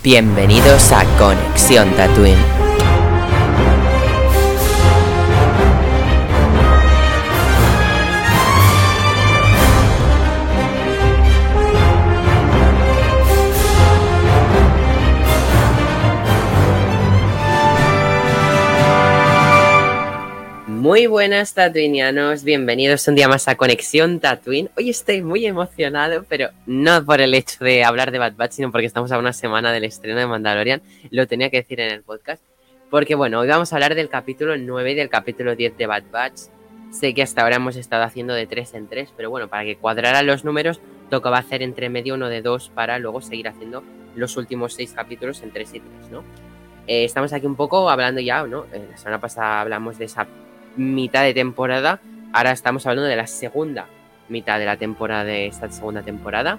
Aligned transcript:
Bienvenidos 0.00 0.92
a 0.92 1.04
Conexión 1.18 1.90
Tatooine. 1.96 2.57
Muy 20.88 21.06
buenas 21.06 21.52
tatuinianos, 21.52 22.44
bienvenidos 22.44 23.06
un 23.08 23.14
día 23.14 23.28
más 23.28 23.46
a 23.46 23.56
Conexión 23.56 24.20
Tatooine. 24.20 24.70
Hoy 24.74 24.88
estoy 24.88 25.20
muy 25.20 25.44
emocionado, 25.44 26.24
pero 26.26 26.48
no 26.64 27.04
por 27.04 27.20
el 27.20 27.34
hecho 27.34 27.62
de 27.62 27.84
hablar 27.84 28.10
de 28.10 28.16
Bad 28.16 28.36
Batch, 28.36 28.52
sino 28.52 28.72
porque 28.72 28.86
estamos 28.86 29.12
a 29.12 29.18
una 29.18 29.34
semana 29.34 29.70
del 29.70 29.84
estreno 29.84 30.18
de 30.18 30.26
Mandalorian. 30.26 30.80
Lo 31.10 31.26
tenía 31.26 31.50
que 31.50 31.58
decir 31.58 31.78
en 31.80 31.90
el 31.90 32.02
podcast. 32.02 32.42
Porque 32.88 33.14
bueno, 33.14 33.40
hoy 33.40 33.48
vamos 33.48 33.70
a 33.70 33.76
hablar 33.76 33.94
del 33.94 34.08
capítulo 34.08 34.56
9 34.56 34.92
y 34.92 34.94
del 34.94 35.10
capítulo 35.10 35.54
10 35.54 35.76
de 35.76 35.86
Bad 35.86 36.04
Batch. 36.10 36.40
Sé 36.90 37.12
que 37.12 37.22
hasta 37.22 37.42
ahora 37.42 37.56
hemos 37.56 37.76
estado 37.76 38.04
haciendo 38.04 38.32
de 38.32 38.46
3 38.46 38.72
en 38.72 38.88
3, 38.88 39.12
pero 39.14 39.28
bueno, 39.28 39.48
para 39.48 39.64
que 39.64 39.76
cuadraran 39.76 40.26
los 40.26 40.46
números, 40.46 40.80
tocaba 41.10 41.36
hacer 41.36 41.62
entre 41.62 41.90
medio 41.90 42.14
uno 42.14 42.30
de 42.30 42.40
2 42.40 42.70
para 42.74 42.98
luego 42.98 43.20
seguir 43.20 43.48
haciendo 43.48 43.84
los 44.16 44.38
últimos 44.38 44.72
6 44.72 44.94
capítulos 44.94 45.42
en 45.42 45.50
3 45.50 45.68
y 45.74 45.80
3, 45.80 46.10
¿no? 46.12 46.24
Eh, 46.86 47.04
estamos 47.04 47.34
aquí 47.34 47.44
un 47.44 47.56
poco 47.56 47.90
hablando 47.90 48.22
ya, 48.22 48.42
¿no? 48.44 48.64
Eh, 48.72 48.88
la 48.90 48.96
semana 48.96 49.20
pasada 49.20 49.60
hablamos 49.60 49.98
de 49.98 50.06
esa 50.06 50.26
mitad 50.78 51.24
de 51.24 51.34
temporada. 51.34 52.00
Ahora 52.32 52.52
estamos 52.52 52.86
hablando 52.86 53.08
de 53.08 53.16
la 53.16 53.26
segunda 53.26 53.86
mitad 54.28 54.58
de 54.58 54.66
la 54.66 54.76
temporada 54.76 55.24
de 55.24 55.46
esta 55.46 55.70
segunda 55.70 56.02
temporada. 56.02 56.58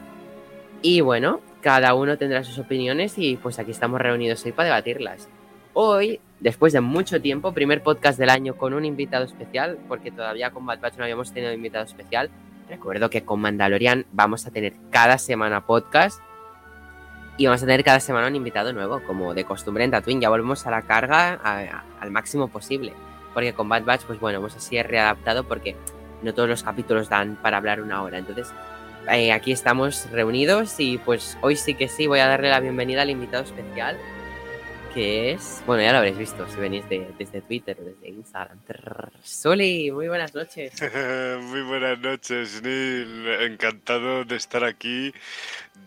Y 0.82 1.02
bueno, 1.02 1.42
cada 1.62 1.94
uno 1.94 2.18
tendrá 2.18 2.44
sus 2.44 2.58
opiniones 2.60 3.18
y 3.18 3.38
pues 3.38 3.60
aquí 3.60 3.72
estamos 3.72 4.00
reunidos 4.00 4.46
hoy 4.46 4.52
para 4.52 4.70
debatirlas. 4.70 5.28
Hoy, 5.74 6.20
después 6.40 6.74
de 6.74 6.82
mucho 6.82 7.22
tiempo, 7.22 7.54
primer 7.54 7.84
podcast 7.84 8.18
del 8.18 8.30
año 8.30 8.56
con 8.56 8.74
un 8.74 8.86
invitado 8.86 9.26
especial, 9.26 9.78
porque 9.88 10.12
todavía 10.12 10.52
con 10.52 10.66
Bad 10.66 10.80
Batch 10.80 10.98
no 10.98 11.04
habíamos 11.04 11.32
tenido 11.32 11.54
invitado 11.54 11.86
especial. 11.86 12.30
Recuerdo 12.70 13.10
que 13.10 13.24
con 13.24 13.40
Mandalorian 13.42 14.06
vamos 14.12 14.46
a 14.46 14.52
tener 14.52 14.74
cada 14.90 15.18
semana 15.18 15.66
podcast 15.66 16.22
y 17.38 17.46
vamos 17.46 17.64
a 17.64 17.66
tener 17.66 17.84
cada 17.84 18.00
semana 18.00 18.28
un 18.28 18.36
invitado 18.36 18.74
nuevo, 18.74 19.02
como 19.06 19.34
de 19.34 19.44
costumbre 19.44 19.84
en 19.84 19.92
Tatooine. 19.92 20.22
Ya 20.22 20.30
volvemos 20.30 20.66
a 20.66 20.72
la 20.72 20.82
carga 20.82 21.40
a, 21.44 21.60
a, 21.60 21.84
al 22.00 22.12
máximo 22.12 22.48
posible 22.48 22.94
porque 23.34 23.54
con 23.54 23.70
Bad 23.70 23.84
Batch, 23.84 24.04
pues 24.04 24.20
bueno, 24.20 24.40
hemos 24.40 24.56
así 24.56 24.82
readaptado 24.82 25.44
porque 25.44 25.76
no 26.22 26.34
todos 26.34 26.50
los 26.50 26.64
capítulos 26.64 27.10
dan 27.10 27.36
para 27.36 27.58
hablar 27.58 27.82
una 27.82 28.04
hora. 28.04 28.18
Entonces, 28.18 28.52
eh, 29.12 29.32
aquí 29.32 29.52
estamos 29.52 30.10
reunidos 30.12 30.80
y 30.80 30.98
pues 30.98 31.38
hoy 31.42 31.56
sí 31.56 31.74
que 31.74 31.88
sí 31.88 32.08
voy 32.08 32.20
a 32.20 32.28
darle 32.28 32.50
la 32.50 32.60
bienvenida 32.60 33.02
al 33.02 33.10
invitado 33.10 33.44
especial, 33.44 33.98
que 34.94 35.32
es, 35.32 35.64
bueno, 35.66 35.82
ya 35.84 35.92
lo 35.92 36.00
habréis 36.00 36.18
visto 36.18 36.48
si 36.50 36.60
venís 36.60 36.88
de, 36.90 37.08
desde 37.18 37.42
Twitter 37.42 37.78
o 37.80 37.86
desde 37.86 38.10
Instagram. 38.10 38.60
Soli, 39.24 39.92
muy 39.92 40.08
buenas 40.08 40.36
noches. 40.36 40.74
muy 41.44 41.62
buenas 41.62 42.00
noches, 42.00 42.62
Neil. 42.62 43.28
Encantado 43.42 44.26
de 44.26 44.36
estar 44.36 44.64
aquí 44.64 45.14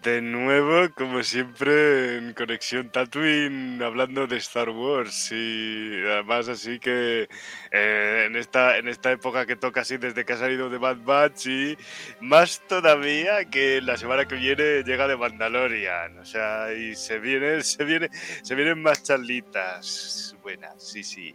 de 0.02 0.20
nuevo, 0.20 0.92
como 0.94 1.22
siempre, 1.22 2.16
en 2.18 2.34
Conexión 2.34 2.90
Tatooine, 2.90 3.80
hablando 3.82 4.26
de 4.26 4.36
Star 4.38 4.70
Wars. 4.70 5.30
Y 5.30 6.02
además, 6.06 6.48
así 6.48 6.78
que 6.78 7.28
eh, 7.70 8.24
en, 8.26 8.36
esta, 8.36 8.78
en 8.78 8.88
esta 8.88 9.12
época 9.12 9.46
que 9.46 9.56
toca 9.56 9.82
así 9.82 9.98
desde 9.98 10.24
que 10.24 10.32
ha 10.32 10.38
salido 10.38 10.70
de 10.70 10.78
Bad 10.78 10.98
Batch 11.04 11.46
y 11.46 11.76
más 12.20 12.60
todavía 12.66 13.44
que 13.44 13.80
la 13.80 13.96
semana 13.96 14.26
que 14.26 14.36
viene 14.36 14.82
llega 14.82 15.06
de 15.06 15.16
Mandalorian. 15.16 16.18
O 16.18 16.24
sea, 16.24 16.72
y 16.72 16.94
se 16.94 17.18
vienen, 17.18 17.62
se 17.62 17.84
viene, 17.84 18.08
se 18.42 18.54
vienen 18.54 18.82
más 18.82 19.02
charlitas 19.02 20.36
buenas, 20.42 20.82
sí, 20.82 21.04
sí. 21.04 21.34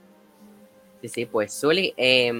Sí, 1.01 1.07
sí, 1.07 1.25
pues 1.25 1.53
Suli, 1.53 1.93
eh, 1.95 2.33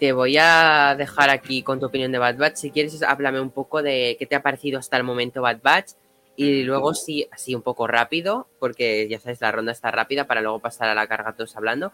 te 0.00 0.12
voy 0.12 0.38
a 0.38 0.94
dejar 0.96 1.28
aquí 1.28 1.62
con 1.62 1.78
tu 1.78 1.86
opinión 1.86 2.10
de 2.10 2.18
Bad 2.18 2.38
Batch. 2.38 2.56
Si 2.56 2.70
quieres, 2.70 3.02
háblame 3.02 3.38
un 3.38 3.50
poco 3.50 3.82
de 3.82 4.16
qué 4.18 4.24
te 4.24 4.34
ha 4.34 4.42
parecido 4.42 4.78
hasta 4.78 4.96
el 4.96 5.04
momento 5.04 5.42
Bad 5.42 5.60
Batch. 5.62 5.90
Y 6.36 6.62
luego 6.62 6.94
sí, 6.94 7.28
así 7.30 7.54
un 7.54 7.60
poco 7.60 7.86
rápido, 7.86 8.48
porque 8.58 9.06
ya 9.10 9.20
sabes, 9.20 9.42
la 9.42 9.52
ronda 9.52 9.72
está 9.72 9.90
rápida 9.90 10.26
para 10.26 10.40
luego 10.40 10.58
pasar 10.58 10.88
a 10.88 10.94
la 10.94 11.06
carga 11.06 11.34
todos 11.34 11.54
hablando. 11.54 11.92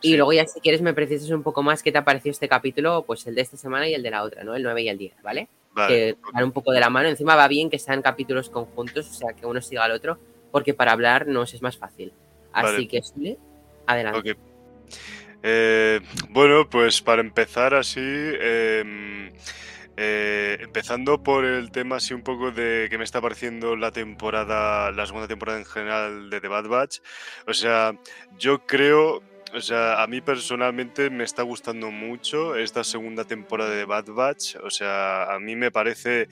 Y 0.00 0.10
sí. 0.10 0.16
luego 0.16 0.32
ya 0.32 0.46
si 0.46 0.60
quieres 0.60 0.82
me 0.82 0.94
precisas 0.94 1.30
un 1.30 1.42
poco 1.42 1.64
más 1.64 1.82
qué 1.82 1.90
te 1.90 1.98
ha 1.98 2.04
parecido 2.04 2.30
este 2.30 2.48
capítulo, 2.48 3.02
pues 3.02 3.26
el 3.26 3.34
de 3.34 3.40
esta 3.40 3.56
semana 3.56 3.88
y 3.88 3.94
el 3.94 4.04
de 4.04 4.10
la 4.12 4.22
otra, 4.22 4.44
¿no? 4.44 4.54
El 4.54 4.62
9 4.62 4.82
y 4.82 4.88
el 4.88 4.96
10, 4.96 5.22
¿vale? 5.24 5.48
Vale. 5.72 5.88
Que 5.92 6.16
van 6.32 6.44
un 6.44 6.52
poco 6.52 6.70
de 6.70 6.78
la 6.78 6.90
mano. 6.90 7.08
Encima 7.08 7.34
va 7.34 7.48
bien 7.48 7.70
que 7.70 7.80
sean 7.80 8.02
capítulos 8.02 8.50
conjuntos, 8.50 9.10
o 9.10 9.14
sea, 9.14 9.32
que 9.32 9.46
uno 9.46 9.60
siga 9.60 9.82
al 9.82 9.90
otro, 9.90 10.16
porque 10.52 10.74
para 10.74 10.92
hablar 10.92 11.26
nos 11.26 11.52
es 11.54 11.62
más 11.62 11.76
fácil. 11.76 12.12
Así 12.52 12.72
Vale. 12.72 12.88
que, 12.88 13.02
Sule, 13.02 13.38
adelante. 13.84 14.30
Ok. 14.30 14.38
Eh, 15.42 16.00
bueno, 16.30 16.68
pues 16.68 17.00
para 17.00 17.20
empezar 17.20 17.74
así, 17.74 18.00
eh, 18.02 19.30
eh, 20.00 20.58
empezando 20.60 21.24
por 21.24 21.44
el 21.44 21.72
tema 21.72 21.96
así 21.96 22.14
un 22.14 22.22
poco 22.22 22.52
de 22.52 22.86
que 22.88 22.98
me 22.98 23.02
está 23.02 23.20
pareciendo 23.20 23.74
la 23.74 23.90
temporada, 23.90 24.92
la 24.92 25.06
segunda 25.06 25.26
temporada 25.26 25.58
en 25.58 25.64
general 25.64 26.30
de 26.30 26.40
The 26.40 26.46
Bad 26.46 26.68
Batch. 26.68 26.98
O 27.48 27.52
sea, 27.52 27.98
yo 28.38 28.64
creo, 28.64 29.24
o 29.52 29.60
sea, 29.60 30.00
a 30.00 30.06
mí 30.06 30.20
personalmente 30.20 31.10
me 31.10 31.24
está 31.24 31.42
gustando 31.42 31.90
mucho 31.90 32.54
esta 32.54 32.84
segunda 32.84 33.24
temporada 33.24 33.70
de 33.70 33.84
Bad 33.86 34.06
Batch. 34.10 34.56
O 34.62 34.70
sea, 34.70 35.34
a 35.34 35.40
mí 35.40 35.56
me 35.56 35.72
parece 35.72 36.28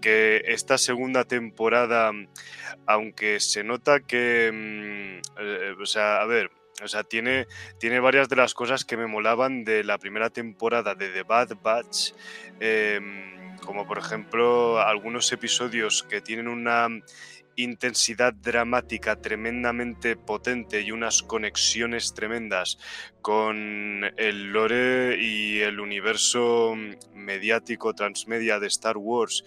que 0.00 0.42
esta 0.46 0.78
segunda 0.78 1.24
temporada, 1.24 2.12
aunque 2.86 3.38
se 3.40 3.64
nota 3.64 4.00
que, 4.00 4.50
mm, 4.50 5.42
eh, 5.42 5.74
o 5.78 5.84
sea, 5.84 6.22
a 6.22 6.24
ver, 6.24 6.50
o 6.82 6.88
sea, 6.88 7.04
tiene, 7.04 7.46
tiene 7.78 8.00
varias 8.00 8.28
de 8.28 8.36
las 8.36 8.54
cosas 8.54 8.84
que 8.84 8.96
me 8.96 9.06
molaban 9.06 9.64
de 9.64 9.84
la 9.84 9.98
primera 9.98 10.30
temporada 10.30 10.94
de 10.94 11.10
The 11.10 11.22
Bad 11.22 11.56
Batch, 11.62 12.12
eh, 12.60 13.00
como 13.64 13.86
por 13.86 13.98
ejemplo 13.98 14.80
algunos 14.80 15.30
episodios 15.32 16.02
que 16.02 16.20
tienen 16.20 16.48
una 16.48 16.88
intensidad 17.56 18.32
dramática 18.32 19.16
tremendamente 19.16 20.16
potente 20.16 20.80
y 20.80 20.92
unas 20.92 21.22
conexiones 21.22 22.14
tremendas 22.14 22.78
con 23.22 24.02
el 24.16 24.52
lore 24.52 25.18
y 25.20 25.60
el 25.60 25.80
universo 25.80 26.74
mediático 27.14 27.94
transmedia 27.94 28.58
de 28.58 28.68
Star 28.68 28.96
Wars. 28.96 29.44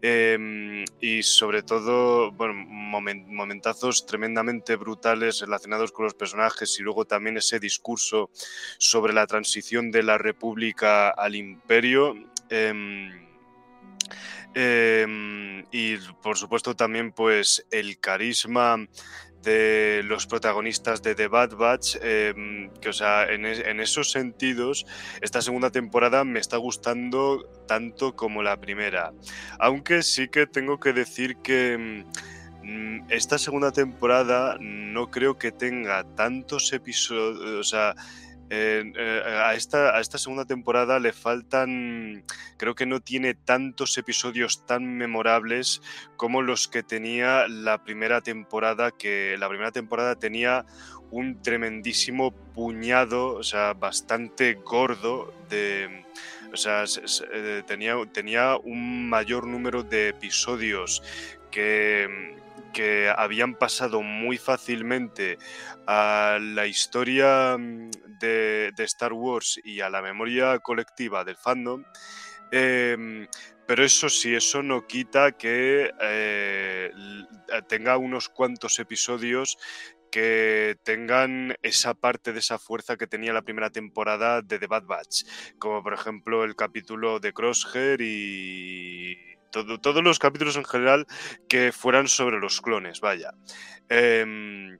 Eh, 0.00 0.84
y 1.00 1.22
sobre 1.22 1.62
todo, 1.62 2.30
bueno, 2.32 2.54
moment, 2.54 3.26
momentazos 3.26 4.06
tremendamente 4.06 4.76
brutales 4.76 5.40
relacionados 5.40 5.90
con 5.90 6.04
los 6.04 6.14
personajes 6.14 6.78
y 6.78 6.82
luego 6.82 7.04
también 7.04 7.36
ese 7.36 7.58
discurso 7.58 8.30
sobre 8.78 9.12
la 9.12 9.26
transición 9.26 9.90
de 9.90 10.04
la 10.04 10.18
República 10.18 11.10
al 11.10 11.34
Imperio. 11.34 12.14
Eh, 12.48 13.10
eh, 14.54 15.64
y 15.70 15.96
por 16.22 16.36
supuesto 16.36 16.74
también 16.74 17.12
pues 17.12 17.66
el 17.70 17.98
carisma 18.00 18.88
de 19.48 20.02
los 20.04 20.26
protagonistas 20.26 21.02
de 21.02 21.14
The 21.14 21.28
Bad 21.28 21.56
Batch, 21.56 21.96
eh, 22.02 22.68
que 22.82 22.90
o 22.90 22.92
sea, 22.92 23.24
en, 23.24 23.46
es, 23.46 23.60
en, 23.60 23.80
esos 23.80 24.10
sentidos, 24.10 24.84
esta 25.22 25.40
segunda 25.40 25.70
temporada 25.70 26.22
me 26.24 26.38
está 26.38 26.58
gustando 26.58 27.48
tanto 27.66 28.14
como 28.14 28.42
la 28.42 28.58
primera. 28.58 29.12
Aunque 29.58 30.02
sí 30.02 30.28
que 30.28 30.46
tengo 30.46 30.78
que 30.78 30.92
decir 30.92 31.38
que 31.38 32.04
mm, 32.62 33.06
esta 33.08 33.38
segunda 33.38 33.72
temporada 33.72 34.58
no 34.60 35.10
creo 35.10 35.38
que 35.38 35.50
tenga 35.50 36.04
tantos 36.14 36.70
episodios, 36.74 37.40
o 37.40 37.64
sea, 37.64 37.94
eh, 38.50 38.92
eh, 38.96 39.22
a, 39.26 39.54
esta, 39.54 39.96
a 39.96 40.00
esta 40.00 40.16
segunda 40.16 40.46
temporada 40.46 40.98
le 40.98 41.12
faltan, 41.12 42.24
creo 42.56 42.74
que 42.74 42.86
no 42.86 43.00
tiene 43.00 43.34
tantos 43.34 43.98
episodios 43.98 44.64
tan 44.64 44.96
memorables 44.96 45.82
como 46.16 46.40
los 46.40 46.66
que 46.66 46.82
tenía 46.82 47.46
la 47.48 47.84
primera 47.84 48.22
temporada, 48.22 48.90
que 48.90 49.36
la 49.38 49.48
primera 49.48 49.72
temporada 49.72 50.16
tenía 50.16 50.64
un 51.10 51.42
tremendísimo 51.42 52.32
puñado, 52.32 53.34
o 53.34 53.42
sea, 53.42 53.74
bastante 53.74 54.54
gordo 54.54 55.32
de... 55.48 56.04
O 56.50 56.56
sea, 56.56 56.84
eh, 57.34 57.62
tenía, 57.66 57.94
tenía 58.10 58.56
un 58.56 59.10
mayor 59.10 59.46
número 59.46 59.82
de 59.82 60.08
episodios 60.08 61.02
que 61.50 62.38
que 62.72 63.12
habían 63.14 63.54
pasado 63.54 64.02
muy 64.02 64.38
fácilmente 64.38 65.38
a 65.86 66.38
la 66.40 66.66
historia 66.66 67.56
de, 68.20 68.72
de, 68.76 68.84
Star 68.84 69.12
Wars 69.12 69.60
y 69.64 69.80
a 69.80 69.90
la 69.90 70.02
memoria 70.02 70.58
colectiva 70.58 71.24
del 71.24 71.36
fandom. 71.36 71.84
Eh, 72.50 73.26
pero 73.68 73.84
eso 73.84 74.08
sí, 74.08 74.34
eso 74.34 74.62
no 74.62 74.86
quita 74.86 75.32
que 75.32 75.90
eh, 76.00 76.90
tenga 77.68 77.98
unos 77.98 78.30
cuantos 78.30 78.78
episodios 78.78 79.58
que 80.10 80.78
tengan 80.84 81.54
esa 81.60 81.92
parte 81.92 82.32
de 82.32 82.38
esa 82.38 82.58
fuerza 82.58 82.96
que 82.96 83.06
tenía 83.06 83.34
la 83.34 83.42
primera 83.42 83.68
temporada 83.68 84.40
de 84.40 84.58
The 84.58 84.66
Bad 84.68 84.84
Batch, 84.84 85.24
como 85.58 85.82
por 85.82 85.92
ejemplo 85.92 86.44
el 86.44 86.56
capítulo 86.56 87.20
de 87.20 87.34
Crosshair 87.34 88.00
y 88.00 89.37
todos 89.50 90.02
los 90.02 90.18
capítulos 90.18 90.56
en 90.56 90.64
general 90.64 91.06
que 91.48 91.72
fueran 91.72 92.08
sobre 92.08 92.38
los 92.38 92.60
clones, 92.60 93.00
vaya. 93.00 93.32
Em, 93.88 94.78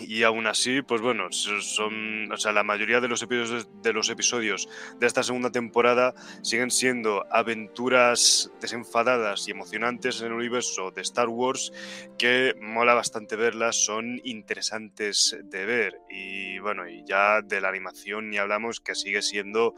y 0.00 0.22
aún 0.22 0.46
así, 0.46 0.82
pues 0.82 1.00
bueno, 1.00 1.30
son, 1.32 2.30
o 2.32 2.36
sea, 2.36 2.52
la 2.52 2.62
mayoría 2.62 3.00
de 3.00 3.08
los 3.08 3.22
episodios 3.22 3.68
de 3.82 3.92
los 3.92 4.08
episodios 4.10 4.68
de 4.98 5.06
esta 5.06 5.22
segunda 5.22 5.50
temporada 5.50 6.14
siguen 6.42 6.70
siendo 6.70 7.24
aventuras 7.30 8.50
desenfadadas 8.60 9.46
y 9.48 9.52
emocionantes 9.52 10.20
en 10.20 10.28
el 10.28 10.32
universo 10.32 10.90
de 10.90 11.02
Star 11.02 11.28
Wars 11.28 11.72
que 12.18 12.54
mola 12.60 12.94
bastante 12.94 13.36
verlas, 13.36 13.76
son 13.84 14.20
interesantes 14.24 15.36
de 15.44 15.66
ver. 15.66 16.00
Y 16.08 16.58
bueno, 16.58 16.88
y 16.88 17.04
ya 17.04 17.42
de 17.42 17.60
la 17.60 17.68
animación 17.68 18.30
ni 18.30 18.38
hablamos 18.38 18.80
que 18.80 18.94
sigue 18.94 19.22
siendo 19.22 19.74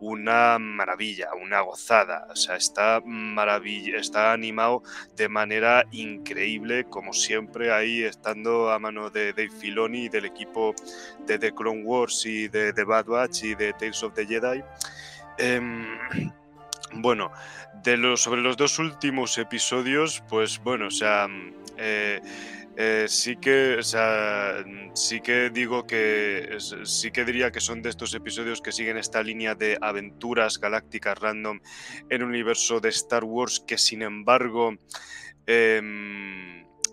una 0.00 0.58
maravilla, 0.58 1.30
una 1.34 1.60
gozada, 1.60 2.26
o 2.30 2.36
sea, 2.36 2.56
está 2.56 3.00
maravilla, 3.04 3.98
está 3.98 4.32
animado 4.32 4.82
de 5.16 5.28
manera 5.28 5.84
increíble 5.90 6.84
como 6.84 7.12
siempre 7.12 7.72
ahí 7.72 8.02
estando 8.02 8.70
a 8.70 8.78
mano 8.78 9.10
de 9.10 9.32
Dave 9.32 9.50
Filoni 9.58 10.08
del 10.08 10.24
equipo 10.24 10.74
de 11.26 11.38
The 11.38 11.54
Clone 11.54 11.82
Wars 11.82 12.24
y 12.26 12.48
de 12.48 12.72
The 12.72 12.84
Bad 12.84 13.06
Batch 13.06 13.44
y 13.44 13.54
de 13.54 13.72
Tales 13.72 14.02
of 14.02 14.14
the 14.14 14.26
Jedi. 14.26 14.62
Em, 15.38 15.98
bueno, 16.94 17.30
de 17.82 18.16
sobre 18.16 18.40
los 18.40 18.56
dos 18.56 18.78
últimos 18.78 19.38
episodios, 19.38 20.22
pues 20.28 20.58
bueno, 20.62 20.86
o 20.86 20.90
sea, 20.90 21.28
eh, 21.76 22.20
eh, 22.76 23.06
sí 23.08 23.36
que, 23.36 23.76
o 23.78 23.82
sea, 23.82 24.64
sí 24.94 25.20
que 25.20 25.50
digo 25.50 25.86
que, 25.86 26.58
sí 26.84 27.10
que 27.10 27.24
diría 27.24 27.50
que 27.50 27.60
son 27.60 27.82
de 27.82 27.90
estos 27.90 28.14
episodios 28.14 28.60
que 28.60 28.72
siguen 28.72 28.96
esta 28.96 29.22
línea 29.22 29.54
de 29.54 29.78
aventuras 29.80 30.58
galácticas 30.58 31.18
random 31.18 31.60
en 32.08 32.22
un 32.22 32.28
universo 32.28 32.80
de 32.80 32.90
Star 32.90 33.24
Wars 33.24 33.60
que 33.66 33.78
sin 33.78 34.02
embargo 34.02 34.76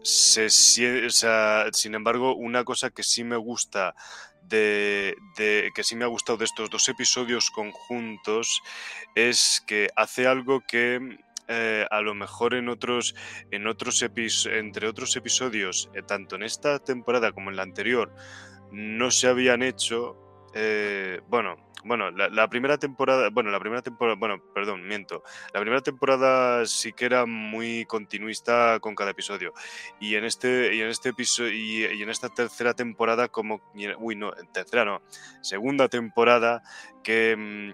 em, 0.05 1.73
sin 1.73 1.95
embargo, 1.95 2.35
una 2.35 2.63
cosa 2.63 2.89
que 2.91 3.03
sí 3.03 3.23
me 3.23 3.37
gusta 3.37 3.95
de, 4.47 5.15
que 5.73 5.83
sí 5.83 5.95
me 5.95 6.05
ha 6.05 6.07
gustado 6.07 6.37
de 6.37 6.45
estos 6.45 6.69
dos 6.69 6.87
episodios 6.89 7.49
conjuntos 7.49 8.61
es 9.15 9.63
que 9.65 9.89
hace 9.95 10.27
algo 10.27 10.61
que 10.61 11.17
eh, 11.47 11.85
a 11.89 12.01
lo 12.01 12.13
mejor 12.15 12.55
en 12.55 12.69
otros, 12.69 13.15
en 13.51 13.67
otros 13.67 14.01
entre 14.01 14.87
otros 14.87 15.15
episodios, 15.15 15.89
eh, 15.93 16.01
tanto 16.01 16.35
en 16.35 16.43
esta 16.43 16.79
temporada 16.79 17.31
como 17.31 17.49
en 17.49 17.55
la 17.55 17.63
anterior, 17.63 18.13
no 18.71 19.11
se 19.11 19.27
habían 19.27 19.61
hecho. 19.61 20.17
Eh, 20.53 21.21
bueno, 21.27 21.57
bueno, 21.85 22.09
la, 22.09 22.47
primera 22.49 22.77
temporada, 22.79 23.29
bueno, 23.29 23.51
la 23.51 23.59
primera 23.59 23.81
temporada, 23.81 24.17
bueno, 24.17 24.41
perdón, 24.53 24.87
miento. 24.87 25.23
La 25.53 25.59
primera 25.61 25.81
temporada 25.81 26.65
sí 26.65 26.91
que 26.93 27.05
era 27.05 27.27
muy 27.27 27.85
continuista 27.85 28.79
con 28.79 28.95
cada 28.95 29.11
episodio. 29.11 29.53
Y 29.99 30.15
en 30.15 30.25
este, 30.25 30.75
y 30.75 30.81
en 30.81 30.89
este 30.89 31.09
episodio, 31.09 31.53
y, 31.53 32.01
en 32.01 32.09
esta 32.09 32.29
tercera 32.29 32.73
temporada, 32.73 33.27
como, 33.27 33.61
uy, 33.99 34.15
no, 34.15 34.31
tercera 34.51 34.83
no, 34.83 35.03
segunda 35.41 35.87
temporada, 35.87 36.63
que 37.03 37.35
mm, 37.37 37.73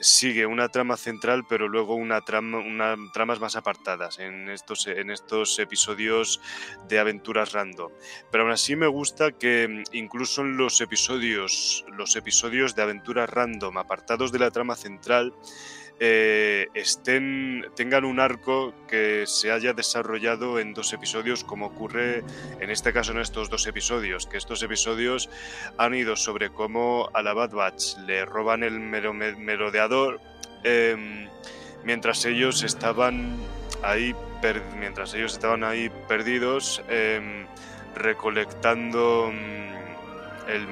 sigue 0.00 0.46
una 0.46 0.68
trama 0.68 0.96
central, 0.96 1.44
pero 1.48 1.68
luego 1.68 1.94
una 1.94 2.20
trama, 2.20 2.58
una, 2.58 2.96
tramas 3.12 3.40
más 3.40 3.56
apartadas 3.56 4.18
en 4.18 4.48
estos, 4.48 4.86
en 4.86 5.10
estos 5.10 5.58
episodios 5.58 6.40
de 6.88 6.98
aventuras 6.98 7.52
random. 7.52 7.92
Pero 8.30 8.44
aún 8.44 8.52
así 8.52 8.76
me 8.76 8.86
gusta 8.86 9.32
que 9.32 9.68
mm, 9.68 9.96
incluso 9.96 10.42
en 10.42 10.56
los 10.56 10.80
episodios, 10.80 11.84
los 11.96 12.16
episodios 12.16 12.74
de 12.74 12.82
aventuras 12.82 13.28
random 13.28 13.78
apartados 13.78 14.32
de 14.32 14.38
la 14.38 14.50
trama 14.50 14.76
central, 14.76 15.34
eh, 16.00 16.68
estén, 16.74 17.66
tengan 17.74 18.04
un 18.04 18.20
arco 18.20 18.72
que 18.86 19.24
se 19.26 19.50
haya 19.50 19.72
desarrollado 19.72 20.60
en 20.60 20.72
dos 20.72 20.92
episodios, 20.92 21.42
como 21.42 21.66
ocurre 21.66 22.22
en 22.60 22.70
este 22.70 22.92
caso 22.92 23.12
en 23.12 23.18
estos 23.18 23.50
dos 23.50 23.66
episodios, 23.66 24.26
que 24.26 24.36
estos 24.36 24.62
episodios 24.62 25.28
han 25.76 25.94
ido 25.94 26.14
sobre 26.14 26.50
cómo 26.50 27.10
a 27.14 27.22
la 27.22 27.34
Bad 27.34 27.50
Batch 27.50 27.96
le 28.06 28.24
roban 28.24 28.62
el 28.62 28.78
merodeador 28.78 30.20
em, 30.62 31.28
mientras 31.84 32.24
ellos 32.24 32.62
estaban 32.62 33.36
ahí 33.82 34.14
mientras 34.78 35.14
ellos 35.14 35.32
estaban 35.32 35.64
ahí 35.64 35.90
perdidos 36.06 36.80
em, 36.88 37.46
recolectando 37.96 39.32
mm, 39.32 40.48
el, 40.48 40.66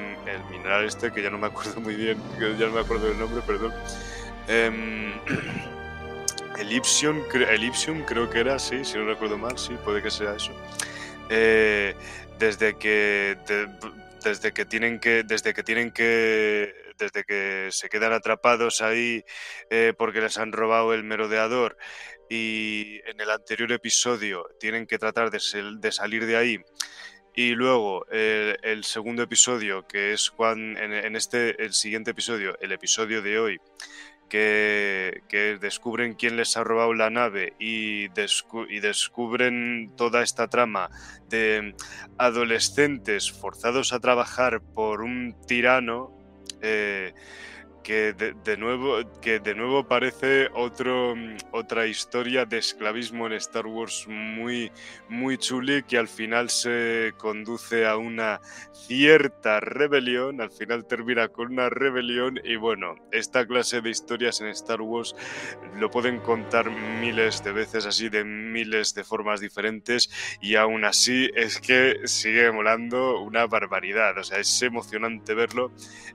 mineral 0.51 0.85
este, 0.85 1.13
que 1.13 1.23
ya 1.23 1.31
no 1.31 1.39
me 1.39 1.49
acuerdo 1.49 1.81
muy 1.81 1.95
bien, 1.95 2.19
que 2.39 2.57
ya 2.57 2.67
no 2.67 2.73
me 2.73 2.81
acuerdo 2.81 3.09
del 3.09 3.19
nombre, 3.19 3.43
perdón. 3.43 3.73
Eh, 4.49 4.71
Elypsium, 6.59 8.05
creo 8.05 8.31
que 8.31 8.41
era, 8.41 8.59
sí, 8.59 8.85
si 8.85 8.97
no 8.97 9.07
recuerdo 9.07 9.37
mal, 9.37 9.59
sí, 9.59 9.77
puede 9.85 10.03
que 10.03 10.11
sea 10.11 10.35
eso. 10.35 10.53
Eh, 11.29 11.95
desde 12.39 12.77
que 12.77 13.37
desde 14.23 14.53
que 14.53 14.65
tienen 14.65 14.99
que 15.01 15.23
desde 15.23 15.55
que 15.55 15.63
tienen 15.63 15.91
que 15.91 16.75
desde 16.99 17.25
que 17.25 17.69
se 17.71 17.89
quedan 17.89 18.13
atrapados 18.13 18.81
ahí 18.81 19.25
eh, 19.71 19.93
porque 19.97 20.21
les 20.21 20.39
han 20.39 20.53
robado 20.53 20.95
el 20.95 21.05
merodeador 21.05 21.77
y 22.29 23.01
en 23.07 23.21
el 23.21 23.31
anterior 23.31 23.73
episodio 23.73 24.47
tienen 24.61 24.87
que 24.87 24.99
tratar 24.99 25.31
de, 25.31 25.41
de 25.79 25.93
salir 25.93 26.27
de 26.27 26.37
ahí 26.37 26.61
y 27.35 27.51
luego 27.51 28.07
el 28.11 28.83
segundo 28.85 29.23
episodio, 29.23 29.87
que 29.87 30.15
es 30.15 30.31
cuando, 30.31 30.81
en, 30.81 31.17
este, 31.17 31.63
el 31.63 31.75
siguiente 31.75 32.13
episodio, 32.13 32.59
el 32.61 32.73
episodio 32.73 33.21
de 33.21 33.39
hoy, 33.39 33.61
que, 34.29 35.23
descubren 35.61 36.15
quién 36.15 36.37
les 36.37 36.57
ha 36.57 36.65
robado 36.65 36.95
la 36.95 37.11
nave 37.11 37.55
y, 37.59 38.09
descubren 38.09 39.93
toda 39.97 40.23
esta 40.23 40.49
trama 40.49 40.91
de 41.29 41.75
adolescentes 42.19 43.31
forzados 43.31 43.93
a 43.93 44.01
trabajar 44.01 44.61
por 44.61 45.03
un 45.03 45.37
tirano. 45.47 46.13
Eh, 46.63 47.15
que 47.87 48.15
de, 48.15 48.57
nuevo, 48.57 48.99
que 49.21 49.39
de 49.39 49.55
nuevo 49.55 49.87
parece 49.87 50.49
otro, 50.55 51.15
mm, 51.15 51.37
otra 51.53 51.87
historia 51.87 52.45
de 52.45 52.59
esclavismo 52.59 53.29
en 53.29 53.35
Star 53.35 53.65
Wars 53.65 54.07
muy, 54.09 54.73
muy 55.09 55.39
chuli 55.39 55.85
que 55.85 55.97
al 55.97 56.09
final 56.09 56.51
se 56.51 57.13
conduce 57.17 57.87
a 57.87 57.97
una 57.97 58.41
cierta 58.73 59.61
rebelión, 59.61 60.41
al 60.41 60.51
final 60.51 60.85
termina 60.85 61.29
con 61.29 61.53
una 61.53 61.71
rebelión 61.71 62.41
y 62.43 62.57
bueno, 62.57 62.97
esta 63.13 63.47
clase 63.47 63.81
de 63.81 63.91
historias 63.91 64.41
en 64.41 64.49
Star 64.49 64.81
Wars 64.81 65.15
lo 65.79 65.89
pueden 65.89 66.19
contar 66.19 66.69
miles 67.01 67.45
de 67.45 67.53
veces 67.53 67.87
así 67.87 68.09
de 68.09 68.25
miles 68.25 68.95
de 68.95 69.05
formas 69.05 69.39
diferentes 69.39 70.11
y 70.41 70.57
aún 70.57 70.85
así 70.85 71.31
es 71.37 71.61
que 71.61 72.01
sigue 72.07 72.51
molando 72.51 73.21
una 73.21 73.47
barbaridad, 73.47 74.19
o 74.19 74.25
sea, 74.25 74.41
es 74.41 74.61
emocionante 74.61 75.35
verlo. 75.35 75.71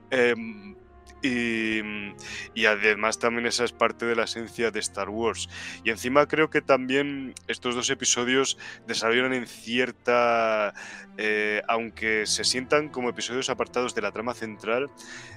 Em, 0.09 0.75
y, 1.21 2.65
además 2.65 3.19
también 3.19 3.45
esa 3.45 3.63
es 3.63 3.71
parte 3.71 4.05
de 4.05 4.15
la 4.15 4.23
esencia 4.23 4.71
de 4.71 4.79
Star 4.79 5.09
Wars. 5.09 5.49
Y 5.83 5.89
encima 5.89 6.27
creo 6.27 6.49
que 6.49 6.61
también 6.61 7.33
estos 7.47 7.75
dos 7.75 7.89
episodios 7.89 8.57
desarrollan 8.87 9.33
en 9.33 9.47
cierta, 9.47 10.73
eh, 11.17 11.61
aunque 11.67 12.25
se 12.25 12.43
sientan 12.43 12.89
como 12.89 13.09
episodios 13.09 13.49
apartados 13.49 13.93
de 13.93 14.01
la 14.01 14.11
trama 14.11 14.33
central, 14.33 14.89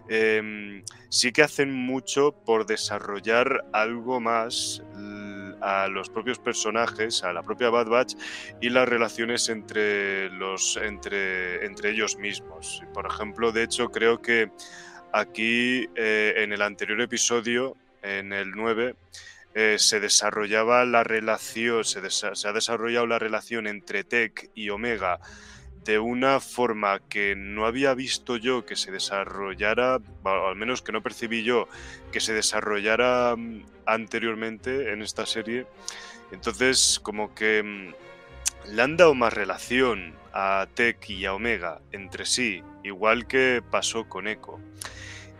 em, 0.08 0.82
sí 1.08 1.32
que 1.32 1.42
hacen 1.42 1.72
mucho 1.72 2.32
por 2.32 2.66
desarrollar 2.66 3.64
algo 3.72 4.20
más 4.20 4.82
a 5.60 5.88
los 5.88 6.10
propios 6.10 6.38
personajes, 6.38 7.24
a 7.24 7.32
la 7.32 7.42
propia 7.42 7.70
Bad 7.70 7.88
Batch 7.88 8.14
y 8.60 8.68
las 8.68 8.88
relaciones 8.88 9.48
entre, 9.48 10.28
los, 10.30 10.76
entre, 10.76 11.64
entre 11.64 11.90
ellos 11.90 12.18
mismos. 12.18 12.82
Por 12.92 13.06
ejemplo, 13.06 13.50
de 13.50 13.62
hecho, 13.62 13.88
creo 13.88 14.20
que 14.20 14.50
Aquí, 15.16 15.88
eh, 15.94 16.34
en 16.38 16.52
el 16.52 16.60
anterior 16.60 17.00
episodio, 17.00 17.76
en 18.02 18.32
el 18.32 18.50
9, 18.50 18.96
eh, 19.54 19.76
se 19.78 20.00
desarrollaba 20.00 20.84
la 20.86 21.04
relación, 21.04 21.84
se, 21.84 22.00
ha 22.00 22.52
desarrollado 22.52 23.06
la 23.06 23.20
relación 23.20 23.68
entre 23.68 24.02
Tech 24.02 24.50
y 24.56 24.70
Omega 24.70 25.20
de 25.84 26.00
una 26.00 26.40
forma 26.40 26.98
que 26.98 27.36
no 27.36 27.64
había 27.64 27.94
visto 27.94 28.36
yo 28.36 28.66
que 28.66 28.74
se 28.74 28.90
desarrollara, 28.90 30.00
al 30.24 30.56
menos 30.56 30.82
que 30.82 30.90
no 30.90 31.00
percibí 31.00 31.44
yo 31.44 31.68
que 32.10 32.18
se 32.18 32.32
desarrollara 32.32 33.36
mm, 33.36 33.66
anteriormente 33.86 34.92
en 34.92 35.00
esta 35.00 35.26
serie. 35.26 35.68
Entonces, 36.32 36.98
como 37.00 37.32
que 37.36 37.62
mm, 37.62 37.94
le 38.68 38.82
han 38.82 38.96
dado 38.96 39.14
más 39.14 39.32
relación 39.32 40.14
a 40.32 40.66
Tech 40.74 41.08
y 41.08 41.24
a 41.26 41.34
Omega 41.34 41.80
entre 41.92 42.26
sí, 42.26 42.62
igual 42.82 43.26
que 43.26 43.62
pasó 43.70 44.08
con 44.08 44.26
Echo. 44.26 44.58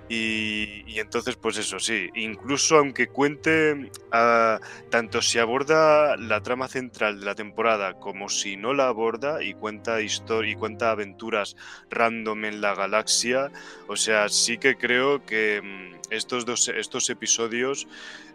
Y, 0.07 0.99
entonces, 1.01 1.37
pues 1.37 1.57
eso, 1.57 1.79
sí, 1.79 2.11
incluso 2.15 2.77
aunque 2.77 3.09
cuente 3.09 3.91
ah, 4.13 4.61
tanto 4.91 5.23
si 5.23 5.39
aborda 5.39 6.17
la 6.19 6.43
trama 6.43 6.69
central 6.69 7.21
de 7.21 7.27
la 7.27 7.35
temporada 7.35 7.95
como 7.95 8.29
si 8.29 8.59
no 8.59 8.75
la 8.75 8.89
aborda 8.89 9.43
y 9.43 9.55
cuenta 9.55 9.99
y 10.03 10.55
cuenta 10.57 10.91
aventuras 10.91 11.57
random 11.89 12.45
en 12.45 12.61
la 12.61 12.75
galaxia, 12.75 13.51
o 13.89 13.97
sea, 13.97 14.29
sí 14.29 14.59
que 14.59 14.77
creo 14.77 15.25
que 15.25 15.63
mm, 15.63 16.13
estos 16.13 16.45
dos 16.45 16.69
estos 16.69 17.09
episodios 17.09 17.89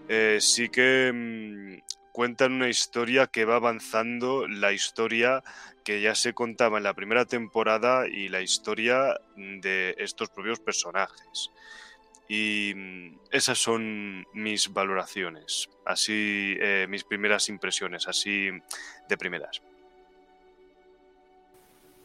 eh, 0.08 0.40
sí 0.42 0.70
que 0.70 1.12
mm, 1.14 1.99
cuentan 2.12 2.54
una 2.54 2.70
historia 2.70 3.28
que 3.28 3.46
va 3.46 3.56
avanzando 3.56 4.48
la 4.48 4.72
historia 4.72 5.44
que 5.84 6.02
ya 6.02 6.16
se 6.16 6.34
contaba 6.34 6.78
en 6.78 6.84
la 6.84 6.94
primera 6.94 7.26
temporada 7.26 8.08
y 8.08 8.28
la 8.30 8.42
historia 8.42 9.20
de 9.36 9.96
estos 9.98 10.30
propios 10.30 10.60
personajes. 10.60 11.52
Y 12.28 12.74
mm, 12.76 13.20
esas 13.32 13.58
son 13.58 14.26
mis 14.34 14.72
valoraciones, 14.72 15.70
así 15.86 16.56
eh, 16.60 16.86
mis 16.90 17.04
primeras 17.04 17.50
impresiones, 17.50 18.08
así 18.08 18.50
de 19.08 19.18
primeras. 19.18 19.62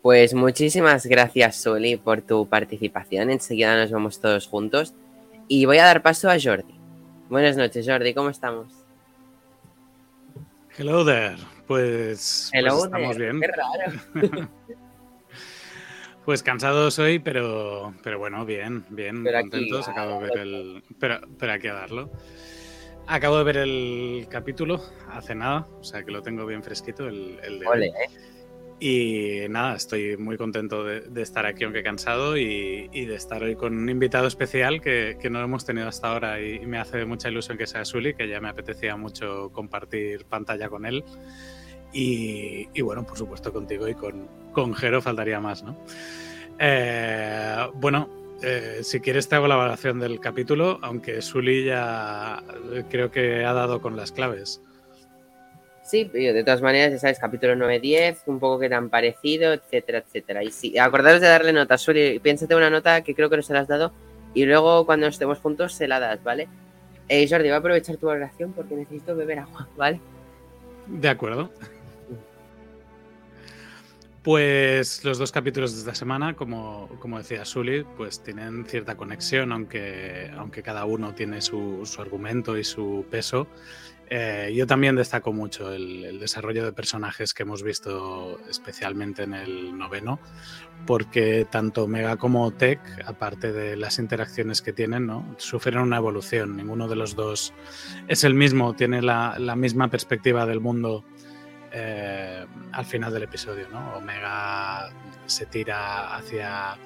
Pues 0.05 0.35
muchísimas 0.35 1.07
gracias, 1.07 1.57
Soli, 1.57 1.97
por 1.97 2.21
tu 2.21 2.47
participación. 2.47 3.31
Enseguida 3.31 3.77
nos 3.77 3.91
vamos 3.91 4.21
todos 4.21 4.47
juntos. 4.47 4.95
Y 5.49 5.65
voy 5.65 5.79
a 5.79 5.85
dar 5.85 6.03
paso 6.03 6.31
a 6.31 6.37
Jordi. 6.39 6.75
Buenas 7.31 7.57
noches, 7.57 7.87
Jordi, 7.89 8.13
¿cómo 8.13 8.31
estamos? 8.31 8.84
Hello 10.77 11.05
there. 11.05 11.37
Pues, 11.67 12.51
pues 12.53 12.85
estamos 12.85 13.17
bien. 13.17 13.41
Qué 13.41 13.49
raro. 13.49 14.49
Pues 16.25 16.43
cansado 16.43 16.91
soy, 16.91 17.19
pero, 17.19 17.93
pero 18.03 18.19
bueno, 18.19 18.47
bien, 18.47 18.87
bien, 18.89 19.25
contentos. 19.25 19.87
Acabo 19.89 20.23
de 20.23 20.29
ver 20.29 20.39
el. 20.39 20.83
Pero, 20.99 21.21
pero 21.39 21.53
hay 21.53 21.59
que 21.59 21.69
darlo. 21.69 22.11
Acabo 23.07 23.37
de 23.37 23.45
ver 23.45 23.57
el 23.59 24.27
capítulo 24.31 24.81
hace 25.11 25.35
nada, 25.35 25.69
o 25.79 25.85
sea 25.85 26.03
que 26.03 26.11
lo 26.11 26.23
tengo 26.23 26.47
bien 26.47 26.63
fresquito, 26.63 27.07
el, 27.09 27.39
el 27.43 27.59
de. 27.59 27.67
Ole, 27.67 27.87
¿eh? 27.89 28.34
Y 28.87 29.49
nada, 29.49 29.77
estoy 29.77 30.19
muy 30.19 30.37
contento 30.37 30.85
de, 30.85 31.23
estar 31.23 31.47
aquí, 31.47 31.65
aunque 31.65 31.83
cansado, 31.83 32.37
y, 32.37 32.87
de 32.93 33.15
estar 33.15 33.43
hoy 33.43 33.57
con 33.57 33.75
un 33.79 33.89
invitado 33.89 34.27
especial 34.27 34.83
que, 34.83 35.17
no 35.31 35.41
hemos 35.43 35.65
tenido 35.65 35.89
hasta 35.89 36.13
ahora. 36.13 36.39
Y, 36.43 36.67
me 36.67 36.77
hace 36.77 37.07
mucha 37.07 37.31
ilusión 37.31 37.57
que 37.57 37.67
sea 37.67 37.87
Sully, 37.87 38.13
que 38.13 38.29
ya 38.29 38.43
me 38.43 38.51
apetecía 38.51 38.95
mucho 38.99 39.51
compartir 39.55 40.27
pantalla 40.27 40.69
con 40.69 40.85
él. 40.85 41.03
Y, 41.95 42.79
bueno, 42.83 43.07
por 43.07 43.17
supuesto 43.17 43.55
contigo 43.55 43.89
y 43.89 43.95
con, 43.95 44.29
con 44.53 44.75
Jero 44.75 45.01
faltaría 45.01 45.41
más, 45.41 45.63
¿no? 45.63 45.79
Eh, 46.59 47.67
bueno, 47.77 48.11
eh, 48.43 48.81
si 48.83 49.01
quieres 49.01 49.31
te 49.31 49.37
hago 49.37 49.49
la 49.49 49.55
evaluación 49.55 49.99
del 49.99 50.21
capítulo, 50.21 50.79
aunque 50.83 51.23
Sully 51.23 51.65
ya 51.65 52.45
creo 52.91 53.11
que 53.11 53.47
ha 53.47 53.55
dado 53.55 53.81
con 53.81 53.97
las 53.97 54.13
claves. 54.13 54.61
Sí, 55.85 56.05
de 56.05 56.43
todas 56.43 56.63
maneras, 56.63 56.93
ya 56.93 56.99
sabes, 56.99 57.19
capítulo 57.19 57.55
9-10, 57.55 58.23
un 58.27 58.41
poco 58.41 58.59
que 58.59 58.71
te 58.71 58.75
han 58.75 58.89
parecido, 58.89 59.53
etcétera, 59.53 59.99
etcétera. 59.99 60.43
Y 60.43 60.51
sí, 60.51 60.79
acordaros 60.79 61.21
de 61.21 61.29
darle 61.29 61.53
nota, 61.53 61.77
Sully, 61.77 62.19
piénsate 62.21 62.55
una 62.55 62.71
nota 62.71 63.03
que 63.03 63.15
creo 63.15 63.29
que 63.29 63.37
no 63.37 63.43
se 63.43 63.53
la 63.53 63.61
has 63.61 63.69
dado 63.69 63.93
y 64.33 64.47
luego 64.47 64.85
cuando 64.87 65.07
estemos 65.07 65.39
juntos 65.39 65.75
se 65.75 65.87
la 65.87 66.01
das, 66.01 66.23
¿vale? 66.23 66.49
Eh, 67.09 67.29
Jordi, 67.29 67.45
voy 67.45 67.53
a 67.53 67.57
aprovechar 67.59 67.97
tu 67.99 68.09
oración 68.09 68.53
porque 68.53 68.75
necesito 68.75 69.15
beber 69.15 69.41
agua, 69.41 69.69
¿vale? 69.77 70.01
De 70.87 71.09
acuerdo. 71.09 71.51
Pues 74.23 75.05
los 75.05 75.19
dos 75.19 75.31
capítulos 75.31 75.75
de 75.75 75.81
esta 75.81 75.95
semana, 75.95 76.35
como, 76.35 76.89
como 76.99 77.19
decía 77.19 77.45
Sully, 77.45 77.85
pues 77.99 78.23
tienen 78.23 78.65
cierta 78.65 78.97
conexión, 78.97 79.53
aunque, 79.53 80.31
aunque 80.39 80.63
cada 80.63 80.87
uno 80.87 81.15
tiene 81.15 81.43
su, 81.43 81.87
argumento 81.99 82.57
y 82.57 82.65
su 82.65 83.05
peso. 83.11 83.47
Eh, 84.11 84.53
yo 84.55 84.67
también 84.67 84.97
destaco 84.97 85.33
mucho 85.33 85.73
el, 85.73 86.19
desarrollo 86.21 86.65
de 86.65 86.73
personajes 86.73 87.33
que 87.33 87.43
hemos 87.43 87.63
visto 87.63 88.39
especialmente 88.49 89.23
en 89.23 89.35
el 89.35 89.77
noveno, 89.77 90.21
porque 90.87 91.47
tanto 91.51 91.87
Mega 91.87 92.17
como 92.17 92.51
Tech, 92.53 92.81
aparte 93.07 93.53
de 93.53 93.77
las 93.77 93.99
interacciones 93.99 94.63
que 94.63 94.73
tienen, 94.73 95.07
¿no? 95.07 95.35
sufren 95.39 95.79
una 95.79 95.97
evolución. 95.97 96.57
Ninguno 96.57 96.89
de 96.89 96.97
los 96.97 97.17
dos 97.17 97.55
es 98.09 98.25
el 98.25 98.35
mismo, 98.35 98.75
tiene 98.75 99.01
la, 99.03 99.37
misma 99.57 99.89
perspectiva 99.89 100.47
del 100.47 100.61
mundo 100.61 101.05
eh, 101.73 102.47
al 102.73 102.85
final 102.85 103.13
del 103.13 103.25
episodio. 103.25 103.67
Omega 103.97 104.91
se 105.27 105.47
tira 105.47 106.15
hacia... 106.17 106.77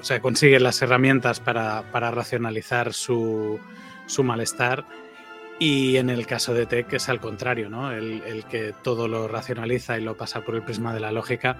o 0.00 0.04
sea, 0.04 0.20
consigue 0.20 0.58
las 0.60 0.80
herramientas 0.82 1.40
para, 1.40 1.82
racionalizar 1.92 2.92
su, 2.92 3.60
malestar 4.22 4.84
y 5.58 5.96
en 5.96 6.10
el 6.10 6.26
caso 6.26 6.54
de 6.54 6.66
Tech 6.66 6.92
es 6.92 7.08
al 7.08 7.20
contrario, 7.20 7.70
¿no? 7.70 7.92
El, 7.92 8.44
que 8.50 8.74
todo 8.82 9.08
lo 9.08 9.28
racionaliza 9.28 9.98
y 9.98 10.02
lo 10.02 10.16
pasa 10.16 10.40
por 10.40 10.54
el 10.54 10.62
prisma 10.62 10.92
de 10.92 11.00
la 11.00 11.12
lógica, 11.12 11.56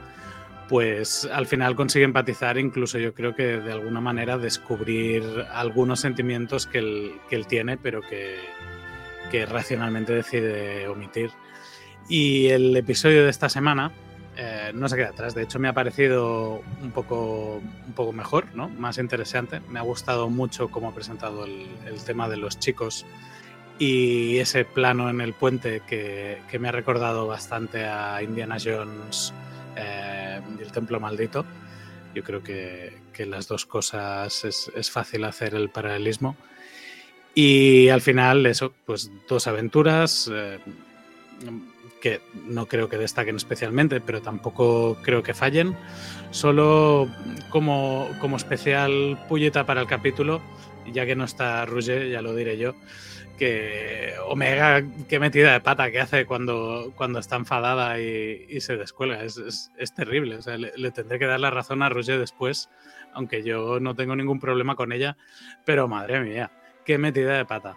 pues 0.69 1.29
al 1.33 1.47
final 1.47 1.77
consigue 1.77 2.05
empatizar, 2.05 2.59
incluso 2.59 2.99
yo 2.99 3.15
creo 3.15 3.35
que 3.35 3.61
de 3.61 3.73
alguna 3.73 4.01
manera 4.01 4.39
descubrir 4.39 5.23
algunos 5.53 6.01
sentimientos 6.01 6.67
que 6.67 6.79
él, 6.79 7.47
tiene, 7.47 7.77
pero 7.77 8.01
que, 8.01 8.39
que 9.31 9.47
racionalmente 9.47 10.13
decide 10.13 10.89
omitir. 10.89 11.31
Y 12.09 12.49
el 12.49 12.77
episodio 12.77 13.25
de 13.25 13.31
esta 13.31 13.49
semana 13.49 13.93
eh, 14.37 14.73
no 14.75 14.89
se 14.89 14.97
queda 14.97 15.09
atrás. 15.11 15.35
De 15.35 15.43
hecho, 15.43 15.59
me 15.59 15.69
ha 15.69 15.73
parecido 15.73 16.63
un 16.83 16.91
poco, 16.91 17.63
un 17.87 17.93
poco 17.95 18.13
mejor, 18.13 18.47
¿no? 18.55 18.69
más 18.69 18.99
interesante. 18.99 19.61
Me 19.69 19.79
ha 19.79 19.83
gustado 19.83 20.29
mucho 20.29 20.69
cómo 20.69 20.89
ha 20.89 20.95
presentado 20.95 21.45
el, 21.45 21.69
tema 22.05 22.29
de 22.29 22.37
los 22.37 22.59
chicos 22.59 23.07
y 23.79 24.39
ese 24.39 24.65
plano 24.65 25.11
en 25.11 25.21
el 25.21 25.33
puente 25.33 25.83
que, 25.87 26.39
que 26.51 26.59
me 26.59 26.69
ha 26.69 26.73
recordado 26.73 27.27
bastante 27.27 27.85
a 27.85 28.23
Indiana 28.23 28.57
Jones 28.63 29.33
eh, 29.77 30.41
y 30.59 30.63
el 30.63 30.73
Templo 30.73 31.01
Maldito. 31.01 31.45
Yo 32.15 32.23
creo 32.23 32.43
que, 32.43 32.97
que 33.13 33.27
las 33.27 33.49
dos 33.49 33.67
cosas 33.67 34.45
es, 34.45 34.71
es, 34.75 34.91
fácil 34.91 35.25
hacer 35.25 35.55
el 35.55 35.69
paralelismo. 35.71 36.37
Y 37.35 37.89
al 37.89 38.01
final, 38.01 38.47
eso, 38.47 38.73
pues 38.87 39.11
dos 39.29 39.49
aventuras. 39.49 40.31
Eh, 40.33 40.61
que 42.01 42.21
no 42.47 42.67
creo 42.67 42.91
que 42.91 42.99
destaquen 42.99 43.37
especialmente, 43.37 43.99
pero 43.99 44.21
tampoco 44.21 44.99
creo 45.03 45.23
que 45.23 45.33
fallen. 45.33 45.75
Solo 46.31 47.09
como, 47.49 48.11
como 48.21 48.37
especial 48.37 49.19
pulleta 49.27 49.65
para 49.65 49.81
el 49.81 49.87
capítulo, 49.87 50.43
ya 50.93 51.07
que 51.07 51.17
no 51.17 51.25
está 51.25 51.65
Roger, 51.65 52.11
ya 52.11 52.21
lo 52.21 52.35
diré 52.35 52.59
yo, 52.59 52.75
que 53.39 54.15
Omega, 54.27 54.83
qué 55.09 55.19
metida 55.19 55.53
de 55.53 55.61
pata 55.61 55.91
que 55.91 56.01
hace 56.01 56.27
cuando, 56.27 56.93
cuando 56.97 57.19
está 57.19 57.37
enfadada 57.37 58.01
y, 58.01 58.61
se 58.61 58.77
descuelga. 58.77 59.23
Es, 59.23 59.71
es, 59.77 59.95
terrible. 59.95 60.37
O 60.37 60.43
sea, 60.43 60.57
le, 60.57 60.91
tendré 60.91 61.19
que 61.19 61.27
dar 61.27 61.41
la 61.41 61.51
razón 61.51 61.83
a 61.83 61.89
Roger 61.89 62.19
después, 62.19 62.71
aunque 63.13 63.43
yo 63.43 63.81
no 63.81 63.95
tengo 63.95 64.17
ningún 64.17 64.41
problema 64.41 64.77
con 64.77 64.93
ella. 64.93 65.17
Pero 65.65 65.89
madre 65.89 66.21
mía, 66.21 66.51
qué 66.85 66.99
metida 66.99 67.37
de 67.37 67.45
pata. 67.45 67.77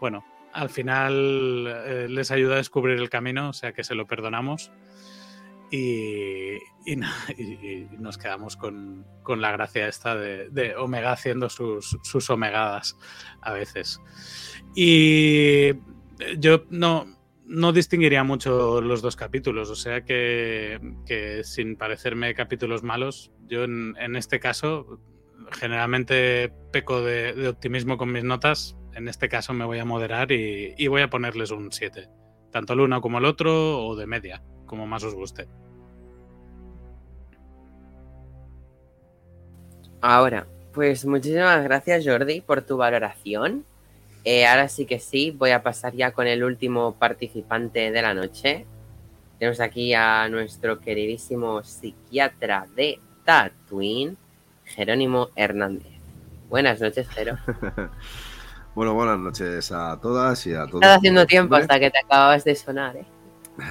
Bueno, 0.00 0.24
al 0.52 0.70
final 0.70 1.66
eh, 1.66 2.06
les 2.08 2.30
ayuda 2.30 2.54
a 2.54 2.58
descubrir 2.58 2.98
el 2.98 3.10
camino, 3.10 3.50
o 3.50 3.52
sea 3.52 3.72
que 3.72 3.84
se 3.84 3.94
lo 3.94 4.06
perdonamos. 4.06 4.70
Y, 5.70 6.58
nos 7.98 8.16
quedamos 8.16 8.56
con, 8.56 9.04
la 9.26 9.52
gracia 9.52 9.88
esta 9.88 10.14
de, 10.16 10.74
Omega 10.76 11.12
haciendo 11.12 11.50
sus, 11.50 11.98
sus, 12.02 12.30
omegadas 12.30 12.96
a 13.42 13.52
veces. 13.52 14.00
Y 14.74 15.72
yo 16.38 16.64
no, 16.70 17.06
no 17.44 17.72
distinguiría 17.72 18.24
mucho 18.24 18.80
los 18.80 19.02
dos 19.02 19.16
capítulos, 19.16 19.68
o 19.70 19.76
sea 19.76 20.02
que, 20.02 20.80
sin 21.44 21.76
parecerme 21.76 22.34
capítulos 22.34 22.82
malos, 22.82 23.32
yo 23.46 23.64
en, 23.64 24.16
este 24.16 24.40
caso 24.40 25.00
generalmente 25.52 26.52
peco 26.72 27.02
de 27.02 27.48
optimismo 27.48 27.98
con 27.98 28.12
mis 28.12 28.24
notas, 28.24 28.78
en 28.98 29.06
este 29.06 29.28
caso 29.28 29.54
me 29.54 29.64
voy 29.64 29.78
a 29.78 29.84
moderar 29.84 30.32
y, 30.32 30.86
voy 30.88 31.02
a 31.02 31.08
ponerles 31.08 31.52
un 31.52 31.70
7. 31.70 32.08
Tanto 32.50 32.72
el 32.72 32.80
uno 32.80 33.00
como 33.00 33.18
el 33.18 33.26
otro 33.26 33.86
o 33.86 33.94
de 33.94 34.08
media, 34.08 34.42
como 34.68 34.86
más 34.86 35.02
os 35.02 35.16
guste. 35.16 35.48
Ahora, 40.00 40.46
pues 40.72 41.04
muchísimas 41.04 41.64
gracias 41.64 42.04
Jordi 42.06 42.40
por 42.40 42.62
tu 42.62 42.76
valoración. 42.76 43.64
Eh, 44.22 44.46
ahora 44.46 44.68
sí 44.68 44.86
que 44.86 45.00
sí, 45.00 45.32
voy 45.32 45.50
a 45.50 45.62
pasar 45.64 45.94
ya 45.94 46.12
con 46.12 46.28
el 46.28 46.44
último 46.44 46.94
participante 46.94 47.90
de 47.90 48.02
la 48.02 48.14
noche. 48.14 48.64
Tenemos 49.40 49.58
aquí 49.58 49.94
a 49.94 50.28
nuestro 50.28 50.78
queridísimo 50.78 51.64
psiquiatra 51.64 52.66
de 52.76 53.00
Tatooine, 53.24 54.16
Jerónimo 54.64 55.30
Hernández. 55.34 55.92
Buenas 56.48 56.80
noches, 56.80 57.08
Jero. 57.08 57.36
Bueno, 58.78 58.94
buenas 58.94 59.18
noches 59.18 59.72
a 59.72 59.98
todas 60.00 60.46
y 60.46 60.54
a 60.54 60.64
todos. 60.66 60.74
Estás 60.74 60.98
haciendo 60.98 61.26
tiempo 61.26 61.56
hasta 61.56 61.80
que 61.80 61.90
te 61.90 61.98
acababas 61.98 62.44
de 62.44 62.54
sonar, 62.54 62.96
¿eh? 62.96 63.04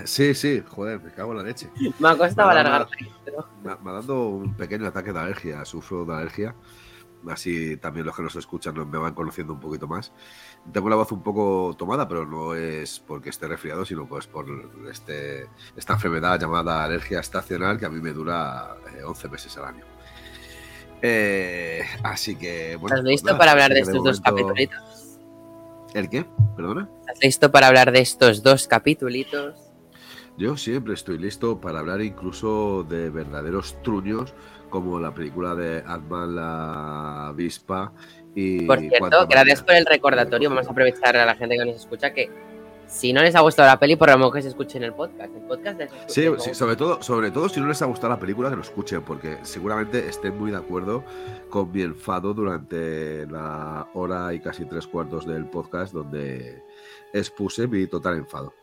Sí, 0.06 0.34
sí, 0.34 0.64
joder, 0.68 1.02
me 1.02 1.12
cago 1.12 1.32
en 1.32 1.38
la 1.38 1.44
leche. 1.44 1.70
me 2.00 2.10
ha 2.10 2.18
costado 2.18 2.50
alargar. 2.50 2.88
Me, 3.64 3.72
ha 3.72 3.94
dado 3.94 4.30
un 4.30 4.54
pequeño 4.54 4.88
ataque 4.88 5.14
de 5.14 5.20
alergia, 5.20 5.64
sufro 5.66 6.06
de 6.06 6.14
alergia. 6.14 6.56
Así 7.28 7.78
también 7.78 8.06
los 8.06 8.16
que 8.16 8.22
nos 8.22 8.36
escuchan 8.36 8.76
me 8.90 8.98
van 8.98 9.14
conociendo 9.14 9.54
un 9.54 9.60
poquito 9.60 9.88
más. 9.88 10.14
Tengo 10.72 10.90
la 10.90 10.96
voz 10.96 11.12
un 11.12 11.24
poco 11.24 11.76
tomada, 11.78 12.08
pero 12.08 12.26
no 12.26 12.54
es 12.54 13.00
porque 13.06 13.30
esté 13.30 13.48
resfriado, 13.48 13.86
sino 13.86 14.08
pues 14.08 14.28
por 14.28 14.46
este, 14.90 15.48
esta 15.76 15.94
enfermedad 15.94 16.40
llamada 16.40 16.84
alergia 16.84 17.20
estacional 17.20 17.80
que 17.80 17.86
a 17.86 17.90
mí 17.90 18.00
me 18.00 18.14
dura 18.14 18.76
11 19.06 19.28
eh, 19.28 19.30
meses 19.30 19.58
al 19.58 19.66
año. 19.66 19.84
Eh, 21.02 21.82
así 22.04 22.36
que, 22.36 22.76
bueno. 22.76 22.96
¿Estás 22.96 23.10
listo 23.10 23.38
para 23.38 23.52
hablar 23.52 23.74
de 23.74 23.80
estos 23.82 24.04
dos 24.04 24.22
capítulos? 24.22 25.20
¿El 25.94 26.10
qué? 26.10 26.26
¿Perdona? 26.56 26.90
¿Estás 27.00 27.20
listo 27.22 27.52
para 27.52 27.68
hablar 27.68 27.92
de 27.92 28.00
estos 28.00 28.44
dos 28.44 28.68
capítulos? 28.68 29.67
Yo 30.38 30.56
siempre 30.56 30.94
estoy 30.94 31.18
listo 31.18 31.60
para 31.60 31.80
hablar 31.80 32.02
incluso 32.02 32.86
de 32.88 33.10
verdaderos 33.10 33.82
truños 33.82 34.34
como 34.70 35.00
la 35.00 35.14
película 35.14 35.56
de 35.56 35.84
Atman 35.86 36.36
la 36.36 37.28
avispa 37.30 37.92
y 38.36 38.62
Por 38.66 38.80
cierto, 38.80 39.28
gracias 39.28 39.64
por 39.64 39.74
el 39.74 39.86
recordatorio. 39.86 40.50
Vamos 40.50 40.68
a 40.68 40.72
aprovechar 40.72 41.18
a 41.18 41.26
la 41.26 41.36
gente 41.36 41.58
que 41.58 41.66
nos 41.66 41.76
escucha 41.78 42.14
que 42.14 42.30
si 42.86 43.12
no 43.12 43.22
les 43.22 43.36
ha 43.36 43.42
gustado 43.42 43.68
la 43.68 43.80
peli, 43.80 43.96
por 43.96 44.10
lo 44.10 44.18
menos 44.18 44.32
que 44.32 44.42
se 44.44 44.50
escuchen 44.50 44.84
el 44.84 44.94
podcast. 44.94 45.36
El 45.36 45.42
podcast 45.42 45.80
les 45.80 45.92
Sí, 46.06 46.28
sí, 46.38 46.54
sobre 46.54 46.76
todo, 46.76 47.02
sobre 47.02 47.32
todo 47.32 47.50
si 47.50 47.60
no 47.60 47.68
les 47.68 47.82
ha 47.82 47.86
gustado 47.86 48.14
la 48.14 48.20
película, 48.20 48.50
que 48.50 48.56
lo 48.56 48.62
escuchen, 48.62 49.02
porque 49.02 49.38
seguramente 49.42 50.08
estén 50.08 50.38
muy 50.38 50.52
de 50.52 50.58
acuerdo 50.58 51.04
con 51.50 51.72
mi 51.72 51.82
enfado 51.82 52.34
durante 52.34 53.26
la 53.28 53.90
hora 53.94 54.34
y 54.34 54.40
casi 54.40 54.66
tres 54.66 54.86
cuartos 54.86 55.26
del 55.26 55.46
podcast 55.48 55.94
donde 55.94 56.62
expuse 57.12 57.68
mi 57.68 57.88
total 57.88 58.18
enfado. 58.18 58.54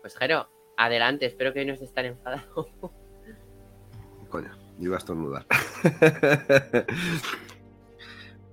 Pues 0.00 0.16
Jero, 0.16 0.48
adelante. 0.76 1.26
Espero 1.26 1.52
que 1.52 1.60
hoy 1.60 1.66
no 1.66 1.74
estés 1.74 1.92
tan 1.92 2.06
enfadado. 2.06 2.68
Coño, 4.30 4.50
iba 4.78 4.96
a 4.96 4.98
estornudar. 4.98 5.46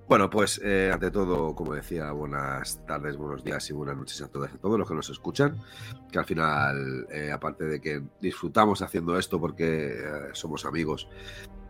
bueno, 0.08 0.30
pues 0.30 0.60
eh, 0.64 0.90
ante 0.92 1.10
todo, 1.10 1.54
como 1.54 1.74
decía, 1.74 2.10
buenas 2.12 2.84
tardes, 2.86 3.16
buenos 3.16 3.44
días 3.44 3.68
y 3.68 3.74
buenas 3.74 3.96
noches 3.96 4.22
a 4.22 4.28
todas 4.28 4.52
y 4.52 4.56
a 4.56 4.58
todos 4.58 4.78
los 4.78 4.88
que 4.88 4.94
nos 4.94 5.10
escuchan. 5.10 5.62
Que 6.10 6.18
al 6.18 6.24
final, 6.24 7.06
eh, 7.10 7.30
aparte 7.30 7.64
de 7.64 7.80
que 7.80 8.02
disfrutamos 8.20 8.82
haciendo 8.82 9.18
esto 9.18 9.38
porque 9.38 9.98
eh, 9.98 10.28
somos 10.32 10.64
amigos 10.64 11.08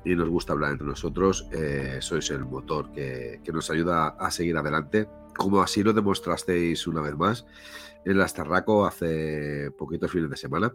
y 0.05 0.15
nos 0.15 0.29
gusta 0.29 0.53
hablar 0.53 0.71
entre 0.71 0.87
nosotros, 0.87 1.49
sois 1.99 2.31
el 2.31 2.45
motor 2.45 2.93
que 2.93 3.41
nos 3.53 3.69
ayuda 3.71 4.11
a 4.11 4.31
seguir 4.31 4.57
adelante, 4.57 5.09
como 5.37 5.61
así 5.63 5.83
lo 5.83 5.93
demostrasteis 5.93 6.87
una 6.87 7.01
vez 7.01 7.17
más 7.17 7.47
en 8.05 8.19
la 8.19 8.29
Starraco 8.29 8.87
hace 8.87 9.71
poquitos 9.77 10.11
fines 10.11 10.31
de 10.31 10.37
semana 10.37 10.75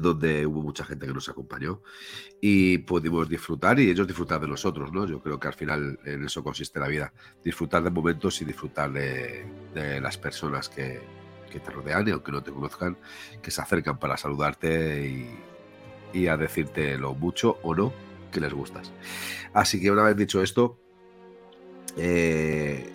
donde 0.00 0.46
hubo 0.46 0.62
mucha 0.62 0.84
gente 0.84 1.06
que 1.06 1.12
nos 1.12 1.28
acompañó 1.28 1.82
y 2.40 2.78
pudimos 2.78 3.28
disfrutar 3.28 3.78
y 3.78 3.90
ellos 3.90 4.06
disfrutar 4.06 4.40
de 4.40 4.48
nosotros, 4.48 4.90
¿no? 4.90 5.06
Yo 5.06 5.20
creo 5.20 5.38
que 5.38 5.48
al 5.48 5.54
final 5.54 5.98
en 6.04 6.24
eso 6.24 6.42
consiste 6.42 6.80
la 6.80 6.88
vida, 6.88 7.12
disfrutar 7.44 7.82
de 7.82 7.90
momentos 7.90 8.40
y 8.40 8.46
disfrutar 8.46 8.90
de, 8.90 9.44
de 9.74 10.00
las 10.00 10.16
personas 10.16 10.70
que, 10.70 11.02
que 11.50 11.60
te 11.60 11.70
rodean 11.70 12.08
y 12.08 12.10
aunque 12.12 12.32
no 12.32 12.42
te 12.42 12.50
conozcan, 12.50 12.96
que 13.42 13.50
se 13.50 13.60
acercan 13.60 13.98
para 13.98 14.16
saludarte 14.16 15.06
y, 15.06 16.18
y 16.18 16.26
a 16.26 16.36
decirte 16.36 16.96
lo 16.96 17.14
mucho 17.14 17.58
o 17.62 17.74
no 17.74 17.92
que 18.30 18.40
les 18.40 18.52
gustas. 18.52 18.90
Así 19.52 19.80
que 19.80 19.90
una 19.90 20.02
vez 20.02 20.16
dicho 20.16 20.42
esto, 20.42 20.78
eh, 21.96 22.90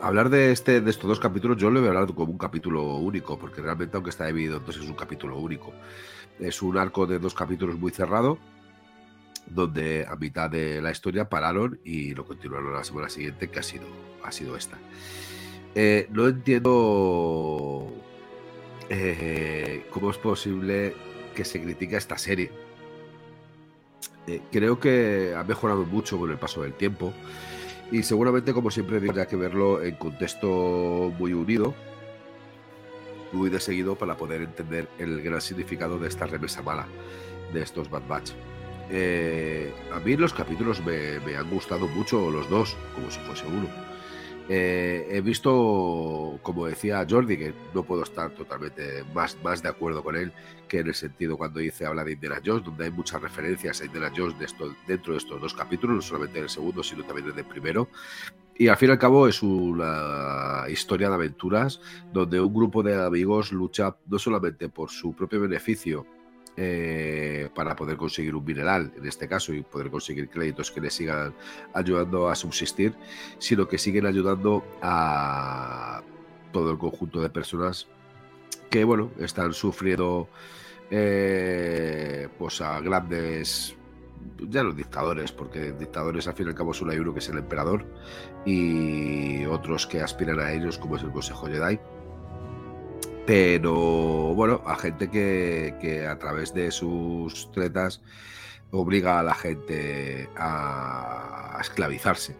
hablar 0.00 0.30
de 0.30 0.52
este 0.52 0.80
de 0.80 0.90
estos 0.90 1.08
dos 1.08 1.20
capítulos 1.20 1.56
yo 1.56 1.70
lo 1.70 1.80
voy 1.80 1.88
a 1.88 1.92
hablar 1.92 2.14
como 2.14 2.32
un 2.32 2.38
capítulo 2.38 2.96
único 2.96 3.38
porque 3.38 3.60
realmente 3.60 3.96
aunque 3.96 4.10
está 4.10 4.26
dividido 4.26 4.58
entonces 4.58 4.82
es 4.82 4.88
un 4.88 4.96
capítulo 4.96 5.38
único. 5.38 5.72
Es 6.38 6.62
un 6.62 6.78
arco 6.78 7.06
de 7.06 7.18
dos 7.18 7.34
capítulos 7.34 7.78
muy 7.78 7.90
cerrado 7.90 8.38
donde 9.46 10.06
a 10.08 10.14
mitad 10.16 10.50
de 10.50 10.80
la 10.82 10.90
historia 10.90 11.28
pararon 11.28 11.80
y 11.84 12.14
lo 12.14 12.24
continuaron 12.24 12.74
la 12.74 12.84
semana 12.84 13.08
siguiente 13.08 13.48
que 13.48 13.58
ha 13.58 13.62
sido 13.62 13.86
ha 14.22 14.32
sido 14.32 14.56
esta. 14.56 14.78
Eh, 15.74 16.08
no 16.10 16.28
entiendo 16.28 17.92
eh, 18.88 19.86
cómo 19.90 20.10
es 20.10 20.18
posible 20.18 20.94
que 21.34 21.44
se 21.44 21.62
critique 21.62 21.96
esta 21.96 22.18
serie. 22.18 22.50
Eh, 24.26 24.42
creo 24.52 24.78
que 24.78 25.34
ha 25.36 25.44
mejorado 25.44 25.84
mucho 25.84 26.18
con 26.18 26.30
el 26.30 26.38
paso 26.38 26.62
del 26.62 26.74
tiempo 26.74 27.12
y 27.90 28.02
seguramente, 28.02 28.52
como 28.52 28.70
siempre, 28.70 29.00
tendrá 29.00 29.26
que 29.26 29.36
verlo 29.36 29.82
en 29.82 29.96
contexto 29.96 31.12
muy 31.18 31.32
unido, 31.32 31.74
muy 33.32 33.50
de 33.50 33.60
seguido, 33.60 33.96
para 33.96 34.16
poder 34.16 34.42
entender 34.42 34.88
el 34.98 35.22
gran 35.22 35.40
significado 35.40 35.98
de 35.98 36.08
esta 36.08 36.26
remesa 36.26 36.62
mala, 36.62 36.86
de 37.52 37.62
estos 37.62 37.90
Bad 37.90 38.06
Batch. 38.08 38.32
Eh, 38.90 39.72
a 39.92 40.00
mí 40.00 40.16
los 40.16 40.32
capítulos 40.32 40.84
me, 40.84 41.20
me 41.20 41.36
han 41.36 41.48
gustado 41.50 41.88
mucho, 41.88 42.30
los 42.30 42.48
dos, 42.48 42.76
como 42.94 43.10
si 43.10 43.20
fuese 43.20 43.46
uno. 43.46 43.87
Eh, 44.50 45.06
he 45.10 45.20
visto, 45.20 46.38
como 46.42 46.66
decía 46.66 47.06
Jordi, 47.08 47.36
que 47.36 47.54
no 47.74 47.82
puedo 47.82 48.02
estar 48.02 48.30
totalmente 48.30 49.04
más, 49.14 49.36
más 49.42 49.62
de 49.62 49.68
acuerdo 49.68 50.02
con 50.02 50.16
él, 50.16 50.32
que 50.68 50.78
en 50.78 50.88
el 50.88 50.94
sentido 50.94 51.36
cuando 51.36 51.60
dice 51.60 51.84
habla 51.84 52.02
de 52.02 52.12
Indiana 52.12 52.40
Jones, 52.44 52.64
donde 52.64 52.86
hay 52.86 52.90
muchas 52.90 53.20
referencias 53.20 53.80
a 53.80 53.84
Indiana 53.84 54.10
Jones 54.16 54.36
dentro 54.86 55.12
de 55.12 55.18
estos 55.18 55.40
dos 55.40 55.52
capítulos, 55.52 55.96
no 55.96 56.02
solamente 56.02 56.38
en 56.38 56.44
el 56.44 56.50
segundo, 56.50 56.82
sino 56.82 57.04
también 57.04 57.28
en 57.30 57.38
el 57.38 57.44
primero. 57.44 57.88
Y 58.56 58.68
al 58.68 58.76
fin 58.76 58.88
y 58.88 58.92
al 58.92 58.98
cabo 58.98 59.28
es 59.28 59.42
una 59.42 60.64
historia 60.68 61.08
de 61.08 61.14
aventuras 61.14 61.80
donde 62.12 62.40
un 62.40 62.52
grupo 62.52 62.82
de 62.82 63.00
amigos 63.04 63.52
lucha 63.52 63.96
no 64.06 64.18
solamente 64.18 64.68
por 64.68 64.90
su 64.90 65.14
propio 65.14 65.40
beneficio 65.40 66.06
eh, 66.56 67.48
para 67.54 67.76
poder 67.76 67.96
conseguir 67.96 68.34
un 68.34 68.44
mineral, 68.44 68.92
en 68.96 69.06
este 69.06 69.28
caso, 69.28 69.52
y 69.52 69.62
poder 69.62 69.90
conseguir 69.90 70.28
créditos 70.28 70.70
que 70.70 70.80
le 70.80 70.90
sigan 70.90 71.34
ayudando 71.74 72.28
a 72.28 72.34
subsistir, 72.34 72.94
sino 73.38 73.68
que 73.68 73.78
siguen 73.78 74.06
ayudando 74.06 74.64
a 74.82 76.02
todo 76.52 76.72
el 76.72 76.78
conjunto 76.78 77.20
de 77.20 77.30
personas 77.30 77.86
que, 78.70 78.84
bueno, 78.84 79.10
están 79.18 79.52
sufriendo 79.52 80.28
eh, 80.90 82.28
pues 82.38 82.60
a 82.60 82.80
grandes 82.80 83.76
ya 84.48 84.62
los 84.62 84.76
dictadores, 84.76 85.32
porque 85.32 85.72
dictadores 85.72 86.26
al 86.28 86.34
fin 86.34 86.46
y 86.46 86.48
al 86.50 86.54
cabo 86.54 86.74
solo 86.74 86.92
hay 86.92 86.98
uno 86.98 87.12
que 87.12 87.20
es 87.20 87.28
el 87.28 87.38
emperador 87.38 87.86
y 88.44 89.44
otros 89.46 89.86
que 89.86 90.00
aspiran 90.00 90.40
a 90.40 90.52
ellos, 90.52 90.78
como 90.78 90.96
es 90.96 91.02
el 91.02 91.10
Consejo 91.10 91.46
Jedi. 91.46 91.78
Pero 93.28 93.74
bueno, 94.34 94.62
a 94.64 94.74
gente 94.74 95.10
que, 95.10 95.74
que 95.82 96.06
a 96.06 96.18
través 96.18 96.54
de 96.54 96.70
sus 96.70 97.52
tretas 97.52 98.00
obliga 98.70 99.20
a 99.20 99.22
la 99.22 99.34
gente 99.34 100.30
a, 100.34 101.58
esclavizarse. 101.60 102.34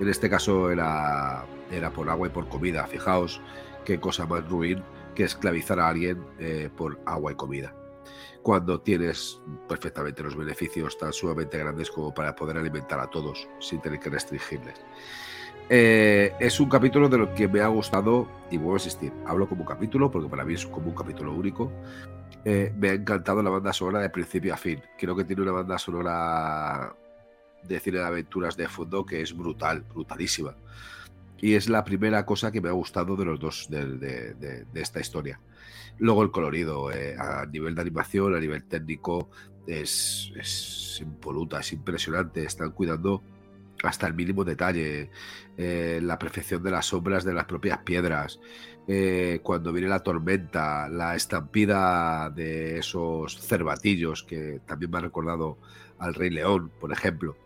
En 0.00 0.08
este 0.08 0.28
caso 0.28 0.72
era, 0.72 1.44
era 1.70 1.92
por 1.92 2.10
agua 2.10 2.26
y 2.26 2.30
por 2.30 2.48
comida. 2.48 2.88
Fijaos 2.88 3.40
qué 3.84 4.00
cosa 4.00 4.26
más 4.26 4.44
ruin 4.48 4.82
que 5.14 5.22
esclavizar 5.22 5.78
a 5.78 5.90
alguien 5.90 6.20
eh, 6.40 6.70
por 6.76 6.98
agua 7.06 7.30
y 7.30 7.36
comida. 7.36 7.72
Cuando 8.42 8.80
tienes 8.80 9.40
perfectamente 9.68 10.24
los 10.24 10.34
beneficios 10.34 10.98
tan 10.98 11.12
sumamente 11.12 11.56
grandes 11.56 11.88
como 11.88 12.12
para 12.12 12.34
poder 12.34 12.58
alimentar 12.58 12.98
a 12.98 13.08
todos 13.10 13.46
sin 13.60 13.80
tener 13.80 14.00
que 14.00 14.10
restringirles. 14.10 14.74
Eh, 15.68 16.32
es 16.38 16.60
un 16.60 16.68
capítulo 16.68 17.08
de 17.08 17.18
lo 17.18 17.34
que 17.34 17.48
me 17.48 17.60
ha 17.60 17.66
gustado, 17.66 18.28
y 18.50 18.56
vuelvo 18.56 18.74
a 18.74 18.76
insistir, 18.76 19.12
hablo 19.26 19.48
como 19.48 19.64
capítulo 19.64 20.10
porque 20.10 20.28
para 20.28 20.44
mí 20.44 20.54
es 20.54 20.66
como 20.66 20.88
un 20.88 20.94
capítulo 20.94 21.32
único. 21.32 21.72
Eh, 22.44 22.72
me 22.76 22.90
ha 22.90 22.92
encantado 22.92 23.42
la 23.42 23.50
banda 23.50 23.72
sonora 23.72 24.00
de 24.00 24.10
principio 24.10 24.54
a 24.54 24.56
fin. 24.56 24.80
Creo 24.96 25.16
que 25.16 25.24
tiene 25.24 25.42
una 25.42 25.50
banda 25.50 25.78
sonora 25.78 26.94
de 27.64 27.80
cine 27.80 27.98
de 27.98 28.04
aventuras 28.04 28.56
de 28.56 28.68
fondo 28.68 29.04
que 29.04 29.20
es 29.20 29.36
brutal, 29.36 29.82
brutalísima. 29.92 30.54
Y 31.38 31.54
es 31.54 31.68
la 31.68 31.84
primera 31.84 32.24
cosa 32.24 32.52
que 32.52 32.60
me 32.60 32.68
ha 32.68 32.72
gustado 32.72 33.16
de 33.16 33.24
los 33.24 33.40
dos 33.40 33.66
de, 33.68 33.84
de- 33.98 34.34
de- 34.34 34.64
de 34.64 34.80
esta 34.80 35.00
historia. 35.00 35.40
Luego 35.98 36.22
el 36.22 36.30
colorido, 36.30 36.92
eh, 36.92 37.16
a 37.18 37.44
nivel 37.46 37.74
de 37.74 37.80
animación, 37.80 38.34
a 38.36 38.38
nivel 38.40 38.62
técnico, 38.64 39.28
es, 39.66 40.32
es 40.36 40.98
impoluta, 41.02 41.58
es 41.60 41.72
impresionante. 41.72 42.44
Están 42.44 42.70
cuidando 42.70 43.22
hasta 43.82 44.06
el 44.06 44.14
mínimo 44.14 44.44
detalle, 44.44 45.10
eh, 45.56 46.00
la 46.02 46.18
perfección 46.18 46.62
de 46.62 46.70
las 46.70 46.86
sombras 46.86 47.24
de 47.24 47.34
las 47.34 47.44
propias 47.44 47.78
piedras, 47.78 48.40
eh, 48.88 49.40
cuando 49.42 49.72
viene 49.72 49.88
la 49.88 50.00
tormenta, 50.00 50.88
la 50.88 51.14
estampida 51.16 52.30
de 52.30 52.78
esos 52.78 53.38
cervatillos 53.40 54.22
que 54.22 54.60
también 54.66 54.90
me 54.90 54.98
ha 54.98 55.02
recordado 55.02 55.58
al 55.98 56.14
Rey 56.14 56.30
León, 56.30 56.70
por 56.80 56.92
ejemplo, 56.92 57.36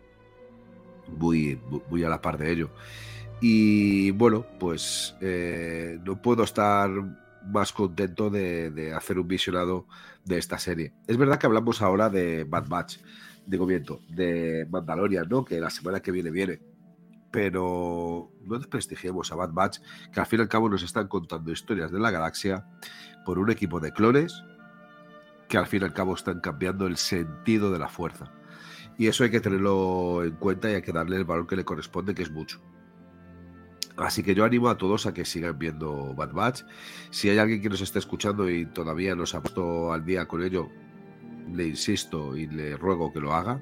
muy, 1.17 1.59
muy- 1.89 2.03
a 2.03 2.09
la 2.09 2.21
par 2.21 2.37
de 2.37 2.51
ello. 2.51 2.69
Y 3.41 4.11
bueno, 4.11 4.45
pues 4.59 5.15
eh, 5.21 5.99
no 6.05 6.21
puedo 6.21 6.43
estar 6.43 6.89
más 7.51 7.73
contento 7.73 8.29
de, 8.29 8.69
de 8.69 8.93
hacer 8.93 9.17
un 9.17 9.27
visionado 9.27 9.87
de 10.25 10.37
esta 10.37 10.59
serie. 10.59 10.93
Es 11.07 11.17
verdad 11.17 11.39
que 11.39 11.47
hablamos 11.47 11.81
ahora 11.81 12.09
de 12.09 12.43
Bad 12.43 12.67
Batch, 12.67 12.97
digo 13.45 13.65
miento, 13.65 14.01
de 14.09 14.67
Mandalorian, 14.69 15.27
¿no? 15.29 15.45
Que 15.45 15.59
la 15.59 15.69
semana 15.69 16.01
que 16.01 16.11
viene 16.11 16.31
viene. 16.31 16.61
Pero 17.31 18.31
no 18.43 18.57
desprestigiemos 18.57 19.31
a 19.31 19.35
Bad 19.35 19.53
Batch, 19.53 19.79
que 20.11 20.19
al 20.19 20.25
fin 20.25 20.39
y 20.39 20.43
al 20.43 20.49
cabo 20.49 20.69
nos 20.69 20.83
están 20.83 21.07
contando 21.07 21.51
historias 21.51 21.91
de 21.91 21.99
la 21.99 22.11
galaxia 22.11 22.65
por 23.25 23.39
un 23.39 23.49
equipo 23.49 23.79
de 23.79 23.91
clones 23.91 24.43
que 25.51 25.57
al 25.57 25.67
fin 25.67 25.81
y 25.81 25.85
al 25.85 25.93
cabo 25.93 26.15
están 26.15 26.39
cambiando 26.39 26.87
el 26.87 26.95
sentido 26.95 27.71
de 27.71 27.79
la 27.79 27.89
fuerza. 27.89 28.31
Y 28.97 29.07
eso 29.07 29.25
hay 29.25 29.31
que 29.31 29.41
tenerlo 29.41 30.23
en 30.23 30.35
cuenta 30.37 30.71
y 30.71 30.75
hay 30.75 30.81
que 30.81 30.93
darle 30.93 31.17
el 31.17 31.25
valor 31.25 31.45
que 31.45 31.57
le 31.57 31.65
corresponde, 31.65 32.15
que 32.15 32.23
es 32.23 32.31
mucho. 32.31 32.61
Así 33.97 34.23
que 34.23 34.33
yo 34.33 34.45
animo 34.45 34.69
a 34.69 34.77
todos 34.77 35.05
a 35.05 35.13
que 35.13 35.25
sigan 35.25 35.59
viendo 35.59 36.15
Bad 36.15 36.31
Batch. 36.31 36.63
Si 37.09 37.29
hay 37.29 37.37
alguien 37.37 37.61
que 37.61 37.67
nos 37.67 37.81
esté 37.81 37.99
escuchando 37.99 38.49
y 38.49 38.65
todavía 38.65 39.13
nos 39.13 39.35
ha 39.35 39.41
puesto 39.41 39.91
al 39.91 40.05
día 40.05 40.25
con 40.25 40.41
ello, 40.41 40.69
le 41.53 41.67
insisto 41.67 42.35
y 42.35 42.47
le 42.47 42.77
ruego 42.77 43.11
que 43.11 43.19
lo 43.19 43.33
haga, 43.33 43.61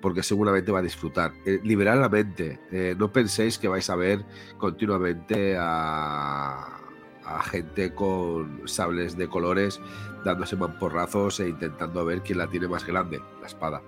porque 0.00 0.22
seguramente 0.22 0.72
va 0.72 0.80
a 0.80 0.82
disfrutar. 0.82 1.32
Eh, 1.44 1.60
liberar 1.62 1.98
la 1.98 2.08
mente. 2.08 2.60
Eh, 2.70 2.94
no 2.98 3.12
penséis 3.12 3.58
que 3.58 3.68
vais 3.68 3.88
a 3.90 3.96
ver 3.96 4.24
continuamente 4.58 5.56
a, 5.58 6.80
a 7.24 7.42
gente 7.42 7.94
con 7.94 8.62
sables 8.66 9.16
de 9.16 9.28
colores 9.28 9.80
dándose 10.24 10.56
mamporrazos 10.56 11.40
e 11.40 11.48
intentando 11.48 12.04
ver 12.04 12.22
quién 12.22 12.38
la 12.38 12.48
tiene 12.48 12.68
más 12.68 12.86
grande, 12.86 13.20
la 13.40 13.46
espada. 13.46 13.82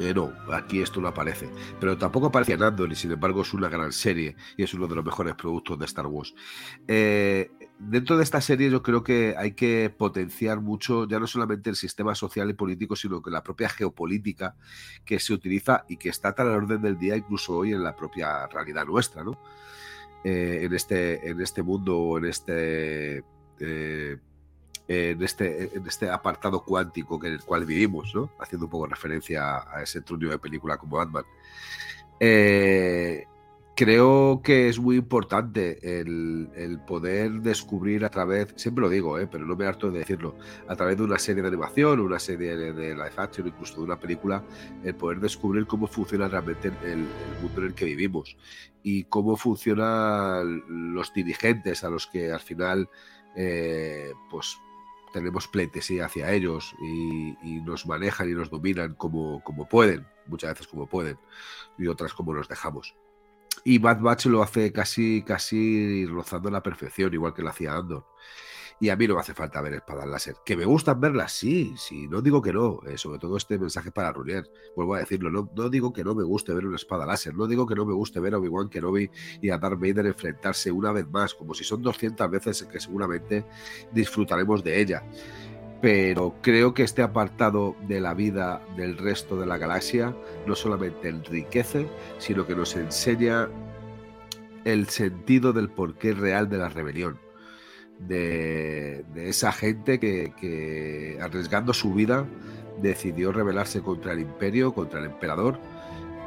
Eh, 0.00 0.12
no, 0.12 0.32
aquí 0.52 0.80
esto 0.80 1.00
no 1.00 1.08
aparece. 1.08 1.48
Pero 1.80 1.96
tampoco 1.96 2.26
aparece 2.26 2.54
en 2.54 2.62
Andor 2.62 2.90
y 2.90 2.94
sin 2.94 3.12
embargo 3.12 3.42
es 3.42 3.52
una 3.54 3.68
gran 3.68 3.92
serie 3.92 4.36
y 4.56 4.62
es 4.62 4.74
uno 4.74 4.86
de 4.86 4.96
los 4.96 5.04
mejores 5.04 5.34
productos 5.34 5.78
de 5.78 5.84
Star 5.84 6.06
Wars. 6.06 6.34
Eh, 6.88 7.50
dentro 7.78 8.16
de 8.16 8.24
esta 8.24 8.40
serie 8.40 8.70
yo 8.70 8.82
creo 8.82 9.02
que 9.02 9.34
hay 9.36 9.52
que 9.52 9.92
potenciar 9.96 10.60
mucho 10.60 11.06
ya 11.06 11.18
no 11.18 11.26
solamente 11.26 11.70
el 11.70 11.76
sistema 11.76 12.14
social 12.14 12.50
y 12.50 12.54
político, 12.54 12.96
sino 12.96 13.22
que 13.22 13.30
la 13.30 13.42
propia 13.42 13.68
geopolítica 13.68 14.56
que 15.04 15.18
se 15.18 15.32
utiliza 15.32 15.84
y 15.88 15.96
que 15.96 16.08
está 16.08 16.34
tan 16.34 16.48
al 16.48 16.54
orden 16.54 16.82
del 16.82 16.98
día 16.98 17.16
incluso 17.16 17.56
hoy 17.56 17.72
en 17.72 17.82
la 17.82 17.94
propia 17.96 18.46
realidad 18.46 18.86
nuestra, 18.86 19.24
¿no? 19.24 19.38
Eh, 20.24 20.60
en, 20.62 20.72
este, 20.72 21.28
en 21.28 21.40
este 21.40 21.62
mundo 21.62 22.16
en 22.16 22.24
este 22.24 23.24
en 24.88 25.22
este, 25.22 25.76
en 25.76 25.86
este 25.86 26.10
apartado 26.10 26.62
cuántico 26.62 27.18
en 27.24 27.34
el 27.34 27.42
cual 27.42 27.64
vivimos, 27.64 28.14
¿no? 28.14 28.30
haciendo 28.38 28.66
un 28.66 28.70
poco 28.70 28.86
referencia 28.86 29.64
a 29.70 29.82
ese 29.82 30.02
truño 30.02 30.30
de 30.30 30.38
película 30.38 30.76
como 30.76 31.00
Ant-Man. 31.00 31.24
Eh, 32.20 33.24
creo 33.74 34.40
que 34.42 34.68
es 34.68 34.78
muy 34.78 34.96
importante 34.96 36.00
el, 36.00 36.80
poder 36.86 37.32
descubrir 37.40 38.04
a 38.04 38.08
través, 38.08 38.52
siempre 38.56 38.82
lo 38.82 38.88
digo, 38.88 39.18
¿eh? 39.18 39.26
pero 39.26 39.44
no 39.44 39.56
me 39.56 39.66
harto 39.66 39.90
de 39.90 40.00
decirlo, 40.00 40.36
a 40.68 40.76
través 40.76 40.96
de 40.96 41.02
una 41.02 41.18
serie 41.18 41.42
de 41.42 41.48
animación, 41.48 42.00
una 42.00 42.18
serie 42.18 42.56
de 42.56 42.94
live 42.94 43.12
action, 43.16 43.46
incluso 43.48 43.76
de 43.76 43.82
una 43.82 43.98
película, 43.98 44.44
el 44.84 44.94
poder 44.94 45.20
descubrir 45.20 45.66
cómo 45.66 45.86
funciona 45.86 46.28
realmente 46.28 46.72
el, 46.84 47.06
mundo 47.42 47.60
en 47.60 47.66
el 47.68 47.74
que 47.74 47.86
vivimos 47.86 48.36
y 48.82 49.04
cómo 49.04 49.36
funcionan 49.36 50.94
los 50.94 51.12
dirigentes 51.12 51.84
a 51.84 51.90
los 51.90 52.06
que 52.06 52.32
al 52.32 52.40
final 52.40 52.88
eh, 53.36 54.12
pues 54.30 54.58
tenemos 55.12 55.48
pleitesía 55.48 56.06
hacia 56.06 56.32
ellos 56.32 56.74
y, 56.80 57.60
nos 57.62 57.86
manejan 57.86 58.28
y 58.28 58.34
nos 58.34 58.50
dominan 58.50 58.94
como 58.94 59.68
pueden, 59.70 60.06
muchas 60.26 60.50
veces 60.50 60.66
como 60.66 60.86
pueden, 60.86 61.18
y 61.78 61.86
otras 61.86 62.12
como 62.12 62.34
nos 62.34 62.48
dejamos. 62.48 62.94
Y 63.64 63.78
Bad 63.78 64.00
Batch 64.00 64.26
lo 64.26 64.42
hace 64.42 64.72
casi, 64.72 65.22
casi 65.22 66.04
rozando 66.06 66.50
la 66.50 66.62
perfección, 66.62 67.14
igual 67.14 67.32
que 67.32 67.42
lo 67.42 67.48
hacía 67.48 67.74
Andor. 67.74 68.04
Y 68.80 68.88
a 68.88 68.96
mí 68.96 69.06
no 69.06 69.14
me 69.14 69.20
hace 69.20 69.34
falta 69.34 69.60
ver 69.62 69.74
espadas 69.74 70.06
láser. 70.06 70.36
¿Que 70.44 70.56
me 70.56 70.64
gustan 70.64 71.00
verlas? 71.00 71.32
Sí, 71.32 71.74
sí, 71.76 72.08
no 72.08 72.20
digo 72.20 72.42
que 72.42 72.52
no. 72.52 72.80
Eh, 72.86 72.98
sobre 72.98 73.18
todo 73.18 73.36
este 73.36 73.58
mensaje 73.58 73.92
para 73.92 74.12
Runier. 74.12 74.50
Vuelvo 74.74 74.96
a 74.96 74.98
decirlo, 74.98 75.30
no, 75.30 75.48
no, 75.56 75.68
digo 75.70 75.92
que 75.92 76.02
no 76.02 76.14
me 76.14 76.24
guste 76.24 76.52
ver 76.52 76.66
una 76.66 76.76
espada 76.76 77.06
láser. 77.06 77.34
No 77.34 77.46
digo 77.46 77.66
que 77.66 77.74
no 77.76 77.86
me 77.86 77.94
guste 77.94 78.18
ver 78.20 78.34
a 78.34 78.38
Obi-Wan 78.38 78.68
Kenobi 78.68 79.10
y 79.40 79.50
a 79.50 79.58
Darth 79.58 79.78
Vader 79.78 80.06
enfrentarse 80.06 80.72
una 80.72 80.92
vez 80.92 81.08
más, 81.08 81.34
como 81.34 81.54
si 81.54 81.62
son 81.62 81.82
200 81.82 82.28
veces 82.30 82.64
que 82.64 82.80
seguramente 82.80 83.46
disfrutaremos 83.92 84.64
de 84.64 84.80
ella. 84.80 85.02
Pero 85.80 86.36
creo 86.40 86.72
que 86.72 86.82
este 86.82 87.02
apartado 87.02 87.76
de 87.86 88.00
la 88.00 88.14
vida 88.14 88.62
del 88.76 88.96
resto 88.96 89.38
de 89.38 89.46
la 89.46 89.58
galaxia 89.58 90.16
no 90.46 90.54
solamente 90.54 91.08
enriquece, 91.08 91.86
sino 92.18 92.46
que 92.46 92.56
nos 92.56 92.74
enseña 92.76 93.48
el 94.64 94.88
sentido 94.88 95.52
del 95.52 95.68
porqué 95.68 96.14
real 96.14 96.48
de 96.48 96.58
la 96.58 96.70
rebelión 96.70 97.18
de, 97.98 99.04
esa 99.16 99.52
gente 99.52 99.98
que, 99.98 101.18
arriesgando 101.20 101.72
su 101.72 101.94
vida 101.94 102.26
decidió 102.80 103.32
rebelarse 103.32 103.80
contra 103.80 104.12
el 104.12 104.20
imperio, 104.20 104.74
contra 104.74 105.00
el 105.00 105.06
emperador, 105.06 105.58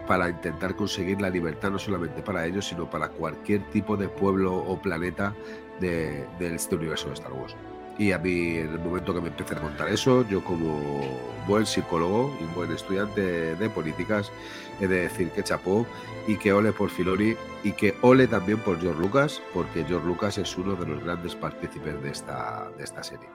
para 0.08 0.30
intentar 0.30 0.76
conseguir 0.76 1.20
la 1.20 1.30
libertad 1.30 1.72
no 1.72 1.80
solamente 1.80 2.22
para 2.22 2.46
ellos, 2.46 2.68
sino 2.68 2.90
para 2.90 3.10
cualquier 3.10 3.62
tipo 3.72 3.98
de 3.98 4.08
pueblo 4.08 4.56
o 4.56 4.82
planeta 4.82 5.36
de, 5.82 6.26
de 6.40 6.56
este 6.56 6.76
universo 6.76 7.08
de 7.08 7.16
Star 7.16 7.34
Wars. 7.34 7.56
Y 7.98 8.12
a 8.12 8.20
mí, 8.20 8.58
en 8.58 8.74
el 8.74 8.80
momento 8.80 9.14
que 9.14 9.22
me 9.22 9.30
empecé 9.30 9.56
a 9.56 9.62
contar 9.62 9.90
eso, 9.90 10.28
yo 10.30 10.44
como 10.44 11.04
buen 11.48 11.66
psicólogo 11.66 12.36
y 12.40 12.56
buen 12.56 12.72
estudiante 12.72 13.56
de 13.56 13.70
políticas, 13.70 14.32
he 14.80 14.88
de 14.88 15.02
decir 15.02 15.32
que 15.32 15.44
chapó 15.44 15.88
y 16.28 16.38
que 16.38 16.54
ole 16.54 16.74
por 16.74 16.92
Filoni 16.92 17.36
y 17.64 17.72
que 17.72 17.96
ole 18.02 18.28
también 18.28 18.60
por 18.60 18.80
George 18.80 19.02
Lucas, 19.02 19.42
porque 19.54 19.84
George 19.84 20.06
Lucas 20.06 20.38
es 20.38 20.56
uno 20.58 20.76
de 20.76 20.86
los 20.86 21.04
grandes 21.04 21.36
partícipes 21.36 22.02
de 22.04 22.12
esta, 22.12 22.70
de 22.78 22.84
esta 22.84 23.02
serie. 23.02 23.30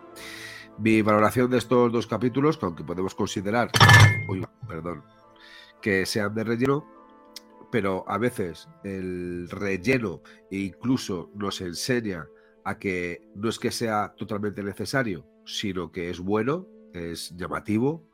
Mi 0.78 1.02
valoración 1.02 1.50
de 1.50 1.58
estos 1.58 1.90
dos 1.90 2.06
capítulos, 2.06 2.56
que 2.56 2.66
aunque 2.66 2.84
podemos 2.84 3.14
considerar, 3.14 3.70
perdón, 4.68 5.02
que 5.80 6.06
sean 6.06 6.34
de 6.34 6.44
relleno, 6.44 6.86
pero 7.72 8.04
a 8.06 8.16
veces 8.18 8.68
el 8.84 9.48
relleno 9.50 10.22
e 10.50 10.58
incluso 10.58 11.30
nos 11.34 11.60
enseña 11.60 12.28
a 12.64 12.78
que 12.78 13.22
no 13.34 13.48
es 13.48 13.58
que 13.58 13.70
sea 13.70 14.14
totalmente 14.16 14.62
necesario, 14.62 15.26
sino 15.44 15.90
que 15.90 16.10
es 16.10 16.20
bueno, 16.20 16.66
es 16.94 17.34
llamativo 17.36 18.08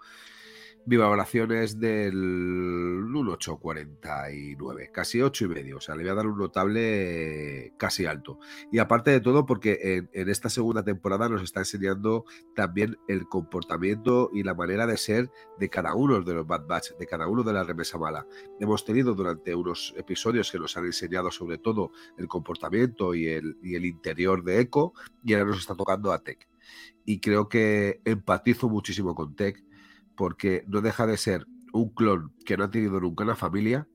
mi 0.89 0.97
valoración 0.97 1.53
es 1.53 1.79
del 1.79 2.15
8,49, 2.15 4.91
casi 4.91 5.21
8 5.21 5.45
y 5.45 5.49
medio. 5.49 5.77
O 5.77 5.83
sea, 5.83 5.95
le 5.95 6.03
voy 6.03 6.13
a 6.13 6.15
dar 6.15 6.27
un 6.27 6.39
notable 6.39 7.75
casi 7.77 8.07
alto. 8.07 8.39
Y 8.73 8.79
aparte 8.79 9.11
de 9.11 9.21
todo, 9.21 9.45
porque 9.45 10.09
en, 10.13 10.31
esta 10.31 10.49
segunda 10.49 10.83
temporada 10.83 11.29
nos 11.29 11.43
está 11.43 11.61
enseñando 11.61 12.25
también 12.55 12.97
el 13.07 13.29
comportamiento 13.29 14.31
y 14.33 14.45
la 14.45 14.55
manera 14.55 14.87
de 14.87 14.97
ser 14.97 15.31
de 15.59 15.69
cada 15.69 15.95
uno 15.95 16.23
de 16.23 16.33
los 16.33 16.47
Bad 16.47 16.67
Batch, 16.67 16.93
de 16.99 17.07
cada 17.07 17.29
uno 17.29 17.43
de 17.43 17.53
la 17.53 17.65
remesa 17.65 17.99
mala. 17.99 18.27
Hemos 18.59 18.87
tenido 18.87 19.15
durante 19.15 19.55
unos 19.55 19.93
episodios 19.95 20.51
que 20.51 20.59
nos 20.59 20.75
han 20.79 20.87
enseñado 20.87 21.31
sobre 21.31 21.59
todo 21.59 21.93
el 22.17 22.29
comportamiento 22.29 23.15
y 23.15 23.27
el, 23.27 23.59
y 23.63 23.75
el 23.75 23.85
interior 23.85 24.43
de 24.43 24.61
Echo, 24.61 24.95
y 25.23 25.35
ahora 25.35 25.51
nos 25.51 25.59
está 25.59 25.75
tocando 25.75 26.13
a 26.13 26.23
Tech. 26.23 26.49
Y 27.05 27.21
creo 27.21 27.51
que 27.51 28.01
empatizo 28.07 28.71
muchísimo 28.71 29.15
con 29.15 29.37
Tech 29.37 29.68
porque 30.19 30.65
no 30.67 30.81
deja 30.81 31.07
de 31.07 31.17
ser 31.17 31.47
un 31.73 31.91
clon 31.91 32.35
que 32.45 32.57
no 32.57 32.65
ha 32.65 32.71
tenido 32.71 33.01
nunca 33.01 33.23
una 33.23 33.37
familia, 33.37 33.87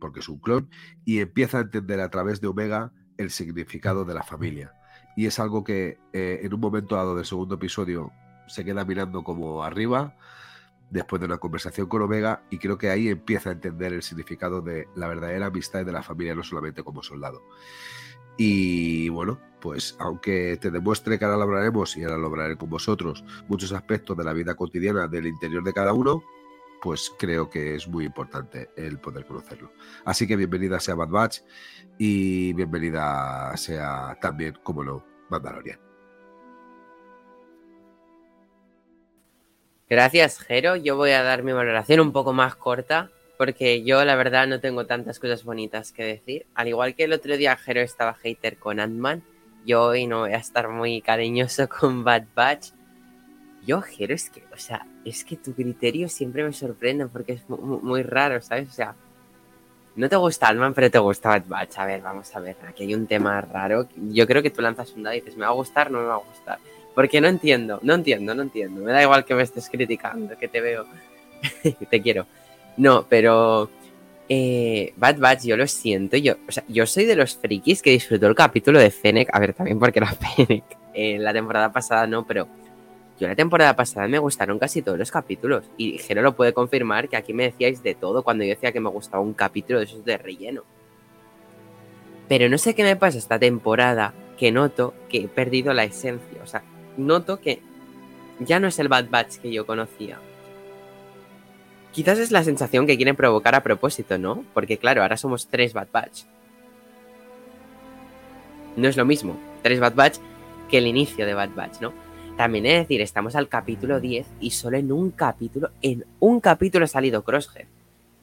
porque 0.00 0.20
es 0.20 0.28
un 0.28 0.38
clon, 0.38 0.70
y 1.04 1.18
empieza 1.18 1.58
a 1.58 1.62
entender 1.62 2.00
a 2.00 2.08
través 2.08 2.40
de 2.40 2.46
Omega 2.46 2.92
el 3.18 3.30
significado 3.30 4.04
de 4.04 4.14
la 4.14 4.22
familia. 4.22 4.72
Y 5.16 5.26
es 5.26 5.40
algo 5.40 5.64
que 5.64 5.98
eh, 6.12 6.40
en 6.44 6.54
un 6.54 6.60
momento 6.60 6.94
dado 6.94 7.16
del 7.16 7.24
segundo 7.24 7.56
episodio 7.56 8.12
se 8.46 8.64
queda 8.64 8.84
mirando 8.84 9.24
como 9.24 9.64
arriba, 9.64 10.16
después 10.88 11.18
de 11.18 11.26
una 11.26 11.38
conversación 11.38 11.88
con 11.88 12.00
Omega, 12.02 12.44
y 12.48 12.58
creo 12.58 12.78
que 12.78 12.90
ahí 12.90 13.08
empieza 13.08 13.50
a 13.50 13.54
entender 13.54 13.92
el 13.92 14.04
significado 14.04 14.62
de 14.62 14.86
la 14.94 15.08
verdadera 15.08 15.46
amistad 15.46 15.84
de 15.84 15.92
la 15.92 16.04
familia, 16.04 16.36
no 16.36 16.44
solamente 16.44 16.84
como 16.84 17.02
soldado. 17.02 17.42
Y 18.42 19.10
bueno, 19.10 19.38
pues 19.60 19.94
aunque 19.98 20.56
te 20.58 20.70
demuestre 20.70 21.18
que 21.18 21.26
ahora 21.26 21.44
lo 21.44 21.84
y 21.94 22.04
ahora 22.04 22.16
lo 22.16 22.56
con 22.56 22.70
vosotros, 22.70 23.22
muchos 23.48 23.70
aspectos 23.70 24.16
de 24.16 24.24
la 24.24 24.32
vida 24.32 24.54
cotidiana 24.54 25.06
del 25.06 25.26
interior 25.26 25.62
de 25.62 25.74
cada 25.74 25.92
uno, 25.92 26.24
pues 26.80 27.12
creo 27.18 27.50
que 27.50 27.74
es 27.74 27.86
muy 27.86 28.06
importante 28.06 28.70
el 28.78 28.98
poder 28.98 29.26
conocerlo. 29.26 29.74
Así 30.06 30.26
que 30.26 30.36
bienvenida 30.36 30.80
sea 30.80 30.94
Bad 30.94 31.10
Batch 31.10 31.40
y 31.98 32.54
bienvenida 32.54 33.54
sea 33.58 34.16
también, 34.22 34.58
como 34.62 34.84
no, 34.84 35.04
Mandalorian. 35.28 35.78
Gracias, 39.86 40.38
Jero. 40.38 40.76
Yo 40.76 40.96
voy 40.96 41.10
a 41.10 41.22
dar 41.22 41.42
mi 41.42 41.52
valoración 41.52 42.00
un 42.00 42.12
poco 42.12 42.32
más 42.32 42.54
corta 42.54 43.10
porque 43.40 43.82
yo 43.82 44.04
la 44.04 44.16
verdad 44.16 44.46
no 44.46 44.60
tengo 44.60 44.84
tantas 44.84 45.18
cosas 45.18 45.44
bonitas 45.44 45.92
que 45.92 46.04
decir. 46.04 46.44
Al 46.54 46.68
igual 46.68 46.94
que 46.94 47.04
el 47.04 47.14
otro 47.14 47.38
día 47.38 47.56
Jero 47.56 47.80
estaba 47.80 48.12
hater 48.12 48.58
con 48.58 48.78
Ant-Man, 48.78 49.22
yo 49.64 49.84
hoy 49.84 50.06
no 50.06 50.18
voy 50.18 50.34
a 50.34 50.36
estar 50.36 50.68
muy 50.68 51.00
cariñoso 51.00 51.66
con 51.80 52.04
Bad 52.04 52.24
Batch. 52.34 52.72
Yo, 53.66 53.80
Jero, 53.80 54.12
es 54.12 54.28
que, 54.28 54.42
o 54.52 54.58
sea, 54.58 54.86
es 55.06 55.24
que 55.24 55.36
tu 55.36 55.54
criterio 55.54 56.10
siempre 56.10 56.44
me 56.44 56.52
sorprende 56.52 57.06
porque 57.06 57.32
es 57.32 57.48
muy, 57.48 58.02
raro, 58.02 58.42
¿sabes? 58.42 58.68
O 58.68 58.72
sea, 58.72 58.94
no 59.96 60.06
te 60.10 60.16
gusta 60.16 60.48
Ant-Man, 60.48 60.74
pero 60.74 60.90
te 60.90 60.98
gusta 60.98 61.30
Bad 61.30 61.44
Batch. 61.46 61.78
A 61.78 61.86
ver, 61.86 62.02
vamos 62.02 62.36
a 62.36 62.40
ver, 62.40 62.58
aquí 62.68 62.82
hay 62.82 62.94
un 62.94 63.06
tema 63.06 63.40
raro. 63.40 63.88
Yo 63.96 64.26
creo 64.26 64.42
que 64.42 64.50
tú 64.50 64.60
lanzas 64.60 64.92
un 64.92 65.04
dado 65.04 65.16
y 65.16 65.20
dices, 65.20 65.38
¿me 65.38 65.46
va 65.46 65.52
a 65.52 65.54
gustar? 65.54 65.90
No 65.90 66.00
me 66.00 66.04
va 66.04 66.16
a 66.16 66.18
gustar. 66.18 66.58
Porque 66.94 67.22
no 67.22 67.28
entiendo, 67.28 67.80
no 67.82 67.94
entiendo, 67.94 68.34
no 68.34 68.42
entiendo. 68.42 68.82
Me 68.82 68.92
da 68.92 69.00
igual 69.00 69.24
que 69.24 69.34
me 69.34 69.44
estés 69.44 69.70
criticando, 69.70 70.36
que 70.36 70.46
te 70.46 70.60
veo. 70.60 70.84
te 71.90 72.02
quiero. 72.02 72.26
No, 72.80 73.04
pero 73.06 73.68
eh, 74.26 74.94
Bad 74.96 75.18
Batch, 75.18 75.42
yo 75.44 75.58
lo 75.58 75.66
siento. 75.66 76.16
Yo, 76.16 76.36
o 76.48 76.50
sea, 76.50 76.64
yo 76.66 76.86
soy 76.86 77.04
de 77.04 77.14
los 77.14 77.36
frikis 77.36 77.82
que 77.82 77.90
disfrutó 77.90 78.26
el 78.26 78.34
capítulo 78.34 78.78
de 78.78 78.90
Fennec. 78.90 79.28
A 79.34 79.38
ver, 79.38 79.52
también 79.52 79.78
porque 79.78 79.98
era 79.98 80.06
Fennec. 80.36 80.64
En 80.94 81.22
la 81.22 81.34
temporada 81.34 81.70
pasada 81.70 82.06
no, 82.06 82.26
pero 82.26 82.48
yo 83.18 83.28
la 83.28 83.36
temporada 83.36 83.76
pasada 83.76 84.08
me 84.08 84.18
gustaron 84.18 84.58
casi 84.58 84.80
todos 84.80 84.98
los 84.98 85.10
capítulos. 85.10 85.64
Y 85.76 85.98
Jero 85.98 86.22
lo 86.22 86.34
puede 86.34 86.54
confirmar 86.54 87.10
que 87.10 87.18
aquí 87.18 87.34
me 87.34 87.42
decíais 87.42 87.82
de 87.82 87.94
todo 87.94 88.22
cuando 88.22 88.44
yo 88.44 88.50
decía 88.50 88.72
que 88.72 88.80
me 88.80 88.88
gustaba 88.88 89.22
un 89.22 89.34
capítulo 89.34 89.78
de 89.78 89.84
esos 89.84 90.02
de 90.06 90.16
relleno. 90.16 90.62
Pero 92.28 92.48
no 92.48 92.56
sé 92.56 92.74
qué 92.74 92.82
me 92.82 92.96
pasa 92.96 93.18
esta 93.18 93.38
temporada 93.38 94.14
que 94.38 94.52
noto 94.52 94.94
que 95.10 95.24
he 95.24 95.28
perdido 95.28 95.74
la 95.74 95.84
esencia. 95.84 96.42
O 96.42 96.46
sea, 96.46 96.62
noto 96.96 97.40
que 97.40 97.60
ya 98.38 98.58
no 98.58 98.68
es 98.68 98.78
el 98.78 98.88
Bad 98.88 99.10
Batch 99.10 99.36
que 99.36 99.52
yo 99.52 99.66
conocía. 99.66 100.18
Quizás 101.92 102.18
es 102.18 102.30
la 102.30 102.44
sensación 102.44 102.86
que 102.86 102.96
quieren 102.96 103.16
provocar 103.16 103.54
a 103.54 103.62
propósito, 103.62 104.16
¿no? 104.16 104.44
Porque 104.54 104.78
claro, 104.78 105.02
ahora 105.02 105.16
somos 105.16 105.48
tres 105.48 105.72
Bad 105.72 105.88
Batch. 105.92 106.22
No 108.76 108.88
es 108.88 108.96
lo 108.96 109.04
mismo, 109.04 109.36
tres 109.62 109.80
Bad 109.80 109.94
Batch 109.94 110.18
que 110.68 110.78
el 110.78 110.86
inicio 110.86 111.26
de 111.26 111.34
Bad 111.34 111.50
Batch, 111.54 111.80
¿no? 111.80 111.92
También 112.36 112.64
es 112.66 112.82
decir, 112.82 113.00
estamos 113.00 113.34
al 113.34 113.48
capítulo 113.48 114.00
10 114.00 114.26
y 114.40 114.52
solo 114.52 114.78
en 114.78 114.92
un 114.92 115.10
capítulo, 115.10 115.70
en 115.82 116.06
un 116.20 116.40
capítulo 116.40 116.84
ha 116.84 116.88
salido 116.88 117.22
Crosshair. 117.22 117.66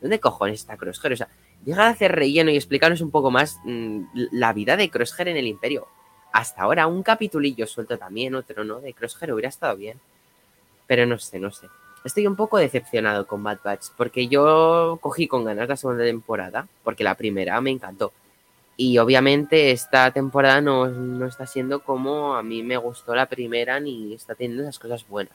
¿Dónde 0.01 0.19
cojones 0.19 0.61
está 0.61 0.77
Crosshair? 0.77 1.13
O 1.13 1.17
sea, 1.17 1.27
llega 1.65 1.85
a 1.85 1.89
hacer 1.89 2.13
relleno 2.13 2.49
y 2.49 2.55
explicarnos 2.55 3.01
un 3.01 3.11
poco 3.11 3.31
más 3.31 3.59
mmm, 3.65 4.05
la 4.31 4.53
vida 4.53 4.77
de 4.77 4.89
Crosshair 4.89 5.27
en 5.27 5.37
el 5.37 5.45
Imperio. 5.45 5.87
Hasta 6.31 6.63
ahora, 6.63 6.87
un 6.87 7.03
capitulillo 7.03 7.67
suelto 7.67 7.97
también, 7.97 8.33
otro 8.33 8.63
no, 8.63 8.79
de 8.79 8.93
Crosshair 8.93 9.33
hubiera 9.33 9.49
estado 9.49 9.75
bien. 9.75 9.99
Pero 10.87 11.05
no 11.05 11.19
sé, 11.19 11.39
no 11.39 11.51
sé. 11.51 11.67
Estoy 12.07 12.25
un 12.25 12.37
poco 12.37 12.57
decepcionado 12.57 13.27
con 13.27 13.43
Bad 13.43 13.59
Batch, 13.61 13.87
porque 13.97 14.29
yo 14.29 14.97
cogí 15.01 15.27
con 15.27 15.43
ganas 15.43 15.67
la 15.67 15.75
segunda 15.75 16.05
temporada, 16.05 16.65
porque 16.85 17.03
la 17.03 17.15
primera 17.15 17.59
me 17.59 17.69
encantó. 17.69 18.13
Y 18.77 18.97
obviamente 18.97 19.71
esta 19.71 20.09
temporada 20.11 20.61
no, 20.61 20.87
no, 20.87 21.25
está 21.25 21.45
siendo 21.45 21.81
como 21.81 22.35
a 22.35 22.43
mí 22.43 22.63
me 22.63 22.77
gustó 22.77 23.13
la 23.13 23.25
primera, 23.25 23.81
ni 23.81 24.13
está 24.13 24.35
teniendo 24.35 24.63
esas 24.63 24.79
cosas 24.79 25.05
buenas 25.05 25.33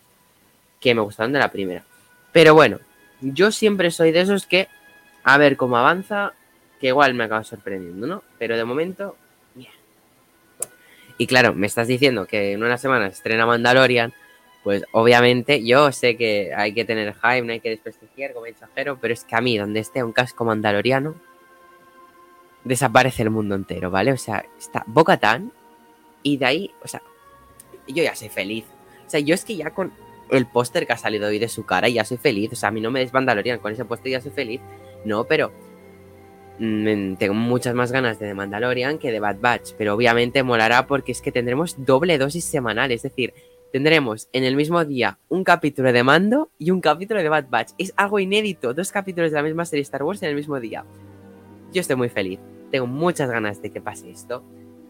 que 0.81 0.95
me 0.95 1.03
gustaron 1.03 1.35
de 1.35 1.41
la 1.41 1.51
primera. 1.51 1.85
Pero 2.33 2.55
bueno, 2.55 2.79
yo 3.21 3.53
siempre 3.53 3.91
soy 3.91 4.11
de 4.11 4.23
esos 4.23 4.47
que, 4.47 4.69
a 5.25 5.37
ver 5.37 5.59
cómo 5.59 5.77
avanza, 5.77 6.33
que 6.81 6.87
igual 6.87 7.13
me 7.13 7.25
acaba 7.25 7.45
sorprendiendo, 7.45 8.07
¿no? 8.07 8.23
Pero 8.39 8.57
de 8.57 8.65
momento. 8.65 9.15
Y 11.19 11.27
claro, 11.27 11.53
me 11.53 11.67
estás 11.67 11.87
diciendo 11.87 12.27
que 12.27 12.53
en 12.53 12.63
una 12.65 12.79
semana 12.79 13.09
se 13.09 13.17
estrena 13.17 13.45
Mandalorian, 13.45 14.15
pues 14.63 14.85
obviamente 14.93 15.65
yo 15.65 15.91
sé 15.93 16.17
que 16.17 16.53
hay 16.55 16.73
que 16.73 16.85
tener 16.85 17.15
hype, 17.15 17.43
no 17.43 17.53
hay 17.53 17.61
que 17.61 17.71
desprestigiar 17.71 18.33
como 18.33 18.45
mensajero, 18.45 18.99
pero 19.01 19.13
es 19.13 19.25
que 19.25 19.35
a 19.35 19.41
mí, 19.41 19.59
donde 19.59 19.81
esté 19.81 20.03
un 20.05 20.13
casco 20.13 20.45
mandaloriano, 20.45 21.15
desaparece 22.65 23.23
el 23.23 23.31
mundo 23.31 23.55
entero, 23.55 23.91
¿vale? 23.91 24.13
O 24.13 24.17
sea, 24.17 24.45
está 24.59 24.85
Bocatán 24.87 25.53
y 26.23 26.37
de 26.37 26.47
ahí, 26.47 26.71
o 26.83 26.89
sea, 26.89 27.03
yo 27.89 28.03
ya 28.03 28.15
soy 28.15 28.29
feliz. 28.29 28.65
O 29.07 29.11
sea, 29.11 29.21
yo 29.21 29.35
es 29.35 29.45
que 29.45 29.57
ya 29.57 29.71
con 29.71 29.93
el 30.31 30.47
póster 30.47 30.87
que 30.87 30.93
ha 30.93 30.97
salido 30.97 31.29
hoy 31.29 31.39
de 31.39 31.49
su 31.49 31.65
cara 31.65 31.89
ya 31.89 32.05
soy 32.05 32.17
feliz. 32.17 32.53
O 32.53 32.57
sea, 32.57 32.69
a 32.69 32.73
mí 32.73 32.81
no 32.81 32.91
me 32.91 33.01
des 33.01 33.13
Mandalorian, 33.13 33.59
con 33.59 33.73
ese 33.73 33.85
póster 33.85 34.13
ya 34.13 34.21
soy 34.21 34.31
feliz. 34.31 34.61
No, 35.05 35.25
pero 35.25 35.53
mmm, 36.59 37.15
tengo 37.15 37.35
muchas 37.35 37.75
más 37.75 37.93
ganas 37.93 38.19
de 38.19 38.29
The 38.29 38.35
Mandalorian 38.35 38.99
que 38.99 39.11
de 39.11 39.21
Bad 39.21 39.41
Batch. 39.41 39.73
Pero 39.77 39.95
obviamente 39.95 40.43
molará 40.43 40.87
porque 40.87 41.13
es 41.13 41.21
que 41.21 41.33
tendremos 41.33 41.85
doble 41.85 42.19
dosis 42.19 42.45
semanal. 42.45 42.93
Es 42.93 43.03
decir, 43.03 43.35
tendremos 43.73 44.29
en 44.33 44.45
el 44.45 44.55
mismo 44.55 44.85
día 44.85 45.19
un 45.29 45.45
capítulo 45.45 45.93
de 45.93 46.05
Mando 46.05 46.51
y 46.59 46.71
un 46.71 46.83
capítulo 46.83 47.23
de 47.23 47.29
Bad 47.29 47.47
Batch. 47.49 47.71
Es 47.79 47.95
algo 47.97 48.19
inédito, 48.19 48.75
dos 48.75 48.93
capítulos 48.93 49.31
de 49.31 49.39
la 49.39 49.43
misma 49.43 49.65
serie 49.65 49.83
Star 49.83 50.03
Wars 50.03 50.23
en 50.23 50.29
el 50.29 50.35
mismo 50.35 50.61
día. 50.61 50.85
Yo 51.73 51.81
estoy 51.81 51.97
muy 51.97 52.11
feliz. 52.11 52.39
Tengo 52.71 52.87
muchas 52.87 53.31
ganas 53.31 53.63
de 53.63 53.71
que 53.71 53.81
pase 53.81 54.11
esto. 54.11 54.45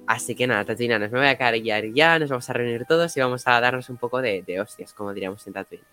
Así 0.06 0.34
que 0.34 0.48
nada, 0.48 0.64
Tatooineanos, 0.64 1.12
me 1.12 1.20
voy 1.20 1.28
a 1.28 1.38
cargar 1.38 1.86
ya, 1.86 2.18
nos 2.18 2.28
vamos 2.28 2.50
a 2.50 2.52
reunir 2.52 2.84
todos 2.86 3.16
y 3.16 3.20
vamos 3.20 3.46
a 3.46 3.60
darnos 3.60 3.88
un 3.88 3.98
poco 3.98 4.20
de, 4.20 4.42
de 4.42 4.60
hostias, 4.60 4.92
como 4.92 5.14
diríamos 5.14 5.46
en 5.46 5.52
Tatooine. 5.52 5.84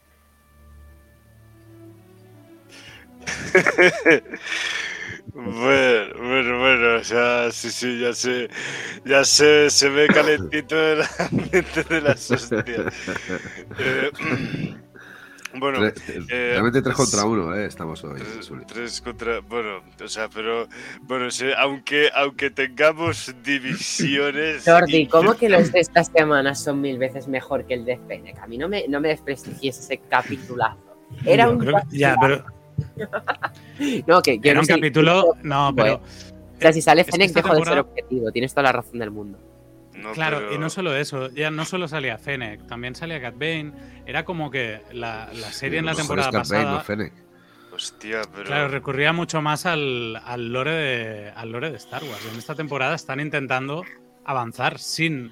Bueno, 5.34 6.14
bueno, 6.18 6.60
bueno, 6.60 6.96
o 7.00 7.04
sea, 7.04 7.52
sí, 7.52 7.70
sí, 7.70 8.00
ya 8.00 8.14
sé, 8.14 8.50
ya 9.06 9.24
sé, 9.24 9.70
se 9.70 9.90
ve 9.90 10.08
calentito 10.08 10.76
el 10.78 11.02
ambiente 11.20 11.84
de 11.90 12.02
las 12.02 12.32
hostias. 12.32 12.94
Eh, 13.80 14.12
bueno, 15.56 15.86
eh, 15.86 15.94
realmente 16.30 16.82
3 16.82 16.96
contra 16.96 17.26
1, 17.26 17.56
¿eh? 17.56 17.66
Estamos 17.66 18.04
hoy. 18.04 18.20
Tres, 18.20 18.52
tres 18.68 19.02
contra. 19.02 19.40
Bueno, 19.42 19.82
o 20.04 20.08
sea, 20.08 20.30
pero. 20.30 20.68
Bueno, 21.02 21.30
sí, 21.32 21.46
aunque, 21.58 22.10
aunque 22.14 22.50
tengamos 22.50 23.34
divisiones. 23.44 24.64
Jordi, 24.66 25.08
¿cómo 25.08 25.36
que 25.36 25.50
los 25.50 25.72
de 25.72 25.80
esta 25.80 26.04
semana 26.04 26.56
son 26.56 26.82
mil 26.82 26.98
veces 26.98 27.28
mejor 27.28 27.66
que 27.66 27.76
el 27.76 27.86
de 27.86 27.98
Fennec? 28.08 28.40
A 28.40 28.48
mí 28.48 28.58
no 28.58 28.68
me, 28.68 28.88
no 28.88 29.00
me 29.00 29.10
desprestigies 29.10 29.80
ese 29.80 29.98
capitulazo. 30.10 30.80
Era 31.26 31.50
un 31.50 31.60
creo 31.60 31.76
que- 31.90 31.98
ya, 31.98 32.16
pero 32.20 32.46
No, 34.08 34.22
que 34.22 34.36
yo 34.38 34.42
era 34.46 34.54
no 34.56 34.60
un 34.62 34.66
sé- 34.66 34.74
capítulo. 34.76 35.34
No, 35.44 35.74
pero. 35.76 35.96
O 35.96 36.62
sea, 36.62 36.74
si 36.74 36.82
sale 36.82 37.04
Fennec, 37.06 37.32
dejo 37.32 37.56
de 37.56 37.64
ser 37.64 37.80
objetivo. 37.80 38.32
Tienes 38.32 38.52
toda 38.54 38.64
la 38.64 38.72
razón 38.74 39.00
del 39.00 39.12
mundo. 39.12 39.40
No, 39.96 40.12
Claro, 40.14 40.40
pero- 40.40 40.54
y 40.54 40.58
no 40.58 40.70
solo 40.70 40.96
eso, 40.96 41.30
ya 41.32 41.52
no 41.52 41.66
solo 41.66 41.88
salía 41.88 42.18
Fennec, 42.18 42.66
también 42.68 42.96
salía 42.96 43.22
Cat 43.22 43.36
Bane. 43.36 43.74
Era 44.06 44.26
como 44.26 44.50
que 44.52 44.82
la, 44.92 45.30
la 45.34 45.52
serie 45.52 45.80
en 45.80 45.86
la 45.86 45.96
temporada 45.96 46.28
Bane, 46.32 46.40
pasada. 46.40 46.72
no 46.74 46.80
Fennec. 46.82 47.14
Hostia, 47.74 48.22
pero. 48.34 48.44
Claro, 48.46 48.68
recurría 48.68 49.14
mucho 49.14 49.42
más 49.42 49.66
al, 49.66 50.18
al 50.26 50.52
lore 50.52 50.72
de, 50.74 51.30
al 51.36 51.52
lore 51.52 51.72
de 51.72 51.78
Star 51.78 52.04
Wars. 52.04 52.28
En 52.32 52.38
esta 52.38 52.56
temporada 52.56 52.96
están 52.96 53.20
intentando 53.22 53.84
avanzar 54.26 54.80
sin 54.80 55.32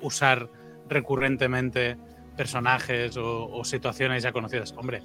usar 0.00 0.48
recurrentemente 0.88 1.96
personajes 2.36 3.16
o, 3.16 3.48
o 3.50 3.64
situaciones 3.64 4.22
ya 4.22 4.30
conocidas. 4.32 4.72
Hombre, 4.76 5.02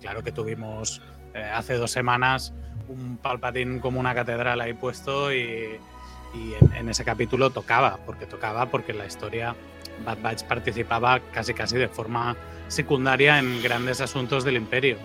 claro 0.00 0.22
que 0.22 0.32
tuvimos 0.32 1.02
eh, 1.34 1.42
hace 1.42 1.74
dos 1.74 1.90
semanas 1.90 2.52
un 2.88 3.16
Palpatine 3.16 3.80
como 3.80 4.00
una 4.00 4.14
catedral 4.14 4.60
ahí 4.60 4.74
puesto 4.74 5.32
y, 5.32 5.78
y 6.34 6.54
en, 6.60 6.72
en 6.74 6.88
ese 6.88 7.04
capítulo 7.04 7.50
tocaba, 7.50 7.98
porque 8.04 8.26
tocaba 8.26 8.66
porque 8.66 8.92
la 8.92 9.06
historia 9.06 9.54
Bad 10.04 10.18
Batch 10.20 10.44
participaba 10.44 11.20
casi 11.32 11.54
casi 11.54 11.76
de 11.76 11.88
forma 11.88 12.36
secundaria 12.68 13.38
en 13.38 13.62
grandes 13.62 14.00
asuntos 14.00 14.44
del 14.44 14.56
imperio. 14.56 14.96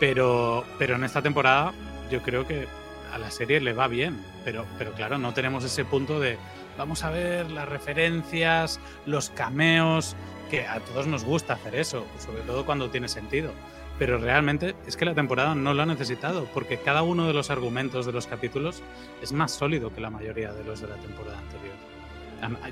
Pero, 0.00 0.64
pero 0.78 0.96
en 0.96 1.04
esta 1.04 1.22
temporada 1.22 1.72
yo 2.10 2.22
creo 2.22 2.46
que 2.46 2.66
a 3.12 3.18
la 3.18 3.30
serie 3.30 3.60
le 3.60 3.72
va 3.72 3.88
bien. 3.88 4.24
Pero, 4.44 4.66
pero 4.78 4.92
claro, 4.92 5.18
no 5.18 5.32
tenemos 5.32 5.64
ese 5.64 5.84
punto 5.84 6.20
de 6.20 6.36
vamos 6.76 7.04
a 7.04 7.10
ver 7.10 7.50
las 7.50 7.68
referencias, 7.68 8.80
los 9.06 9.30
cameos, 9.30 10.16
que 10.50 10.66
a 10.66 10.80
todos 10.80 11.06
nos 11.06 11.24
gusta 11.24 11.54
hacer 11.54 11.74
eso, 11.74 12.04
sobre 12.18 12.42
todo 12.42 12.66
cuando 12.66 12.90
tiene 12.90 13.08
sentido. 13.08 13.52
Pero 13.98 14.18
realmente 14.18 14.74
es 14.86 14.96
que 14.96 15.04
la 15.04 15.14
temporada 15.14 15.54
no 15.54 15.72
lo 15.72 15.82
ha 15.82 15.86
necesitado, 15.86 16.48
porque 16.52 16.78
cada 16.78 17.02
uno 17.02 17.26
de 17.28 17.32
los 17.32 17.50
argumentos 17.50 18.06
de 18.06 18.12
los 18.12 18.26
capítulos 18.26 18.82
es 19.22 19.32
más 19.32 19.52
sólido 19.52 19.94
que 19.94 20.00
la 20.00 20.10
mayoría 20.10 20.52
de 20.52 20.64
los 20.64 20.80
de 20.80 20.88
la 20.88 20.96
temporada 20.96 21.38
anterior. 21.38 21.74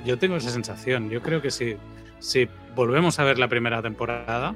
Yo 0.04 0.18
tengo 0.18 0.37
esa 0.37 0.50
sensación. 0.50 1.08
Yo 1.11 1.22
creo 1.22 1.40
que 1.40 1.50
si, 1.50 1.76
si 2.18 2.48
volvemos 2.74 3.18
a 3.18 3.24
ver 3.24 3.38
la 3.38 3.48
primera 3.48 3.80
temporada, 3.80 4.54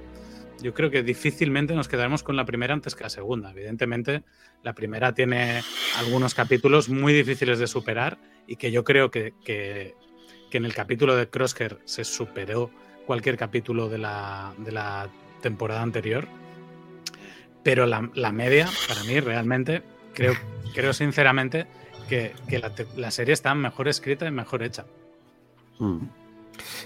yo 0.61 0.75
creo 0.75 0.91
que 0.91 1.03
difícilmente 1.03 1.75
nos 1.75 1.87
quedaremos 1.89 2.23
con 2.23 2.35
la 2.37 2.45
primera 2.45 2.75
antes 2.75 2.95
que 2.95 3.05
la 3.05 3.11
segunda. 3.11 3.53
Evidentemente, 3.53 4.25
la 4.63 4.73
primera 4.75 5.13
tiene 5.15 5.63
algunos 5.99 6.35
capítulos 6.35 6.89
muy 6.89 7.13
difíciles 7.13 7.59
de 7.61 7.67
superar 7.67 8.19
y 8.47 8.57
que 8.57 8.73
yo 8.73 8.83
creo 8.85 9.11
que, 9.11 9.33
que- 9.45 9.95
que 10.51 10.59
en 10.59 10.65
el 10.65 10.75
capítulo 10.75 11.17
de 11.17 11.29
Crosshair 11.29 11.79
se 11.85 12.05
superó 12.05 12.71
cualquier 13.07 13.37
capítulo 13.37 13.89
de 13.89 13.99
la, 13.99 14.53
de 14.59 14.73
la 14.73 15.09
temporada 15.43 15.83
anterior. 15.83 16.27
Pero 17.67 17.85
la, 17.85 18.09
la 18.15 18.31
media, 18.31 18.69
para 18.87 19.03
mí, 19.03 19.19
realmente, 19.19 19.83
creo, 20.15 20.35
creo 20.73 20.93
sinceramente 20.93 21.67
que, 22.09 22.33
que 22.49 22.63
la, 22.95 23.11
serie 23.11 23.35
está 23.35 23.57
mejor 23.57 23.89
escrita 23.89 24.25
y 24.25 24.31
mejor 24.31 24.63
hecha. 24.63 24.87
Mm. 25.81 25.99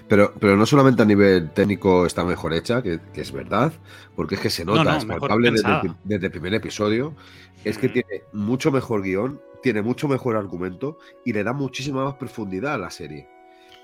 Pero, 0.09 0.33
pero 0.41 0.57
no 0.57 0.65
solamente 0.65 1.03
a 1.03 1.05
nivel 1.05 1.51
técnico 1.51 2.07
está 2.07 2.25
mejor 2.25 2.55
hecha, 2.55 2.83
que, 2.83 2.99
que 3.13 3.21
es 3.21 3.31
verdad, 3.31 3.75
porque 4.17 4.37
es 4.37 4.41
que 4.41 4.49
se 4.49 4.65
No, 4.65 4.77
nota, 4.77 4.93
no, 4.93 4.97
es 4.97 5.05
palpable 5.05 5.51
desde, 5.51 5.69
el 5.71 5.95
desde 6.03 6.31
primer 6.31 6.55
episodio, 6.55 7.15
es 7.63 7.77
que 7.77 7.91
tiene 7.91 8.23
mucho 8.33 8.73
mejor 8.73 9.03
guion, 9.03 9.39
tiene 9.63 9.83
mucho 9.83 10.09
mejor 10.09 10.35
argumento 10.35 10.99
y 11.27 11.35
le 11.35 11.45
da 11.45 11.53
muchísima 11.53 12.05
más 12.05 12.15
profundidad 12.15 12.73
a 12.73 12.79
la 12.79 12.91
serie. 12.91 13.29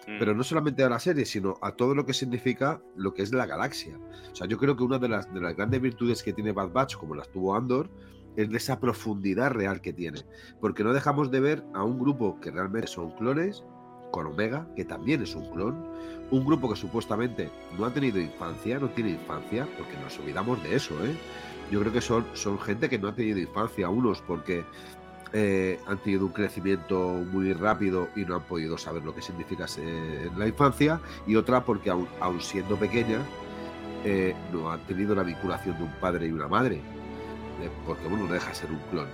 Mm, 0.07 0.19
Pero 0.19 0.35
no 0.35 0.45
solamente 0.45 0.85
a 0.85 0.89
la 0.89 1.01
serie, 1.01 1.25
sino 1.25 1.57
a 1.63 1.73
todo 1.73 1.95
lo 1.95 2.07
que 2.07 2.15
significa 2.15 2.81
lo 2.95 3.13
que 3.13 3.23
es 3.23 3.33
la 3.33 3.47
galaxia. 3.47 3.99
O 4.33 4.35
sea, 4.35 4.47
yo 4.47 4.59
creo 4.59 4.77
que 4.77 4.85
una 4.85 4.99
de 4.99 5.09
las, 5.09 5.33
de 5.33 5.41
las 5.41 5.57
grandes 5.57 5.81
virtudes 5.81 6.23
que 6.23 6.33
tiene 6.33 6.53
Bad 6.53 6.71
Batch, 6.71 6.97
como 6.97 7.15
las 7.15 7.29
tuvo 7.31 7.57
Andor, 7.57 7.91
es 8.37 8.51
de 8.51 8.57
esa 8.57 8.79
profundidad 8.79 9.51
real 9.51 9.81
que 9.81 9.93
tiene. 9.93 10.21
Porque 10.61 10.85
no 10.85 10.93
dejamos 10.93 11.31
de 11.31 11.41
ver 11.41 11.65
a 11.75 11.83
un 11.83 11.99
grupo 11.99 12.39
que 12.41 12.51
realmente 12.51 12.87
son 12.87 13.11
clones, 13.13 13.65
con 14.11 14.27
Omega, 14.27 14.67
que 14.77 14.85
también 14.85 15.23
es 15.23 15.35
un 15.35 15.51
clon, 15.51 15.77
un 16.31 16.45
grupo 16.45 16.71
que 16.71 16.77
supuestamente 16.77 17.51
no 17.77 17.85
ha 17.85 17.93
tenido 17.93 18.21
infancia, 18.21 18.79
no 18.79 18.89
tiene 18.91 19.11
infancia, 19.11 19.69
porque 19.77 19.97
nos 20.03 20.19
olvidamos 20.19 20.63
de 20.63 20.77
eso, 20.77 20.95
¿eh? 21.05 21.15
Yo 21.71 21.81
creo 21.81 21.93
que 21.93 22.01
son, 22.01 22.25
son 22.35 22.59
gente 22.61 22.89
que 22.89 22.99
no 22.99 23.09
ha 23.09 23.15
tenido 23.15 23.41
infancia, 23.41 23.89
unos 23.89 24.23
porque 24.23 24.65
eh, 25.33 25.81
han 25.87 25.99
tenido 25.99 26.27
un 26.27 26.33
crecimiento 26.33 27.25
muy 27.31 27.53
rápido 27.53 28.09
y 28.15 28.25
no 28.25 28.37
han 28.37 28.43
podido 28.43 28.79
saber 28.79 29.03
lo 29.05 29.15
que 29.15 29.23
significa 29.23 29.67
ser 29.67 30.31
la 30.37 30.47
infancia, 30.47 31.01
y 31.27 31.37
otra 31.37 31.65
porque 31.65 31.91
aun, 31.91 32.09
aun 32.21 32.41
siendo 32.41 32.77
pequeña 32.77 33.21
eh, 34.05 34.35
no 34.53 34.71
han 34.71 34.81
tenido 34.87 35.15
la 35.15 35.25
vinculación 35.25 35.77
de 35.79 35.85
un 35.85 35.93
padre 36.01 36.27
y 36.29 36.33
una 36.33 36.47
madre, 36.47 36.77
eh, 36.77 37.71
porque 37.85 38.07
bueno, 38.07 38.27
no 38.27 38.35
deja 38.35 38.51
de 38.51 38.55
ser 38.55 38.71
un 38.71 38.79
clon. 38.91 39.09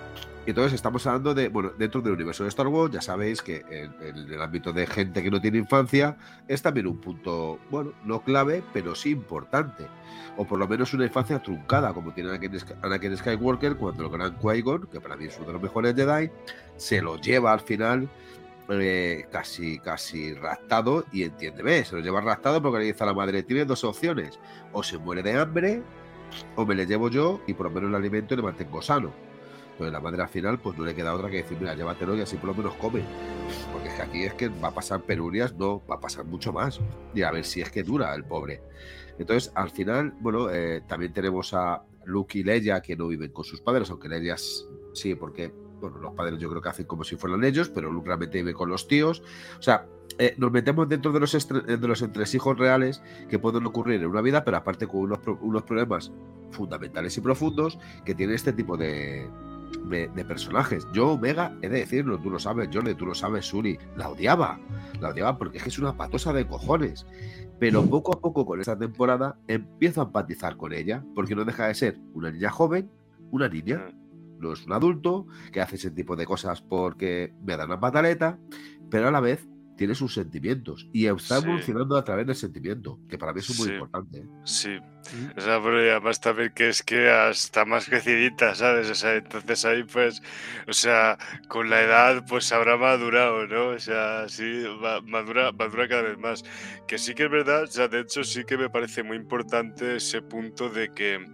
Y 0.44 0.50
Entonces 0.50 0.72
estamos 0.72 1.06
hablando 1.06 1.34
de, 1.34 1.48
bueno, 1.48 1.70
dentro 1.78 2.00
del 2.00 2.14
universo 2.14 2.42
de 2.42 2.48
Star 2.48 2.66
Wars, 2.66 2.92
ya 2.92 3.00
sabéis 3.00 3.40
que 3.40 3.64
en, 3.70 3.94
el 4.28 4.42
ámbito 4.42 4.72
de 4.72 4.88
gente 4.88 5.22
que 5.22 5.30
no 5.30 5.40
tiene 5.40 5.58
infancia 5.58 6.16
es 6.48 6.60
también 6.60 6.88
un 6.88 7.00
punto, 7.00 7.60
bueno, 7.70 7.92
no 8.04 8.24
clave, 8.24 8.64
pero 8.72 8.96
sí 8.96 9.10
importante. 9.10 9.86
O 10.36 10.44
por 10.44 10.58
lo 10.58 10.66
menos 10.66 10.94
una 10.94 11.04
infancia 11.04 11.40
truncada, 11.40 11.94
como 11.94 12.12
tiene 12.12 12.30
Anakin, 12.30 12.58
Anakin 12.82 13.16
Skywalker 13.16 13.76
cuando 13.76 14.04
el 14.04 14.10
gran 14.10 14.36
Qui-Gon, 14.36 14.88
que 14.90 15.00
para 15.00 15.16
mí 15.16 15.26
es 15.26 15.36
uno 15.36 15.46
de 15.46 15.52
los 15.52 15.62
mejores 15.62 15.94
Jedi, 15.94 16.28
se 16.76 17.00
lo 17.00 17.20
lleva 17.20 17.52
al 17.52 17.60
final 17.60 18.08
eh, 18.68 19.28
casi, 19.30 19.78
casi 19.78 20.34
raptado 20.34 21.04
y 21.12 21.22
entiéndeme, 21.22 21.84
se 21.84 21.94
lo 21.94 22.02
lleva 22.02 22.20
raptado 22.20 22.60
porque 22.60 22.80
le 22.80 22.86
dice 22.86 23.04
a 23.04 23.06
la 23.06 23.14
madre, 23.14 23.44
tiene 23.44 23.64
dos 23.64 23.84
opciones, 23.84 24.40
o 24.72 24.82
se 24.82 24.98
muere 24.98 25.22
de 25.22 25.38
hambre, 25.38 25.82
o 26.56 26.66
me 26.66 26.74
le 26.74 26.84
llevo 26.84 27.08
yo 27.10 27.40
y 27.46 27.54
por 27.54 27.66
lo 27.66 27.70
menos 27.70 27.90
el 27.90 27.94
alimento 27.94 28.34
y 28.34 28.38
le 28.38 28.42
mantengo 28.42 28.82
sano 28.82 29.30
entonces 29.72 29.92
la 29.92 30.00
madre 30.00 30.22
al 30.22 30.28
final 30.28 30.58
pues 30.58 30.76
no 30.78 30.84
le 30.84 30.94
queda 30.94 31.14
otra 31.14 31.30
que 31.30 31.38
decir, 31.38 31.56
mira, 31.58 31.74
llévatelo 31.74 32.16
y 32.16 32.20
así 32.20 32.36
por 32.36 32.50
lo 32.50 32.54
menos 32.54 32.74
come. 32.74 33.02
Porque 33.72 33.88
es 33.88 33.94
que 33.94 34.02
aquí 34.02 34.22
es 34.24 34.34
que 34.34 34.48
va 34.48 34.68
a 34.68 34.74
pasar 34.74 35.02
penurias, 35.02 35.54
no, 35.54 35.82
va 35.90 35.96
a 35.96 36.00
pasar 36.00 36.24
mucho 36.24 36.52
más. 36.52 36.80
Y 37.14 37.22
a 37.22 37.30
ver 37.30 37.44
si 37.44 37.60
es 37.62 37.70
que 37.70 37.82
dura 37.82 38.14
el 38.14 38.24
pobre. 38.24 38.62
Entonces 39.18 39.50
al 39.54 39.70
final, 39.70 40.14
bueno, 40.20 40.50
eh, 40.50 40.82
también 40.86 41.12
tenemos 41.12 41.54
a 41.54 41.82
Luke 42.04 42.38
y 42.38 42.42
Leia 42.42 42.80
que 42.82 42.96
no 42.96 43.08
viven 43.08 43.32
con 43.32 43.44
sus 43.44 43.60
padres, 43.60 43.90
aunque 43.90 44.08
Leia 44.08 44.36
sí, 44.36 45.14
porque 45.14 45.52
bueno, 45.80 45.98
los 45.98 46.14
padres 46.14 46.38
yo 46.38 46.48
creo 46.48 46.62
que 46.62 46.68
hacen 46.68 46.86
como 46.86 47.02
si 47.02 47.16
fueran 47.16 47.42
ellos, 47.42 47.68
pero 47.68 47.90
Luke 47.90 48.06
realmente 48.06 48.38
vive 48.38 48.54
con 48.54 48.68
los 48.68 48.86
tíos. 48.86 49.22
O 49.58 49.62
sea, 49.62 49.86
eh, 50.18 50.34
nos 50.36 50.52
metemos 50.52 50.88
dentro 50.88 51.12
de 51.12 51.20
los, 51.20 51.48
de 51.48 51.88
los 51.88 52.02
entresijos 52.02 52.58
reales 52.58 53.02
que 53.28 53.38
pueden 53.38 53.66
ocurrir 53.66 54.00
en 54.00 54.06
una 54.06 54.20
vida, 54.20 54.44
pero 54.44 54.58
aparte 54.58 54.86
con 54.86 55.00
unos, 55.00 55.20
unos 55.40 55.62
problemas 55.62 56.12
fundamentales 56.50 57.16
y 57.16 57.20
profundos 57.20 57.78
que 58.04 58.14
tiene 58.14 58.34
este 58.34 58.52
tipo 58.52 58.76
de, 58.76 59.28
de, 59.88 60.24
personajes. 60.24 60.86
Yo, 60.92 61.18
Vega, 61.18 61.56
he 61.62 61.68
de 61.68 61.80
decirlo, 61.80 62.18
tú 62.18 62.30
lo 62.30 62.38
sabes, 62.38 62.68
Jordi, 62.72 62.94
tú 62.94 63.06
lo 63.06 63.14
sabes, 63.14 63.46
Suri, 63.46 63.78
la 63.96 64.08
odiaba. 64.08 64.58
La 65.00 65.10
odiaba 65.10 65.38
porque 65.38 65.58
es 65.58 65.64
que 65.64 65.70
es 65.70 65.78
una 65.78 65.96
patosa 65.96 66.32
de 66.32 66.46
cojones. 66.46 67.06
Pero 67.58 67.82
mm. 67.82 67.88
poco 67.88 68.14
a 68.16 68.20
poco 68.20 68.46
con 68.46 68.60
esta 68.60 68.78
temporada 68.78 69.38
empiezo 69.48 70.00
a 70.00 70.04
empatizar 70.04 70.56
con 70.56 70.72
ella, 70.72 71.04
porque 71.14 71.34
no 71.34 71.44
deja 71.44 71.68
de 71.68 71.74
ser 71.74 71.98
una 72.14 72.30
niña 72.30 72.50
joven, 72.50 72.90
una 73.30 73.48
niña, 73.48 73.78
mm. 73.78 74.40
no 74.40 74.52
es 74.52 74.66
un 74.66 74.72
adulto, 74.72 75.26
que 75.52 75.60
hace 75.60 75.76
ese 75.76 75.90
tipo 75.90 76.16
de 76.16 76.26
cosas 76.26 76.62
porque 76.62 77.34
me 77.44 77.56
da 77.56 77.66
una 77.66 77.80
pataleta, 77.80 78.38
pero 78.90 79.08
a 79.08 79.10
la 79.10 79.20
vez 79.20 79.46
tiene 79.82 79.96
sus 79.96 80.14
sentimientos 80.14 80.86
y 80.92 81.06
está 81.06 81.40
sí. 81.40 81.44
evolucionando 81.44 81.96
a 81.96 82.04
través 82.04 82.24
del 82.24 82.36
sentimiento, 82.36 83.00
que 83.08 83.18
para 83.18 83.32
mí 83.32 83.40
es 83.40 83.58
muy 83.58 83.66
sí. 83.66 83.74
importante. 83.74 84.18
¿eh? 84.18 84.26
Sí, 84.44 84.78
¿Sí? 85.00 85.26
O 85.36 85.40
sea, 85.40 85.60
pero 85.60 85.78
además 85.78 86.20
también 86.20 86.52
que 86.54 86.68
es 86.68 86.84
que 86.84 87.10
hasta 87.10 87.64
más 87.64 87.86
crecidita, 87.86 88.54
¿sabes? 88.54 88.88
O 88.88 88.94
sea, 88.94 89.16
entonces 89.16 89.64
ahí 89.64 89.82
pues, 89.82 90.22
o 90.68 90.72
sea, 90.72 91.18
con 91.48 91.68
la 91.68 91.82
edad 91.82 92.24
pues 92.28 92.52
habrá 92.52 92.76
madurado, 92.76 93.44
¿no? 93.48 93.70
O 93.70 93.78
sea, 93.80 94.28
sí, 94.28 94.64
madura, 95.04 95.50
madura 95.50 95.88
cada 95.88 96.02
vez 96.02 96.16
más. 96.16 96.44
Que 96.86 96.96
sí 96.96 97.12
que 97.16 97.24
es 97.24 97.30
verdad, 97.32 97.64
o 97.64 97.66
sea, 97.66 97.88
de 97.88 98.02
hecho 98.02 98.22
sí 98.22 98.44
que 98.44 98.56
me 98.56 98.70
parece 98.70 99.02
muy 99.02 99.16
importante 99.16 99.96
ese 99.96 100.22
punto 100.22 100.68
de 100.68 100.92
que 100.92 101.26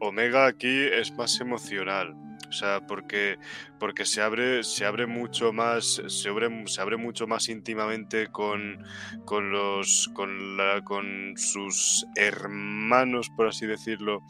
Omega 0.00 0.46
aquí 0.46 0.82
es 0.82 1.12
más 1.12 1.40
emocional. 1.40 2.16
O 2.48 2.52
sea, 2.52 2.84
porque 2.84 3.38
porque 3.84 4.06
se 4.06 4.22
abre, 4.22 4.64
se 4.64 4.86
abre 4.86 5.06
mucho 5.06 5.52
más, 5.52 6.00
se 6.08 6.30
abre, 6.30 6.48
se 6.68 6.80
abre 6.80 6.96
mucho 6.96 7.26
más 7.26 7.50
íntimamente 7.50 8.28
con, 8.28 8.82
con 9.26 9.52
los 9.52 10.10
con, 10.14 10.56
la, 10.56 10.80
con 10.82 11.34
sus 11.36 12.06
hermanos, 12.16 13.28
por 13.36 13.48
así 13.48 13.66
decirlo, 13.66 14.22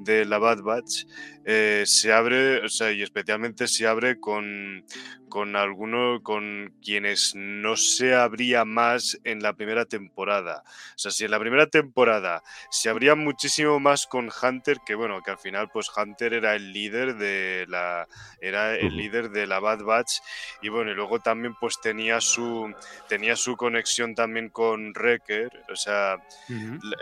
de 0.00 0.24
la 0.24 0.38
Bad 0.38 0.62
Batch. 0.62 1.04
Eh, 1.44 1.84
se 1.86 2.12
abre, 2.12 2.64
o 2.64 2.68
sea, 2.68 2.90
y 2.90 3.02
especialmente 3.02 3.68
se 3.68 3.86
abre 3.86 4.18
con, 4.18 4.84
con 5.28 5.56
algunos, 5.56 6.22
con 6.22 6.74
quienes 6.82 7.34
no 7.36 7.76
se 7.76 8.14
abría 8.14 8.64
más 8.64 9.18
en 9.24 9.42
la 9.42 9.54
primera 9.54 9.84
temporada. 9.84 10.62
O 10.66 10.98
sea, 10.98 11.10
si 11.10 11.24
en 11.24 11.30
la 11.30 11.38
primera 11.38 11.66
temporada 11.66 12.42
se 12.70 12.88
abría 12.88 13.14
muchísimo 13.14 13.78
más 13.80 14.06
con 14.06 14.30
Hunter, 14.42 14.78
que 14.84 14.94
bueno, 14.94 15.22
que 15.22 15.30
al 15.30 15.38
final, 15.38 15.68
pues 15.72 15.90
Hunter 15.96 16.34
era 16.34 16.54
el 16.54 16.72
líder 16.72 17.16
de 17.16 17.66
la. 17.68 18.08
era 18.40 18.74
líder 18.96 19.30
de 19.30 19.46
la 19.46 19.60
Bad 19.60 19.82
Batch. 19.82 20.20
Y 20.62 20.68
bueno, 20.68 20.90
y 20.90 20.94
luego 20.94 21.20
también 21.20 21.54
pues 21.54 21.80
tenía 21.80 22.20
su, 22.20 22.72
tenía 23.08 23.36
su 23.36 23.56
conexión 23.56 24.14
también 24.14 24.48
con 24.50 24.92
Wrecker. 24.92 25.50
O 25.70 25.76
sea, 25.76 26.16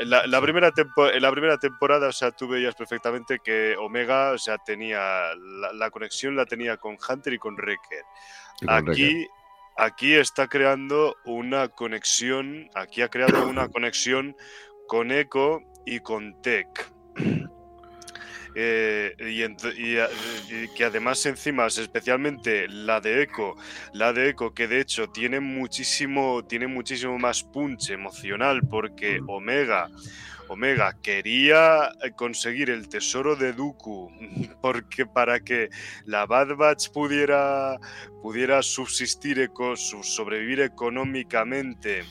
la, 0.00 0.40
primera 0.40 0.70
tempo, 0.72 1.08
en 1.08 1.22
la 1.22 1.30
primera 1.30 1.58
temporada, 1.58 2.08
o 2.08 2.12
sea, 2.12 2.30
tú 2.30 2.48
veías 2.48 2.74
perfectamente 2.74 3.38
que 3.42 3.76
Omega, 3.78 4.32
o 4.32 4.38
sea, 4.38 4.58
tenía 4.58 5.34
la, 5.72 5.90
conexión 5.90 6.36
la 6.36 6.46
tenía 6.46 6.76
con 6.76 6.96
Hunter 7.08 7.32
y 7.32 7.38
con 7.38 7.56
Wrecker. 7.56 8.04
Aquí... 8.68 9.26
Aquí 9.76 10.14
está 10.14 10.46
creando 10.46 11.16
una 11.24 11.66
conexión, 11.66 12.70
aquí 12.76 13.02
ha 13.02 13.08
creado 13.08 13.48
una 13.48 13.68
conexión 13.72 14.36
con 14.86 15.10
Echo 15.10 15.62
y 15.84 15.98
con 15.98 16.40
Tech. 16.42 16.68
Eh, 18.56 19.16
y, 19.18 20.68
que 20.76 20.84
además 20.84 21.26
enzimas, 21.26 21.78
especialmente 21.78 22.68
la 22.68 23.00
de 23.00 23.22
Eco, 23.22 23.56
la 23.92 24.12
de 24.12 24.30
Eco 24.30 24.54
que 24.54 24.68
de 24.68 24.80
hecho 24.80 25.08
tiene 25.08 25.40
muchísimo, 25.40 26.44
tiene 26.44 26.68
muchísimo 26.68 27.18
más 27.18 27.42
punch 27.42 27.90
emocional 27.90 28.60
porque 28.68 29.20
Omega, 29.26 29.90
Omega 30.48 30.96
quería 31.02 31.90
conseguir 32.14 32.70
el 32.70 32.88
tesoro 32.88 33.34
de 33.34 33.52
Dooku 33.52 34.12
porque 34.62 35.04
para 35.04 35.40
que 35.40 35.70
la 36.04 36.26
Bad 36.26 36.54
Batch 36.56 36.90
pudiera, 36.90 37.76
pudiera 38.22 38.62
subsistir, 38.62 39.40
eco, 39.40 39.76
sobrevivir 39.76 40.60
económicamente 40.60 42.04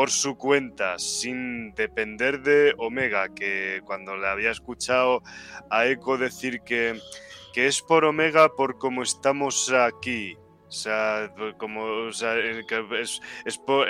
por 0.00 0.10
su 0.10 0.38
cuenta, 0.38 0.98
sin 0.98 1.74
depender 1.74 2.40
de 2.40 2.72
Omega, 2.78 3.34
que 3.34 3.82
cuando 3.84 4.16
le 4.16 4.28
había 4.28 4.50
escuchado 4.50 5.22
a 5.68 5.84
Echo 5.88 6.16
decir 6.16 6.62
que, 6.62 6.98
que 7.52 7.66
es 7.66 7.82
por 7.82 8.06
Omega 8.06 8.48
por 8.56 8.78
cómo 8.78 9.02
estamos 9.02 9.70
aquí, 9.70 10.38
o 10.66 10.72
sea, 10.72 11.30
como 11.58 11.82
o 11.82 12.12
sea, 12.12 12.34
es, 12.38 13.20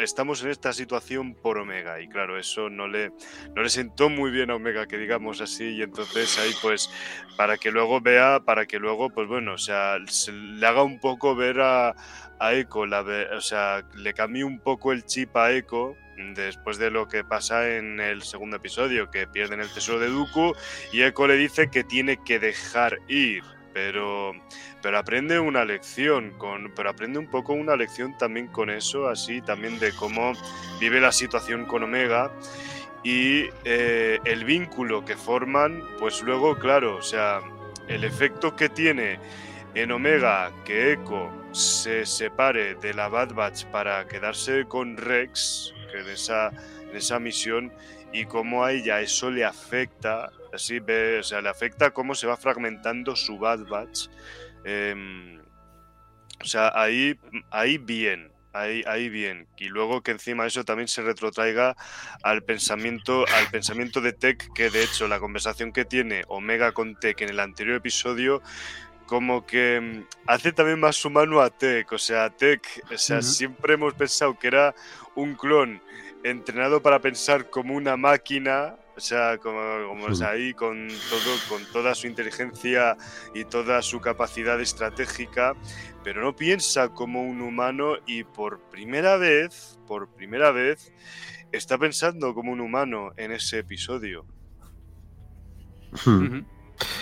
estamos 0.02 0.42
en 0.42 0.50
esta 0.50 0.72
situación 0.72 1.36
por 1.36 1.58
Omega 1.58 2.00
y 2.00 2.08
claro, 2.08 2.40
eso 2.40 2.68
no 2.68 2.88
le, 2.88 3.12
no 3.54 3.62
le 3.62 3.68
sentó 3.68 4.08
muy 4.08 4.32
bien 4.32 4.50
a 4.50 4.56
Omega, 4.56 4.88
que 4.88 4.98
digamos 4.98 5.40
así, 5.40 5.76
y 5.76 5.82
entonces 5.82 6.40
ahí 6.40 6.50
pues 6.60 6.90
para 7.36 7.56
que 7.56 7.70
luego 7.70 8.00
vea, 8.00 8.40
para 8.44 8.66
que 8.66 8.80
luego 8.80 9.10
pues 9.10 9.28
bueno, 9.28 9.52
o 9.52 9.58
sea, 9.58 9.98
se 10.08 10.32
le 10.32 10.66
haga 10.66 10.82
un 10.82 10.98
poco 10.98 11.36
ver 11.36 11.60
a, 11.60 11.94
a 12.40 12.54
Echo, 12.54 12.86
la, 12.86 13.04
o 13.36 13.40
sea, 13.40 13.84
le 13.94 14.14
cambié 14.14 14.44
un 14.44 14.58
poco 14.58 14.92
el 14.92 15.04
chip 15.04 15.36
a 15.36 15.52
Echo 15.52 15.96
después 16.34 16.78
de 16.78 16.90
lo 16.90 17.06
que 17.06 17.22
pasa 17.22 17.76
en 17.76 18.00
el 18.00 18.22
segundo 18.22 18.56
episodio, 18.56 19.10
que 19.10 19.26
pierden 19.26 19.60
el 19.60 19.72
tesoro 19.72 20.00
de 20.00 20.08
Dooku 20.08 20.54
y 20.92 21.02
Echo 21.02 21.26
le 21.26 21.36
dice 21.36 21.70
que 21.70 21.84
tiene 21.84 22.22
que 22.24 22.38
dejar 22.38 22.98
ir. 23.08 23.44
Pero, 23.72 24.32
pero 24.82 24.98
aprende 24.98 25.38
una 25.38 25.64
lección, 25.64 26.32
con, 26.38 26.72
pero 26.74 26.90
aprende 26.90 27.20
un 27.20 27.30
poco 27.30 27.52
una 27.52 27.76
lección 27.76 28.18
también 28.18 28.48
con 28.48 28.68
eso, 28.68 29.08
así 29.08 29.40
también 29.42 29.78
de 29.78 29.92
cómo 29.92 30.32
vive 30.80 31.00
la 31.00 31.12
situación 31.12 31.66
con 31.66 31.84
Omega 31.84 32.32
y 33.04 33.44
eh, 33.64 34.18
el 34.24 34.44
vínculo 34.44 35.04
que 35.04 35.16
forman, 35.16 35.84
pues 36.00 36.20
luego, 36.22 36.58
claro, 36.58 36.96
o 36.96 37.02
sea, 37.02 37.40
el 37.86 38.02
efecto 38.02 38.56
que 38.56 38.68
tiene 38.68 39.20
en 39.74 39.92
Omega 39.92 40.50
que 40.64 40.94
Echo 40.94 41.39
se 41.52 42.06
separe 42.06 42.74
de 42.76 42.94
la 42.94 43.08
Bad 43.08 43.34
Batch 43.34 43.64
para 43.66 44.06
quedarse 44.06 44.64
con 44.66 44.96
Rex 44.96 45.74
en 45.94 46.08
esa, 46.08 46.48
en 46.88 46.96
esa 46.96 47.18
misión 47.18 47.72
y 48.12 48.24
cómo 48.24 48.64
a 48.64 48.72
ella 48.72 49.00
eso 49.00 49.30
le 49.30 49.44
afecta, 49.44 50.30
así 50.52 50.78
ve, 50.78 51.18
o 51.20 51.22
sea, 51.22 51.40
le 51.40 51.48
afecta 51.48 51.90
cómo 51.90 52.14
se 52.14 52.26
va 52.26 52.36
fragmentando 52.36 53.16
su 53.16 53.38
Bad 53.38 53.66
Batch. 53.66 54.08
Em, 54.64 55.40
o 56.40 56.44
sea, 56.44 56.72
ahí, 56.74 57.18
ahí 57.50 57.78
bien, 57.78 58.30
Ahí, 58.52 58.82
ahí, 58.88 59.08
bien. 59.08 59.46
Y 59.56 59.68
luego 59.68 60.02
que 60.02 60.10
encima 60.10 60.44
eso 60.44 60.64
también 60.64 60.88
se 60.88 61.02
retrotraiga 61.02 61.76
al 62.24 62.42
pensamiento, 62.42 63.24
al 63.36 63.48
pensamiento 63.48 64.00
de 64.00 64.12
Tech, 64.12 64.52
que 64.54 64.70
de 64.70 64.82
hecho 64.82 65.06
la 65.06 65.20
conversación 65.20 65.72
que 65.72 65.84
tiene 65.84 66.24
Omega 66.26 66.72
con 66.72 66.96
Tech 66.98 67.20
en 67.20 67.28
el 67.28 67.38
anterior 67.38 67.76
episodio 67.76 68.42
como 69.10 69.44
que 69.44 69.80
mm, 69.80 70.04
hace 70.28 70.52
también 70.52 70.78
más 70.78 71.04
humano 71.04 71.40
a 71.40 71.50
Tech. 71.50 71.90
O 71.90 71.98
sea, 71.98 72.30
Tech, 72.30 72.62
o 72.94 72.96
sea, 72.96 73.20
siempre 73.22 73.74
hemos 73.74 73.92
pensado 73.94 74.38
que 74.38 74.46
era 74.46 74.72
un 75.16 75.34
clon 75.34 75.82
entrenado 76.22 76.80
para 76.80 77.00
pensar 77.00 77.50
como 77.50 77.74
una 77.74 77.96
máquina. 77.96 78.76
O 78.96 79.00
sea, 79.00 79.38
como, 79.38 79.58
como 79.88 80.06
ahí 80.24 80.54
con 80.54 80.86
todo, 80.86 81.36
con 81.48 81.64
toda 81.72 81.96
su 81.96 82.06
inteligencia 82.06 82.96
y 83.34 83.44
toda 83.46 83.82
su 83.82 84.00
capacidad 84.00 84.60
estratégica, 84.60 85.56
pero 86.04 86.22
no 86.22 86.36
piensa 86.36 86.90
como 86.90 87.22
un 87.22 87.40
humano 87.40 87.96
y 88.06 88.22
por 88.22 88.60
primera 88.70 89.16
vez, 89.16 89.80
por 89.88 90.08
primera 90.14 90.52
vez, 90.52 90.92
está 91.50 91.78
pensando 91.78 92.32
como 92.32 92.52
un 92.52 92.60
humano 92.60 93.10
en 93.16 93.32
ese 93.32 93.58
episodio. 93.58 94.24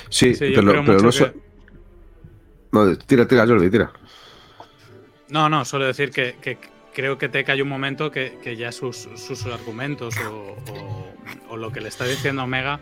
Sí, 0.09 0.33
pero, 0.39 0.83
no, 0.83 1.11
que... 1.11 1.48
No, 2.73 2.97
tira, 2.97 3.27
tira, 3.27 3.47
Jordi, 3.47 3.71
tira. 3.71 3.93
No, 5.29 5.49
no, 5.49 5.65
solo 5.65 5.87
decir 5.87 6.11
que, 6.11 6.59
creo 6.95 7.19
que 7.19 7.29
Tech 7.29 7.49
hay 7.51 7.63
un 7.63 7.69
momento 7.69 8.11
que, 8.11 8.57
ya 8.57 8.73
sus, 8.73 9.07
argumentos 9.47 10.15
o, 11.51 11.57
lo 11.57 11.73
que 11.73 11.81
le 11.81 11.89
está 11.89 12.05
diciendo 12.05 12.45
Omega 12.45 12.81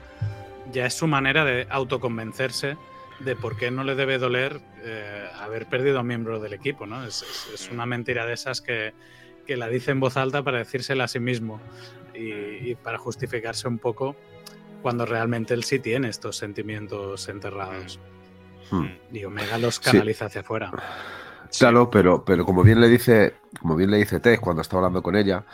ya 0.73 0.87
es 0.87 0.95
su 0.95 1.07
manera 1.07 1.45
de 1.45 1.67
autoconvencerse 1.71 2.77
de 3.21 3.37
por 3.37 3.57
qué 3.57 3.71
no 3.71 3.85
le 3.85 3.95
debe 3.95 4.19
doler 4.19 4.61
eh, 4.83 5.29
haber 5.39 5.67
perdido 5.67 5.99
a 5.99 6.01
un 6.03 6.09
miembro 6.09 6.41
del 6.41 6.53
equipo, 6.53 6.87
¿no? 6.87 7.05
Es, 7.07 7.25
una 7.73 7.87
mentira 7.87 8.27
de 8.27 8.35
esas 8.35 8.61
que, 8.61 8.93
la 9.49 9.69
dice 9.69 9.93
en 9.93 10.01
voz 10.01 10.17
alta 10.17 10.43
para 10.43 10.59
decírsela 10.59 11.05
a 11.05 11.09
sí 11.09 11.21
mismo 11.21 11.61
y, 12.15 12.75
para 12.77 12.99
justificarse 12.99 13.69
un 13.69 13.79
poco 13.79 14.17
cuando 14.83 15.07
realmente 15.07 15.55
él 15.55 15.65
sí 15.65 15.79
tiene 15.79 16.09
estos 16.09 16.37
sentimientos 16.37 17.29
enterrados. 17.29 18.01
Hmm. 18.71 18.87
Y 19.13 19.25
Omega 19.25 19.59
los 19.59 19.81
canaliza 19.81 20.27
hacia 20.27 20.41
afuera. 20.41 20.73
Claro, 21.59 21.91
pero, 21.91 22.25
pero 22.25 22.45
como 22.45 22.63
bien 22.63 22.81
le 22.81 22.89
dice, 22.89 23.35
como 23.61 23.77
bien 23.77 23.91
le 23.91 23.99
dice 23.99 24.21
Tess 24.21 24.41
cuando 24.41 24.63
está 24.63 24.77
hablando 24.77 25.03
con 25.03 25.17
ella, 25.17 25.45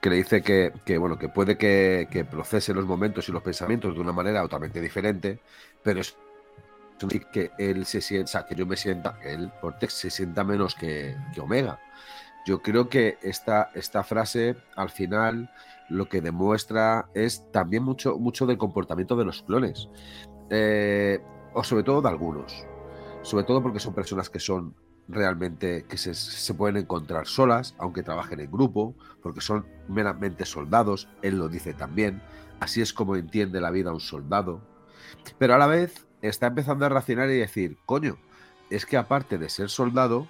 que 0.00 0.10
le 0.10 0.16
dice 0.16 0.42
que, 0.42 0.98
bueno, 0.98 1.16
que 1.16 1.28
puede 1.28 1.56
que, 1.56 2.26
procese 2.28 2.74
los 2.74 2.86
momentos 2.86 3.28
y 3.28 3.32
los 3.32 3.42
pensamientos 3.42 3.94
de 3.94 4.00
una 4.00 4.12
manera 4.12 4.42
totalmente 4.42 4.80
diferente, 4.80 5.38
pero 5.82 6.00
es 6.00 6.16
que 7.32 7.52
él 7.58 7.86
se 7.86 8.00
sienta, 8.00 8.44
que 8.46 8.54
yo 8.54 8.66
me 8.66 8.76
sienta, 8.76 9.18
que 9.20 9.32
él, 9.32 9.52
Cortex, 9.60 9.92
se 9.92 10.10
sienta 10.10 10.42
menos 10.42 10.74
que, 10.74 11.16
Omega. 11.40 11.78
Yo 12.46 12.62
creo 12.62 12.88
que 12.88 13.18
esta, 13.22 13.70
esta 13.74 14.02
frase 14.02 14.56
al 14.74 14.90
final 14.90 15.48
lo 15.88 16.08
que 16.08 16.20
demuestra 16.20 17.08
es 17.14 17.44
también 17.52 17.84
mucho, 17.84 18.18
mucho 18.18 18.46
del 18.46 18.58
comportamiento 18.58 19.14
de 19.14 19.24
los 19.24 19.42
clones. 19.42 19.88
Eh, 20.50 21.20
o 21.54 21.64
sobre 21.64 21.84
todo 21.84 22.02
de 22.02 22.08
algunos. 22.08 22.64
Sobre 23.22 23.44
todo 23.44 23.62
porque 23.62 23.78
son 23.78 23.94
personas 23.94 24.28
que 24.30 24.40
son 24.40 24.74
realmente 25.08 25.84
que 25.88 25.96
se, 25.96 26.54
pueden 26.54 26.76
encontrar 26.76 27.26
solas, 27.26 27.74
aunque 27.78 28.02
trabajen 28.02 28.40
en 28.40 28.50
grupo, 28.50 28.94
porque 29.22 29.40
son 29.40 29.66
meramente 29.88 30.44
soldados, 30.44 31.08
él 31.22 31.38
lo 31.38 31.48
dice 31.48 31.74
también, 31.74 32.22
así 32.60 32.80
es 32.80 32.92
como 32.92 33.16
entiende 33.16 33.60
la 33.60 33.70
vida 33.70 33.92
un 33.92 34.00
soldado, 34.00 34.60
pero 35.38 35.54
a 35.54 35.58
la 35.58 35.66
vez 35.66 36.06
está 36.22 36.48
empezando 36.48 36.86
a 36.86 36.88
racionar 36.88 37.28
y 37.30 37.38
decir, 37.38 37.78
coño, 37.84 38.16
es 38.70 38.86
que 38.86 38.96
aparte 38.96 39.38
de 39.38 39.48
ser 39.48 39.68
soldado, 39.68 40.28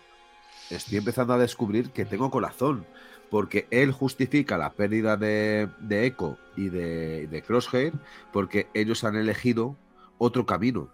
estoy 0.70 0.98
empezando 0.98 1.34
a 1.34 1.38
descubrir 1.38 1.90
que 1.90 2.04
tengo 2.04 2.30
corazón, 2.30 2.86
porque 3.30 3.66
él 3.70 3.92
justifica 3.92 4.58
la 4.58 4.72
pérdida 4.72 5.16
de, 5.16 5.68
de 5.80 6.06
Echo 6.06 6.38
y 6.56 6.68
de, 6.68 7.28
de 7.28 7.42
Crosshair 7.42 7.94
porque 8.30 8.68
ellos 8.74 9.04
han 9.04 9.16
elegido 9.16 9.74
otro 10.18 10.44
camino 10.44 10.90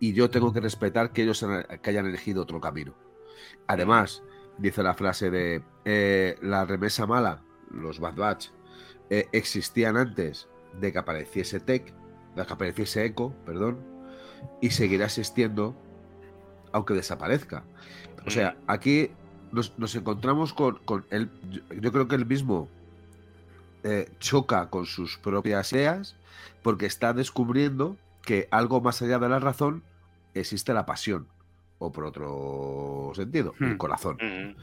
y 0.00 0.12
yo 0.12 0.30
tengo 0.30 0.52
que 0.52 0.60
respetar 0.60 1.12
que 1.12 1.22
ellos 1.22 1.44
que 1.82 1.90
hayan 1.90 2.06
elegido 2.06 2.42
otro 2.42 2.60
camino. 2.60 2.94
Además, 3.66 4.22
dice 4.58 4.82
la 4.82 4.94
frase 4.94 5.30
de 5.30 5.62
eh, 5.84 6.36
la 6.42 6.64
remesa 6.64 7.06
mala, 7.06 7.42
los 7.70 8.00
Bad 8.00 8.16
Batch, 8.16 8.48
eh, 9.10 9.28
existían 9.32 9.96
antes 9.96 10.48
de 10.80 10.92
que 10.92 10.98
apareciese 10.98 11.60
Tech, 11.60 11.92
de 12.36 12.46
que 12.46 12.52
apareciese 12.52 13.04
Echo, 13.04 13.32
perdón, 13.44 13.78
y 14.60 14.70
seguirá 14.70 15.06
existiendo 15.06 15.74
aunque 16.72 16.94
desaparezca. 16.94 17.64
O 18.26 18.30
sea, 18.30 18.52
mm. 18.52 18.64
aquí 18.66 19.10
nos, 19.52 19.94
encontramos 19.94 20.52
con, 20.52 20.78
él, 21.10 21.30
yo, 21.80 21.92
creo 21.92 22.08
que 22.08 22.16
él 22.16 22.26
mismo 22.26 22.68
eh, 23.84 24.10
choca 24.18 24.68
con 24.68 24.86
sus 24.86 25.16
propias 25.18 25.72
ideas 25.72 26.16
porque 26.62 26.86
está 26.86 27.12
descubriendo 27.12 27.96
que 28.22 28.48
algo 28.50 28.80
más 28.80 29.00
allá 29.00 29.18
de 29.18 29.28
la 29.28 29.38
razón 29.38 29.82
existe 30.40 30.74
la 30.74 30.86
pasión, 30.86 31.28
o 31.78 31.92
por 31.92 32.04
otro 32.04 33.12
sentido, 33.14 33.54
el 33.60 33.74
hmm. 33.74 33.78
corazón. 33.78 34.16
Hmm. 34.20 34.56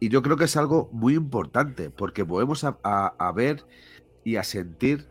Y 0.00 0.08
yo 0.08 0.22
creo 0.22 0.36
que 0.36 0.44
es 0.44 0.56
algo 0.56 0.88
muy 0.92 1.14
importante, 1.14 1.90
porque 1.90 2.24
podemos 2.24 2.64
a, 2.64 3.32
ver 3.34 3.64
y 4.24 4.36
a 4.36 4.44
sentir 4.44 5.08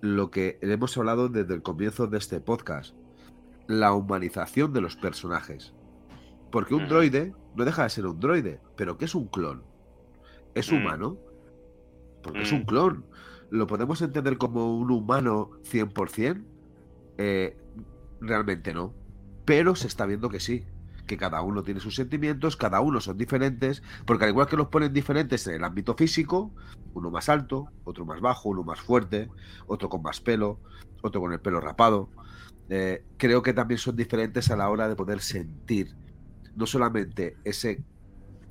lo 0.00 0.30
que 0.30 0.58
hemos 0.62 0.96
hablado 0.96 1.28
desde 1.28 1.54
el 1.54 1.62
comienzo 1.62 2.06
de 2.06 2.18
este 2.18 2.40
podcast, 2.40 2.94
la 3.66 3.92
humanización 3.92 4.72
de 4.72 4.80
los 4.80 4.96
personajes. 4.96 5.74
Porque 6.50 6.74
un 6.74 6.84
hmm. 6.84 6.88
droide 6.88 7.34
no 7.54 7.64
deja 7.64 7.82
de 7.82 7.90
ser 7.90 8.06
un 8.06 8.18
droide, 8.18 8.60
pero 8.76 8.96
¿qué 8.96 9.04
es 9.04 9.14
un 9.14 9.26
clon? 9.26 9.62
¿Es 10.54 10.70
humano? 10.70 11.18
Porque 12.22 12.42
es 12.42 12.52
un 12.52 12.64
clon. 12.64 13.04
¿Lo 13.50 13.66
podemos 13.66 14.00
entender 14.00 14.38
como 14.38 14.76
un 14.76 14.90
humano 14.90 15.50
100%? 15.70 16.44
Eh, 17.18 17.56
realmente 18.20 18.72
no. 18.72 18.94
Pero 19.44 19.74
se 19.74 19.86
está 19.86 20.06
viendo 20.06 20.28
que 20.28 20.40
sí, 20.40 20.64
que 21.06 21.16
cada 21.16 21.42
uno 21.42 21.62
tiene 21.62 21.80
sus 21.80 21.94
sentimientos, 21.94 22.56
cada 22.56 22.80
uno 22.80 23.00
son 23.00 23.18
diferentes, 23.18 23.82
porque 24.06 24.24
al 24.24 24.30
igual 24.30 24.46
que 24.46 24.56
los 24.56 24.68
ponen 24.68 24.92
diferentes 24.92 25.46
en 25.46 25.54
el 25.54 25.64
ámbito 25.64 25.94
físico, 25.94 26.52
uno 26.94 27.10
más 27.10 27.28
alto, 27.28 27.68
otro 27.84 28.04
más 28.04 28.20
bajo, 28.20 28.50
uno 28.50 28.62
más 28.62 28.80
fuerte, 28.80 29.28
otro 29.66 29.88
con 29.88 30.02
más 30.02 30.20
pelo, 30.20 30.60
otro 31.02 31.20
con 31.20 31.32
el 31.32 31.40
pelo 31.40 31.60
rapado, 31.60 32.08
eh, 32.68 33.04
creo 33.16 33.42
que 33.42 33.52
también 33.52 33.78
son 33.78 33.96
diferentes 33.96 34.50
a 34.50 34.56
la 34.56 34.70
hora 34.70 34.88
de 34.88 34.96
poder 34.96 35.20
sentir 35.20 35.94
no 36.54 36.66
solamente 36.66 37.36
ese, 37.44 37.82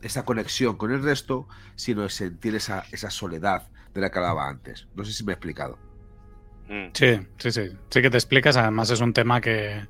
esa 0.01 0.25
conexión 0.25 0.77
con 0.77 0.91
el 0.91 1.01
resto, 1.01 1.47
sino 1.75 2.07
sentir 2.09 2.55
esa, 2.55 2.83
esa 2.91 3.09
soledad 3.09 3.69
de 3.93 4.01
la 4.01 4.11
que 4.11 4.19
hablaba 4.19 4.47
antes. 4.47 4.87
No 4.95 5.05
sé 5.05 5.13
si 5.13 5.23
me 5.23 5.31
he 5.31 5.35
explicado. 5.35 5.77
Mm. 6.67 6.89
Sí, 6.93 7.19
sí, 7.37 7.51
sí. 7.51 7.69
Sí 7.89 8.01
que 8.01 8.09
te 8.09 8.17
explicas. 8.17 8.57
Además 8.57 8.89
es 8.89 9.01
un 9.01 9.13
tema 9.13 9.41
que, 9.41 9.81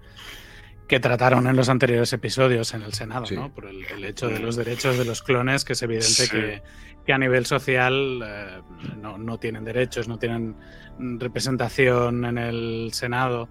que 0.92 1.00
trataron 1.00 1.48
en 1.48 1.56
los 1.56 1.70
anteriores 1.70 2.12
episodios 2.12 2.74
en 2.74 2.82
el 2.82 2.92
Senado, 2.92 3.26
¿no? 3.34 3.54
Por 3.54 3.66
el, 3.66 4.04
hecho 4.04 4.28
de 4.28 4.40
los 4.40 4.58
derechos 4.58 4.98
de 4.98 5.06
los 5.06 5.24
clones, 5.24 5.64
que 5.64 5.72
es 5.72 5.82
evidente 5.84 6.62
que, 7.06 7.14
a 7.14 7.18
nivel 7.18 7.46
social 7.46 8.22
eh, 8.22 8.62
no, 8.98 9.40
tienen 9.40 9.64
derechos, 9.64 10.10
no 10.10 10.20
tienen 10.20 10.58
representación 11.00 12.26
en 12.26 12.38
el 12.38 12.90
Senado. 12.92 13.48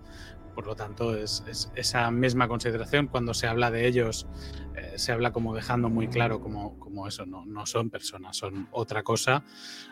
Por 0.55 0.67
lo 0.67 0.77
tanto, 0.77 1.17
es, 1.17 1.43
esa 1.75 2.11
misma 2.11 2.47
consideración. 2.47 3.07
Cuando 3.07 3.33
se 3.33 3.47
habla 3.47 3.71
de 3.71 3.87
ellos, 3.87 4.27
eh, 4.77 4.99
se 4.99 5.13
habla 5.13 5.33
como 5.33 5.55
dejando 5.55 5.89
muy 5.89 6.09
claro 6.09 6.43
como, 6.43 6.79
como 6.79 7.09
eso, 7.09 7.25
no, 7.25 7.47
no, 7.47 7.65
son 7.65 7.89
personas, 7.89 8.37
son 8.37 8.69
otra 8.71 9.03
cosa, 9.03 9.45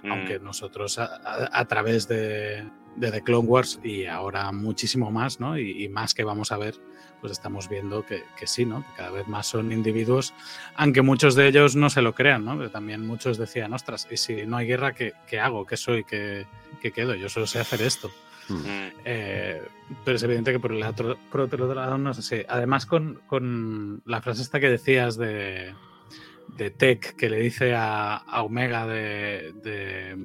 aunque 0.04 0.38
mm. 0.38 0.44
nosotros 0.44 0.98
a, 0.98 1.64
través 1.64 2.08
de, 2.08 2.70
The 3.00 3.22
Clone 3.22 3.48
Wars 3.48 3.80
y 3.82 4.04
ahora 4.04 4.52
muchísimo 4.52 5.10
más, 5.10 5.40
¿no? 5.40 5.56
y 5.58 5.88
más 5.88 6.12
que 6.12 6.24
vamos 6.24 6.52
a 6.52 6.58
ver, 6.58 6.74
pues 7.20 7.32
estamos 7.32 7.68
viendo 7.68 8.04
que, 8.04 8.24
sí, 8.46 8.64
¿no? 8.64 8.82
Que 8.82 8.96
cada 8.96 9.10
vez 9.10 9.28
más 9.28 9.46
son 9.46 9.72
individuos, 9.72 10.34
aunque 10.76 11.02
muchos 11.02 11.34
de 11.34 11.48
ellos 11.48 11.76
no 11.76 11.90
se 11.90 12.02
lo 12.02 12.14
crean, 12.14 12.44
¿no? 12.44 12.56
Pero 12.56 12.70
también 12.70 13.06
muchos 13.06 13.38
decían, 13.38 13.72
ostras, 13.72 14.06
y 14.10 14.16
si 14.16 14.46
no 14.46 14.56
hay 14.56 14.66
guerra, 14.66 14.94
¿qué, 14.94 15.40
hago? 15.40 15.66
¿Qué 15.66 15.76
soy? 15.76 16.04
¿Qué, 16.04 16.46
quedo? 16.94 17.14
Yo 17.14 17.28
solo 17.28 17.46
sé 17.46 17.60
hacer 17.60 17.82
esto. 17.82 18.10
Hmm. 18.48 18.62
Eh, 19.04 19.62
pero 20.04 20.16
es 20.16 20.22
evidente 20.22 20.52
que 20.52 20.60
por 20.60 20.72
el 20.72 20.82
otro, 20.82 21.18
por 21.30 21.42
otro 21.42 21.74
lado 21.74 21.98
no 21.98 22.14
sé 22.14 22.22
si. 22.22 22.44
Además, 22.48 22.86
con, 22.86 24.02
la 24.04 24.22
frase 24.22 24.42
esta 24.42 24.60
que 24.60 24.70
decías 24.70 25.16
de, 25.16 25.74
de 26.56 26.70
Tech, 26.70 27.14
que 27.16 27.28
le 27.28 27.40
dice 27.40 27.74
a, 27.76 28.22
Omega 28.42 28.86
de, 28.86 30.16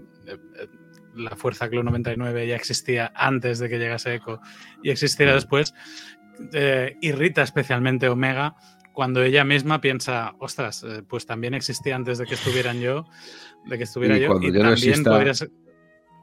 la 1.15 1.35
Fuerza 1.35 1.69
Clone 1.69 1.85
99 1.85 2.47
ya 2.47 2.55
existía 2.55 3.11
antes 3.15 3.59
de 3.59 3.69
que 3.69 3.77
llegase 3.77 4.15
Echo 4.15 4.39
y 4.81 4.89
existiera 4.89 5.33
hmm. 5.33 5.35
después, 5.35 5.73
eh, 6.53 6.97
irrita 7.01 7.41
especialmente 7.41 8.09
Omega 8.09 8.55
cuando 8.93 9.23
ella 9.23 9.43
misma 9.43 9.81
piensa, 9.81 10.35
ostras, 10.39 10.83
eh, 10.83 11.03
pues 11.07 11.25
también 11.25 11.53
existía 11.55 11.95
antes 11.95 12.19
de 12.19 12.25
que 12.25 12.35
estuvieran 12.35 12.79
yo, 12.79 13.07
de 13.65 13.77
que 13.77 13.83
estuviera 13.83 14.17
yo, 14.17 14.39
y 14.39 14.53
también 14.53 15.03
podría 15.03 15.33
ser... 15.33 15.49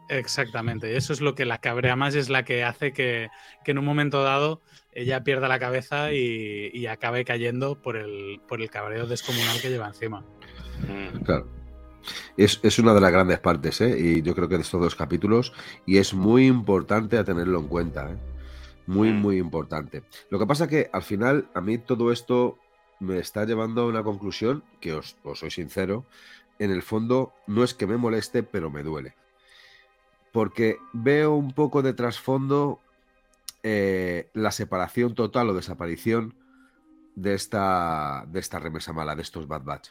Exactamente, 0.09 0.93
y 0.93 0.97
eso 0.97 1.13
es 1.13 1.21
lo 1.21 1.37
que 1.37 1.45
la 1.45 1.59
cabrea 1.59 1.95
más 1.95 2.17
y 2.17 2.19
es 2.19 2.29
la 2.31 2.45
que 2.45 2.65
hace 2.65 2.93
que, 2.93 3.29
en 3.65 3.79
un 3.79 3.85
momento 3.85 4.25
dado 4.25 4.61
ella 4.93 5.23
pierda 5.23 5.47
la 5.47 5.61
cabeza 5.61 6.13
y, 6.13 6.87
acabe 6.87 7.25
cayendo 7.25 7.81
por 7.81 7.97
el, 7.97 8.41
por 8.49 8.61
el 8.61 8.71
cabreo 8.71 9.07
descomunal 9.07 9.61
que 9.61 9.69
lleva 9.69 9.87
encima. 9.87 10.25
Mm. 10.81 11.23
Claro. 11.23 11.49
Es, 12.37 12.59
es, 12.65 12.79
una 12.79 12.95
de 12.95 13.01
las 13.01 13.13
grandes 13.13 13.39
partes, 13.39 13.81
¿eh? 13.81 13.97
y 13.99 14.23
yo 14.23 14.35
creo 14.35 14.49
que 14.49 14.57
de 14.57 14.63
estos 14.63 14.81
dos 14.81 14.97
capítulos, 14.97 15.53
y 15.87 15.99
es 15.99 16.15
muy 16.15 16.47
importante 16.47 17.19
a 17.19 17.25
tenerlo 17.25 17.61
en 17.61 17.69
cuenta. 17.69 18.11
¿eh? 18.11 18.17
Muy, 18.91 19.13
mm. 19.13 19.21
muy 19.21 19.39
importante. 19.39 20.03
Lo 20.31 20.39
que 20.41 20.47
pasa 20.47 20.67
que 20.67 20.91
al 20.93 21.05
final 21.05 21.49
a 21.55 21.61
mí 21.61 21.79
todo 21.79 22.11
esto 22.11 22.59
me 22.99 23.19
está 23.19 23.45
llevando 23.45 23.83
a 23.83 23.87
una 23.87 24.03
conclusión 24.03 24.65
que 24.81 24.95
os, 24.95 25.17
soy 25.35 25.53
sincero, 25.53 26.05
en 26.59 26.73
el 26.73 26.83
fondo 26.83 27.33
no 27.47 27.63
es 27.63 27.73
que 27.73 27.87
me 27.87 27.97
moleste, 27.97 28.43
pero 28.43 28.69
me 28.69 28.83
duele. 28.83 29.15
Porque 30.33 30.79
veo 30.93 31.35
un 31.37 31.53
poco 31.53 31.83
de 31.83 31.93
trasfondo 31.93 32.81
eh, 33.63 34.29
la 34.35 34.51
separación 34.51 35.15
total 35.15 35.51
o 35.51 35.55
desaparición 35.55 36.35
de 37.15 37.35
esta, 37.35 38.25
de 38.27 38.41
esta 38.41 38.59
remesa 38.59 38.93
mala, 38.93 39.15
de 39.15 39.23
estos 39.23 39.47
Bad 39.47 39.63
Batch. 39.63 39.91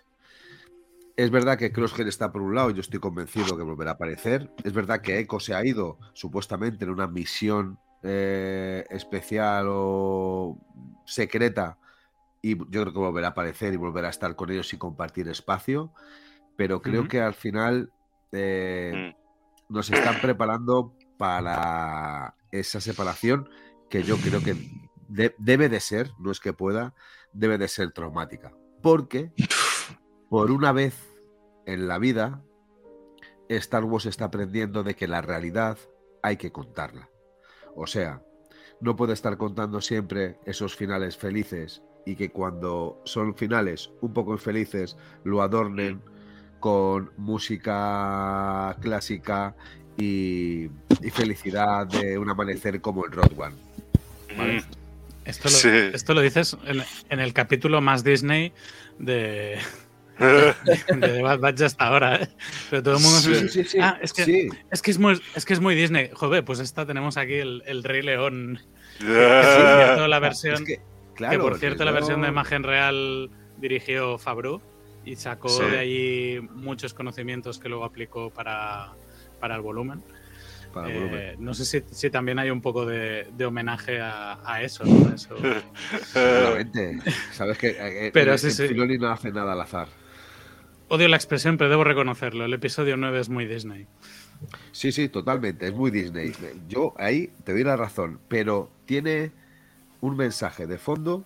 Es 1.15 1.31
verdad 1.31 1.57
que 1.57 1.71
Crosshair 1.71 2.09
está 2.09 2.33
por 2.33 2.41
un 2.41 2.53
lado, 2.53 2.71
yo 2.71 2.81
estoy 2.81 2.99
convencido 2.99 3.55
que 3.55 3.63
volverá 3.63 3.91
a 3.91 3.93
aparecer. 3.93 4.51
Es 4.65 4.73
verdad 4.73 4.99
que 4.99 5.19
Echo 5.19 5.39
se 5.39 5.53
ha 5.53 5.65
ido 5.65 5.97
supuestamente 6.11 6.83
en 6.83 6.91
una 6.91 7.07
misión 7.07 7.79
eh, 8.03 8.85
especial 8.89 9.67
o 9.69 10.57
secreta 11.05 11.77
y 12.41 12.57
yo 12.57 12.65
creo 12.81 12.93
que 12.93 12.99
volverá 12.99 13.27
a 13.27 13.31
aparecer 13.31 13.73
y 13.73 13.77
volverá 13.77 14.07
a 14.07 14.11
estar 14.11 14.35
con 14.35 14.49
ellos 14.49 14.73
y 14.73 14.77
compartir 14.77 15.27
espacio, 15.27 15.91
pero 16.55 16.81
creo 16.81 17.07
que 17.07 17.21
al 17.21 17.33
final 17.33 17.91
eh, 18.31 19.13
nos 19.67 19.89
están 19.89 20.21
preparando 20.21 20.93
para 21.17 22.35
esa 22.51 22.79
separación 22.79 23.49
que 23.89 24.03
yo 24.03 24.15
creo 24.17 24.41
que 24.41 24.55
de- 25.09 25.35
debe 25.37 25.67
de 25.67 25.79
ser, 25.79 26.11
no 26.19 26.31
es 26.31 26.39
que 26.39 26.53
pueda, 26.53 26.93
debe 27.33 27.57
de 27.57 27.67
ser 27.67 27.91
traumática. 27.91 28.53
Porque 28.81 29.33
por 30.29 30.51
una 30.51 30.71
vez 30.71 30.95
en 31.65 31.87
la 31.87 31.97
vida, 31.97 32.41
Star 33.49 33.83
Wars 33.83 34.05
está 34.05 34.25
aprendiendo 34.25 34.83
de 34.83 34.95
que 34.95 35.07
la 35.07 35.21
realidad 35.21 35.77
hay 36.21 36.37
que 36.37 36.51
contarla. 36.51 37.09
O 37.79 37.87
sea, 37.87 38.21
no 38.81 38.95
puede 38.95 39.13
estar 39.13 39.37
contando 39.37 39.81
siempre 39.81 40.37
esos 40.45 40.75
finales 40.75 41.17
felices 41.17 41.81
y 42.05 42.15
que 42.15 42.29
cuando 42.29 43.01
son 43.05 43.35
finales 43.35 43.89
un 44.01 44.13
poco 44.13 44.33
infelices 44.33 44.97
lo 45.23 45.41
adornen 45.41 46.01
con 46.59 47.11
música 47.17 48.75
clásica 48.81 49.55
y, 49.97 50.65
y 51.01 51.09
felicidad 51.13 51.87
de 51.87 52.17
un 52.17 52.29
amanecer 52.29 52.81
como 52.81 53.05
el 53.05 53.11
Road 53.11 53.31
One. 53.37 53.55
¿vale? 54.37 54.63
Esto 55.25 55.49
lo, 55.49 55.55
Sí. 55.55 55.69
esto 55.93 56.13
lo 56.13 56.21
dices 56.21 56.57
en, 56.65 56.83
en 57.09 57.19
el 57.19 57.33
capítulo 57.33 57.81
más 57.81 58.03
Disney 58.03 58.51
de, 58.97 59.57
Mm. 59.57 59.88
De 60.19 61.21
Bad 61.21 61.39
Batch 61.39 61.61
hasta 61.61 61.87
ahora. 61.87 62.15
¿eh? 62.23 62.27
Pero 62.69 62.83
todo 62.83 62.97
el 62.97 63.01
mundo 63.03 63.19
Sí, 63.19 63.33
se- 63.35 63.47
sí, 63.49 63.63
sí. 63.63 63.77
Ah, 63.81 63.97
es 64.01 64.13
que, 64.13 64.23
Sí, 64.25 64.49
es, 64.71 64.81
que 64.81 64.91
es, 64.91 64.99
muy, 64.99 65.21
es 65.35 65.45
que 65.45 65.53
es 65.53 65.59
muy 65.59 65.75
Disney. 65.75 66.09
Joder, 66.13 66.43
pues 66.45 66.59
esta 66.59 66.85
tenemos 66.85 67.17
aquí 67.17 67.35
el, 67.35 67.63
el 67.65 67.83
Rey 67.83 68.01
León. 68.01 68.59
Que 68.99 69.05
la 70.07 70.19
versión, 70.19 70.55
es 70.55 70.61
que, 70.63 71.37
por 71.39 71.57
cierto, 71.57 71.83
la 71.85 71.91
no- 71.91 71.95
versión 71.95 72.21
de 72.21 72.27
imagen 72.27 72.63
real 72.63 73.29
dirigió 73.57 74.17
Fabru 74.17 74.61
y 75.05 75.15
sacó 75.15 75.49
Sí. 75.49 75.63
de 75.65 75.77
allí 75.79 76.39
muchos 76.53 76.93
conocimientos 76.93 77.59
que 77.59 77.69
luego 77.69 77.85
aplicó 77.85 78.29
para, 78.29 78.89
para 79.39 79.55
el 79.55 79.61
volumen. 79.61 80.03
para 80.73 80.87
el 80.87 80.95
Eh, 80.95 80.99
volumen. 80.99 81.35
no 81.39 81.53
sé 81.55 81.65
si, 81.65 81.81
si 81.91 82.09
también 82.11 82.37
hay 82.39 82.51
un 82.51 82.61
poco 82.61 82.85
de, 82.85 83.27
de 83.35 83.45
homenaje 83.45 83.99
a, 84.01 84.37
a 84.45 84.61
eso. 84.61 84.83
¿no? 84.85 85.13
Eso- 85.15 85.35
Seguramente. 86.13 86.99
Sabes 87.31 87.57
que 87.57 87.75
eh, 87.79 88.11
Pero 88.13 88.33
en- 88.33 88.37
sí, 88.39 88.51
sí. 88.51 88.67
Filoni 88.67 88.97
no 88.97 89.09
hace 89.09 89.31
nada 89.31 89.53
al 89.53 89.61
azar. 89.61 89.87
Odio 90.89 91.07
la 91.07 91.17
expresión, 91.17 91.57
pero 91.57 91.69
debo 91.69 91.83
reconocerlo. 91.83 92.45
El 92.45 92.53
episodio 92.53 92.97
9 92.97 93.19
es 93.19 93.29
muy 93.29 93.45
Disney. 93.45 93.87
Sí, 94.71 94.91
sí, 94.91 95.07
totalmente. 95.07 95.67
Es 95.67 95.73
muy 95.73 95.91
Disney. 95.91 96.33
Yo 96.67 96.95
ahí 96.97 97.31
te 97.43 97.53
doy 97.53 97.63
la 97.63 97.75
razón, 97.75 98.19
pero 98.27 98.71
tiene 98.85 99.31
un 100.01 100.17
mensaje 100.17 100.65
de 100.65 100.79
fondo 100.79 101.25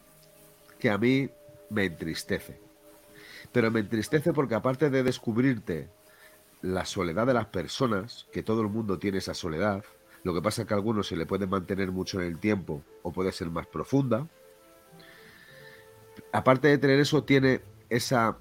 que 0.79 0.89
a 0.89 0.97
mí 0.97 1.29
me 1.69 1.85
entristece. 1.85 2.59
Pero 3.53 3.71
me 3.71 3.79
entristece 3.79 4.33
porque 4.33 4.55
aparte 4.55 4.89
de 4.89 5.01
descubrirte 5.01 5.87
la 6.61 6.85
soledad 6.85 7.25
de 7.25 7.33
las 7.33 7.45
personas, 7.45 8.27
que 8.33 8.43
todo 8.43 8.61
el 8.61 8.67
mundo 8.67 8.99
tiene 8.99 9.19
esa 9.19 9.33
soledad, 9.33 9.85
lo 10.23 10.33
que 10.33 10.41
pasa 10.41 10.63
es 10.63 10.67
que 10.67 10.73
a 10.73 10.77
algunos 10.77 11.07
se 11.07 11.15
le 11.15 11.25
puede 11.25 11.47
mantener 11.47 11.91
mucho 11.91 12.19
en 12.19 12.27
el 12.27 12.37
tiempo 12.37 12.83
o 13.01 13.13
puede 13.13 13.31
ser 13.31 13.49
más 13.49 13.67
profunda. 13.67 14.27
Aparte 16.33 16.67
de 16.67 16.77
tener 16.77 16.99
eso, 16.99 17.23
tiene 17.23 17.61
esa, 17.89 18.37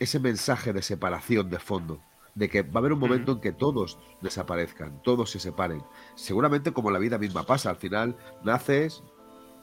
ese 0.00 0.18
mensaje 0.18 0.72
de 0.72 0.82
separación 0.82 1.48
de 1.50 1.58
fondo, 1.60 2.00
de 2.34 2.48
que 2.48 2.62
va 2.62 2.70
a 2.74 2.78
haber 2.78 2.92
un 2.94 2.98
momento 2.98 3.32
en 3.32 3.40
que 3.40 3.52
todos 3.52 3.98
desaparezcan, 4.22 5.00
todos 5.02 5.30
se 5.30 5.38
separen. 5.38 5.82
Seguramente 6.16 6.72
como 6.72 6.90
la 6.90 6.98
vida 6.98 7.18
misma 7.18 7.44
pasa, 7.44 7.70
al 7.70 7.76
final 7.76 8.16
naces, 8.42 9.02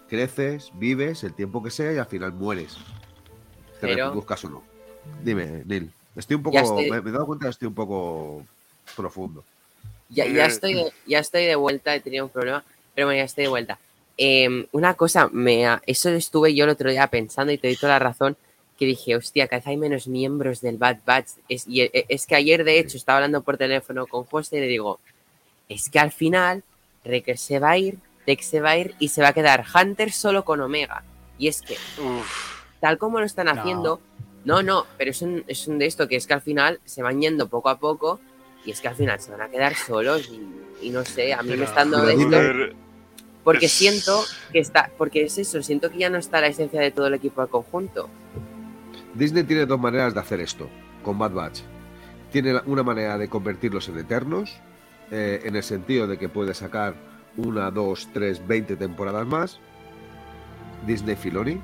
creces, 0.08 0.72
vives 0.76 1.24
el 1.24 1.34
tiempo 1.34 1.62
que 1.62 1.72
sea 1.72 1.92
y 1.94 1.98
al 1.98 2.06
final 2.06 2.32
mueres. 2.34 2.76
Te 3.82 3.88
Pero- 3.88 4.06
reproduzcas 4.06 4.46
o 4.46 4.50
no. 4.50 4.64
Dime, 5.24 5.64
Neil. 5.66 5.92
Estoy 6.16 6.36
un 6.36 6.44
poco, 6.44 6.58
estoy- 6.60 6.90
Me, 6.90 7.02
me 7.02 7.10
he 7.10 7.14
dado 7.14 7.26
cuenta 7.26 7.46
que 7.46 7.52
estoy 7.52 7.68
un 7.68 7.74
poco 7.76 8.44
profundo. 8.96 9.44
Ya, 10.10 10.26
ya, 10.26 10.46
Eh. 10.46 10.48
estoy, 10.48 10.74
de- 10.74 10.92
ya 11.06 11.20
estoy 11.20 11.46
de 11.46 11.56
vuelta, 11.56 11.94
he 11.96 12.00
tenido 12.00 12.26
un 12.26 12.32
problema, 12.32 12.64
pero 12.96 13.08
bueno, 13.08 13.18
ya 13.18 13.26
estoy 13.26 13.44
de 13.46 13.50
vuelta. 13.50 13.78
Em, 14.18 14.66
una 14.72 14.94
cosa, 14.96 15.30
me, 15.32 15.66
eso 15.86 16.10
estuve 16.10 16.56
yo 16.56 16.64
el 16.64 16.72
otro 16.72 16.90
día 16.90 17.08
pensando 17.08 17.52
y 17.52 17.58
te 17.58 17.68
doy 17.68 17.76
toda 17.78 17.94
la 17.94 18.00
razón, 18.00 18.36
que 18.78 18.86
dije, 18.86 19.16
hostia, 19.16 19.48
cada 19.48 19.60
vez 19.60 19.68
hay 19.68 19.78
menos 19.78 20.08
miembros 20.08 20.62
del 20.62 20.78
Bad 20.78 21.00
Batch. 21.06 21.30
Es, 21.50 21.68
y 21.68 21.82
e- 21.82 22.06
es 22.10 22.28
que 22.28 22.36
ayer, 22.36 22.64
de 22.64 22.80
hecho, 22.80 22.98
estaba 22.98 23.18
hablando 23.18 23.42
por 23.42 23.58
teléfono 23.58 24.06
con 24.08 24.24
José 24.26 24.58
y 24.58 24.62
le 24.62 24.68
digo, 24.68 25.00
es 25.70 25.90
que 25.90 26.00
al 26.00 26.12
final 26.12 26.64
Wrecker 27.04 27.38
se 27.38 27.60
va 27.60 27.72
a 27.72 27.78
ir, 27.78 27.98
Dex 28.26 28.46
se 28.46 28.60
va 28.62 28.72
a 28.72 28.78
ir 28.78 28.94
y 29.00 29.08
se 29.08 29.22
va 29.22 29.30
a 29.30 29.34
quedar 29.34 29.66
Hunter 29.74 30.12
solo 30.12 30.44
con 30.46 30.62
Omega. 30.62 31.04
Y 31.38 31.48
es 31.48 31.62
que 31.62 31.74
Uf, 31.74 32.62
tal 32.80 32.98
como 32.98 33.20
lo 33.20 33.26
están 33.26 33.48
haciendo, 33.48 34.00
no, 34.46 34.62
no, 34.64 34.86
pero 34.98 35.12
es 35.12 35.22
un, 35.22 35.44
es 35.48 35.68
un 35.68 35.80
de 35.80 35.86
esto 35.88 36.08
que 36.08 36.16
es 36.16 36.28
que 36.28 36.34
al 36.34 36.42
final 36.42 36.80
se 36.86 37.02
van 37.02 37.20
yendo 37.22 37.48
poco 37.48 37.70
a 37.70 37.80
poco 37.80 38.20
y 38.66 38.72
es 38.72 38.82
que 38.82 38.88
al 38.90 38.96
final 38.96 39.20
se 39.20 39.32
van 39.32 39.42
a 39.42 39.50
quedar 39.50 39.76
solos 39.76 40.30
y, 40.30 40.86
y 40.88 40.90
no 40.90 41.04
sé, 41.06 41.34
a 41.34 41.42
mí 41.42 41.50
Pero- 41.50 41.60
me 41.60 41.66
están 41.66 41.90
dando 41.92 42.10
esto 42.10 42.76
porque 43.44 43.70
siento 43.70 44.24
que 44.52 44.60
está, 44.60 44.92
porque 44.98 45.24
es 45.24 45.38
eso, 45.38 45.64
siento 45.64 45.90
que 45.90 46.00
ya 46.00 46.10
no 46.10 46.18
está 46.18 46.42
la 46.42 46.48
esencia 46.48 46.82
de 46.82 46.92
todo 46.92 47.08
el 47.08 47.14
equipo 47.14 47.42
al 47.42 47.48
conjunto. 47.48 48.10
Disney 49.18 49.44
tiene 49.44 49.66
dos 49.66 49.80
maneras 49.80 50.14
de 50.14 50.20
hacer 50.20 50.40
esto 50.42 50.70
con 51.04 51.18
Bad 51.18 51.32
Batch. 51.32 51.62
Tiene 52.32 52.60
una 52.66 52.84
manera 52.84 53.18
de 53.18 53.28
convertirlos 53.30 53.88
en 53.90 53.98
eternos, 53.98 54.60
eh, 55.12 55.42
en 55.46 55.56
el 55.56 55.64
sentido 55.64 56.08
de 56.08 56.18
que 56.18 56.30
puede 56.30 56.54
sacar 56.54 56.94
una, 57.38 57.72
dos, 57.72 58.10
tres, 58.14 58.46
veinte 58.46 58.76
temporadas 58.76 59.26
más, 59.26 59.60
Disney 60.86 61.16
Filoni, 61.16 61.60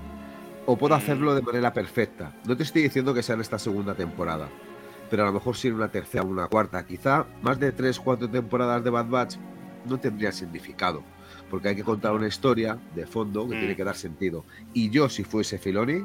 o 0.66 0.78
puede 0.78 0.95
Mm. 0.95 0.97
hacerlo 0.97 1.36
de 1.36 1.41
manera 1.41 1.74
perfecta. 1.74 2.34
No 2.47 2.56
te 2.56 2.64
estoy 2.64 2.84
diciendo 2.84 3.14
que 3.14 3.22
sea 3.22 3.36
en 3.36 3.41
esta 3.41 3.60
segunda 3.60 3.93
temporada, 3.93 4.47
pero 5.10 5.24
a 5.24 5.26
lo 5.28 5.34
mejor 5.34 5.56
sí 5.56 5.68
en 5.68 5.76
una 5.76 5.89
tercera 5.89 6.24
o 6.24 6.28
una 6.28 6.47
cuarta. 6.47 6.86
Quizá 6.86 7.26
más 7.41 7.60
de 7.60 7.72
tres, 7.72 7.99
cuatro 7.99 8.30
temporadas 8.30 8.84
de 8.84 8.89
Bad 8.89 9.08
Batch 9.10 9.36
no 9.86 9.99
tendría 9.99 10.32
significado, 10.32 11.04
porque 11.49 11.68
hay 11.70 11.76
que 11.76 11.84
contar 11.84 12.14
una 12.14 12.28
historia 12.28 12.80
de 12.95 13.06
fondo 13.06 13.47
que 13.47 13.56
Mm. 13.56 13.60
tiene 13.60 13.76
que 13.76 13.84
dar 13.84 13.95
sentido. 13.95 14.45
Y 14.74 14.89
yo, 14.89 15.10
si 15.10 15.24
fuese 15.26 15.58
Filoni 15.58 16.04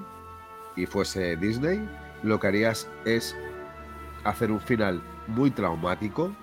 y 0.79 0.87
fuese 0.87 1.37
Disney, 1.37 1.87
lo 2.23 2.41
que 2.41 2.47
harías 2.47 2.89
es 3.05 3.37
hacer 4.25 4.51
un 4.51 4.61
final 4.61 5.03
muy 5.27 5.51
traumático, 5.51 6.35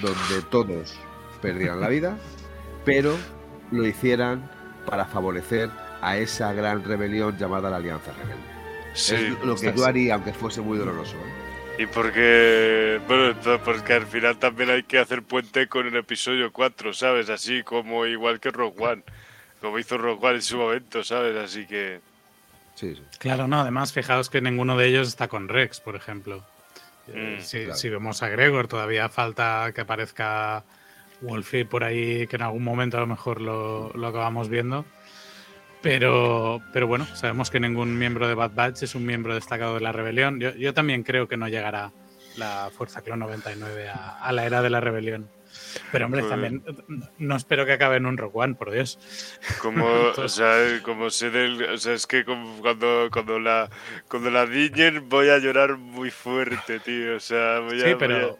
donde 0.00 0.42
todos 0.50 0.98
perdieran 1.40 1.80
la 1.80 1.88
vida, 1.88 2.18
pero 2.84 3.16
lo 3.70 3.86
hicieran 3.86 4.50
para 4.86 5.06
favorecer 5.06 5.70
a 6.00 6.16
esa 6.18 6.52
gran 6.52 6.84
rebelión 6.84 7.36
llamada 7.36 7.70
la 7.70 7.76
Alianza 7.76 8.12
Rebelde. 8.12 8.44
sí. 8.94 9.14
es 9.14 9.44
lo 9.44 9.56
que 9.56 9.72
yo 9.74 9.84
haría, 9.84 10.14
aunque 10.14 10.32
fuese 10.32 10.60
muy 10.60 10.78
doloroso. 10.78 11.16
¿eh? 11.16 11.82
Y 11.82 11.86
porque, 11.86 13.00
bueno, 13.06 13.36
to- 13.36 13.60
porque 13.62 13.92
al 13.94 14.06
final 14.06 14.36
también 14.38 14.70
hay 14.70 14.82
que 14.82 14.98
hacer 14.98 15.22
puente 15.22 15.68
con 15.68 15.86
el 15.86 15.96
episodio 15.96 16.52
4, 16.52 16.92
¿sabes? 16.92 17.30
Así 17.30 17.62
como 17.62 18.06
igual 18.06 18.40
que 18.40 18.50
Rogue 18.50 18.74
One, 18.82 19.02
como 19.60 19.78
hizo 19.78 19.96
Rogue 19.98 20.26
One 20.26 20.36
en 20.36 20.42
su 20.42 20.56
momento, 20.56 21.04
¿sabes? 21.04 21.36
Así 21.36 21.66
que... 21.66 22.00
Sí, 22.78 22.94
sí. 22.94 23.02
Claro, 23.18 23.48
no, 23.48 23.60
además, 23.60 23.92
fijaos 23.92 24.30
que 24.30 24.40
ninguno 24.40 24.76
de 24.76 24.86
ellos 24.86 25.08
está 25.08 25.26
con 25.26 25.48
Rex, 25.48 25.80
por 25.80 25.96
ejemplo. 25.96 26.44
Eh, 27.08 27.38
Mm, 27.38 27.42
si, 27.42 27.58
claro. 27.64 27.74
si 27.74 27.88
vemos 27.88 28.22
a 28.22 28.28
Gregor, 28.28 28.68
todavía 28.68 29.08
falta 29.08 29.72
que 29.74 29.80
aparezca 29.80 30.62
Wolfie 31.22 31.64
por 31.64 31.82
ahí, 31.82 32.26
que 32.28 32.36
en 32.36 32.42
algún 32.42 32.62
momento 32.62 32.96
a 32.96 33.00
lo 33.00 33.06
mejor 33.06 33.40
lo, 33.40 33.90
lo 33.94 34.06
acabamos 34.06 34.48
viendo. 34.48 34.84
Pero, 35.80 36.60
pero 36.72 36.86
bueno, 36.86 37.06
sabemos 37.14 37.50
que 37.50 37.60
ningún 37.60 37.96
miembro 37.98 38.26
de 38.28 38.34
Bad 38.34 38.50
Batch 38.54 38.82
es 38.82 38.94
un 38.94 39.06
miembro 39.06 39.34
destacado 39.34 39.74
de 39.74 39.80
la 39.80 39.92
rebelión. 39.92 40.40
Yo, 40.40 40.50
yo 40.54 40.74
también 40.74 41.02
creo 41.04 41.28
que 41.28 41.36
no 41.36 41.48
llegará 41.48 41.92
la 42.36 42.70
Fuerza 42.76 43.02
Clon 43.02 43.20
99 43.20 43.88
a, 43.88 44.18
a 44.20 44.32
la 44.32 44.44
era 44.44 44.60
de 44.62 44.70
la 44.70 44.80
rebelión. 44.80 45.30
Pero 45.92 46.06
hombre, 46.06 46.22
Joder. 46.22 46.34
también 46.34 46.62
no 47.18 47.36
espero 47.36 47.64
que 47.66 47.72
acabe 47.72 47.96
en 47.96 48.06
un 48.06 48.16
Rogue 48.16 48.32
One, 48.34 48.54
por 48.54 48.70
Dios. 48.70 48.98
Como, 49.60 49.84
o 50.16 50.28
sea, 50.28 50.80
como 50.82 51.10
sé 51.10 51.30
del, 51.30 51.62
o 51.64 51.78
sea, 51.78 51.94
es 51.94 52.06
que 52.06 52.24
como 52.24 52.60
cuando, 52.60 53.08
cuando 53.12 53.38
la, 53.38 53.70
cuando 54.08 54.30
la 54.30 54.46
diñen 54.46 55.08
voy 55.08 55.28
a 55.30 55.38
llorar 55.38 55.76
muy 55.76 56.10
fuerte, 56.10 56.80
tío, 56.80 57.16
o 57.16 57.20
sea, 57.20 57.60
voy 57.60 57.80
a, 57.80 57.84
Sí, 57.84 57.90
voy 57.90 57.96
pero, 57.98 58.16
a- 58.16 58.36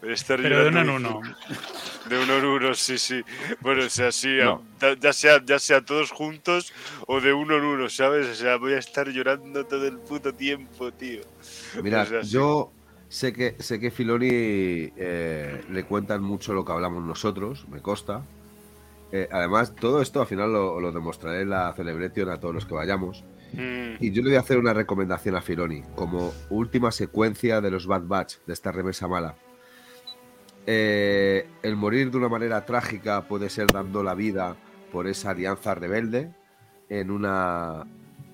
voy 0.00 0.10
a 0.10 0.14
estar 0.14 0.40
pero 0.40 0.62
de 0.62 0.68
uno 0.68 0.80
en 0.80 0.86
llorando 0.86 1.18
uno. 1.18 1.36
De 2.08 2.18
uno 2.18 2.38
en 2.38 2.44
uno, 2.44 2.74
sí, 2.74 2.96
sí. 2.98 3.22
Bueno, 3.60 3.84
o 3.84 3.88
sea, 3.90 4.12
sí, 4.12 4.36
No. 4.40 4.64
ya, 4.80 4.94
ya 4.98 5.12
sea, 5.12 5.42
ya 5.44 5.58
sea 5.58 5.80
todos 5.84 6.10
juntos 6.10 6.72
o 7.06 7.20
de 7.20 7.32
uno 7.32 7.56
en 7.56 7.64
uno, 7.64 7.88
¿sabes? 7.90 8.26
O 8.28 8.34
sea, 8.34 8.56
voy 8.56 8.72
a 8.74 8.78
estar 8.78 9.08
llorando 9.08 9.66
todo 9.66 9.86
el 9.86 9.98
puto 9.98 10.32
tiempo, 10.34 10.92
tío. 10.92 11.20
Mira, 11.82 12.02
O 12.02 12.06
sea, 12.06 12.22
sí. 12.24 12.30
yo 12.30 12.72
sé 13.08 13.32
que 13.32 13.56
sé 13.58 13.80
que 13.80 13.90
Filoni 13.90 14.28
eh, 14.30 15.64
le 15.70 15.84
cuentan 15.84 16.22
mucho 16.22 16.52
lo 16.54 16.64
que 16.64 16.72
hablamos 16.72 17.04
nosotros, 17.04 17.66
me 17.68 17.80
consta. 17.80 18.24
Eh, 19.12 19.28
además, 19.32 19.74
todo 19.74 20.02
esto 20.02 20.20
al 20.20 20.26
final 20.26 20.52
lo, 20.52 20.80
lo 20.80 20.92
demostraré 20.92 21.42
en 21.42 21.50
la 21.50 21.72
Celebration 21.74 22.28
a 22.30 22.40
todos 22.40 22.54
los 22.54 22.66
que 22.66 22.74
vayamos. 22.74 23.24
Mm, 23.52 23.94
Y 24.00 24.12
yo 24.12 24.22
le 24.22 24.30
voy 24.30 24.36
a 24.36 24.40
hacer 24.40 24.58
una 24.58 24.74
recomendación 24.74 25.34
a 25.36 25.40
Filoni, 25.40 25.82
como 25.94 26.32
última 26.50 26.92
secuencia 26.92 27.60
de 27.60 27.70
los 27.70 27.86
Bad 27.86 28.02
Batch, 28.06 28.36
de 28.46 28.52
esta 28.52 28.72
remesa 28.72 29.08
mala. 29.08 29.36
Eh, 30.66 31.48
el 31.62 31.76
morir 31.76 32.10
de 32.10 32.18
una 32.18 32.28
manera 32.28 32.66
trágica 32.66 33.26
puede 33.26 33.48
ser 33.48 33.70
dando 33.72 34.02
la 34.02 34.14
vida 34.14 34.56
por 34.92 35.06
esa 35.06 35.30
alianza 35.30 35.74
rebelde 35.74 36.34
en 36.88 37.10
una 37.10 37.86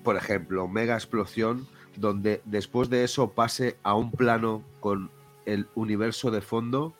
por 0.03 0.17
ejemplo, 0.17 0.67
mega 0.67 0.93
explosión, 0.95 1.67
donde 1.97 2.41
después 2.45 2.89
de 2.89 3.03
eso 3.03 3.31
pase 3.31 3.77
a 3.83 3.95
un 3.95 4.11
plano 4.11 4.63
con 4.79 5.09
el 5.45 5.67
universo 5.75 6.31
de 6.31 6.41
fondo 6.41 6.93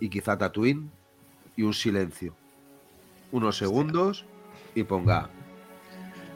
y 0.00 0.08
quizá 0.08 0.36
Tatooine 0.38 0.90
y 1.56 1.62
un 1.62 1.74
silencio. 1.74 2.34
Unos 3.30 3.56
segundos 3.56 4.24
y 4.74 4.82
ponga. 4.82 5.30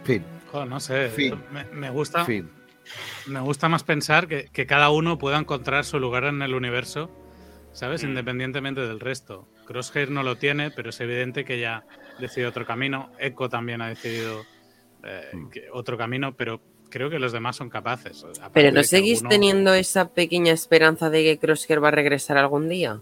Fin. 0.04 0.24
no 0.52 0.80
sé. 0.80 1.08
Fin. 1.10 1.34
Me, 1.72 1.90
gusta. 1.90 2.24
Fin. 2.24 2.50
Me 3.26 3.40
gusta 3.40 3.68
más 3.68 3.82
pensar 3.82 4.28
que, 4.28 4.66
cada 4.66 4.90
uno 4.90 5.18
pueda 5.18 5.38
encontrar 5.38 5.84
su 5.84 5.98
lugar 5.98 6.24
en 6.24 6.42
el 6.42 6.54
universo, 6.54 7.10
¿sabes? 7.72 8.04
Mm. 8.04 8.08
Independientemente 8.08 8.80
del 8.82 9.00
resto. 9.00 9.48
Crosshair 9.66 10.10
no 10.10 10.22
lo 10.22 10.36
tiene, 10.36 10.70
pero 10.70 10.90
es 10.90 11.00
evidente 11.00 11.44
que 11.44 11.58
ya 11.58 11.84
decidido 12.20 12.50
otro 12.50 12.64
camino. 12.64 13.10
Echo 13.18 13.48
también 13.48 13.82
ha 13.82 13.88
decidido 13.88 14.44
eh, 15.02 15.30
mm. 15.32 15.48
otro 15.72 15.98
camino, 15.98 16.36
pero 16.36 16.60
creo 16.88 17.10
que 17.10 17.18
los 17.18 17.32
demás 17.32 17.56
son 17.56 17.70
capaces. 17.70 18.24
Pero 18.52 18.72
¿no 18.72 18.82
seguís 18.82 19.22
teniendo 19.28 19.74
esa 19.74 20.08
pequeña 20.08 20.52
esperanza 20.52 21.10
de 21.10 21.24
que 21.24 21.38
Crosshair 21.38 21.82
va 21.82 21.88
a 21.88 21.92
regresar 21.92 22.36
algún 22.36 22.68
día? 22.68 23.00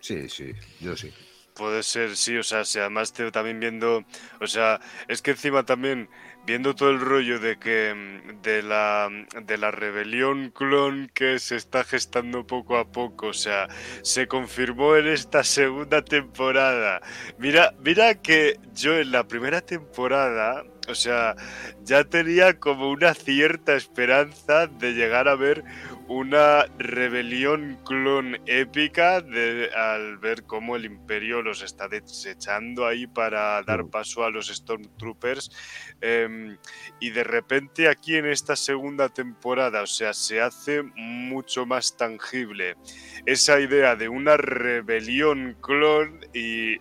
Sí, 0.00 0.28
sí, 0.28 0.52
yo 0.80 0.96
sí. 0.96 1.12
Puede 1.54 1.84
ser, 1.84 2.16
sí, 2.16 2.36
o 2.36 2.42
sea, 2.42 2.64
si 2.64 2.80
además 2.80 3.12
te, 3.12 3.30
también 3.30 3.60
viendo, 3.60 4.04
o 4.40 4.46
sea, 4.46 4.80
es 5.06 5.22
que 5.22 5.30
encima 5.30 5.64
también 5.64 6.08
viendo 6.46 6.74
todo 6.74 6.90
el 6.90 7.00
rollo 7.00 7.38
de 7.38 7.58
que 7.58 7.94
de 8.42 8.62
la, 8.62 9.08
de 9.42 9.56
la 9.56 9.70
rebelión 9.70 10.50
clon 10.50 11.10
que 11.14 11.38
se 11.38 11.56
está 11.56 11.84
gestando 11.84 12.46
poco 12.46 12.76
a 12.76 12.90
poco, 12.90 13.28
o 13.28 13.32
sea, 13.32 13.68
se 14.02 14.26
confirmó 14.26 14.96
en 14.96 15.06
esta 15.06 15.44
segunda 15.44 16.04
temporada. 16.04 17.00
Mira, 17.38 17.72
mira 17.80 18.14
que 18.16 18.58
yo 18.74 18.98
en 18.98 19.10
la 19.12 19.26
primera 19.26 19.60
temporada, 19.60 20.64
o 20.88 20.94
sea, 20.94 21.36
ya 21.84 22.04
tenía 22.04 22.58
como 22.58 22.90
una 22.90 23.14
cierta 23.14 23.74
esperanza 23.74 24.66
de 24.66 24.92
llegar 24.92 25.28
a 25.28 25.34
ver 25.34 25.64
una 26.08 26.66
rebelión 26.78 27.78
clon 27.84 28.38
épica 28.46 29.20
de, 29.20 29.70
al 29.74 30.18
ver 30.18 30.44
cómo 30.44 30.76
el 30.76 30.84
imperio 30.84 31.40
los 31.40 31.62
está 31.62 31.88
desechando 31.88 32.86
ahí 32.86 33.06
para 33.06 33.62
dar 33.62 33.86
paso 33.86 34.24
a 34.24 34.30
los 34.30 34.48
Stormtroopers. 34.48 35.50
Em, 36.00 36.58
y 37.00 37.10
de 37.10 37.24
repente 37.24 37.88
aquí 37.88 38.16
en 38.16 38.26
esta 38.26 38.56
segunda 38.56 39.08
temporada, 39.08 39.82
o 39.82 39.86
sea, 39.86 40.12
se 40.12 40.40
hace 40.40 40.82
mucho 40.94 41.64
más 41.64 41.96
tangible 41.96 42.76
esa 43.24 43.58
idea 43.60 43.96
de 43.96 44.08
una 44.08 44.36
rebelión 44.36 45.56
clon 45.62 46.20
y 46.34 46.78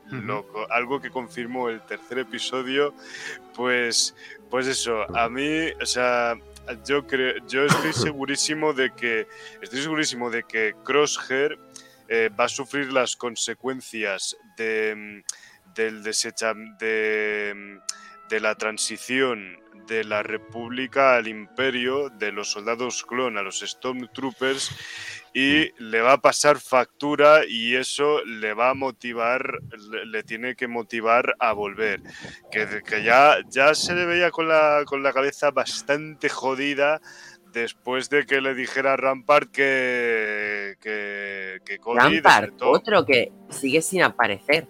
algo 0.69 0.99
que 1.01 1.09
confirmó 1.09 1.69
el 1.69 1.81
tercer 1.85 2.19
episodio, 2.19 2.93
pues, 3.55 4.15
pues 4.49 4.67
eso, 4.67 5.03
a 5.15 5.29
mí, 5.29 5.69
o 5.81 5.85
sea 5.85 6.35
yo 6.85 7.05
creo, 7.05 7.35
yo 7.47 7.65
estoy 7.65 7.93
segurísimo 7.93 8.73
de 8.73 8.93
que 8.93 9.27
estoy 9.61 9.81
segurísimo 9.81 10.29
de 10.29 10.43
que 10.43 10.73
Crosshair 10.83 11.57
eh, 12.07 12.29
va 12.37 12.45
a 12.45 12.49
sufrir 12.49 12.91
las 12.91 13.15
consecuencias 13.15 14.35
de, 14.57 15.23
del 15.73 16.03
desecha, 16.03 16.53
de, 16.79 17.79
de 18.29 18.39
la 18.39 18.55
transición 18.55 19.57
de 19.87 20.03
la 20.03 20.23
República 20.23 21.15
al 21.15 21.27
Imperio, 21.27 22.09
de 22.09 22.31
los 22.31 22.51
soldados 22.51 23.03
clon 23.03 23.37
a 23.37 23.41
los 23.41 23.59
Stormtroopers 23.59 24.71
y 25.33 25.71
le 25.81 26.01
va 26.01 26.13
a 26.13 26.21
pasar 26.21 26.59
factura 26.59 27.41
y 27.47 27.75
eso 27.75 28.23
le 28.23 28.53
va 28.53 28.69
a 28.69 28.73
motivar, 28.75 29.59
le, 30.05 30.23
tiene 30.23 30.55
que 30.55 30.67
motivar 30.67 31.35
a 31.39 31.53
volver. 31.53 32.01
Que, 32.51 32.83
que, 32.85 33.03
ya, 33.03 33.37
ya 33.49 33.73
se 33.73 33.95
le 33.95 34.05
veía 34.05 34.29
con 34.29 34.47
la, 34.47 34.83
con 34.85 35.01
la 35.01 35.11
cabeza 35.11 35.49
bastante 35.49 36.29
jodida 36.29 37.01
después 37.51 38.09
de 38.09 38.25
que 38.25 38.41
le 38.41 38.53
dijera 38.53 38.93
a 38.93 38.97
Rampart 38.97 39.49
que, 39.51 40.75
que, 40.79 41.59
que 41.65 41.79
Rampart, 41.83 42.61
otro 42.61 43.03
que 43.05 43.31
sigue 43.49 43.81
sin 43.81 44.03
aparecer. 44.03 44.67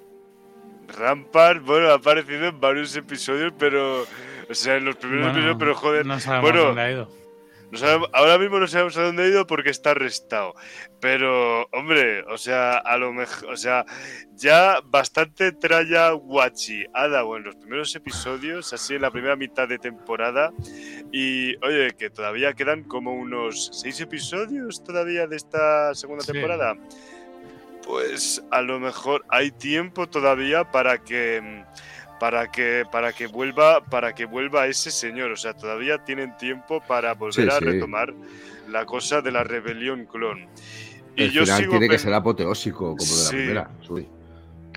Rampart, 0.87 1.61
bueno, 1.63 1.89
ha 1.89 1.95
aparecido 1.95 2.47
en 2.47 2.59
varios 2.59 2.95
episodios, 2.95 3.53
pero... 3.57 4.05
O 4.49 4.53
sea, 4.53 4.75
en 4.75 4.85
los 4.85 4.97
primeros 4.97 5.29
episodios, 5.29 5.55
pero 5.57 5.75
joder... 5.75 6.05
No 6.05 6.19
sabemos 6.19 6.51
bueno, 6.51 6.65
dónde 6.67 6.81
ha 6.81 6.91
ido 6.91 7.22
ahora 8.13 8.37
mismo 8.37 8.59
no 8.59 8.67
sabemos 8.67 8.97
a 8.97 9.03
dónde 9.03 9.23
ha 9.23 9.27
ido 9.27 9.47
porque 9.47 9.69
está 9.69 9.91
arrestado. 9.91 10.53
Pero, 10.99 11.67
hombre, 11.71 12.23
o 12.23 12.37
sea, 12.37 12.77
a 12.77 12.97
lo 12.97 13.13
mejor, 13.13 13.49
o 13.49 13.57
sea, 13.57 13.85
ya 14.35 14.79
bastante 14.85 15.51
traya 15.51 16.11
guachi 16.11 16.85
ha 16.93 17.07
dado 17.07 17.35
en 17.37 17.43
los 17.43 17.55
primeros 17.55 17.95
episodios, 17.95 18.73
así 18.73 18.95
en 18.95 19.01
la 19.01 19.11
primera 19.11 19.35
mitad 19.35 19.67
de 19.67 19.79
temporada. 19.79 20.51
Y, 21.11 21.55
oye, 21.65 21.95
que 21.97 22.09
todavía 22.09 22.53
quedan 22.53 22.83
como 22.83 23.13
unos 23.13 23.69
seis 23.73 23.99
episodios 24.01 24.83
todavía 24.83 25.27
de 25.27 25.35
esta 25.35 25.93
segunda 25.95 26.23
temporada. 26.23 26.75
Pues 27.85 28.41
a 28.51 28.61
lo 28.61 28.79
mejor 28.79 29.25
hay 29.29 29.51
tiempo 29.51 30.07
todavía 30.07 30.71
para 30.71 30.99
que 30.99 31.65
para 32.23 32.49
que, 32.49 32.85
para 32.89 33.11
que 33.11 33.27
vuelva, 33.27 33.83
para 33.83 34.15
que 34.15 34.23
vuelva 34.23 34.65
ese 34.67 34.91
señor. 34.91 35.33
O 35.33 35.35
sea, 35.35 35.53
todavía 35.53 36.05
tienen 36.05 36.37
tiempo 36.37 36.81
para 36.87 37.13
volver 37.15 37.51
a 37.51 37.59
retomar 37.59 38.13
la 38.69 38.85
cosa 38.85 39.21
de 39.21 39.29
la 39.29 39.43
rebelión 39.43 40.05
clon. 40.05 40.47
Y 41.17 41.23
El 41.23 41.31
yo 41.31 41.41
final 41.41 41.67
tiene 41.67 41.89
que 41.89 41.99
ser 41.99 42.13
apoteósico, 42.13 42.95
como 42.95 43.15
de 43.15 43.23
la 43.23 43.29
primera. 43.29 43.71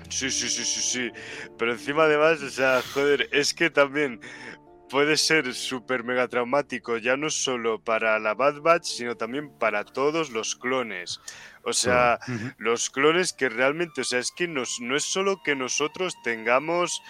Sí, 0.09 0.29
sí, 0.29 0.49
sí, 0.49 0.65
sí, 0.65 0.81
sí. 0.81 1.11
Pero 1.57 1.71
encima 1.71 2.03
además, 2.03 2.41
o 2.41 2.49
sea, 2.49 2.81
joder, 2.93 3.29
es 3.31 3.53
que 3.53 3.69
también 3.69 4.19
puede 4.89 5.15
ser 5.15 5.53
súper 5.53 6.03
mega 6.03 6.27
traumático, 6.27 6.97
ya 6.97 7.15
no 7.15 7.29
solo 7.29 7.79
para 7.79 8.19
la 8.19 8.33
Bad 8.33 8.59
Batch, 8.59 8.85
sino 8.85 9.15
también 9.15 9.51
para 9.57 9.85
todos 9.85 10.31
los 10.31 10.53
clones. 10.57 11.21
O 11.63 11.73
sea, 11.73 12.19
los 12.57 12.89
clones 12.89 13.33
que 13.33 13.49
realmente, 13.49 14.01
o 14.01 14.03
sea, 14.05 14.19
es 14.19 14.31
que 14.31 14.47
nos, 14.47 14.79
no 14.79 14.95
es 14.95 15.03
solo 15.03 15.41
que 15.43 15.53
nosotros 15.53 16.15
tengamos 16.23 17.01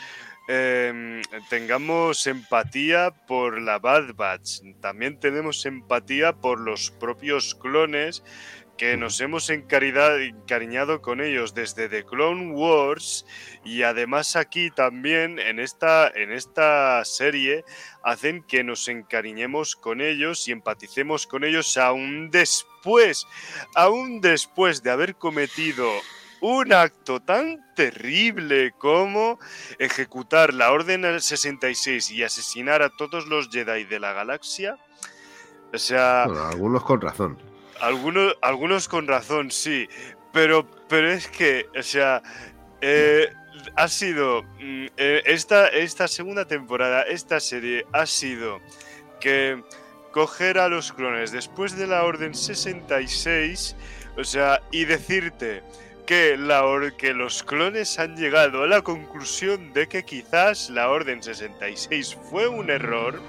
Em, 0.50 1.22
tengamos 1.50 2.26
empatía 2.26 3.12
por 3.28 3.62
la 3.62 3.80
Bad 3.80 4.16
Batch. 4.16 4.62
También 4.80 5.20
tenemos 5.20 5.66
empatía 5.66 6.32
por 6.32 6.62
los 6.62 6.90
propios 6.90 7.54
clones 7.54 8.24
que 8.78 8.96
nos 8.96 9.20
hemos 9.20 9.50
encariñado 9.50 11.02
con 11.02 11.20
ellos 11.20 11.54
desde 11.54 11.90
The 11.90 12.06
Clone 12.06 12.52
Wars 12.52 13.26
y 13.66 13.82
además 13.82 14.36
aquí 14.36 14.70
también 14.70 15.40
en 15.40 15.60
esta, 15.60 16.08
en 16.10 16.32
esta 16.32 17.04
serie 17.04 17.66
hacen 18.04 18.44
que 18.44 18.64
nos 18.64 18.88
encariñemos 18.88 19.76
con 19.76 20.00
ellos 20.00 20.48
y 20.48 20.52
empaticemos 20.52 21.26
con 21.26 21.44
ellos 21.44 21.76
aún 21.76 22.30
después, 22.30 23.26
aún 23.74 24.22
después 24.22 24.84
de 24.84 24.92
haber 24.92 25.16
cometido 25.16 25.92
un 26.42 26.74
acto 26.74 27.20
tan 27.20 27.64
terrible 27.76 28.72
como 28.78 29.40
ejecutar 29.80 30.54
la 30.54 30.72
Orden 30.72 31.20
66 31.20 32.12
y 32.12 32.24
asesinar 32.24 32.82
a 32.82 32.90
todos 32.90 33.28
los 33.28 33.50
Jedi 33.50 33.86
de 33.86 34.00
la 34.00 34.14
galaxia. 34.14 34.78
O 35.74 35.78
sea. 35.78 36.24
algunos 36.24 36.84
con 36.84 37.02
razón. 37.02 37.38
Algunos, 37.82 38.36
algunos 38.42 38.88
con 38.88 39.08
razón, 39.08 39.52
sí. 39.52 39.88
Pero, 40.34 40.68
pero 40.88 41.10
es 41.10 41.28
que, 41.28 41.68
o 41.78 41.84
sea, 41.84 42.22
eh, 42.82 43.30
ha 43.76 43.88
sido. 43.88 44.44
Mm, 44.60 44.88
eh, 44.98 45.24
esta, 45.26 45.68
esta 45.68 46.08
segunda 46.08 46.46
temporada, 46.46 47.04
esta 47.04 47.40
serie, 47.40 47.86
ha 47.94 48.06
sido 48.06 48.60
que 49.20 49.64
coger 50.12 50.58
a 50.58 50.68
los 50.68 50.94
clones 50.94 51.32
después 51.32 51.78
de 51.78 51.88
la 51.88 52.04
Orden 52.04 52.34
66, 52.34 53.76
o 54.18 54.24
sea, 54.24 54.62
y 54.72 54.86
decirte 54.86 55.64
que, 56.08 56.38
la 56.38 56.64
que 56.98 57.14
los 57.14 57.44
clones 57.44 58.00
han 58.00 58.16
llegado 58.16 58.64
a 58.64 58.68
la 58.68 58.82
conclusión 58.82 59.74
de 59.74 59.88
que 59.88 60.04
quizás 60.04 60.70
la 60.70 60.90
Orden 60.90 61.22
66 61.22 62.18
fue 62.32 62.48
un 62.48 62.72
error 62.72 63.22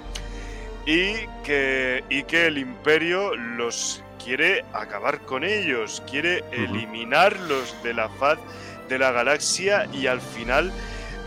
y 0.85 1.13
que, 1.43 2.03
y 2.09 2.23
que 2.23 2.47
el 2.47 2.57
imperio 2.57 3.35
los 3.35 4.01
quiere 4.23 4.63
acabar 4.73 5.19
con 5.19 5.43
ellos, 5.43 6.01
quiere 6.09 6.43
eliminarlos 6.51 7.75
de 7.83 7.93
la 7.93 8.07
faz 8.07 8.39
de 8.87 8.97
la 8.97 9.11
galaxia 9.11 9.85
y 9.93 10.07
al 10.07 10.21
final 10.21 10.71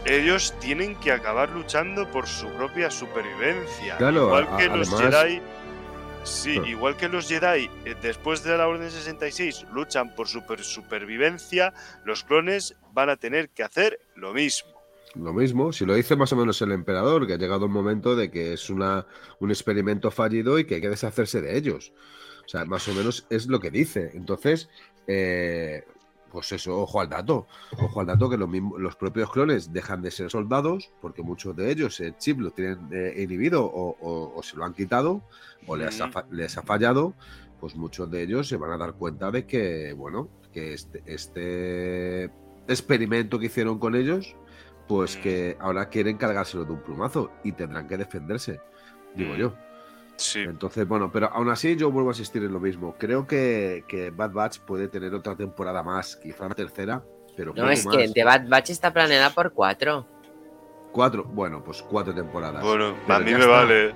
ellos 0.06 0.54
tienen 0.58 0.96
que 0.96 1.12
acabar 1.12 1.50
luchando 1.50 2.10
por 2.10 2.26
su 2.26 2.48
propia 2.54 2.90
supervivencia. 2.90 3.98
Igual 4.00 4.56
que 4.56 4.68
los 4.68 4.88
Jedi 4.98 5.40
Sí, 6.24 6.60
igual 6.66 6.96
que 6.96 7.08
los 7.08 7.28
Jedi, 7.28 7.68
eh, 7.84 7.96
después 8.00 8.44
de 8.44 8.56
la 8.56 8.68
Orden 8.68 8.90
66, 8.90 9.66
luchan 9.72 10.14
por 10.14 10.28
su 10.28 10.40
supervivencia, 10.62 11.74
los 12.04 12.22
clones 12.22 12.76
van 12.92 13.10
a 13.10 13.16
tener 13.16 13.50
que 13.50 13.64
hacer 13.64 13.98
lo 14.14 14.32
mismo. 14.32 14.70
Lo 15.14 15.32
mismo, 15.32 15.72
si 15.72 15.84
lo 15.84 15.94
dice 15.94 16.16
más 16.16 16.32
o 16.32 16.36
menos 16.36 16.62
el 16.62 16.72
emperador, 16.72 17.26
que 17.26 17.34
ha 17.34 17.38
llegado 17.38 17.66
un 17.66 17.72
momento 17.72 18.14
de 18.14 18.30
que 18.30 18.52
es 18.52 18.70
una, 18.70 19.06
un 19.40 19.50
experimento 19.50 20.10
fallido 20.10 20.58
y 20.58 20.64
que 20.64 20.76
hay 20.76 20.80
que 20.80 20.88
deshacerse 20.88 21.42
de 21.42 21.58
ellos. 21.58 21.92
O 22.46 22.48
sea, 22.48 22.64
más 22.64 22.86
o 22.88 22.94
menos 22.94 23.26
es 23.28 23.46
lo 23.48 23.60
que 23.60 23.70
dice. 23.70 24.12
Entonces, 24.14 24.70
eh, 25.06 25.84
pues 26.32 26.50
eso, 26.52 26.80
ojo 26.80 27.00
al 27.00 27.08
dato. 27.10 27.46
Ojo 27.78 28.00
al 28.00 28.06
dato 28.06 28.28
que 28.30 28.38
los, 28.38 28.48
mismos, 28.48 28.80
los 28.80 28.96
propios 28.96 29.30
clones 29.30 29.72
dejan 29.72 30.00
de 30.00 30.10
ser 30.10 30.30
soldados 30.30 30.90
porque 31.02 31.22
muchos 31.22 31.54
de 31.54 31.70
ellos 31.70 32.00
el 32.00 32.16
chip 32.16 32.40
lo 32.40 32.50
tienen 32.50 32.88
eh, 32.90 33.22
inhibido 33.22 33.64
o, 33.64 33.96
o- 34.00 34.32
o 34.34 34.42
se 34.42 34.56
lo 34.56 34.64
han 34.64 34.72
quitado 34.72 35.22
o 35.66 35.76
les 35.76 36.00
ha, 36.00 36.10
les 36.30 36.56
ha 36.58 36.62
fallado. 36.62 37.14
Pues 37.60 37.76
muchos 37.76 38.10
de 38.10 38.22
ellos 38.22 38.48
se 38.48 38.56
van 38.56 38.72
a 38.72 38.76
dar 38.78 38.94
cuenta 38.94 39.30
de 39.30 39.46
que, 39.46 39.92
bueno, 39.92 40.28
que 40.52 40.72
este, 40.74 41.02
este 41.06 42.24
experimento 42.66 43.38
que 43.38 43.46
hicieron 43.46 43.78
con 43.78 43.94
ellos, 43.94 44.34
pues 44.88 45.16
que 45.22 45.56
ahora 45.60 45.88
quieren 45.88 46.16
cargárselo 46.16 46.64
de 46.64 46.72
un 46.72 46.80
plumazo 46.82 47.30
y 47.44 47.52
tendrán 47.52 47.86
que 47.86 47.96
defenderse, 47.96 48.60
digo 49.14 49.34
yo. 49.36 49.54
Sí, 50.22 50.40
Entonces, 50.40 50.86
bueno, 50.86 51.10
pero 51.12 51.28
aún 51.32 51.48
así 51.50 51.76
yo 51.76 51.90
vuelvo 51.90 52.10
a 52.10 52.12
insistir 52.12 52.42
en 52.44 52.52
lo 52.52 52.60
mismo. 52.60 52.94
Creo 52.98 53.26
que, 53.26 53.84
que 53.88 54.10
Bad 54.10 54.32
Batch 54.32 54.58
puede 54.60 54.88
tener 54.88 55.14
otra 55.14 55.34
temporada 55.36 55.82
más, 55.82 56.16
quizá 56.16 56.46
una 56.46 56.54
tercera, 56.54 57.02
pero 57.36 57.52
No, 57.54 57.68
es 57.70 57.84
más. 57.86 57.96
que 57.96 58.08
The 58.08 58.24
Bad 58.24 58.48
Batch 58.48 58.70
está 58.70 58.92
planeada 58.92 59.30
por 59.30 59.52
cuatro. 59.52 60.06
Cuatro, 60.92 61.24
bueno, 61.24 61.62
pues 61.64 61.82
cuatro 61.82 62.14
temporadas. 62.14 62.62
bueno, 62.62 62.94
Pero 63.06 63.14
a 63.16 63.18
mí 63.20 63.32
me 63.32 63.38
está. 63.40 63.46
vale. 63.50 63.94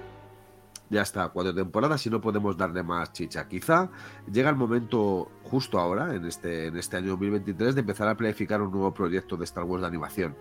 Ya 0.89 1.03
está, 1.03 1.29
cuatro 1.31 1.53
temporadas 1.53 2.07
y 2.07 2.11
no 2.11 2.21
podemos 2.21 2.57
darle 2.57 2.85
más 2.85 3.13
chicha. 3.13 3.49
Quizá 3.49 3.91
llega 4.31 4.51
el 4.51 4.55
momento 4.55 5.29
justo 5.43 5.81
ahora, 5.81 6.15
en 6.15 6.25
este, 6.27 6.67
en 6.69 6.77
este 6.77 6.97
año 6.97 7.09
2023, 7.11 7.75
de 7.75 7.81
empezar 7.81 8.07
a 8.07 8.17
planificar 8.17 8.63
un 8.63 8.71
nuevo 8.71 8.95
proyecto 8.95 9.37
de 9.37 9.45
Star 9.47 9.65
Wars 9.65 9.81
de 9.81 9.89
animación. 9.89 10.37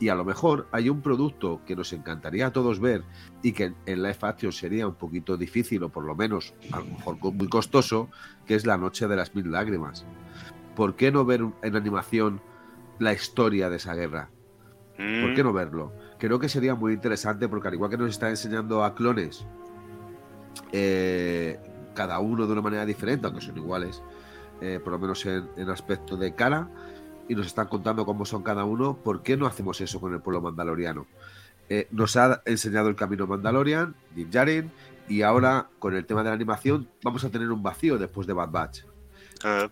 Y 0.00 0.08
a 0.08 0.16
lo 0.16 0.24
mejor 0.24 0.66
hay 0.72 0.88
un 0.88 1.00
producto 1.00 1.60
que 1.64 1.76
nos 1.76 1.92
encantaría 1.92 2.48
a 2.48 2.52
todos 2.52 2.80
ver 2.80 3.04
y 3.40 3.52
que 3.52 3.66
en- 3.66 3.76
en 3.86 4.02
live 4.02 4.18
action 4.22 4.50
sería 4.50 4.88
un 4.88 4.96
poquito 4.96 5.36
difícil 5.36 5.84
o 5.84 5.90
por 5.90 6.04
lo 6.04 6.16
menos 6.16 6.54
a 6.72 6.80
lo 6.80 6.86
mejor 6.86 7.16
muy 7.32 7.48
costoso, 7.48 8.08
que 8.46 8.56
es 8.56 8.66
La 8.66 8.76
Noche 8.76 9.06
de 9.06 9.14
las 9.14 9.32
Mil 9.36 9.52
Lágrimas. 9.52 10.04
¿Por 10.74 10.96
qué 10.96 11.12
no 11.12 11.24
ver 11.24 11.46
en 11.62 11.76
animación 11.76 12.40
la 12.98 13.12
historia 13.12 13.70
de 13.70 13.76
esa 13.76 13.94
guerra? 13.94 14.30
¿Por 14.96 15.30
Mm, 15.30 15.34
qué 15.34 15.42
no 15.44 15.52
verlo? 15.52 15.92
Creo 16.18 16.40
que 16.40 16.48
sería 16.48 16.74
muy 16.74 16.92
interesante 16.94 17.48
porque 17.48 17.68
al 17.68 17.74
igual 17.74 17.90
que 17.90 17.98
nos 17.98 18.10
está 18.10 18.28
enseñando 18.30 18.82
a 18.84 18.94
clones, 18.94 19.46
eh, 20.76 21.60
cada 21.94 22.18
uno 22.18 22.46
de 22.46 22.52
una 22.52 22.62
manera 22.62 22.84
diferente, 22.84 23.26
aunque 23.26 23.40
son 23.40 23.56
iguales, 23.56 24.02
eh, 24.60 24.80
por 24.82 24.92
lo 24.92 24.98
menos 24.98 25.24
en, 25.26 25.48
en 25.56 25.70
aspecto 25.70 26.16
de 26.16 26.34
cara, 26.34 26.68
y 27.28 27.34
nos 27.36 27.46
están 27.46 27.68
contando 27.68 28.04
cómo 28.04 28.24
son 28.24 28.42
cada 28.42 28.64
uno, 28.64 28.96
¿por 28.96 29.22
qué 29.22 29.36
no 29.36 29.46
hacemos 29.46 29.80
eso 29.80 30.00
con 30.00 30.12
el 30.12 30.20
pueblo 30.20 30.40
mandaloriano? 30.42 31.06
Eh, 31.68 31.86
nos 31.92 32.16
ha 32.16 32.42
enseñado 32.44 32.88
el 32.88 32.96
camino 32.96 33.26
Mandalorian, 33.28 33.94
Din 34.14 34.30
Djarin, 34.30 34.70
y 35.08 35.22
ahora 35.22 35.68
con 35.78 35.94
el 35.94 36.04
tema 36.06 36.22
de 36.24 36.30
la 36.30 36.34
animación 36.34 36.88
vamos 37.02 37.24
a 37.24 37.30
tener 37.30 37.50
un 37.52 37.62
vacío 37.62 37.96
después 37.98 38.26
de 38.26 38.32
Bad 38.32 38.50
Batch 38.50 38.82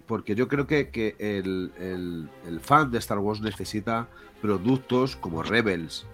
porque 0.07 0.34
yo 0.34 0.46
creo 0.48 0.66
que, 0.66 0.90
que 0.90 1.16
el, 1.18 1.72
el- 1.78 2.28
el 2.46 2.61
fan 2.61 2.90
de 2.90 2.98
Star 2.98 3.18
Wars 3.18 3.40
necesita 3.40 4.09
productos 4.42 5.16
como 5.16 5.42
Rebels, 5.42 6.07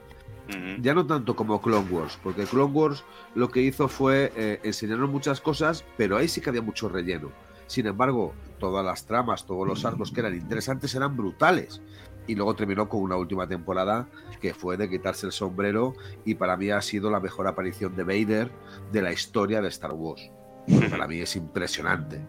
ya 0.81 0.95
no 0.95 1.07
tanto 1.07 1.37
como 1.37 1.61
Clone 1.61 1.91
Wars, 1.91 2.19
porque 2.23 2.45
Clone 2.45 2.73
Wars 2.73 3.05
lo 3.35 3.49
que 3.51 3.61
hizo 3.61 3.89
fue 3.89 4.33
eh, 4.37 4.61
enseñarnos 4.63 5.11
muchas 5.11 5.41
cosas, 5.41 5.85
pero 5.97 6.17
ahí 6.17 6.29
sí 6.29 6.41
que 6.41 6.51
había 6.51 6.63
mucho 6.63 6.89
relleno. 6.89 7.31
Sin 7.67 7.87
embargo, 7.87 8.33
todas 8.59 8.85
las 8.85 9.05
tramas, 9.07 9.45
todos 9.45 9.67
los 9.67 9.85
arcos 9.85 10.11
que 10.11 10.21
eran 10.21 10.35
interesantes 10.35 10.95
eran 10.95 11.17
brutales. 11.17 11.83
Y 12.27 12.35
luego 12.35 12.55
terminó 12.55 12.89
con 12.89 13.03
una 13.03 13.17
última 13.17 13.47
temporada 13.47 14.09
que 14.41 14.55
fue 14.55 14.77
de 14.77 14.89
quitarse 14.89 15.27
el 15.27 15.33
sombrero 15.33 15.95
y 16.25 16.35
para 16.35 16.57
mí 16.57 16.71
ha 16.71 16.81
sido 16.83 17.11
la 17.11 17.21
mejor 17.21 17.47
aparición 17.47 17.95
de 17.95 18.05
Vader 18.05 18.51
de 18.93 19.03
la 19.03 19.13
historia 19.13 19.61
de 19.61 19.69
Star 19.69 19.93
Wars. 19.93 20.31
Para 20.91 21.07
mí 21.09 21.21
es 21.21 21.37
impresionante 21.37 22.21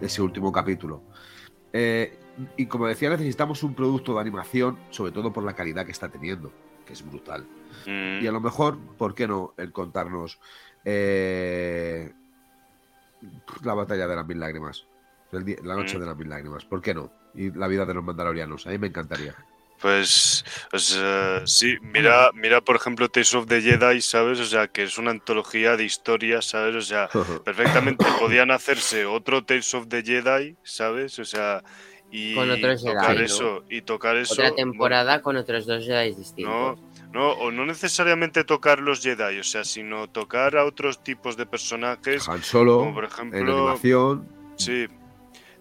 ese 0.00 0.22
último 0.22 0.52
capítulo. 0.52 1.02
Eh, 1.72 2.18
y 2.56 2.66
como 2.66 2.86
decía, 2.86 3.10
necesitamos 3.10 3.62
un 3.62 3.74
producto 3.74 4.14
de 4.14 4.20
animación, 4.20 4.78
sobre 4.90 5.12
todo 5.12 5.32
por 5.32 5.44
la 5.44 5.54
calidad 5.54 5.84
que 5.84 5.92
está 5.92 6.08
teniendo, 6.08 6.50
que 6.84 6.92
es 6.92 7.04
brutal. 7.04 7.46
mm. 7.86 8.22
Y 8.22 8.26
a 8.26 8.32
lo 8.32 8.40
mejor, 8.40 8.78
¿por 8.98 9.14
qué 9.14 9.26
no 9.26 9.54
el 9.56 9.72
contarnos 9.72 10.38
eh, 10.84 12.12
la 13.64 13.74
batalla 13.74 14.06
de 14.06 14.16
las 14.16 14.26
mil 14.26 14.40
lágrimas? 14.40 14.86
El 15.32 15.44
di- 15.44 15.56
la 15.62 15.74
noche 15.74 15.96
Mm. 15.96 16.00
de 16.00 16.06
las 16.06 16.16
mil 16.16 16.28
lágrimas, 16.28 16.64
¿por 16.64 16.82
qué 16.82 16.92
no? 16.94 17.10
Y 17.34 17.50
la 17.52 17.66
vida 17.68 17.86
de 17.86 17.94
los 17.94 18.04
mandalorianos, 18.04 18.66
a 18.66 18.70
mí 18.70 18.78
me 18.78 18.88
encantaría. 18.88 19.34
Pues, 19.80 20.44
o 20.72 20.78
sea, 20.78 21.40
sí, 21.46 21.76
mira, 21.80 22.30
mira 22.34 22.60
por 22.60 22.76
ejemplo 22.76 23.08
Tales 23.08 23.34
of 23.34 23.46
the 23.46 23.60
Jedi, 23.62 24.00
¿sabes? 24.00 24.38
O 24.38 24.44
sea, 24.44 24.68
que 24.68 24.84
es 24.84 24.98
una 24.98 25.10
antología 25.10 25.76
de 25.76 25.84
historias, 25.84 26.44
¿sabes? 26.44 26.76
O 26.76 26.82
sea, 26.82 27.08
perfectamente 27.44 28.04
podían 28.20 28.50
hacerse 28.50 29.06
otro 29.06 29.44
Tales 29.44 29.72
of 29.74 29.88
the 29.88 30.02
Jedi, 30.02 30.56
¿sabes? 30.62 31.18
O 31.18 31.24
sea, 31.24 31.64
y 32.12 32.34
Con 32.34 32.50
otros 32.50 32.84
tocar 32.84 33.16
Jedi, 33.16 33.18
¿no? 33.18 33.24
eso, 33.24 33.64
y 33.70 33.80
tocar 33.80 34.16
eso. 34.16 34.34
Otra 34.34 34.54
temporada 34.54 35.22
con 35.22 35.36
otros 35.36 35.64
dos 35.66 35.84
Jedi 35.84 36.14
distintos. 36.14 36.78
No, 37.10 37.32
o 37.32 37.50
no 37.50 37.66
necesariamente 37.66 38.44
tocar 38.44 38.80
los 38.80 39.02
Jedi, 39.02 39.38
o 39.38 39.44
sea, 39.44 39.64
sino 39.64 40.08
tocar 40.08 40.56
a 40.56 40.64
otros 40.64 41.02
tipos 41.02 41.36
de 41.36 41.46
personajes, 41.46 42.28
Han 42.28 42.42
Solo, 42.42 42.78
como 42.78 42.94
por 42.94 43.04
en 43.04 43.10
ejemplo, 43.10 43.58
animación, 43.68 44.28
sí, 44.56 44.86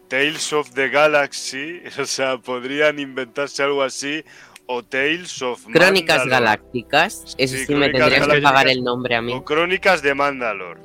Tales 0.07 0.51
of 0.51 0.71
the 0.71 0.89
Galaxy, 0.89 1.81
o 1.99 2.05
sea, 2.05 2.37
podrían 2.37 2.99
inventarse 2.99 3.63
algo 3.63 3.81
así, 3.81 4.23
o 4.65 4.83
Tales 4.83 5.41
of 5.41 5.65
Crónicas 5.71 6.19
Mandalore, 6.19 6.29
Galácticas. 6.29 7.35
Eso 7.37 7.57
Sí, 7.57 7.65
sí, 7.65 7.75
me 7.75 7.89
tendrías 7.89 8.27
que 8.27 8.41
pagar 8.41 8.67
el 8.67 8.83
nombre 8.83 9.15
a 9.15 9.21
mí. 9.21 9.33
o 9.33 9.43
Crónicas 9.43 10.01
de 10.01 10.13
Mandalore. 10.15 10.81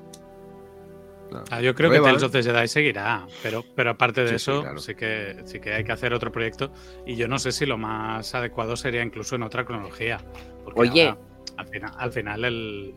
Ah, 1.51 1.61
yo 1.61 1.75
creo 1.75 1.91
que. 1.91 2.01
Tales 2.01 2.23
of 2.23 2.33
the 2.33 2.43
Jedi 2.43 2.69
seguirá, 2.69 3.27
pero, 3.43 3.65
pero 3.75 3.91
aparte 3.91 4.23
de 4.23 4.29
Sí, 4.29 4.33
sí, 4.45 4.51
eso, 4.51 4.63
claro. 4.63 4.79
sí, 4.79 4.95
que, 4.95 5.43
sí 5.45 5.61
que 5.61 5.75
hay 5.75 5.85
que 5.85 5.93
hacer 5.93 6.13
otro 6.15 6.31
proyecto. 6.33 6.73
Y 7.05 7.17
yo 7.17 7.29
no 7.29 7.39
sé 7.39 7.53
si 7.53 7.67
lo 7.67 7.77
más 7.79 8.35
adecuado 8.35 8.77
sería 8.77 9.03
incluso 9.03 9.35
en 9.37 9.43
otra 9.43 9.65
cronología. 9.65 10.19
porque 10.65 10.81
Oye. 10.81 11.09
ahora, 11.09 11.19
al, 11.57 11.67
final, 11.69 11.93
al 11.99 12.13
final 12.13 12.45
el. 12.45 12.95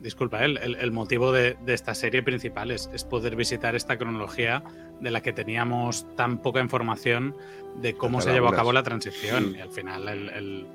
Disculpa, 0.00 0.44
el, 0.44 0.58
el- 0.58 0.76
el 0.76 0.92
motivo 0.92 1.32
de, 1.32 1.56
de 1.64 1.74
esta 1.74 1.92
serie 1.92 2.22
principal 2.22 2.70
es, 2.70 2.88
es 2.94 3.02
poder 3.02 3.34
visitar 3.34 3.74
esta 3.74 3.98
cronología 3.98 4.62
de 5.00 5.10
la 5.10 5.20
que 5.22 5.32
teníamos 5.32 6.06
tan 6.14 6.38
poca 6.38 6.60
información 6.60 7.36
de 7.80 7.94
cómo 7.94 8.20
se 8.20 8.32
llevó 8.32 8.48
a 8.48 8.54
cabo 8.54 8.72
la 8.72 8.84
transición. 8.84 9.56
Y 9.56 9.60
al 9.60 9.70
final, 9.70 10.08
el, 10.08 10.28
el- 10.30 10.66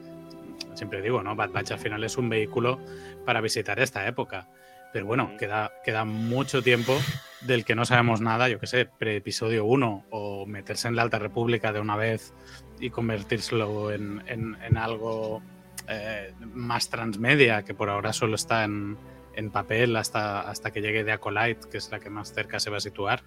siempre 0.73 1.01
digo, 1.01 1.23
¿no? 1.23 1.35
Bad 1.37 1.51
Batch 1.51 1.71
al 1.71 1.79
final 1.79 2.03
es 2.03 2.17
un 2.17 2.27
vehículo 2.27 2.79
para 3.25 3.39
visitar 3.39 3.79
esta 3.79 4.05
época. 4.07 4.49
Pero 4.93 5.05
bueno, 5.05 5.31
Mm. 5.33 5.37
queda, 5.37 5.71
queda 5.83 6.05
mucho 6.05 6.61
tiempo 6.61 6.95
del 7.41 7.65
que 7.65 7.75
no 7.75 7.83
sabemos 7.85 8.21
nada, 8.21 8.47
yo 8.47 8.59
qué 8.59 8.67
sé, 8.67 8.85
pre-episodio 8.85 9.65
1 9.65 10.05
o 10.11 10.45
meterse 10.45 10.87
en 10.87 10.95
la 10.95 11.01
Alta 11.01 11.19
República 11.19 11.73
de 11.73 11.79
una 11.81 11.97
vez 11.97 12.33
y 12.79 12.89
convertírselo 12.89 13.91
en, 13.91 14.23
en- 14.27 14.55
en 14.63 14.77
algo 14.77 15.41
eh, 15.89 16.33
más 16.53 16.89
transmedia, 16.89 17.63
que 17.63 17.73
por 17.73 17.89
ahora 17.89 18.13
solo 18.13 18.35
está 18.35 18.63
en, 18.63 18.97
en 19.35 19.49
papel 19.51 19.95
hasta, 19.97 20.41
hasta 20.41 20.71
que 20.71 20.79
llegue 20.81 21.03
de 21.03 21.11
Acolyte, 21.11 21.67
que 21.69 21.77
es 21.77 21.91
la 21.91 21.99
que 21.99 22.09
más 22.09 22.31
cerca 22.33 22.59
se 22.61 22.69
va 22.69 22.77
a 22.77 22.79
situar. 22.81 23.23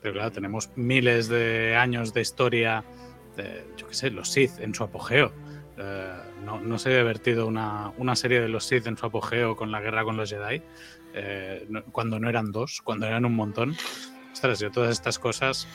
Pero 0.00 0.14
claro, 0.14 0.30
tenemos 0.30 0.70
miles 0.76 1.26
de 1.28 1.74
años 1.76 2.14
de 2.14 2.20
historia, 2.20 2.84
de, 3.36 3.66
yo 3.76 3.88
qué 3.88 3.94
sé, 3.94 4.10
los 4.10 4.30
Sith 4.30 4.60
en 4.60 4.72
su 4.74 4.84
apogeo. 4.84 5.32
Eh, 5.78 6.12
no, 6.44 6.78
se 6.78 6.98
ha 6.98 7.02
vertido 7.02 7.46
una, 7.46 7.92
una 7.98 8.16
serie 8.16 8.40
de 8.40 8.48
los 8.48 8.64
Sith 8.64 8.86
en 8.86 8.96
su 8.96 9.06
apogeo 9.06 9.56
con 9.56 9.70
la 9.70 9.80
guerra 9.80 10.04
con 10.04 10.16
los 10.16 10.30
Jedi, 10.30 10.62
eh, 11.14 11.68
cuando 11.92 12.18
no 12.18 12.28
eran 12.28 12.52
dos, 12.52 12.80
cuando 12.82 13.06
eran 13.06 13.24
un 13.24 13.34
montón. 13.34 13.76
Ostras, 14.32 14.58
yo 14.60 14.70
todas 14.70 14.90
estas 14.90 15.18
cosas, 15.18 15.68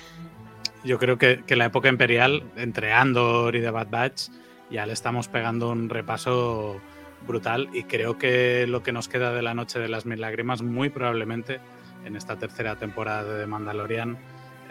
yo 0.84 0.98
creo 1.00 1.18
que, 1.18 1.44
que 1.46 1.56
la 1.56 1.66
época 1.66 1.90
imperial, 1.90 2.44
entre 2.56 2.94
Andor 2.94 3.56
y 3.56 3.62
The 3.62 3.72
Bad 3.72 3.90
Batch, 3.90 4.30
ya 4.70 4.86
le 4.86 4.94
estamos 4.94 5.28
pegando 5.28 5.70
un 5.70 5.90
repaso 5.90 6.80
brutal 7.28 7.70
y 7.74 7.84
creo 7.84 8.18
que 8.18 8.66
lo 8.68 8.84
que 8.84 8.92
nos 8.92 9.08
queda 9.08 9.34
de 9.34 9.42
la 9.42 9.54
Noche 9.54 9.80
de 9.80 9.90
las 9.90 10.06
Mil 10.06 10.22
Lágrimas, 10.22 10.62
muy 10.62 10.90
probablemente 10.90 11.60
en 12.06 12.16
esta 12.16 12.38
tercera 12.38 12.76
temporada 12.78 13.24
de 13.24 13.42
The 13.42 13.48
Mandalorian, 13.48 14.18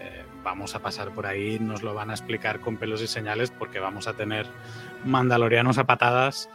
eh, 0.01 0.25
vamos 0.43 0.75
a 0.75 0.81
pasar 0.81 1.11
por 1.11 1.27
ahí, 1.27 1.59
nos 1.61 1.83
lo 1.83 1.95
van 1.95 2.11
a 2.11 2.15
explicar 2.15 2.61
con 2.61 2.77
pelos 2.77 3.03
y 3.03 3.07
señales 3.07 3.51
porque 3.51 3.79
vamos 3.79 4.09
a 4.09 4.15
tener 4.15 4.47
mandalorianos 5.05 5.79
a 5.79 5.85
patadas 5.85 6.49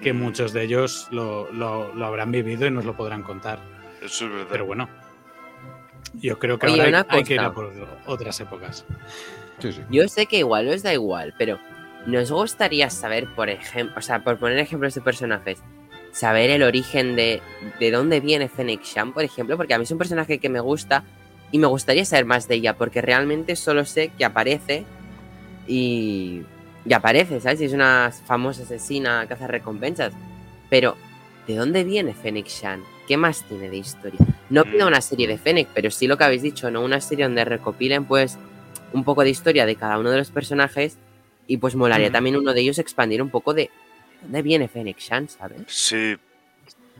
que 0.00 0.12
Mm. 0.12 0.16
muchos 0.18 0.52
de 0.52 0.64
ellos 0.64 1.08
lo, 1.10 1.50
lo- 1.52 1.94
lo 1.94 2.06
habrán 2.06 2.32
vivido 2.32 2.66
y 2.66 2.70
nos 2.70 2.84
lo 2.84 2.96
podrán 2.96 3.22
contar. 3.22 3.58
Eso 4.02 4.24
es 4.26 4.32
verdad. 4.32 4.46
Pero 4.50 4.66
bueno, 4.66 4.88
yo 6.14 6.38
creo 6.38 6.58
que 6.58 6.66
Oye, 6.66 6.82
ahora 6.82 7.06
hay- 7.08 7.22
que 7.24 7.34
ir 7.34 7.40
a 7.40 7.52
por 7.52 7.72
otras 8.06 8.38
épocas. 8.40 8.84
sí, 9.60 9.72
sí. 9.72 9.80
Yo 9.90 10.08
sé 10.08 10.26
que 10.26 10.38
igual 10.38 10.68
os 10.68 10.82
da 10.82 10.92
igual, 10.92 11.34
pero 11.38 11.58
¿nos 12.06 12.30
gustaría 12.32 12.90
saber, 12.90 13.28
por 13.34 13.48
ejemplo, 13.48 13.94
o 13.96 14.02
sea, 14.02 14.22
por 14.24 14.38
poner 14.38 14.58
ejemplos 14.58 14.94
de 14.94 15.00
personajes, 15.00 15.62
saber 16.10 16.50
el 16.50 16.62
origen 16.64 17.14
de, 17.16 17.40
de 17.78 17.90
dónde 17.92 18.20
viene 18.20 18.48
Fennec 18.48 18.82
Shan, 18.82 19.12
por 19.12 19.22
ejemplo? 19.22 19.56
Porque 19.56 19.72
a 19.74 19.78
mí 19.78 19.84
es 19.84 19.90
un 19.92 19.98
personaje 19.98 20.38
que 20.38 20.48
me 20.48 20.60
gusta 20.60 21.04
y 21.52 21.58
me 21.58 21.66
gustaría 21.68 22.04
saber 22.04 22.24
más 22.24 22.48
de 22.48 22.56
ella, 22.56 22.76
porque 22.76 23.00
realmente 23.02 23.54
solo 23.56 23.84
sé 23.84 24.08
que 24.18 24.24
aparece 24.24 24.84
y, 25.68 26.42
y 26.84 26.92
aparece, 26.92 27.40
¿sabes? 27.40 27.60
Y 27.60 27.64
es 27.66 27.72
una 27.72 28.12
famosa 28.26 28.62
asesina, 28.62 29.26
caza 29.28 29.46
recompensas. 29.46 30.12
Pero, 30.70 30.96
¿de 31.46 31.56
dónde 31.56 31.84
viene 31.84 32.14
Fennec 32.14 32.46
Shan? 32.48 32.82
¿Qué 33.06 33.16
más 33.16 33.42
tiene 33.44 33.68
de 33.68 33.76
historia? 33.76 34.20
No 34.50 34.64
pido 34.64 34.84
Mm. 34.86 34.88
una 34.88 35.00
serie 35.00 35.26
de 35.28 35.38
Fennec, 35.38 35.68
pero 35.74 35.90
sí 35.90 36.06
lo 36.06 36.16
que 36.16 36.24
habéis 36.24 36.42
dicho, 36.42 36.70
¿no? 36.70 36.82
Una 36.82 37.00
serie 37.00 37.24
donde 37.24 37.44
recopilen, 37.44 38.04
pues, 38.04 38.38
un 38.92 39.04
poco 39.04 39.22
de 39.24 39.30
historia 39.30 39.66
de 39.66 39.76
cada 39.76 39.98
uno 39.98 40.10
de 40.10 40.18
los 40.18 40.30
personajes 40.30 40.96
y 41.46 41.56
pues 41.56 41.74
molaría 41.74 42.06
Ujú. 42.08 42.12
también 42.12 42.36
uno 42.36 42.52
de 42.54 42.60
ellos 42.60 42.78
expandir 42.78 43.22
un 43.22 43.30
poco 43.30 43.54
de 43.54 43.70
dónde 44.22 44.42
viene 44.42 44.68
Fennec 44.68 44.98
Shan, 44.98 45.28
¿sabes? 45.28 45.62
Sí, 45.66 46.16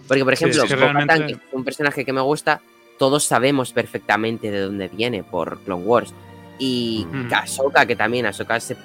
Porque, 0.08 0.24
por 0.24 0.32
ejemplo, 0.32 0.62
que 0.62 0.68
que 0.68 1.32
es 1.32 1.38
un 1.52 1.64
personaje 1.64 2.04
que 2.04 2.12
me 2.12 2.20
gusta, 2.22 2.60
todos 2.98 3.24
sabemos 3.24 3.72
perfectamente 3.72 4.50
de 4.50 4.60
dónde 4.60 4.88
viene 4.88 5.22
por 5.22 5.60
Clone 5.60 5.84
Wars. 5.84 6.14
Y 6.58 7.06
que 7.28 7.34
Ahsoka, 7.34 7.84
que 7.86 7.94
también 7.94 8.26
Ahsoka, 8.26 8.58
se- 8.58 8.76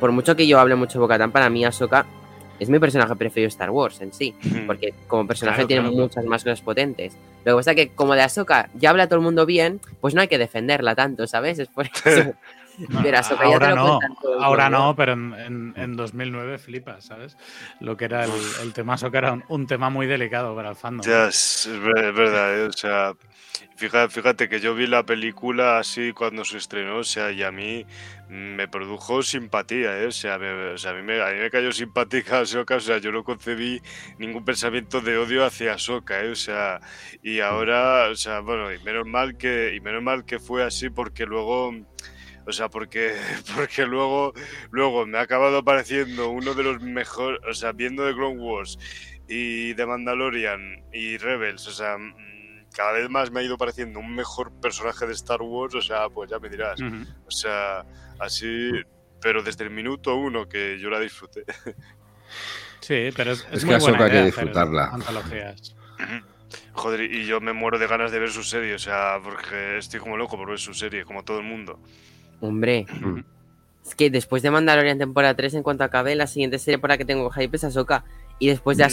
por 0.00 0.12
mucho 0.12 0.36
que 0.36 0.46
yo 0.46 0.58
hable 0.58 0.74
mucho 0.74 0.94
de 0.94 1.00
Bo-Katan, 1.00 1.32
para 1.32 1.48
mí 1.50 1.64
Ahsoka 1.64 2.06
es 2.58 2.70
mi 2.70 2.78
personaje 2.78 3.14
preferido 3.16 3.44
de 3.46 3.48
Star 3.50 3.70
Wars 3.70 4.00
en 4.00 4.12
sí. 4.12 4.34
Porque 4.66 4.94
como 5.06 5.26
personaje 5.26 5.56
Claro, 5.58 5.68
tiene 5.68 5.82
claro, 5.82 5.96
muchas 5.96 6.24
más 6.24 6.42
cosas 6.42 6.60
potentes. 6.62 7.14
Lo 7.44 7.52
que 7.52 7.56
pasa 7.58 7.70
es 7.72 7.76
que 7.76 7.88
como 7.90 8.14
de 8.14 8.22
Ahsoka 8.22 8.70
ya 8.74 8.90
habla 8.90 9.06
todo 9.08 9.18
el 9.18 9.24
mundo 9.24 9.44
bien, 9.46 9.80
pues 10.00 10.14
no 10.14 10.20
hay 10.22 10.28
que 10.28 10.38
defenderla 10.38 10.94
tanto, 10.94 11.26
¿sabes? 11.26 11.58
Es 11.58 11.68
por 11.68 11.86
eso. 11.86 12.32
Pero 13.02 13.18
Ahsoka 13.18 13.44
ya 13.48 13.58
te 13.58 13.64
ahora 13.64 13.70
lo 13.70 13.76
no, 13.76 13.98
todo, 14.20 14.42
ahora 14.42 14.68
¿no? 14.68 14.78
no, 14.88 14.96
pero 14.96 15.14
en, 15.14 15.32
en- 15.32 15.72
en 15.76 15.96
2009 15.96 16.58
flipas, 16.58 17.06
¿sabes? 17.06 17.34
Lo 17.80 17.96
que 17.96 18.04
era 18.04 18.24
el, 18.24 18.30
el 18.62 18.74
tema 18.74 18.94
Ahsoka 18.94 19.16
era 19.16 19.32
un, 19.32 19.44
un 19.48 19.66
tema 19.66 19.88
muy 19.88 20.06
delicado 20.06 20.54
para 20.54 20.68
el 20.70 20.76
fandom. 20.76 21.06
Ya, 21.06 21.28
es 21.28 21.66
verdad, 21.82 22.58
¿eh? 22.58 22.66
o 22.66 22.72
sea, 22.72 23.14
fíjate, 23.76 24.12
fíjate 24.12 24.48
que 24.48 24.60
yo 24.60 24.74
vi 24.74 24.86
la 24.86 25.04
película 25.04 25.78
así 25.78 26.12
cuando 26.12 26.44
se 26.44 26.58
estrenó, 26.58 26.98
o 26.98 27.04
sea, 27.04 27.30
y 27.32 27.42
a 27.42 27.50
mí 27.52 27.86
me 28.28 28.68
produjo 28.68 29.22
simpatía, 29.22 30.00
¿eh? 30.00 30.06
o, 30.06 30.12
sea, 30.12 30.38
me- 30.38 30.72
o 30.72 30.78
sea, 30.78 30.92
a, 30.92 30.94
mí 30.94 31.02
me, 31.02 31.20
a 31.22 31.32
mí 31.32 31.38
me 31.38 31.50
cayó 31.50 31.72
simpática 31.72 32.38
Ahsoka, 32.40 32.76
o 32.76 32.80
sea, 32.80 32.98
yo 32.98 33.12
no 33.12 33.24
concebí 33.24 33.80
ningún 34.18 34.44
pensamiento 34.44 35.00
de 35.00 35.18
odio 35.18 35.44
hacia 35.44 35.74
Ahsoka, 35.74 36.22
¿eh? 36.24 36.30
o 36.30 36.34
sea, 36.36 36.80
y 37.22 37.40
ahora, 37.40 38.08
o 38.10 38.14
sea, 38.16 38.40
bueno, 38.40 38.72
y 38.72 38.78
menos 38.82 39.06
mal 39.06 39.36
que, 39.36 39.74
y 39.74 39.80
menos 39.80 40.02
mal 40.02 40.24
que 40.24 40.38
fue 40.38 40.62
así 40.64 40.90
porque 40.90 41.24
luego... 41.26 41.72
O 42.48 42.52
sea, 42.52 42.68
porque, 42.68 43.12
porque 43.56 43.86
luego, 43.86 44.32
luego 44.70 45.04
me 45.04 45.18
ha 45.18 45.22
acabado 45.22 45.58
apareciendo 45.58 46.30
uno 46.30 46.54
de 46.54 46.62
los 46.62 46.80
mejores, 46.80 47.40
o 47.48 47.52
sea, 47.54 47.72
viendo 47.72 48.06
The 48.06 48.14
Clone 48.14 48.38
Wars 48.40 48.78
y 49.28 49.74
The 49.74 49.84
Mandalorian 49.84 50.84
y 50.92 51.16
Rebels, 51.18 51.66
o 51.66 51.72
sea, 51.72 51.98
mm, 51.98 52.14
cada 52.76 52.92
vez 52.92 53.08
más 53.08 53.30
me 53.30 53.40
ha 53.40 53.42
ido 53.42 53.56
pareciendo 53.56 53.98
un 54.00 54.14
mejor 54.14 54.52
personaje 54.60 55.06
de 55.06 55.12
Star 55.14 55.40
Wars, 55.42 55.74
o 55.74 55.80
sea, 55.80 56.08
pues 56.10 56.30
ya 56.30 56.38
me 56.38 56.48
dirás. 56.50 56.80
Ujú. 56.80 57.04
O 57.26 57.30
sea, 57.30 57.84
así, 58.18 58.70
pero 59.20 59.42
desde 59.42 59.64
el 59.64 59.70
minuto 59.70 60.14
uno 60.16 60.46
que 60.48 60.78
yo 60.78 60.90
la 60.90 61.00
disfruté. 61.00 61.44
Sí, 62.80 63.08
pero 63.16 63.32
es, 63.32 63.46
Es 63.50 63.64
muy 63.64 63.74
que 63.74 63.80
buena 63.80 63.96
Ahsoka 63.98 64.04
hay 64.04 64.10
que 64.10 64.16
idea 64.16 64.22
hacer 64.22 64.24
disfrutarla. 64.44 64.84
Antologías. 64.92 65.74
Joder, 66.74 67.00
y 67.12 67.26
yo 67.26 67.40
me 67.40 67.52
muero 67.52 67.78
de 67.78 67.86
ganas 67.86 68.12
de 68.12 68.18
ver 68.18 68.30
su 68.30 68.42
serie, 68.44 68.74
o 68.74 68.78
sea, 68.78 69.18
porque 69.22 69.78
estoy 69.78 69.98
como 69.98 70.16
loco 70.16 70.36
por 70.36 70.48
ver 70.50 70.58
su 70.58 70.74
serie, 70.74 71.04
como 71.04 71.24
todo 71.24 71.38
el 71.38 71.44
mundo. 71.46 71.80
Hombre, 72.40 72.86
Mm. 73.00 73.20
es 73.86 73.94
que 73.94 74.10
después 74.10 74.42
de 74.42 74.50
Mandalorian 74.50 74.98
temporada 74.98 75.34
3, 75.34 75.54
en 75.54 75.62
cuanto 75.62 75.84
acabe, 75.84 76.14
la 76.14 76.26
siguiente 76.26 76.58
serie 76.58 76.78
por 76.78 76.90
la 76.90 76.98
que 76.98 77.04
tengo 77.04 77.30
hype 77.30 77.56
es 77.56 77.64
Ahsoka. 77.64 78.04
Y 78.38 78.48
después 78.48 78.76
de 78.76 78.84
Mm. 78.84 78.86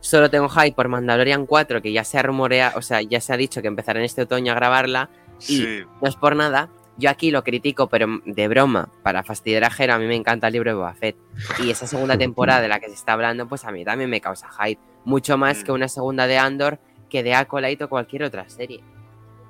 Solo 0.00 0.30
tengo 0.30 0.48
hype 0.48 0.72
por 0.74 0.88
Mandalorian 0.88 1.44
4, 1.46 1.82
que 1.82 1.92
ya 1.92 2.04
se 2.04 2.18
ha 2.18 2.22
rumoreado, 2.22 2.78
o 2.78 2.82
sea, 2.82 3.02
ya 3.02 3.20
se 3.20 3.32
ha 3.32 3.36
dicho 3.36 3.60
que 3.62 3.68
empezarán 3.68 4.02
este 4.04 4.22
otoño 4.22 4.52
a 4.52 4.54
grabarla. 4.56 5.10
Sí, 5.38 5.66
No 6.00 6.08
es 6.08 6.16
por 6.16 6.34
nada, 6.36 6.68
yo 6.96 7.10
aquí 7.10 7.30
lo 7.30 7.44
critico, 7.44 7.88
pero 7.88 8.06
de 8.24 8.48
broma, 8.48 8.88
para 9.02 9.22
fastidiar 9.22 9.64
a 9.64 9.70
Jero, 9.70 9.94
a 9.94 9.98
mí 9.98 10.06
me 10.06 10.16
encanta 10.16 10.46
el 10.48 10.52
libro 10.54 10.70
de 10.70 10.74
Boba 10.76 10.94
Fett. 10.94 11.16
Y 11.62 11.70
esa 11.70 11.86
segunda 11.86 12.16
temporada 12.18 12.60
de 12.60 12.68
la 12.68 12.80
que 12.80 12.88
se 12.88 12.94
está 12.94 13.12
hablando, 13.12 13.46
pues 13.48 13.64
a 13.64 13.72
mí 13.72 13.84
también 13.84 14.10
me 14.10 14.20
causa 14.20 14.48
hype. 14.60 14.80
Mucho 15.04 15.36
más 15.38 15.60
Mm. 15.60 15.64
que 15.64 15.72
una 15.72 15.88
segunda 15.88 16.26
de 16.26 16.38
Andor, 16.38 16.78
que 17.08 17.22
de 17.22 17.34
Acolyte 17.34 17.84
o 17.84 17.88
cualquier 17.88 18.24
otra 18.24 18.48
serie. 18.48 18.82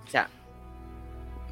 O 0.07 0.11
sea, 0.11 0.29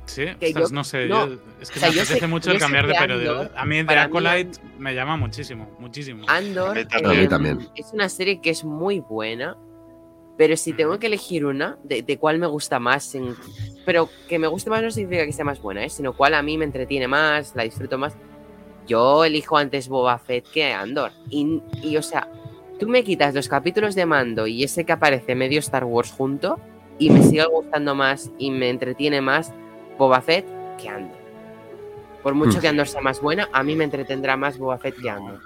Sí, 0.07 0.25
Que 0.39 0.47
ostras, 0.47 0.71
yo- 0.71 0.75
no 0.75 0.85
sé, 0.85 1.07
no, 1.07 1.27
yo- 1.29 1.39
es 1.61 1.71
que 1.71 1.79
o 1.79 1.81
sea, 1.81 1.89
me 1.91 1.95
yo 1.97 2.01
apetece 2.03 2.21
sé- 2.21 2.27
mucho 2.29 2.51
el 2.53 2.59
cambiar 2.59 2.87
de. 2.87 2.97
Andor, 2.97 3.51
A 3.57 3.65
mí 3.67 3.77
de 3.79 3.85
para 3.85 4.07
mí, 4.09 4.11
Acolyte 4.19 4.61
me 4.79 4.95
llama 4.95 5.17
muchísimo, 5.17 5.69
muchísimo. 5.79 6.25
Andor 6.29 6.71
A 6.79 6.81
mí 6.81 6.85
también. 6.87 7.13
eh, 7.13 7.19
A 7.19 7.23
mí 7.23 7.29
también. 7.29 7.69
es 7.75 7.93
una 7.93 8.09
serie 8.09 8.41
que 8.41 8.51
es 8.51 8.65
muy 8.65 9.01
buena, 9.01 9.57
pero 10.39 10.57
si 10.57 10.73
tengo 10.73 10.99
que 10.99 11.07
elegir 11.09 11.45
una, 11.45 11.77
de, 11.83 12.03
de 12.03 12.19
cuál 12.19 12.39
me 12.39 12.47
gusta 12.47 12.79
más, 12.79 13.15
en- 13.15 13.35
pero 13.85 14.09
que 14.29 14.39
me 14.39 14.47
guste 14.47 14.71
más 14.71 14.83
no 14.83 14.91
significa 14.91 15.25
que 15.27 15.33
sea 15.33 15.45
más 15.45 15.61
buena, 15.61 15.85
¿eh? 15.85 15.91
sino 15.91 16.13
cuál 16.13 16.35
a 16.35 16.43
mí 16.43 16.57
me 16.57 16.65
entretiene 16.65 17.09
más, 17.09 17.55
la 17.57 17.63
disfruto 17.65 17.99
más. 17.99 18.15
Yo 18.87 19.25
elijo 19.25 19.57
antes 19.57 19.89
Boba 19.89 20.17
Fett 20.19 20.47
que 20.49 20.73
Andor. 20.73 21.11
Y, 21.29 21.61
y, 21.83 21.97
o 21.97 22.03
sea, 22.03 22.29
tú 22.79 22.87
me 22.89 23.03
quitas 23.03 23.35
los 23.35 23.49
capítulos 23.49 23.97
de 23.97 24.07
Mando 24.07 24.47
y 24.47 24.63
ese 24.63 24.85
que 24.85 24.93
aparece 24.93 25.35
medio 25.35 25.59
Star 25.59 25.85
Wars 25.85 26.13
junto, 26.13 26.61
y 26.99 27.11
me 27.11 27.23
sigue 27.23 27.45
gustando 27.47 27.95
más 27.95 28.31
y 28.39 28.51
me 28.51 28.71
entretiene 28.71 29.21
más 29.21 29.53
Boba 29.99 30.21
Fett 30.21 30.47
que 30.79 30.89
Andor. 30.89 31.17
Por 32.23 32.35
mucho 32.35 32.59
Mm. 32.59 32.61
que 32.61 32.69
Andor 32.69 32.89
sea 32.89 33.01
más 33.01 33.21
buena, 33.21 33.49
a 33.53 33.63
mí 33.63 33.77
me 33.77 33.85
entretendrá 33.85 34.37
más 34.37 34.59
Boba 34.59 34.79
Fett 34.79 34.97
que 35.01 35.11
Andor. 35.11 35.41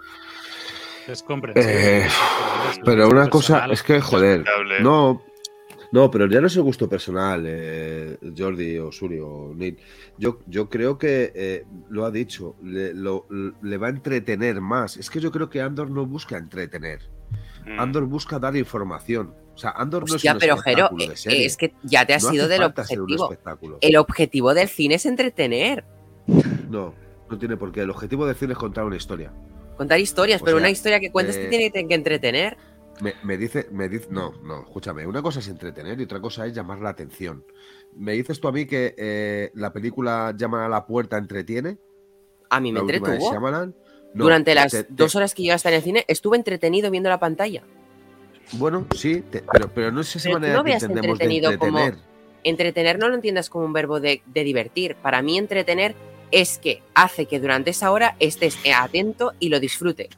Es 1.06 1.22
comprensible. 1.22 2.04
Eh, 2.04 2.08
Pero 2.84 3.08
una 3.08 3.28
cosa 3.28 3.66
es 3.70 3.82
que, 3.82 4.00
joder, 4.00 4.44
no, 4.80 5.22
no, 5.92 6.10
pero 6.10 6.26
ya 6.28 6.40
no 6.40 6.46
es 6.46 6.54
el 6.56 6.62
gusto 6.62 6.88
personal, 6.88 7.42
eh, 7.46 8.16
Jordi 8.36 8.78
o 8.78 8.92
Suri 8.92 9.18
o 9.18 9.52
Neil. 9.56 9.76
Yo, 10.18 10.38
yo 10.46 10.68
creo 10.68 10.98
que 10.98 11.32
eh, 11.34 11.64
lo 11.88 12.04
ha 12.04 12.10
dicho, 12.10 12.54
le, 12.62 12.94
lo- 12.94 13.26
le 13.62 13.76
va 13.78 13.88
a 13.88 13.90
entretener 13.90 14.60
más. 14.60 14.96
Es 14.98 15.10
que 15.10 15.18
yo 15.20 15.32
creo 15.32 15.50
que 15.50 15.60
Andor 15.60 15.90
no 15.90 16.06
busca 16.06 16.36
entretener, 16.36 17.00
Mm. 17.66 17.78
Andor 17.80 18.04
busca 18.06 18.38
dar 18.38 18.56
información. 18.56 19.34
O 19.60 19.62
sea, 19.62 19.72
Andor 19.72 20.08
no 20.08 20.16
es 20.16 20.24
un 20.24 20.38
pero 20.38 20.56
Jero, 20.56 20.84
espectáculo 20.86 21.06
de 21.06 21.12
eh, 21.12 21.16
serie. 21.18 21.44
es 21.44 21.56
que 21.58 21.74
ya 21.82 22.06
te 22.06 22.14
has 22.14 22.24
No 22.24 22.32
ido 22.32 22.48
del 22.48 22.62
objetivo. 22.62 23.24
espectáculo. 23.24 23.76
El 23.82 23.96
objetivo 23.98 24.54
del 24.54 24.68
cine 24.70 24.94
es 24.94 25.04
entretener. 25.04 25.84
No, 26.70 26.94
no 27.28 27.38
tiene 27.38 27.58
por 27.58 27.70
qué. 27.70 27.82
El 27.82 27.90
objetivo 27.90 28.24
del 28.26 28.36
cine 28.36 28.52
es 28.54 28.58
contar 28.58 28.84
una 28.86 28.96
historia. 28.96 29.30
Contar 29.76 30.00
historias, 30.00 30.40
O 30.40 30.44
pero 30.46 30.56
sea, 30.56 30.62
una 30.62 30.70
historia 30.70 30.98
que 30.98 31.12
cuentes 31.12 31.36
eh, 31.36 31.42
te 31.50 31.68
tiene 31.70 31.88
que 31.88 31.94
entretener. 31.94 32.56
Me, 33.02 33.12
me 33.22 33.36
dice, 33.36 33.68
me 33.70 33.90
dice, 33.90 34.06
no, 34.10 34.32
no, 34.42 34.62
escúchame, 34.62 35.06
una 35.06 35.20
cosa 35.20 35.40
es 35.40 35.48
entretener 35.48 36.00
y 36.00 36.04
otra 36.04 36.20
cosa 36.22 36.46
es 36.46 36.54
llamar 36.54 36.78
la 36.80 36.88
atención. 36.88 37.44
¿Me 37.94 38.12
dices 38.12 38.40
tú 38.40 38.48
a 38.48 38.52
mí 38.52 38.64
que 38.64 38.94
eh, 38.96 39.50
la 39.56 39.74
película 39.74 40.32
Llaman 40.34 40.62
a 40.62 40.68
la 40.70 40.86
puerta 40.86 41.18
entretiene? 41.18 41.76
A 42.48 42.60
mí 42.60 42.72
me 42.72 42.80
entretuvo. 42.80 43.30
No, 44.12 44.24
Durante 44.24 44.54
las 44.54 44.72
te- 44.72 44.84
te- 44.84 44.92
dos 44.94 45.14
horas 45.16 45.34
que 45.34 45.44
yo 45.44 45.52
estar 45.54 45.70
en 45.72 45.76
el 45.76 45.82
cine, 45.84 46.04
estuve 46.08 46.38
entretenido 46.38 46.90
viendo 46.90 47.10
la 47.10 47.20
pantalla. 47.20 47.62
Bueno, 48.52 48.86
sí, 48.96 49.22
te- 49.22 49.42
pero, 49.52 49.68
pero 49.68 49.92
no 49.92 50.00
es 50.00 50.14
esa 50.16 50.28
Pero 50.28 50.40
manera 50.40 50.54
no 50.54 50.64
que 50.64 50.72
entendemos 50.72 51.18
de 51.18 51.24
entretenido 51.24 51.58
como- 51.58 51.78
entretener. 51.78 52.10
Entretener 52.42 52.98
no 52.98 53.08
lo 53.08 53.14
entiendas 53.14 53.50
como 53.50 53.66
un 53.66 53.72
verbo 53.72 54.00
de, 54.00 54.22
de 54.26 54.44
divertir. 54.44 54.96
Para 54.96 55.20
mí, 55.22 55.36
entretener 55.36 55.94
es 56.30 56.58
que 56.58 56.82
hace 56.94 57.26
que 57.26 57.38
durante 57.38 57.70
esa 57.70 57.90
hora 57.90 58.16
estés 58.18 58.56
atento 58.74 59.32
y 59.40 59.48
lo 59.50 59.60
disfrutes. 59.60 60.08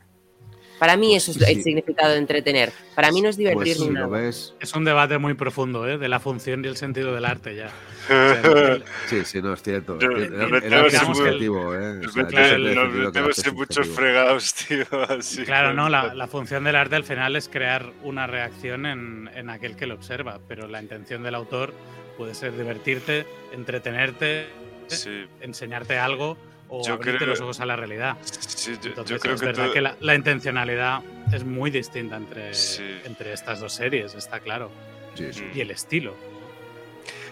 Para 0.82 0.96
mí, 0.96 1.10
Pues 1.12 1.28
eso 1.28 1.30
es 1.38 1.46
sí, 1.46 1.52
el 1.52 1.62
significado 1.62 2.10
de 2.10 2.18
entretener. 2.18 2.72
Para 2.96 3.12
mí 3.12 3.20
no 3.20 3.28
es 3.28 3.36
divertir 3.36 3.76
Pues 3.76 3.88
nada. 3.88 4.08
ves, 4.08 4.52
Es 4.58 4.74
un 4.74 4.84
debate 4.84 5.16
muy 5.16 5.34
profundo, 5.34 5.88
¿eh? 5.88 5.96
De 5.96 6.08
la 6.08 6.18
función 6.18 6.64
y 6.64 6.66
el 6.66 6.76
sentido 6.76 7.14
del 7.14 7.24
arte 7.24 7.54
ya. 7.54 7.70
O 8.02 8.08
sea, 8.08 8.72
el- 8.72 8.84
sí, 9.06 9.24
sí, 9.24 9.40
no 9.40 9.52
es 9.54 9.62
cierto. 9.62 9.96
Yo- 10.00 10.08
el- 10.10 10.22
el 10.24 10.60
tengo 10.60 10.76
arte 10.78 10.96
es 10.96 11.02
subjetivo, 11.02 11.72
¿eh? 11.76 12.00
O 12.04 12.08
sea, 12.10 12.26
claro, 12.26 12.58
metemos- 12.58 13.38
el 13.38 13.48
en 13.48 13.54
muchos 13.54 13.86
fregados, 13.90 14.54
tío. 14.54 14.84
así 15.08 15.44
Claro, 15.44 15.72
no, 15.72 15.88
la, 15.88 16.14
la 16.14 16.26
función 16.26 16.64
del 16.64 16.74
arte 16.74 16.96
al 16.96 17.04
final 17.04 17.36
es 17.36 17.48
crear 17.48 17.92
una 18.02 18.26
reacción 18.26 18.84
en, 18.84 19.30
en 19.36 19.50
aquel 19.50 19.76
que 19.76 19.86
lo 19.86 19.94
observa, 19.94 20.40
pero 20.48 20.66
la 20.66 20.82
intención 20.82 21.22
del 21.22 21.36
autor 21.36 21.72
puede 22.18 22.34
ser 22.34 22.56
divertirte, 22.58 23.24
entretenerte, 23.52 24.46
Sí, 24.88 25.26
enseñarte 25.40 25.96
algo 25.96 26.36
o 26.74 26.82
Yo 26.86 26.94
abrirte 26.94 27.18
creo- 27.18 27.28
los 27.30 27.40
ojos 27.42 27.60
a 27.60 27.66
la 27.66 27.76
realidad. 27.76 28.16
sí, 28.22 28.78
yo, 28.82 28.88
Entonces, 28.90 29.10
yo 29.16 29.20
creo 29.20 29.34
es 29.34 29.40
que 29.40 29.46
verdad 29.46 29.64
todo- 29.64 29.74
que 29.74 29.80
la, 29.82 29.96
la 30.00 30.14
intencionalidad 30.14 31.00
es 31.32 31.44
muy 31.44 31.70
distinta 31.70 32.16
entre, 32.16 32.54
Sí. 32.54 32.82
entre 33.04 33.32
estas 33.34 33.60
dos 33.60 33.74
series, 33.74 34.14
está 34.14 34.40
claro. 34.40 34.70
Sí, 35.14 35.32
sí. 35.32 35.44
Y 35.54 35.60
el 35.60 35.70
estilo. 35.70 36.16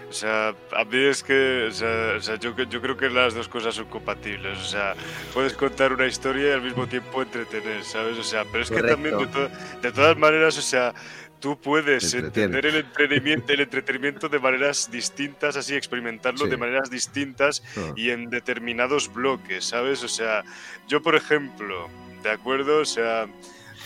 O 0.08 0.12
sea, 0.12 0.48
a 0.72 0.84
mí 0.84 0.98
es 1.04 1.22
que, 1.22 1.68
o 1.68 1.72
sea, 1.72 2.14
o 2.16 2.20
sea, 2.20 2.34
yo, 2.36 2.54
yo 2.64 2.82
creo 2.82 2.96
que 2.96 3.08
las 3.08 3.32
dos 3.32 3.48
cosas 3.48 3.76
son 3.76 3.84
compatibles. 3.86 4.58
O 4.58 4.64
sea, 4.64 4.94
puedes 5.32 5.52
contar 5.54 5.92
una 5.92 6.06
historia 6.06 6.48
y 6.48 6.52
al 6.52 6.62
mismo 6.62 6.86
tiempo 6.88 7.22
entretener, 7.22 7.84
¿sabes? 7.84 8.18
O 8.18 8.24
sea, 8.24 8.44
pero 8.50 8.64
es 8.64 8.70
que 8.70 8.82
también 8.82 9.16
de, 9.16 9.26
Correcto. 9.28 9.48
to- 9.48 9.80
de 9.80 9.92
todas 9.92 10.16
maneras, 10.18 10.58
o 10.58 10.62
sea, 10.62 10.92
tú 11.40 11.58
puedes 11.58 12.12
entender 12.14 12.66
el 12.66 12.76
entretenimiento, 12.76 13.52
el 13.52 13.60
entretenimiento 13.60 14.28
de 14.28 14.38
maneras 14.38 14.90
distintas, 14.90 15.56
así 15.56 15.74
experimentarlo 15.74 16.44
Sí. 16.44 16.50
de 16.50 16.56
maneras 16.56 16.90
distintas 16.90 17.62
Ah. 17.76 17.92
y 17.96 18.10
en 18.10 18.30
determinados 18.30 19.12
bloques, 19.12 19.64
¿sabes? 19.64 20.04
O 20.04 20.08
sea, 20.08 20.44
yo 20.88 21.02
por 21.02 21.16
ejemplo, 21.16 21.88
¿de 22.22 22.30
acuerdo? 22.30 22.78
O 22.80 22.84
sea, 22.84 23.26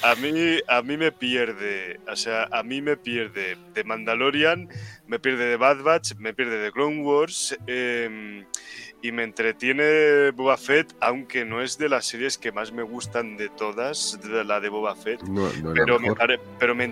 a 0.02 0.14
mí, 0.16 0.59
a 0.68 0.82
mí 0.82 0.96
me 0.96 1.12
pierde, 1.12 2.00
o 2.09 2.16
sea, 2.16 2.48
a 2.50 2.62
mí 2.62 2.82
me 2.82 2.96
pierde 2.96 3.57
de 3.72 3.84
Mandalorian, 3.84 4.68
me 5.07 5.18
pierde 5.18 5.46
de 5.46 5.57
Bad 5.57 5.82
Batch, 5.82 6.14
me 6.18 6.34
pierde 6.34 6.59
de 6.59 6.72
Clone 6.72 7.00
Wars 7.02 7.57
eh, 7.66 8.44
y 9.05 9.12
me 9.12 9.22
entretiene 9.22 10.30
Boba 10.30 10.57
Fett, 10.57 10.96
aunque 10.98 11.44
no 11.44 11.61
es 11.61 11.76
de 11.76 11.90
las 11.90 12.07
series 12.07 12.38
que 12.38 12.52
más 12.52 12.72
me 12.72 12.82
gustan 12.82 13.36
de 13.36 13.50
todas, 13.50 14.18
de 14.22 14.42
la 14.44 14.61
de 14.61 14.70
Boba 14.70 14.96
Fett. 14.96 15.20
No, 15.24 15.52
no 15.62 15.74
Pero 15.74 16.00
me, 16.00 16.14
pero, 16.59 16.74
me 16.74 16.88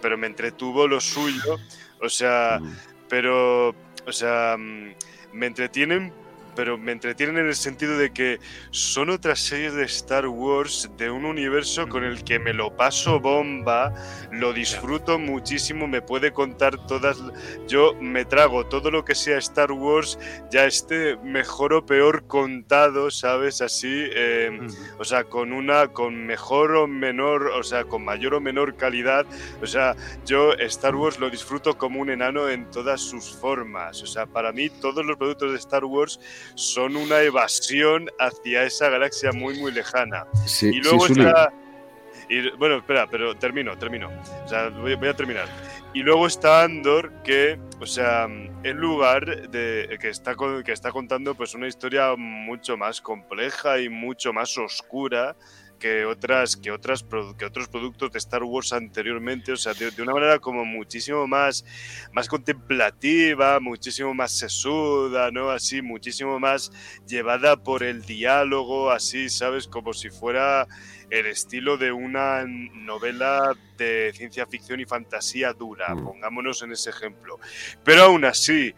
pero 0.00 0.16
me 0.16 0.26
entretuvo 0.26 0.88
lo 0.88 1.02
suyo, 1.02 1.58
o 2.00 2.08
sea, 2.08 2.60
Mm. 2.62 2.76
pero, 3.10 3.74
o 4.06 4.12
sea, 4.12 4.56
mm, 4.58 4.94
me 5.34 5.46
entretienen, 5.46 6.14
pero 6.60 6.76
me 6.76 6.92
entretienen 6.92 7.38
en 7.38 7.46
el 7.46 7.54
sentido 7.54 7.96
de 7.96 8.12
que 8.12 8.38
son 8.70 9.08
otras 9.08 9.38
series 9.38 9.72
de 9.72 9.84
Star 9.84 10.26
Wars 10.26 10.90
de 10.98 11.10
un 11.10 11.24
universo 11.24 11.88
con 11.88 12.04
el 12.04 12.22
que 12.22 12.38
me 12.38 12.52
lo 12.52 12.76
paso 12.76 13.18
bomba, 13.18 13.94
lo 14.30 14.52
disfruto 14.52 15.18
muchísimo, 15.18 15.88
me 15.88 16.02
puede 16.02 16.34
contar 16.34 16.76
todas, 16.86 17.16
yo 17.66 17.94
me 17.98 18.26
trago 18.26 18.66
todo 18.66 18.90
lo 18.90 19.06
que 19.06 19.14
sea 19.14 19.38
Star 19.38 19.72
Wars, 19.72 20.18
ya 20.50 20.66
esté 20.66 21.16
mejor 21.24 21.72
o 21.72 21.86
peor 21.86 22.26
contado, 22.26 23.10
¿sabes? 23.10 23.62
Así, 23.62 24.10
em, 24.12 24.68
o 24.98 25.04
sea, 25.04 25.24
con 25.24 25.54
una, 25.54 25.88
con 25.88 26.26
mejor 26.26 26.76
o 26.76 26.86
menor, 26.86 27.46
o 27.46 27.62
sea, 27.62 27.84
con 27.84 28.04
mayor 28.04 28.34
o 28.34 28.40
menor 28.42 28.76
calidad, 28.76 29.24
o 29.62 29.66
sea, 29.66 29.96
yo 30.26 30.52
Star 30.58 30.94
Wars 30.94 31.18
lo 31.18 31.30
disfruto 31.30 31.78
como 31.78 32.02
un 32.02 32.10
enano 32.10 32.50
en 32.50 32.70
todas 32.70 33.00
sus 33.00 33.34
formas, 33.34 34.02
o 34.02 34.06
sea, 34.06 34.26
para 34.26 34.52
mí 34.52 34.68
todos 34.68 35.06
los 35.06 35.16
productos 35.16 35.52
de 35.52 35.56
Star 35.56 35.86
Wars 35.86 36.20
son 36.54 36.96
una 36.96 37.20
evasión 37.22 38.10
hacia 38.18 38.64
esa 38.64 38.88
galaxia 38.88 39.32
muy, 39.32 39.58
muy 39.58 39.72
lejana. 39.72 40.26
y 40.62 40.80
luego 40.80 41.06
está... 41.06 41.52
Y, 42.28 42.48
bueno, 42.56 42.76
espera, 42.76 43.08
pero 43.10 43.34
termino, 43.36 43.76
termino. 43.76 44.08
O 44.44 44.48
sea, 44.48 44.68
voy, 44.68 44.92
a 44.92 45.14
terminar. 45.14 45.48
Y 45.92 46.00
luego 46.04 46.28
está 46.28 46.62
Andor, 46.62 47.12
que, 47.24 47.58
o 47.80 47.86
sea, 47.86 48.26
en 48.26 48.76
lugar 48.76 49.50
de 49.50 49.98
que 50.00 50.10
está, 50.10 50.36
que 50.64 50.70
está 50.70 50.92
contando 50.92 51.34
pues 51.34 51.54
una 51.56 51.66
historia 51.66 52.14
mucho 52.16 52.76
más 52.76 53.00
compleja 53.00 53.80
y 53.80 53.88
mucho 53.88 54.32
más 54.32 54.56
oscura 54.58 55.34
que 55.80 56.04
otras 56.04 56.56
que 56.56 56.70
otras 56.70 57.04
que 57.36 57.44
otros 57.44 57.68
productos 57.68 58.12
de 58.12 58.18
Star 58.18 58.44
Wars 58.44 58.72
anteriormente, 58.72 59.50
o 59.52 59.56
sea, 59.56 59.74
de, 59.74 59.90
una 60.00 60.12
manera 60.12 60.38
como 60.38 60.64
muchísimo 60.64 61.26
más 61.26 61.64
más 62.12 62.28
contemplativa, 62.28 63.58
muchísimo 63.58 64.14
más 64.14 64.30
sesuda, 64.30 65.30
¿no? 65.32 65.50
Así, 65.50 65.82
muchísimo 65.82 66.38
más 66.38 66.70
llevada 67.08 67.56
por 67.56 67.82
el 67.82 68.02
diálogo, 68.02 68.90
así, 68.92 69.28
¿sabes? 69.28 69.66
Como 69.66 69.92
si 69.92 70.10
fuera 70.10 70.68
el 71.10 71.26
estilo 71.26 71.76
de 71.76 71.90
una 71.90 72.44
novela 72.46 73.56
de 73.76 74.12
ciencia 74.14 74.46
ficción 74.46 74.78
y 74.78 74.84
fantasía 74.84 75.52
dura, 75.52 75.94
mm. 75.94 76.04
pongámonos 76.04 76.62
en 76.62 76.72
ese 76.72 76.90
ejemplo. 76.90 77.40
Pero 77.82 78.04
aún 78.04 78.24
así, 78.24 78.74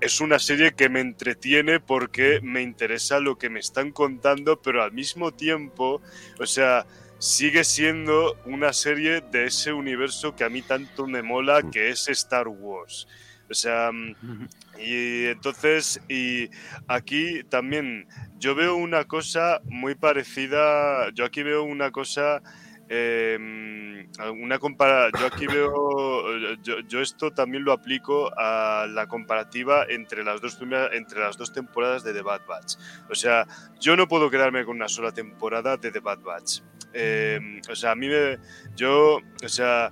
es 0.00 0.20
una 0.20 0.38
serie 0.38 0.72
que 0.72 0.88
me 0.88 1.00
entretiene 1.00 1.80
porque 1.80 2.40
me 2.42 2.62
interesa 2.62 3.20
lo 3.20 3.36
que 3.36 3.50
me 3.50 3.60
están 3.60 3.92
contando, 3.92 4.60
pero 4.60 4.82
al 4.82 4.92
mismo 4.92 5.32
tiempo, 5.32 6.00
o 6.38 6.46
sea, 6.46 6.86
sigue 7.18 7.64
siendo 7.64 8.36
una 8.44 8.72
serie 8.72 9.20
de 9.20 9.46
ese 9.46 9.72
universo 9.72 10.36
que 10.36 10.44
a 10.44 10.48
mí 10.48 10.62
tanto 10.62 11.06
me 11.06 11.22
mola, 11.22 11.60
mm. 11.60 11.70
que 11.70 11.90
es 11.90 12.08
Star 12.08 12.48
Wars. 12.48 13.08
O 13.50 13.54
sea, 13.54 13.90
mm, 13.92 14.48
y 14.78 15.24
entonces, 15.26 16.00
y 16.08 16.50
aquí 16.86 17.42
también 17.44 18.06
yo 18.38 18.54
veo 18.54 18.76
una 18.76 19.04
cosa 19.04 19.60
muy 19.64 19.94
parecida, 19.94 21.10
yo 21.14 21.24
aquí 21.24 21.42
veo 21.42 21.64
una 21.64 21.90
cosa 21.90 22.42
Em, 22.88 24.08
una 24.40 24.58
compara 24.58 25.10
yo 25.18 25.26
aquí 25.26 25.46
veo, 25.46 26.56
yo, 26.62 27.00
esto 27.00 27.30
también 27.32 27.62
lo 27.64 27.72
aplico 27.72 28.30
a 28.36 28.86
la 28.88 29.06
comparativa 29.06 29.84
entre 29.88 30.24
las 30.24 30.40
dos 30.40 30.58
entre 30.92 31.20
las 31.20 31.36
dos 31.36 31.52
temporadas 31.52 32.02
de 32.02 32.14
The 32.14 32.22
Bad 32.22 32.46
Batch. 32.46 32.76
O 33.10 33.14
sea, 33.14 33.46
yo 33.78 33.96
no 33.96 34.08
puedo 34.08 34.30
quedarme 34.30 34.64
con 34.64 34.76
una 34.76 34.88
sola 34.88 35.12
temporada 35.12 35.76
de 35.76 35.90
The 35.90 36.00
Bad 36.00 36.20
Batch. 36.20 36.60
Em, 36.94 37.60
o 37.70 37.76
sea, 37.76 37.92
a 37.92 37.94
mí 37.94 38.08
me, 38.08 38.38
yo, 38.74 39.20
o 39.44 39.48
sea, 39.48 39.90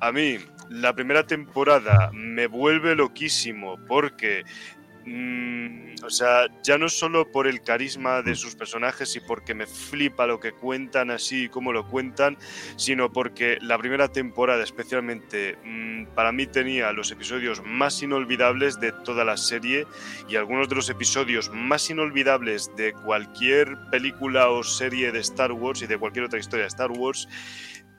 a 0.00 0.12
mí 0.12 0.38
la 0.70 0.94
primera 0.94 1.26
temporada 1.26 2.10
me 2.12 2.46
vuelve 2.46 2.94
loquísimo 2.94 3.78
porque 3.86 4.44
Mm, 5.06 5.94
o 6.02 6.10
sea, 6.10 6.48
ya 6.64 6.78
no 6.78 6.88
solo 6.88 7.30
por 7.30 7.46
el 7.46 7.62
carisma 7.62 8.22
de 8.22 8.34
sus 8.34 8.56
personajes 8.56 9.14
y 9.14 9.20
porque 9.20 9.54
me 9.54 9.68
flipa 9.68 10.26
lo 10.26 10.40
que 10.40 10.50
cuentan 10.50 11.12
así 11.12 11.44
y 11.44 11.48
cómo 11.48 11.72
lo 11.72 11.86
cuentan, 11.86 12.36
sino 12.74 13.12
porque 13.12 13.58
la 13.60 13.78
primera 13.78 14.08
temporada 14.08 14.64
especialmente 14.64 15.58
mm, 15.64 16.06
para 16.16 16.32
mí 16.32 16.48
tenía 16.48 16.92
los 16.92 17.12
episodios 17.12 17.62
más 17.64 18.02
inolvidables 18.02 18.80
de 18.80 18.90
toda 19.04 19.24
la 19.24 19.36
serie 19.36 19.86
y 20.28 20.34
algunos 20.34 20.68
de 20.68 20.74
los 20.74 20.90
episodios 20.90 21.50
más 21.54 21.88
inolvidables 21.88 22.74
de 22.76 22.92
cualquier 22.92 23.78
película 23.92 24.50
o 24.50 24.64
serie 24.64 25.12
de 25.12 25.20
Star 25.20 25.52
Wars 25.52 25.82
y 25.82 25.86
de 25.86 25.98
cualquier 25.98 26.24
otra 26.24 26.40
historia 26.40 26.64
de 26.64 26.68
Star 26.68 26.90
Wars. 26.90 27.28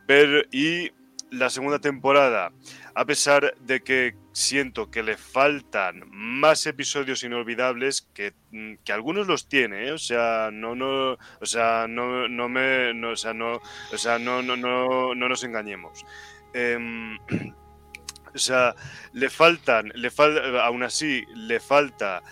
Pero, 0.05 0.41
y 0.51 0.91
la 1.31 1.49
segunda 1.49 1.79
temporada, 1.79 2.51
a 2.97 3.05
pesar 3.05 3.53
de 3.59 3.81
que 3.81 4.15
siento 4.31 4.89
que 4.89 5.03
le 5.03 5.17
faltan 5.17 6.03
más 6.09 6.65
episodios 6.65 7.23
inolvidables 7.23 8.09
que, 8.15 8.33
mm, 8.49 8.77
que 8.83 8.91
algunos 8.91 9.27
los 9.27 9.47
tiene, 9.47 9.89
¿eh? 9.89 9.91
o 9.91 9.99
sea, 9.99 10.49
no 10.51 10.73
no, 10.73 11.11
o 11.13 11.45
sea, 11.45 11.85
no, 11.87 12.27
no 12.27 12.49
me 12.49 12.89
o 13.05 13.15
sea, 13.15 13.35
no, 13.35 13.61
o 13.93 13.97
sea, 13.99 14.17
no 14.17 14.41
no 14.41 14.57
no 14.57 15.13
no 15.13 15.29
nos 15.29 15.43
engañemos. 15.43 16.07
Em, 16.55 17.19
o 18.33 18.37
sea, 18.39 18.73
le 19.13 19.29
faltan, 19.29 19.91
le 19.93 20.09
falta 20.09 20.65
aún 20.65 20.81
así 20.81 21.23
le 21.35 21.59
falta 21.59 22.23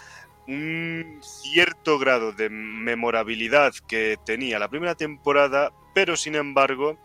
un 0.48 1.20
cierto 1.22 2.00
grado 2.00 2.32
de 2.32 2.50
memorabilidad 2.50 3.72
que 3.88 4.18
tenía 4.26 4.58
la 4.58 4.70
primera 4.70 4.96
temporada, 4.96 5.72
pero 5.94 6.18
sin 6.18 6.34
embargo 6.34 6.98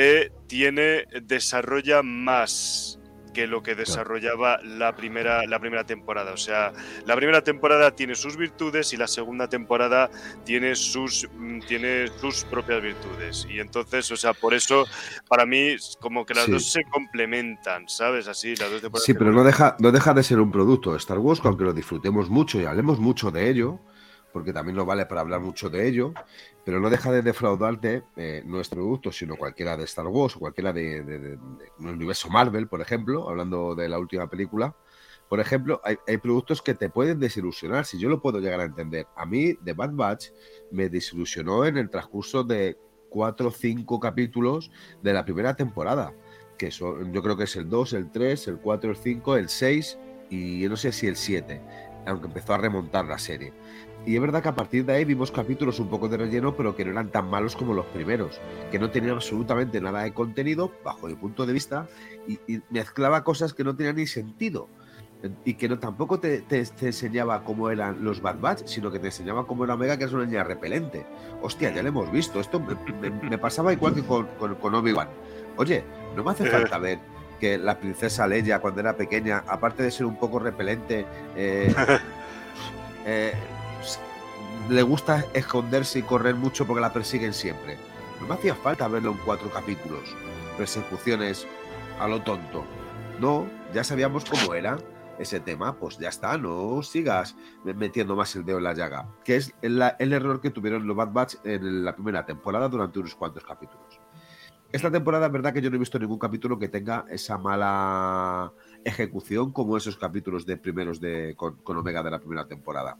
eh, 0.00 0.30
tiene, 0.46 1.06
desarrolla 1.22 2.04
más 2.04 3.00
que 3.34 3.48
lo 3.48 3.64
que 3.64 3.74
desarrollaba 3.74 4.62
la 4.62 4.94
primera, 4.94 5.44
la 5.44 5.58
primera 5.58 5.82
temporada. 5.82 6.32
O 6.32 6.36
sea, 6.36 6.72
la 7.04 7.16
primera 7.16 7.42
temporada 7.42 7.90
tiene 7.90 8.14
sus 8.14 8.36
virtudes 8.36 8.92
y 8.92 8.96
la 8.96 9.08
segunda 9.08 9.48
temporada 9.48 10.08
tiene 10.44 10.76
sus, 10.76 11.28
mm, 11.36 11.60
tiene 11.66 12.06
sus 12.20 12.44
propias 12.44 12.80
virtudes. 12.80 13.44
Y 13.50 13.58
entonces, 13.58 14.08
o 14.12 14.16
sea, 14.16 14.34
por 14.34 14.54
eso, 14.54 14.84
para 15.28 15.44
mí, 15.46 15.74
como 16.00 16.24
que 16.24 16.34
las 16.34 16.48
dos 16.48 16.70
se 16.70 16.84
complementan, 16.84 17.88
¿sabes? 17.88 18.28
Así, 18.28 18.54
las 18.54 18.70
dos 18.70 19.02
Sí, 19.02 19.14
pero 19.14 19.32
no 19.32 19.42
deja, 19.42 19.74
no 19.80 19.90
deja 19.90 20.14
de 20.14 20.22
ser 20.22 20.38
un 20.38 20.52
producto 20.52 20.92
de 20.92 20.98
Star 20.98 21.18
Wars, 21.18 21.40
aunque 21.42 21.64
lo 21.64 21.72
disfrutemos 21.72 22.30
mucho 22.30 22.60
y 22.60 22.66
hablemos 22.66 23.00
mucho 23.00 23.32
de 23.32 23.50
ello 23.50 23.80
porque 24.32 24.52
también 24.52 24.76
nos 24.76 24.86
vale 24.86 25.06
para 25.06 25.22
hablar 25.22 25.40
mucho 25.40 25.70
de 25.70 25.86
ello, 25.88 26.12
pero 26.64 26.80
no 26.80 26.90
deja 26.90 27.10
de 27.10 27.22
defraudarte 27.22 28.04
eh, 28.16 28.42
nuestro 28.44 28.82
producto, 28.82 29.10
sino 29.10 29.36
cualquiera 29.36 29.76
de 29.76 29.84
Star 29.84 30.06
Wars 30.06 30.36
o 30.36 30.40
cualquiera 30.40 30.72
de, 30.72 31.38
un 31.78 31.88
universo 31.88 32.28
Marvel, 32.28 32.68
por 32.68 32.80
ejemplo, 32.80 33.28
hablando 33.28 33.74
de 33.74 33.88
la 33.88 33.98
última 33.98 34.28
película. 34.28 34.74
Por 35.28 35.40
ejemplo, 35.40 35.80
hay, 35.84 36.16
productos 36.18 36.62
que 36.62 36.74
te 36.74 36.88
pueden 36.88 37.20
desilusionar, 37.20 37.84
si 37.84 37.98
yo 37.98 38.08
lo 38.08 38.22
puedo 38.22 38.40
llegar 38.40 38.60
a 38.60 38.64
entender. 38.64 39.06
A 39.14 39.26
mí, 39.26 39.54
The 39.62 39.74
Bad 39.74 39.92
Batch 39.92 40.26
me 40.70 40.88
desilusionó 40.88 41.66
en 41.66 41.76
el 41.76 41.90
transcurso 41.90 42.44
de 42.44 42.78
cuatro 43.10 43.48
o 43.48 43.50
cinco 43.50 44.00
capítulos 44.00 44.70
de 45.02 45.12
la 45.12 45.24
primera 45.24 45.54
temporada, 45.54 46.14
que 46.56 46.70
son, 46.70 47.12
yo 47.12 47.22
creo 47.22 47.36
que 47.36 47.44
es 47.44 47.56
el 47.56 47.68
2, 47.68 47.92
el 47.92 48.10
3, 48.10 48.48
el 48.48 48.58
4, 48.58 48.90
el 48.90 48.96
5, 48.96 49.36
el 49.36 49.48
6 49.48 49.98
y 50.30 50.66
no 50.68 50.76
sé 50.76 50.92
si 50.92 51.06
el 51.06 51.16
7, 51.16 51.60
aunque 52.06 52.26
empezó 52.26 52.54
a 52.54 52.58
remontar 52.58 53.04
la 53.06 53.18
serie. 53.18 53.52
Y 54.08 54.14
es 54.14 54.22
verdad 54.22 54.42
que 54.42 54.48
a 54.48 54.54
partir 54.54 54.86
de 54.86 54.94
ahí 54.94 55.04
vimos 55.04 55.30
capítulos 55.30 55.78
un 55.80 55.88
poco 55.88 56.08
de 56.08 56.16
relleno, 56.16 56.56
pero 56.56 56.74
que 56.74 56.82
no 56.82 56.92
eran 56.92 57.10
tan 57.10 57.28
malos 57.28 57.54
como 57.54 57.74
los 57.74 57.84
primeros, 57.84 58.40
que 58.70 58.78
no 58.78 58.90
tenían 58.90 59.16
absolutamente 59.16 59.82
nada 59.82 60.02
de 60.04 60.14
contenido, 60.14 60.72
bajo 60.82 61.08
mi 61.08 61.14
punto 61.14 61.44
de 61.44 61.52
vista, 61.52 61.86
y, 62.26 62.62
mezclaba 62.70 63.22
cosas 63.22 63.52
que 63.52 63.64
no 63.64 63.76
tenían 63.76 63.96
ni 63.96 64.06
sentido. 64.06 64.70
Y 65.44 65.54
que 65.54 65.68
no 65.68 65.78
tampoco 65.78 66.20
te, 66.20 66.42
enseñaba 66.48 67.44
cómo 67.44 67.68
eran 67.68 68.02
los 68.02 68.22
Bad 68.22 68.40
Batch, 68.40 68.62
sino 68.64 68.90
que 68.90 68.98
te 68.98 69.08
enseñaba 69.08 69.46
cómo 69.46 69.64
era 69.64 69.74
Omega, 69.74 69.98
que 69.98 70.04
es 70.04 70.12
una 70.14 70.24
niña 70.24 70.42
repelente. 70.42 71.04
Hostia, 71.42 71.70
ya 71.74 71.82
lo 71.82 71.90
hemos 71.90 72.10
visto. 72.10 72.40
Esto 72.40 72.60
me, 72.60 73.36
pasaba 73.36 73.74
igual 73.74 73.94
que 73.94 74.02
con, 74.02 74.26
con, 74.38 74.74
Obi-Wan. 74.74 75.08
Oye, 75.58 75.84
no 76.16 76.24
me 76.24 76.30
hace 76.30 76.46
falta 76.46 76.78
ver 76.78 76.98
que 77.38 77.58
la 77.58 77.78
princesa 77.78 78.26
Leia, 78.26 78.60
cuando 78.60 78.80
era 78.80 78.96
pequeña, 78.96 79.44
aparte 79.46 79.82
de 79.82 79.90
ser 79.90 80.06
un 80.06 80.16
poco 80.16 80.38
repelente, 80.38 81.04
eh, 81.36 81.74
eh, 83.04 83.34
le 84.68 84.82
gusta 84.82 85.24
esconderse 85.34 86.00
y 86.00 86.02
correr 86.02 86.34
mucho 86.34 86.66
porque 86.66 86.80
la 86.80 86.92
persiguen 86.92 87.32
siempre. 87.32 87.78
No 88.20 88.26
me 88.26 88.34
hacía 88.34 88.54
falta 88.54 88.88
verlo 88.88 89.12
en 89.12 89.18
cuatro 89.18 89.50
capítulos. 89.50 90.14
Persecuciones 90.56 91.46
a 91.98 92.08
lo 92.08 92.20
tonto. 92.22 92.64
No, 93.20 93.46
ya 93.72 93.84
sabíamos 93.84 94.24
cómo 94.24 94.54
era 94.54 94.78
ese 95.18 95.40
tema, 95.40 95.76
pues 95.76 95.98
ya 95.98 96.08
está, 96.08 96.38
no 96.38 96.82
sigas 96.82 97.36
metiendo 97.64 98.14
más 98.14 98.34
el 98.36 98.44
dedo 98.44 98.58
en 98.58 98.64
la 98.64 98.74
llaga. 98.74 99.08
Que 99.24 99.36
es 99.36 99.52
el, 99.62 99.82
error 100.12 100.40
que 100.40 100.50
tuvieron 100.50 100.86
los 100.86 100.96
Bad 100.96 101.12
Batch 101.12 101.34
en 101.44 101.84
la 101.84 101.94
primera 101.94 102.24
temporada 102.24 102.68
durante 102.68 102.98
unos 102.98 103.14
cuantos 103.14 103.44
capítulos. 103.44 104.00
Esta 104.70 104.90
temporada 104.90 105.26
es 105.26 105.32
verdad 105.32 105.52
que 105.52 105.62
yo 105.62 105.70
no 105.70 105.76
he 105.76 105.78
visto 105.78 105.98
ningún 105.98 106.18
capítulo 106.18 106.58
que 106.58 106.68
tenga 106.68 107.06
esa 107.08 107.38
mala 107.38 108.52
ejecución 108.88 109.52
como 109.52 109.76
esos 109.76 109.96
capítulos 109.96 110.44
de 110.46 110.56
primeros 110.56 111.00
de, 111.00 111.34
con, 111.36 111.58
Omega 111.64 112.02
de 112.02 112.10
la 112.10 112.18
primera 112.18 112.46
temporada. 112.46 112.98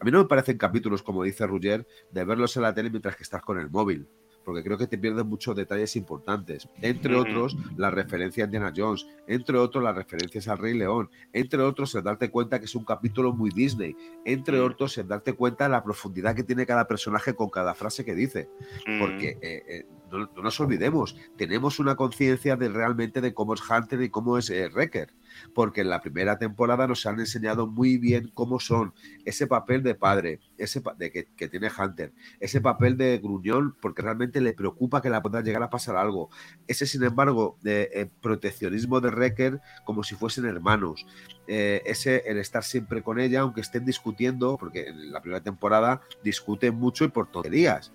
A 0.00 0.04
mí 0.04 0.10
no 0.10 0.18
me 0.18 0.24
parecen 0.26 0.58
capítulos, 0.58 1.02
como 1.02 1.22
dice 1.24 1.46
Rugger, 1.46 1.86
de 2.12 2.24
verlos 2.24 2.56
en 2.56 2.62
la 2.62 2.74
tele 2.74 2.90
mientras 2.90 3.16
que 3.16 3.22
estás 3.24 3.42
con 3.42 3.58
el 3.58 3.70
móvil. 3.70 4.06
porque 4.42 4.64
creo 4.64 4.78
que 4.78 4.86
te 4.86 4.96
pierdes 4.96 5.24
muchos 5.26 5.54
detalles 5.54 5.94
importantes. 5.96 6.66
Entre 6.80 7.14
otros, 7.14 7.56
la 7.76 7.90
referencia 7.90 8.42
a 8.42 8.46
Indiana 8.46 8.72
Jones, 8.74 9.06
entre 9.28 9.58
otros, 9.58 9.84
las 9.84 9.94
referencias 9.94 10.48
al 10.48 10.56
Rey 10.58 10.76
León, 10.76 11.10
entre 11.34 11.60
otros, 11.60 11.94
el 11.94 12.02
darte 12.02 12.30
cuenta 12.30 12.58
que 12.58 12.64
es 12.64 12.74
un 12.74 12.84
capítulo 12.84 13.32
muy 13.34 13.50
Disney, 13.50 13.94
entre 14.24 14.58
Mm. 14.58 14.64
otros, 14.64 14.96
el 14.96 15.06
darte 15.06 15.34
cuenta 15.34 15.64
de 15.64 15.70
la 15.70 15.84
profundidad 15.84 16.34
que 16.34 16.42
tiene 16.42 16.64
cada 16.64 16.88
personaje 16.88 17.34
con 17.34 17.50
cada 17.50 17.74
frase 17.74 18.02
que 18.04 18.14
dice. 18.14 18.48
Mm, 18.88 18.98
Porque 18.98 19.28
eh, 19.42 19.62
eh, 19.68 19.86
no, 20.10 20.20
no 20.34 20.42
nos 20.42 20.58
olvidemos, 20.58 21.14
tenemos 21.36 21.78
una 21.78 21.94
conciencia 21.94 22.56
de 22.56 22.70
realmente 22.70 23.20
de 23.20 23.34
cómo 23.34 23.52
es 23.54 23.60
Hunter 23.70 24.00
y 24.02 24.08
cómo 24.08 24.38
es 24.38 24.48
eh, 24.50 24.68
Wrecker. 24.68 25.12
Porque 25.54 25.80
en 25.82 25.90
la 25.90 26.00
primera 26.00 26.38
temporada 26.38 26.86
nos 26.86 27.06
han 27.06 27.20
enseñado 27.20 27.66
muy 27.66 27.98
bien 27.98 28.30
cómo 28.34 28.60
son 28.60 28.94
ese 29.24 29.46
papel 29.46 29.82
de 29.82 29.94
padre, 29.94 30.40
ese 30.58 30.80
pa- 30.80 30.94
de 30.94 31.10
que, 31.10 31.48
tiene 31.48 31.68
Hunter, 31.76 32.12
ese 32.40 32.60
papel 32.60 32.96
de 32.96 33.18
gruñón, 33.18 33.76
porque 33.80 34.02
realmente 34.02 34.40
le 34.40 34.52
preocupa 34.52 35.02
que 35.02 35.10
la 35.10 35.22
pueda 35.22 35.40
llegar 35.42 35.62
a 35.62 35.70
pasar 35.70 35.96
algo. 35.96 36.30
Ese, 36.66 36.86
sin 36.86 37.02
embargo, 37.02 37.58
de, 37.62 37.90
eh, 37.92 38.10
proteccionismo 38.20 39.00
de 39.00 39.10
Wrecker 39.10 39.60
como 39.84 40.02
si 40.02 40.14
fuesen 40.14 40.44
hermanos. 40.44 41.06
Eh, 41.46 41.82
ese 41.84 42.22
el 42.26 42.38
estar 42.38 42.62
siempre 42.62 43.02
con 43.02 43.18
ella, 43.18 43.40
aunque 43.40 43.60
estén 43.60 43.84
discutiendo, 43.84 44.56
porque 44.58 44.88
en 44.88 45.12
la 45.12 45.20
primera 45.20 45.42
temporada 45.42 46.00
discuten 46.22 46.74
mucho 46.74 47.04
y 47.04 47.08
por 47.08 47.30
tonterías. 47.30 47.92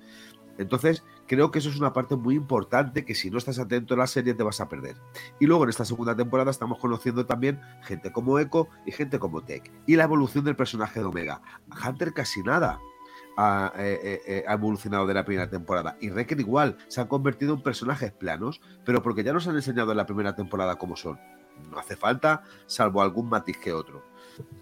Entonces, 0.58 1.04
creo 1.28 1.52
que 1.52 1.60
eso 1.60 1.70
es 1.70 1.80
una 1.80 1.94
parte 1.94 2.16
muy 2.16 2.36
importante 2.36 3.06
que 3.06 3.16
si 3.16 3.30
no 3.30 3.38
estás 3.38 3.60
atento 3.60 3.94
a 3.94 3.98
la 3.98 4.08
serie 4.08 4.34
te 4.34 4.44
vas 4.44 4.62
a 4.62 4.70
perder. 4.70 4.96
Y 5.40 5.46
luego 5.46 5.64
en 5.64 5.70
esta 5.70 5.86
segunda 5.86 6.16
temporada 6.16 6.52
estamos 6.52 6.80
conociendo 6.80 7.26
también 7.26 7.60
gente 7.84 8.12
como 8.12 8.40
Echo 8.40 8.68
y 8.86 8.92
gente 8.92 9.20
como 9.20 9.42
Tech. 9.42 9.72
Y 9.86 9.96
la 9.96 10.04
evolución 10.04 10.44
del 10.46 10.56
personaje 10.56 11.00
de 11.00 11.06
Omega. 11.06 11.42
Hunter 11.86 12.14
casi 12.14 12.42
nada 12.44 12.80
ha, 13.38 13.74
eh, 13.78 14.00
eh, 14.04 14.22
eh, 14.28 14.44
evolucionado 14.48 15.06
de 15.08 15.14
la 15.14 15.26
primera 15.26 15.50
temporada. 15.50 15.98
Y 16.00 16.10
Wrecker 16.10 16.40
igual, 16.40 16.78
se 16.88 17.02
han 17.02 17.08
convertido 17.08 17.54
en 17.54 17.62
personajes 17.62 18.12
planos, 18.12 18.62
pero 18.86 19.02
porque 19.02 19.24
ya 19.24 19.34
nos 19.34 19.48
han 19.48 19.56
enseñado 19.56 19.92
en 19.92 19.98
la 19.98 20.06
primera 20.06 20.36
temporada 20.36 20.78
cómo 20.78 20.96
son. 20.96 21.20
No 21.70 21.80
hace 21.80 21.96
falta, 21.96 22.44
salvo 22.66 23.02
algún 23.02 23.30
matiz 23.30 23.58
que 23.58 23.74
otro. 23.74 24.04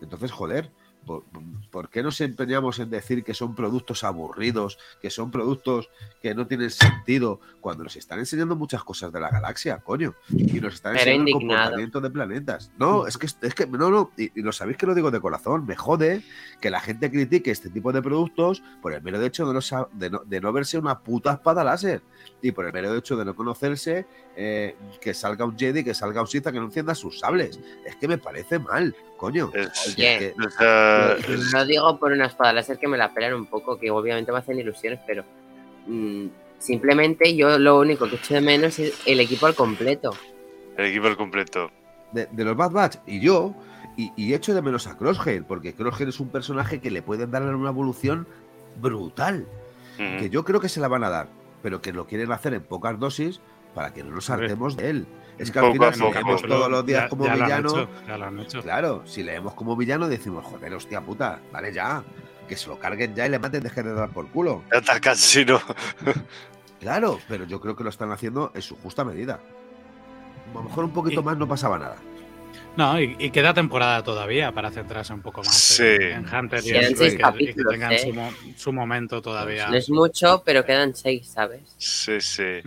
Entonces, 0.01 0.31
joder, 0.31 0.71
¿por, 1.05 1.23
por 1.71 1.89
qué 1.89 2.01
nos 2.03 2.19
empeñamos 2.21 2.79
en 2.79 2.89
decir 2.89 3.23
que 3.23 3.33
son 3.33 3.55
productos 3.55 4.03
aburridos, 4.03 4.77
que 5.01 5.09
son 5.09 5.31
productos 5.31 5.89
que 6.21 6.33
no 6.35 6.47
tienen 6.47 6.69
sentido, 6.69 7.39
cuando 7.61 7.83
nos 7.83 7.95
están 7.95 8.19
enseñando 8.19 8.55
muchas 8.55 8.83
cosas 8.83 9.11
de 9.11 9.19
la 9.19 9.29
galaxia, 9.29 9.77
coño? 9.79 10.13
Y 10.29 10.59
nos 10.59 10.75
están 10.75 10.93
Pero 10.93 11.03
enseñando 11.11 11.23
el 11.23 11.29
indignado. 11.29 11.61
comportamiento 11.61 12.01
de 12.01 12.09
planetas. 12.09 12.71
No, 12.77 13.07
es 13.07 13.17
que, 13.17 13.25
es 13.27 13.55
que 13.55 13.65
no, 13.67 13.89
no, 13.89 14.11
y, 14.17 14.37
y 14.39 14.43
lo 14.43 14.51
sabéis 14.51 14.77
que 14.77 14.85
lo 14.85 14.95
digo 14.95 15.11
de 15.11 15.19
corazón, 15.21 15.65
me 15.65 15.75
jode 15.75 16.21
que 16.61 16.69
la 16.69 16.79
gente 16.79 17.09
critique 17.11 17.51
este 17.51 17.69
tipo 17.69 17.91
de 17.91 18.01
productos 18.01 18.61
por 18.81 18.93
el 18.93 19.01
mero 19.01 19.21
hecho 19.21 19.45
de 19.45 19.53
no, 19.53 19.89
de 19.93 20.09
no, 20.09 20.19
de 20.25 20.41
no 20.41 20.53
verse 20.53 20.77
una 20.77 20.99
puta 20.99 21.33
espada 21.33 21.63
láser 21.63 22.01
y 22.41 22.51
por 22.51 22.65
el 22.65 22.73
mero 22.73 22.95
hecho 22.95 23.15
de 23.15 23.25
no 23.25 23.35
conocerse 23.35 24.05
eh, 24.35 24.75
que 25.01 25.13
salga 25.13 25.45
un 25.45 25.57
Jedi, 25.57 25.83
que 25.83 25.93
salga 25.93 26.21
un 26.21 26.27
Sith, 26.27 26.45
que 26.45 26.53
no 26.59 26.65
encienda 26.65 26.95
sus 26.95 27.19
sables. 27.19 27.59
Es 27.85 27.95
que 27.97 28.07
me 28.07 28.17
parece 28.17 28.59
mal, 28.59 28.95
coño. 29.17 29.51
es- 29.53 29.93
que- 29.95 30.33
o 30.37 30.49
sea, 30.93 31.17
Y- 31.35 31.39
y 31.39 31.43
no 31.53 31.65
digo 31.65 31.97
por 31.99 32.11
una 32.11 32.25
espada 32.27 32.53
láser 32.53 32.77
que 32.77 32.87
me 32.87 32.97
la 32.97 33.13
pelan 33.13 33.33
un 33.33 33.45
poco, 33.45 33.79
que 33.79 33.89
obviamente 33.91 34.31
me 34.31 34.37
hacen 34.39 34.57
ilusiones, 34.59 34.99
pero 35.07 35.23
mm, 35.87 36.27
simplemente 36.59 37.35
yo 37.35 37.57
lo 37.59 37.79
único 37.79 38.09
que 38.09 38.15
echo 38.15 38.33
de 38.35 38.41
menos 38.41 38.79
es 38.79 38.93
el 39.05 39.19
equipo 39.19 39.45
al 39.45 39.55
completo. 39.55 40.11
el 40.77 40.85
equipo 40.87 41.07
al 41.07 41.17
completo. 41.17 41.69
de, 42.11 42.27
de 42.31 42.43
los 42.45 42.55
Bad 42.55 42.71
Batch 42.71 42.97
y 43.07 43.19
yo, 43.19 43.53
y, 43.97 44.11
y 44.15 44.33
echo 44.33 44.53
de 44.55 44.61
menos 44.61 44.87
a 44.87 44.97
Crosshair, 44.97 45.43
porque 45.45 45.73
Crosshair 45.73 46.09
es 46.09 46.19
un 46.19 46.29
personaje 46.29 46.79
que 46.79 46.89
le 46.91 47.01
pueden 47.01 47.29
dar 47.31 47.41
una 47.43 47.69
evolución 47.69 48.27
brutal, 48.81 49.45
Mm. 49.99 50.17
que 50.17 50.29
yo 50.31 50.43
creo 50.43 50.59
que 50.59 50.69
se 50.69 50.79
la 50.79 50.87
van 50.87 51.03
a 51.03 51.09
dar, 51.11 51.27
pero 51.61 51.79
que 51.81 51.93
lo 51.93 52.07
quieren 52.07 52.31
hacer 52.31 52.55
en 52.55 52.63
pocas 52.63 52.99
dosis 52.99 53.39
para 53.73 53.93
que 53.93 54.03
no 54.03 54.11
nos 54.15 54.29
hartemos 54.29 54.75
de 54.77 54.89
él. 54.89 55.07
Es 55.37 55.49
que 55.51 55.59
al 55.59 55.71
final, 55.73 55.93
si 55.95 55.99
leemos 56.01 56.41
todos 56.43 56.69
los 56.69 56.85
días 56.85 57.03
Ya- 57.03 57.09
como 57.09 57.25
ya 57.25 57.35
lo 57.35 57.43
han 57.43 57.47
villano, 57.49 57.69
hecho, 57.69 57.89
ya 58.07 58.17
lo 58.17 58.25
han 58.25 58.39
hecho. 58.39 58.61
claro, 58.61 59.01
si 59.05 59.23
leemos 59.23 59.53
como 59.55 59.75
villano 59.75 60.07
decimos, 60.07 60.45
joder, 60.45 60.73
hostia 60.75 61.01
puta, 61.01 61.39
vale 61.51 61.73
ya, 61.73 62.03
que 62.47 62.55
se 62.55 62.67
lo 62.67 62.77
carguen 62.77 63.15
ya 63.15 63.25
y 63.25 63.29
le 63.29 63.39
maten, 63.39 63.63
dejen 63.63 63.85
de 63.85 63.93
dar 63.93 64.09
por 64.09 64.27
culo. 64.29 64.63
Atacan 64.71 65.15
si 65.15 65.43
no. 65.45 65.59
Claro, 66.79 67.17
pero 67.29 67.45
yo 67.45 67.61
creo 67.61 67.75
que 67.77 67.83
lo 67.85 67.89
están 67.89 68.11
haciendo 68.11 68.51
en 68.53 68.61
su 68.61 68.75
justa 68.75 69.05
medida. 69.05 69.39
A 70.51 70.53
lo 70.55 70.63
mejor 70.63 70.83
un 70.83 70.91
poquito 70.91 71.21
Y- 71.21 71.23
más 71.23 71.37
no 71.37 71.47
pasaba 71.47 71.79
nada. 71.79 71.95
No, 72.75 72.99
y, 72.99 73.15
y 73.19 73.29
queda 73.31 73.53
temporada 73.53 74.03
todavía 74.03 74.51
para 74.51 74.69
centrarse 74.69 75.13
un 75.13 75.21
poco 75.21 75.41
más 75.43 75.55
Sí. 75.55 75.83
en, 75.83 76.01
en 76.27 76.35
Hunter 76.35 76.59
y, 76.65 76.69
en- 76.71 76.97
seis 76.97 76.99
y 76.99 76.99
que, 76.99 77.05
y 77.13 77.15
que 77.15 77.21
capítulos, 77.21 77.71
tengan 77.73 77.91
¿eh? 77.93 77.99
su, 77.99 78.13
mo- 78.13 78.31
su 78.57 78.73
momento 78.73 79.21
todavía. 79.21 79.69
No 79.69 79.75
es 79.77 79.89
mucho, 79.89 80.43
pero 80.45 80.65
quedan 80.65 80.93
seis, 80.93 81.27
¿sabes? 81.27 81.61
Sí, 81.77 82.19
sí. 82.19 82.61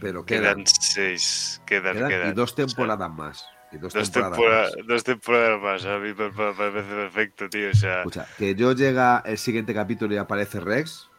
Pero 0.00 0.24
quedan, 0.24 0.56
Quedan 0.56 0.66
seis. 0.66 1.62
Quedan, 1.66 1.94
quedan 1.96 2.08
quedan. 2.10 2.28
y 2.30 2.32
dos 2.32 2.52
O 2.52 2.56
sea, 2.56 2.66
temporadas 2.66 3.10
más. 3.10 3.46
Y 3.72 3.78
dos, 3.78 3.92
Dos, 3.92 4.10
temporadas 4.12 4.38
tempora- 4.38 4.62
más. 4.62 4.86
dos 4.86 5.04
temporadas 5.04 5.60
más. 5.62 5.84
A 5.84 5.98
mí 5.98 6.08
me 6.14 6.30
parece 6.30 6.94
perfecto, 6.94 7.48
tío. 7.48 7.70
O 7.70 7.74
sea, 7.74 7.98
Escucha, 7.98 8.26
que 8.38 8.54
yo 8.54 8.72
llega 8.72 9.22
el 9.26 9.38
siguiente 9.38 9.74
capítulo 9.74 10.14
y 10.14 10.18
aparece 10.18 10.60
Rex. 10.60 11.10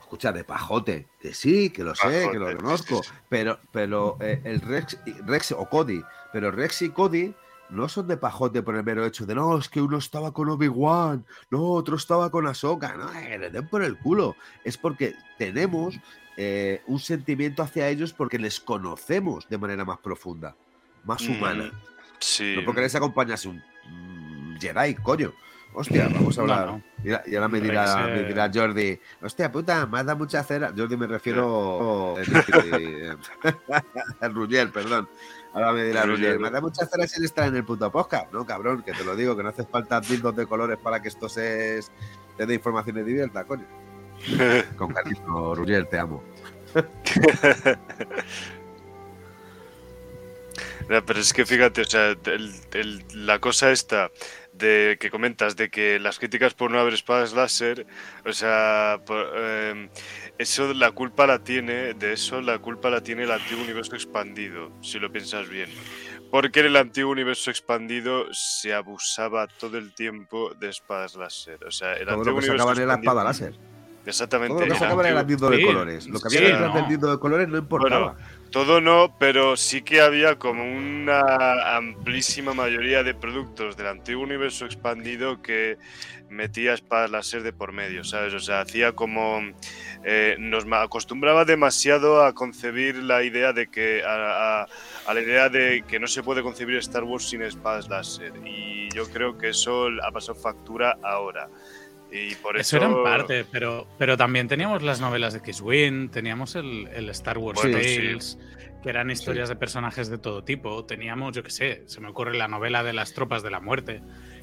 Escucha, 0.00 0.32
de 0.32 0.44
pajote. 0.44 1.08
Que 1.20 1.34
sí, 1.34 1.70
que 1.70 1.82
lo 1.84 1.94
sé, 1.94 2.28
que 2.30 2.38
lo 2.38 2.56
conozco. 2.56 3.02
Pero, 3.28 3.58
pero 3.72 4.16
eh, 4.20 4.40
el 4.44 4.60
Rex, 4.60 4.98
Rex 5.26 5.52
o 5.52 5.68
Cody. 5.68 6.02
Pero 6.32 6.50
Rex 6.50 6.82
y 6.82 6.90
Cody 6.90 7.34
no 7.70 7.88
son 7.88 8.06
de 8.06 8.16
pajote 8.16 8.62
por 8.62 8.76
el 8.76 8.84
mero 8.84 9.04
hecho 9.04 9.26
de 9.26 9.34
no, 9.34 9.58
es 9.58 9.68
que 9.68 9.80
uno 9.82 9.98
estaba 9.98 10.32
con 10.32 10.48
Obi-Wan, 10.48 11.26
no, 11.50 11.60
otro 11.72 11.96
estaba 11.96 12.30
con 12.30 12.46
Ahsoka. 12.46 12.94
No, 12.96 13.10
que 13.10 13.36
le 13.38 13.50
den 13.50 13.68
por 13.68 13.82
el 13.82 13.98
culo. 13.98 14.36
Es 14.64 14.78
porque 14.78 15.14
tenemos 15.38 15.98
eh, 16.36 16.82
un 16.86 17.00
sentimiento 17.00 17.62
hacia 17.62 17.88
ellos 17.88 18.12
porque 18.12 18.38
les 18.38 18.60
conocemos 18.60 19.48
de 19.48 19.58
manera 19.58 19.84
más 19.84 19.98
profunda, 19.98 20.54
más 21.04 21.22
mm, 21.22 21.30
humana. 21.32 21.72
Sí. 22.18 22.54
No 22.56 22.64
porque 22.64 22.82
les 22.82 22.94
acompañase 22.94 23.48
un 23.48 23.62
mm, 23.90 24.58
Jedi, 24.60 24.94
coño. 24.96 25.32
Hostia, 25.78 26.08
vamos 26.10 26.38
a 26.38 26.40
hablar. 26.40 26.66
no. 26.68 26.82
Y, 27.04 27.10
ahora- 27.12 27.24
y 27.26 27.34
ahora 27.34 27.48
me 27.48 27.60
dirá, 27.60 28.08
eh, 28.08 28.22
me 28.22 28.28
dirá 28.28 28.50
Jordi, 28.52 28.98
hostia 29.20 29.52
puta, 29.52 29.84
me 29.86 29.98
has 29.98 30.06
dado 30.06 30.18
mucha 30.18 30.42
cera. 30.42 30.72
Jordi 30.74 30.96
me 30.96 31.06
refiero 31.06 32.14
a 34.20 34.28
Ruggier, 34.32 34.72
perdón. 34.72 35.06
Ahora 35.52 35.72
me 35.72 35.84
dirá 35.84 36.04
Ruggier. 36.04 36.38
Me 36.38 36.46
has 36.46 36.52
dado 36.54 36.66
mucha 36.68 36.86
cera 36.86 37.06
sin 37.06 37.24
estar 37.24 37.48
en 37.48 37.56
el 37.56 37.64
puto 37.64 37.90
podcast. 37.92 38.32
No, 38.32 38.46
cabrón, 38.46 38.82
que 38.82 38.92
te 38.92 39.04
lo 39.04 39.14
digo, 39.14 39.36
que 39.36 39.42
no 39.42 39.50
hace 39.50 39.64
falta 39.64 40.00
dildos 40.00 40.34
de 40.34 40.46
colores 40.46 40.78
para 40.78 41.02
que 41.02 41.08
esto 41.08 41.28
se 41.28 41.80
te 42.38 42.46
dé 42.46 42.54
información 42.54 42.96
y 42.98 43.02
divierta, 43.02 43.44
coño. 43.44 43.66
Con 44.76 44.92
cariño, 44.92 45.54
Ruggier, 45.54 45.86
te 45.86 45.98
amo. 45.98 46.22
No, 50.88 51.04
pero 51.04 51.18
es 51.18 51.32
que 51.32 51.44
fíjate, 51.44 51.80
o 51.80 51.84
sea, 51.84 52.10
el- 52.26 52.52
el- 52.72 53.02
la 53.26 53.40
cosa 53.40 53.72
esta 53.72 54.10
de 54.52 54.96
que 55.00 55.10
comentas 55.10 55.56
de 55.56 55.68
que 55.68 55.98
las 55.98 56.18
críticas 56.20 56.54
por 56.54 56.70
no 56.70 56.78
haber 56.78 56.94
espadas 56.94 57.32
láser, 57.32 57.86
o 58.24 58.32
sea, 58.32 59.00
por, 59.04 59.32
eh, 59.34 59.88
eso 60.38 60.72
la 60.74 60.92
culpa 60.92 61.26
la 61.26 61.40
tiene, 61.42 61.94
de 61.94 62.12
eso 62.12 62.40
la 62.40 62.58
culpa 62.60 62.88
la 62.88 63.00
tiene 63.02 63.24
el 63.24 63.32
antiguo 63.32 63.64
universo 63.64 63.96
expandido, 63.96 64.70
si 64.80 65.00
lo 65.00 65.10
piensas 65.10 65.48
bien. 65.48 65.68
Porque 66.30 66.60
en 66.60 66.66
el 66.66 66.76
antiguo 66.76 67.10
universo 67.10 67.50
expandido 67.50 68.26
se 68.32 68.72
abusaba 68.72 69.48
todo 69.48 69.78
el 69.78 69.92
tiempo 69.92 70.54
de 70.54 70.68
espadas 70.70 71.16
láser. 71.16 71.64
O 71.64 71.70
sea, 71.72 71.94
el 71.94 72.06
Todo 72.06 72.14
lo 72.16 72.20
antiguo 72.20 72.40
que 72.40 72.46
universo 72.50 72.72
era 72.82 72.94
expandido- 72.94 73.00
espada 73.00 73.24
láser. 73.24 73.54
Exactamente. 74.06 74.54
Todo 74.54 74.60
lo 74.60 74.66
que 74.66 74.72
el 74.72 74.78
sacaban 74.78 75.06
era 75.06 75.20
antiguo- 75.20 75.26
dildo 75.26 75.50
de 75.50 75.64
colores. 75.64 76.06
Lo 76.06 76.20
que 76.20 76.28
había 76.28 76.38
sí, 76.38 76.44
detrás 76.46 76.74
del 76.74 76.88
dildo 76.88 77.10
de 77.10 77.18
colores 77.18 77.48
no 77.48 77.58
importaba. 77.58 78.16
Todo 78.50 78.80
no, 78.80 79.14
pero 79.18 79.56
sí 79.56 79.82
que 79.82 80.00
había 80.00 80.38
como 80.38 80.62
una 80.64 81.76
amplísima 81.76 82.54
mayoría 82.54 83.02
de 83.02 83.12
productos 83.14 83.76
del 83.76 83.88
antiguo 83.88 84.22
universo 84.22 84.64
expandido 84.64 85.42
que 85.42 85.76
metía 86.30 86.72
espadas 86.74 87.10
láser 87.10 87.42
de 87.42 87.52
por 87.52 87.72
medio, 87.72 88.04
¿sabes? 88.04 88.32
O 88.34 88.40
sea, 88.40 88.60
hacía 88.60 88.92
como... 88.92 89.40
eh, 90.04 90.36
nos 90.38 90.64
acostumbraba 90.72 91.44
demasiado 91.44 92.24
a 92.24 92.32
concebir 92.34 92.96
la 92.96 93.24
idea 93.24 93.52
de 93.52 93.66
que... 93.68 94.02
A, 94.04 94.60
a- 94.62 94.66
a 95.06 95.14
la 95.14 95.20
idea 95.20 95.48
de 95.48 95.84
que 95.86 96.00
no 96.00 96.06
se 96.08 96.22
puede 96.22 96.42
concebir 96.42 96.76
Star 96.78 97.04
Wars 97.04 97.28
sin 97.28 97.42
espadas 97.42 97.88
láser. 97.88 98.32
Y 98.44 98.88
yo 98.94 99.08
creo 99.10 99.36
que 99.38 99.50
eso 99.50 99.88
ha 100.04 100.10
pasado 100.12 100.34
factura 100.36 100.96
ahora. 101.02 101.48
Y 102.10 102.34
por 102.36 102.56
Eso 102.56 102.76
eso... 102.76 102.86
era 102.86 102.94
en 102.96 103.02
parte, 103.02 103.44
pero, 103.50 103.86
pero 103.98 104.16
también 104.16 104.46
teníamos 104.48 104.82
las 104.82 105.00
novelas 105.00 105.32
de 105.32 105.40
X-Wing, 105.40 106.08
teníamos 106.10 106.54
el, 106.54 106.88
el 106.94 107.08
Star 107.10 107.36
Wars 107.38 107.60
Bueno, 107.60 107.76
Tales, 107.78 108.38
que 108.82 108.88
eran 108.90 109.10
historias 109.10 109.48
de 109.48 109.56
personajes 109.56 110.08
de 110.08 110.18
todo 110.18 110.44
tipo. 110.44 110.84
Teníamos, 110.84 111.34
yo 111.34 111.42
qué 111.42 111.50
sé, 111.50 111.82
se 111.86 112.00
me 112.00 112.08
ocurre 112.08 112.36
la 112.36 112.46
novela 112.48 112.82
de 112.84 112.92
las 112.92 113.12
tropas 113.12 113.42
de 113.42 113.50
la 113.50 113.60
muerte, 113.60 114.02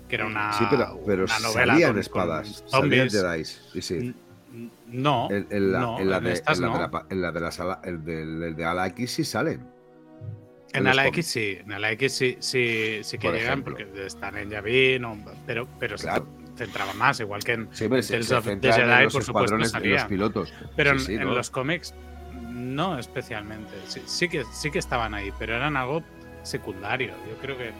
que 0.09 0.15
era 0.15 0.25
una, 0.25 0.51
Sí, 0.53 0.65
pero, 0.69 0.99
pero 1.05 1.23
una 1.23 1.39
novela 1.39 1.73
salían 1.73 1.91
con- 1.91 1.99
espadas, 1.99 2.61
con 2.69 2.81
salían. 2.81 3.09
Jedi. 3.09 3.43
Y 3.73 3.81
sí. 3.81 4.13
No, 4.87 5.29
En, 5.31 5.71
la, 5.71 5.79
de, 5.95 6.05
la 6.05 6.19
del, 8.05 8.43
el 8.43 8.55
de 8.55 8.65
Ala 8.65 8.87
X 8.87 9.11
sí 9.11 9.23
salen. 9.23 9.61
En 10.73 10.85
sí, 11.27 11.57
en 11.65 11.81
la 11.81 11.91
X 11.93 12.13
sí, 12.13 12.37
sí, 12.39 12.99
sí 13.03 13.17
que 13.17 13.27
Por 13.29 13.35
llegan 13.37 13.59
ejemplo. 13.59 13.75
porque 13.77 14.05
están 14.05 14.37
en 14.37 14.49
Yavin, 14.51 15.05
o- 15.05 15.17
pero, 15.47 15.67
pero 15.79 15.95
Claro. 15.97 16.27
Centraba 16.55 16.93
más, 16.93 17.19
igual 17.19 17.43
que 17.43 17.53
en 17.53 17.67
Sí, 17.71 17.85
se, 17.85 17.89
Tales 17.89 18.05
se 18.27 18.41
the 18.57 18.71
Jedi, 18.71 19.07
por 19.09 19.23
supuesto, 19.23 19.55
de 19.55 19.59
los 19.63 19.71
salía. 19.71 20.07
pilotos. 20.07 20.53
Pero 20.75 20.91
en, 20.91 20.99
Sí, 20.99 21.05
sí, 21.07 21.13
en 21.15 21.23
¿no? 21.25 21.33
los 21.33 21.49
cómics 21.49 21.93
no 22.33 22.97
especialmente. 22.99 23.71
Sí, 23.87 24.01
sí 24.05 24.29
que, 24.29 24.43
sí 24.51 24.69
que 24.71 24.79
estaban 24.79 25.13
ahí, 25.13 25.31
pero 25.39 25.55
eran 25.55 25.75
algo 25.77 26.03
secundario. 26.43 27.13
Yo 27.29 27.37
creo 27.41 27.57
que 27.57 27.71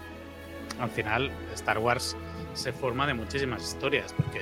al 0.79 0.89
final 0.89 1.31
Star 1.53 1.77
Wars 1.77 2.15
se 2.53 2.71
forma 2.71 3.05
de 3.07 3.13
muchísimas 3.13 3.61
historias, 3.63 4.13
porque 4.13 4.41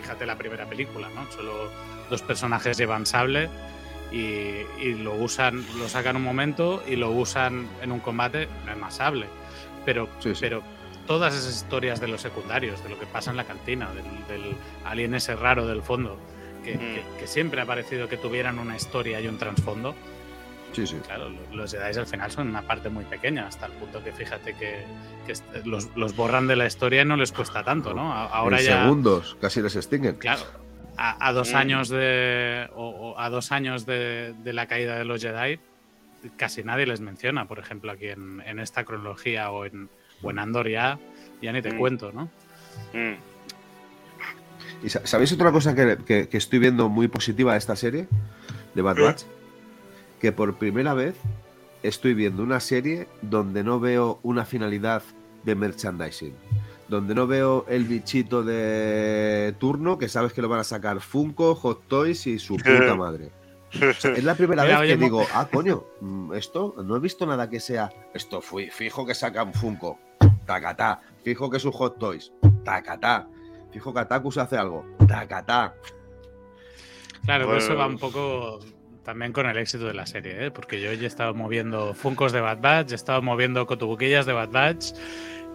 fíjate 0.00 0.26
la 0.26 0.36
primera 0.36 0.66
película, 0.66 1.08
¿no? 1.14 1.30
Solo 1.32 1.70
dos 2.10 2.22
personajes 2.22 2.76
llevan 2.76 3.06
sable 3.06 3.48
y, 4.10 4.60
y 4.80 4.94
lo 5.02 5.14
usan, 5.14 5.64
lo 5.78 5.88
sacan 5.88 6.16
un 6.16 6.22
momento 6.22 6.82
y 6.86 6.96
lo 6.96 7.10
usan 7.10 7.66
en 7.82 7.92
un 7.92 8.00
combate, 8.00 8.48
no 8.66 8.72
es 8.72 8.78
más 8.78 8.96
sable. 8.96 9.26
Pero, 9.86 10.08
Sí, 10.20 10.34
sí. 10.34 10.40
pero 10.42 10.62
todas 11.06 11.34
esas 11.34 11.54
historias 11.56 12.00
de 12.00 12.08
los 12.08 12.20
secundarios, 12.20 12.82
de 12.82 12.90
lo 12.90 12.98
que 12.98 13.06
pasa 13.06 13.30
en 13.30 13.36
la 13.36 13.44
cantina, 13.44 13.88
del, 13.92 14.04
del 14.42 14.56
alien 14.84 15.14
ese 15.14 15.34
raro 15.36 15.66
del 15.66 15.82
fondo, 15.82 16.16
que, 16.64 16.74
Mm. 16.76 16.78
que- 16.78 17.04
que 17.20 17.26
siempre 17.26 17.60
ha 17.60 17.66
parecido 17.66 18.08
que 18.08 18.16
tuvieran 18.16 18.58
una 18.58 18.76
historia 18.76 19.20
y 19.20 19.26
un 19.26 19.36
trasfondo, 19.38 19.94
Sí, 20.72 20.86
sí. 20.86 20.96
claro, 21.04 21.28
lo- 21.28 21.56
los 21.56 21.70
Jedi 21.72 21.98
al 21.98 22.06
final 22.06 22.30
son 22.30 22.48
una 22.48 22.62
parte 22.62 22.88
muy 22.88 23.04
pequeña, 23.04 23.46
hasta 23.46 23.66
el 23.66 23.72
punto 23.72 24.02
que 24.02 24.12
fíjate 24.12 24.54
que, 24.54 24.84
que 25.26 25.34
los, 25.64 25.94
los 25.96 26.16
borran 26.16 26.46
de 26.46 26.56
la 26.56 26.66
historia 26.66 27.02
y 27.02 27.04
no 27.04 27.16
les 27.16 27.30
cuesta 27.32 27.62
tanto, 27.62 27.92
¿no? 27.94 28.12
Ahora 28.12 28.58
en 28.60 28.66
ya. 28.66 28.82
segundos, 28.82 29.36
casi 29.40 29.60
les 29.60 29.76
extinguen. 29.76 30.16
Claro. 30.16 30.42
A, 30.96 31.28
a 31.28 31.32
dos 31.32 31.52
Mm. 31.52 31.56
años 31.56 31.88
de. 31.88 32.68
O, 32.74 32.88
o 32.88 33.18
a 33.18 33.28
dos 33.30 33.50
años 33.50 33.86
de, 33.86 34.34
de 34.42 34.52
la 34.52 34.66
caída 34.66 34.96
de 34.98 35.04
los 35.06 35.22
Jedi, 35.22 35.58
casi 36.36 36.62
nadie 36.64 36.86
les 36.86 37.00
menciona. 37.00 37.46
Por 37.48 37.58
ejemplo, 37.58 37.90
aquí 37.92 38.08
en, 38.08 38.42
en 38.46 38.58
esta 38.58 38.84
cronología 38.84 39.50
o 39.50 39.64
en, 39.64 39.88
o 40.22 40.30
en 40.30 40.38
Andor 40.38 40.68
ya, 40.68 40.98
ya 41.40 41.52
ni 41.52 41.60
te 41.62 41.72
Mm. 41.72 41.78
cuento, 41.78 42.12
¿no? 42.12 42.24
Mm. 42.92 43.16
¿Y 44.84 44.88
sa- 44.88 45.06
sabéis 45.06 45.32
otra 45.32 45.52
cosa 45.52 45.74
que, 45.74 45.98
que- 46.04 46.28
que 46.28 46.36
estoy 46.36 46.58
viendo 46.58 46.88
muy 46.88 47.08
positiva 47.08 47.52
de 47.52 47.58
esta 47.58 47.76
serie? 47.76 48.08
De 48.74 48.82
Bad. 48.82 48.96
Batch. 49.00 49.22
Que 50.20 50.32
por 50.32 50.56
primera 50.56 50.94
vez 50.94 51.14
estoy 51.82 52.14
viendo 52.14 52.42
una 52.42 52.60
serie 52.60 53.08
donde 53.22 53.64
no 53.64 53.80
veo 53.80 54.18
una 54.22 54.44
finalidad 54.44 55.02
de 55.44 55.54
merchandising. 55.54 56.34
Donde 56.88 57.14
no 57.14 57.26
veo 57.26 57.64
el 57.68 57.84
bichito 57.84 58.42
de 58.42 59.54
turno 59.58 59.98
que 59.98 60.08
sabes 60.08 60.32
que 60.32 60.42
lo 60.42 60.48
van 60.48 60.60
a 60.60 60.64
sacar 60.64 61.00
Funko, 61.00 61.54
Hot 61.54 61.86
Toys 61.88 62.26
y 62.26 62.38
su 62.38 62.56
puta 62.92 62.94
madre. 62.94 63.30
O 63.74 63.92
sea, 63.94 64.12
es 64.12 64.22
la 64.24 64.34
primera 64.34 64.62
Mira, 64.64 64.80
vez 64.80 64.90
que 64.90 64.96
digo, 64.96 65.24
ah, 65.32 65.48
coño, 65.50 65.84
mm, 66.00 66.34
esto 66.34 66.74
no 66.84 66.96
he 66.96 67.00
visto 67.00 67.24
nada 67.26 67.48
que 67.48 67.60
sea. 67.60 67.90
Esto 68.14 68.40
fui, 68.42 68.68
fijo 68.70 69.06
que 69.06 69.14
sacan 69.14 69.54
Funko, 69.54 69.98
tacatá. 70.46 71.00
Fijo 71.24 71.50
que 71.50 71.56
es 71.58 71.64
un 71.64 71.72
Hot 71.72 71.98
Toys, 71.98 72.32
tacatá. 72.64 73.28
Fijo 73.72 73.92
que 73.94 74.00
Atacus 74.00 74.38
hace 74.38 74.56
algo, 74.56 74.84
tacatá. 75.08 75.74
Claro, 77.24 77.46
pero 77.46 77.58
eso 77.58 77.76
va 77.76 77.86
un 77.86 77.98
poco 77.98 78.58
también 79.04 79.32
con 79.32 79.46
el 79.46 79.56
éxito 79.56 79.86
de 79.86 79.94
la 79.94 80.06
serie, 80.06 80.46
¿eh? 80.46 80.50
porque 80.50 80.80
yo 80.80 80.92
ya 80.92 81.02
he 81.04 81.06
estado 81.06 81.34
moviendo 81.34 81.94
Funcos 81.94 82.32
de 82.32 82.40
Bad 82.40 82.58
Batch, 82.60 82.92
he 82.92 82.94
estado 82.94 83.22
moviendo 83.22 83.66
cotubuquillas 83.66 84.26
de 84.26 84.32
Bad 84.32 84.50
Batch 84.50 84.92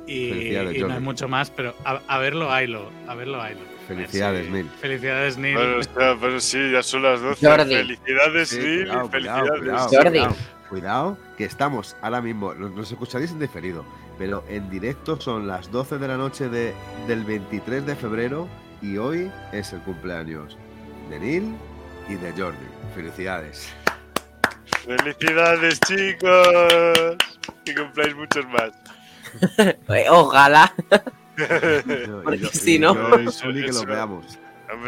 y, 0.05 0.29
Felicidades, 0.29 0.77
y 0.77 0.79
no 0.81 0.93
hay 0.93 0.99
mucho 1.01 1.27
más, 1.27 1.49
pero 1.51 1.73
a, 1.83 2.01
a 2.07 2.17
verlo, 2.19 2.51
haylo, 2.51 2.89
a 3.07 3.15
verlo, 3.15 3.41
haylo. 3.41 3.59
Felicidades, 3.87 4.45
Sí, 4.45 4.51
Neil. 4.51 4.69
Felicidades, 4.81 5.37
Neil. 5.37 5.55
Bueno, 5.57 5.77
o 5.79 5.83
sea, 5.83 6.17
pero 6.19 6.39
sí, 6.39 6.71
ya 6.71 6.83
son 6.83 7.03
las 7.03 7.21
12. 7.21 7.45
Jordi. 7.47 7.75
Felicidades, 7.75 8.49
Sí, 8.49 8.57
Neil, 8.59 8.87
cuidado, 8.87 9.09
cuidado, 9.09 9.09
felicidades. 9.09 9.57
cuidado, 9.59 9.89
Jordi. 9.89 10.09
cuidado, 10.19 10.35
cuidado, 10.69 11.17
que 11.37 11.43
estamos 11.45 11.95
ahora 12.01 12.21
mismo, 12.21 12.53
nos, 12.53 12.71
nos 12.71 12.91
escucharéis 12.91 13.31
en 13.31 13.39
diferido, 13.39 13.85
pero 14.17 14.43
en 14.49 14.69
directo 14.69 15.19
son 15.19 15.47
las 15.47 15.71
12 15.71 15.97
de 15.97 16.07
la 16.07 16.17
noche 16.17 16.49
de, 16.49 16.73
del 17.07 17.23
23 17.23 17.85
de 17.85 17.95
febrero 17.95 18.47
y 18.81 18.97
hoy 18.97 19.31
es 19.51 19.73
el 19.73 19.79
cumpleaños 19.81 20.57
de 21.09 21.19
Neil 21.19 21.55
y 22.09 22.15
de 22.15 22.31
Jordi. 22.31 22.57
Felicidades. 22.95 23.69
Felicidades, 24.85 25.79
chicos. 25.81 27.17
Que 27.65 27.75
cumpláis 27.75 28.15
muchos 28.15 28.45
más. 28.47 28.71
Eh, 29.89 30.05
Ojalá. 30.09 30.73
Yo- 31.37 32.21
Porque 32.23 32.37
yo- 32.39 32.47
si 32.49 32.79
no- 32.79 32.95
yo 32.95 33.49
y 33.51 33.65
que 33.65 33.71
lo 33.71 33.83
veamos. 33.85 34.39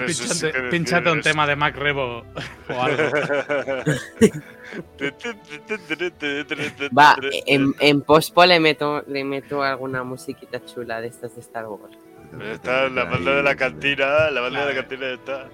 Que 0.07 0.67
pínchate 0.71 1.11
un 1.11 1.21
tema 1.21 1.45
de 1.45 1.55
Mac 1.55 1.75
Rebo 1.75 2.23
o 2.69 2.81
algo. 2.81 3.03
Va, 6.97 7.15
en, 7.45 7.73
en 7.79 8.01
pospo 8.01 8.45
le 8.45 8.59
meto, 8.59 9.03
le 9.07 9.23
meto 9.23 9.63
alguna 9.63 10.03
musiquita 10.03 10.63
chula 10.65 11.01
de 11.01 11.07
estas 11.07 11.35
de 11.35 11.41
Star 11.41 11.67
Wars. 11.67 11.97
Está 12.51 12.89
la 12.89 13.05
banda 13.05 13.35
de 13.35 13.43
la 13.43 13.55
cantina, 13.55 14.29
la 14.29 14.41
banda 14.41 14.65
de 14.65 14.73
la 14.73 14.81
cantina 14.81 15.07
está. 15.07 15.49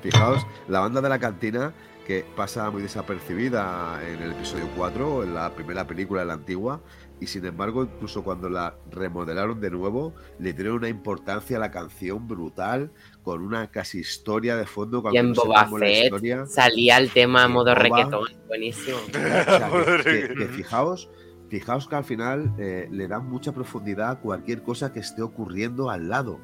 Fijaos, 0.00 0.46
la 0.68 0.80
banda 0.80 1.00
de 1.00 1.08
la 1.08 1.18
cantina 1.18 1.72
que 2.06 2.24
pasa 2.36 2.70
muy 2.70 2.82
desapercibida 2.82 4.00
en 4.06 4.22
el 4.22 4.30
episodio 4.30 4.68
4, 4.76 5.24
en 5.24 5.34
la 5.34 5.52
primera 5.56 5.88
película 5.88 6.20
de 6.20 6.26
la 6.26 6.34
antigua, 6.34 6.80
y 7.18 7.26
sin 7.26 7.44
embargo, 7.44 7.82
incluso 7.82 8.22
cuando 8.22 8.48
la 8.48 8.76
remodelaron 8.92 9.60
de 9.60 9.70
nuevo, 9.70 10.14
le 10.38 10.52
dieron 10.52 10.76
una 10.76 10.88
importancia 10.88 11.56
a 11.56 11.60
la 11.60 11.72
canción 11.72 12.28
brutal, 12.28 12.92
con 13.26 13.42
una 13.42 13.66
casi 13.72 13.98
historia 13.98 14.56
de 14.56 14.66
fondo. 14.66 14.98
Y 14.98 15.02
cuando 15.02 15.18
en 15.18 15.32
Boba 15.32 15.68
Fett 15.80 16.04
historia. 16.04 16.46
salía 16.46 16.96
el 16.98 17.10
tema 17.10 17.48
modo 17.48 17.72
Boba- 17.72 17.74
reggaetón. 17.82 18.28
Buenísimo. 18.46 18.98
O 19.08 19.12
sea, 19.12 19.68
Madre 19.68 19.96
que, 20.04 20.20
que- 20.20 20.28
que- 20.28 20.34
que 20.36 20.46
fijaos, 20.46 21.10
fijaos 21.48 21.88
que 21.88 21.96
al 21.96 22.04
final 22.04 22.54
eh, 22.56 22.86
le 22.88 23.08
dan 23.08 23.28
mucha 23.28 23.50
profundidad 23.50 24.10
a 24.12 24.20
cualquier 24.20 24.62
cosa 24.62 24.92
que 24.92 25.00
esté 25.00 25.22
ocurriendo 25.22 25.90
al 25.90 26.08
lado. 26.08 26.38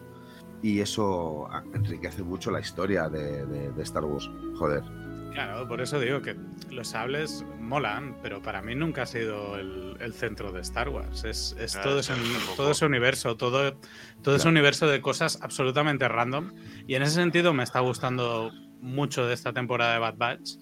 Y 0.60 0.80
eso 0.80 1.46
ah, 1.52 1.62
enriquece 1.72 2.24
mucho 2.24 2.50
la 2.50 2.58
historia 2.58 3.08
de, 3.08 3.46
de- 3.46 3.70
de 3.70 3.82
Star 3.84 4.04
Wars. 4.04 4.28
Joder. 4.58 4.82
Claro, 5.34 5.66
por 5.66 5.80
eso 5.80 5.98
digo 5.98 6.20
que 6.20 6.36
los 6.70 6.88
sables 6.88 7.44
molan, 7.58 8.16
pero 8.22 8.42
para 8.42 8.60
mí 8.60 8.74
nunca 8.74 9.02
ha 9.02 9.06
sido 9.06 9.56
el, 9.58 9.96
el 10.00 10.12
centro 10.12 10.52
de 10.52 10.60
Star 10.60 10.88
Wars. 10.90 11.24
Es, 11.24 11.56
es 11.58 11.74
Ah, 11.76 11.82
todo, 11.82 12.00
ese, 12.00 12.12
todo 12.56 12.70
ese 12.72 12.84
universo, 12.84 13.36
todo, 13.36 13.78
todo 14.22 14.34
ese 14.36 14.42
Claro. 14.42 14.50
universo 14.50 14.86
de 14.88 15.00
cosas 15.00 15.38
absolutamente 15.40 16.06
random. 16.06 16.52
Y 16.86 16.96
en 16.96 17.02
ese 17.02 17.14
sentido 17.14 17.54
me 17.54 17.62
está 17.62 17.80
gustando 17.80 18.52
mucho 18.80 19.26
de 19.26 19.32
esta 19.34 19.52
temporada 19.52 19.94
de 19.94 19.98
Bad 20.00 20.16
Batch. 20.18 20.56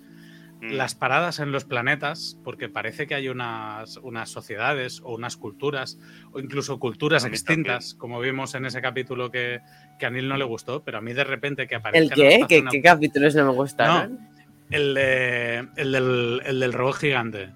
Mm. 0.62 0.72
Las 0.74 0.94
paradas 0.94 1.38
en 1.40 1.52
los 1.52 1.64
planetas, 1.64 2.38
porque 2.44 2.68
parece 2.68 3.06
que 3.06 3.14
hay 3.14 3.28
unas, 3.30 3.96
unas 3.96 4.28
sociedades 4.28 5.00
o 5.02 5.14
unas 5.14 5.36
culturas, 5.38 5.98
o 6.32 6.38
incluso 6.38 6.78
culturas 6.78 7.24
extintas, 7.24 7.94
como 7.94 8.20
vimos 8.20 8.54
en 8.54 8.66
ese 8.66 8.82
capítulo 8.82 9.30
que, 9.30 9.60
que 9.98 10.04
a 10.06 10.10
Neil 10.10 10.28
no 10.28 10.36
le 10.36 10.44
gustó, 10.44 10.84
pero 10.84 10.98
a 10.98 11.00
mí 11.00 11.14
de 11.14 11.24
repente 11.24 11.66
que 11.66 11.76
aparece. 11.76 12.04
¿El 12.04 12.10
qué? 12.12 12.44
¿Qué, 12.46 12.64
qué 12.70 12.82
capítulos 12.82 13.34
no 13.34 13.46
me 13.46 13.52
gustaron? 13.52 14.29
El, 14.70 14.94
de- 14.94 15.68
el, 15.76 15.92
del, 15.92 16.42
el 16.44 16.60
del 16.60 16.72
robot 16.72 16.96
gigante. 16.96 17.50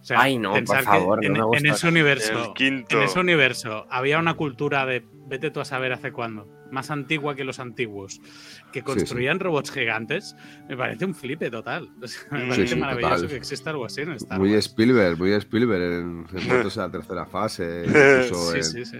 O 0.00 0.04
sea, 0.06 0.20
Ay, 0.20 0.38
no, 0.38 0.52
por 0.64 0.82
favor, 0.82 1.18
no 1.28 1.44
en, 1.46 1.50
me 1.50 1.58
en 1.58 1.66
ese 1.66 1.88
universo, 1.88 2.54
en 2.60 2.84
ese 3.02 3.18
universo 3.18 3.86
había 3.90 4.20
una 4.20 4.34
cultura 4.34 4.86
de 4.86 5.04
vete 5.26 5.50
tú 5.50 5.58
a 5.60 5.64
saber 5.64 5.92
hace 5.92 6.12
cuándo, 6.12 6.46
más 6.70 6.92
antigua 6.92 7.34
que 7.34 7.42
los 7.42 7.58
antiguos, 7.58 8.20
que 8.72 8.82
construían 8.82 9.40
robots 9.40 9.72
gigantes, 9.72 10.36
me 10.68 10.76
parece 10.76 11.04
un 11.06 11.14
flipe 11.16 11.50
total. 11.50 11.88
O 12.00 12.06
sea, 12.06 12.22
me 12.30 12.42
Sí, 12.42 12.48
parece 12.50 12.74
sí, 12.74 12.76
maravilloso 12.80 13.14
total. 13.16 13.28
que 13.30 13.36
exista 13.36 13.70
algo 13.70 13.84
así 13.84 14.02
en 14.02 14.12
Star 14.12 14.38
Muy. 14.38 14.54
Spielberg, 14.54 15.18
muy 15.18 15.32
Spielberg 15.32 15.82
en, 15.82 16.26
en 16.32 16.46
Muertos 16.46 16.76
en 16.76 16.82
la 16.84 16.90
tercera 16.92 17.26
fase, 17.26 17.82
incluso 17.88 18.52
Sí, 18.52 18.58
en, 18.58 18.64
sí, 18.64 18.84
sí. 18.84 18.98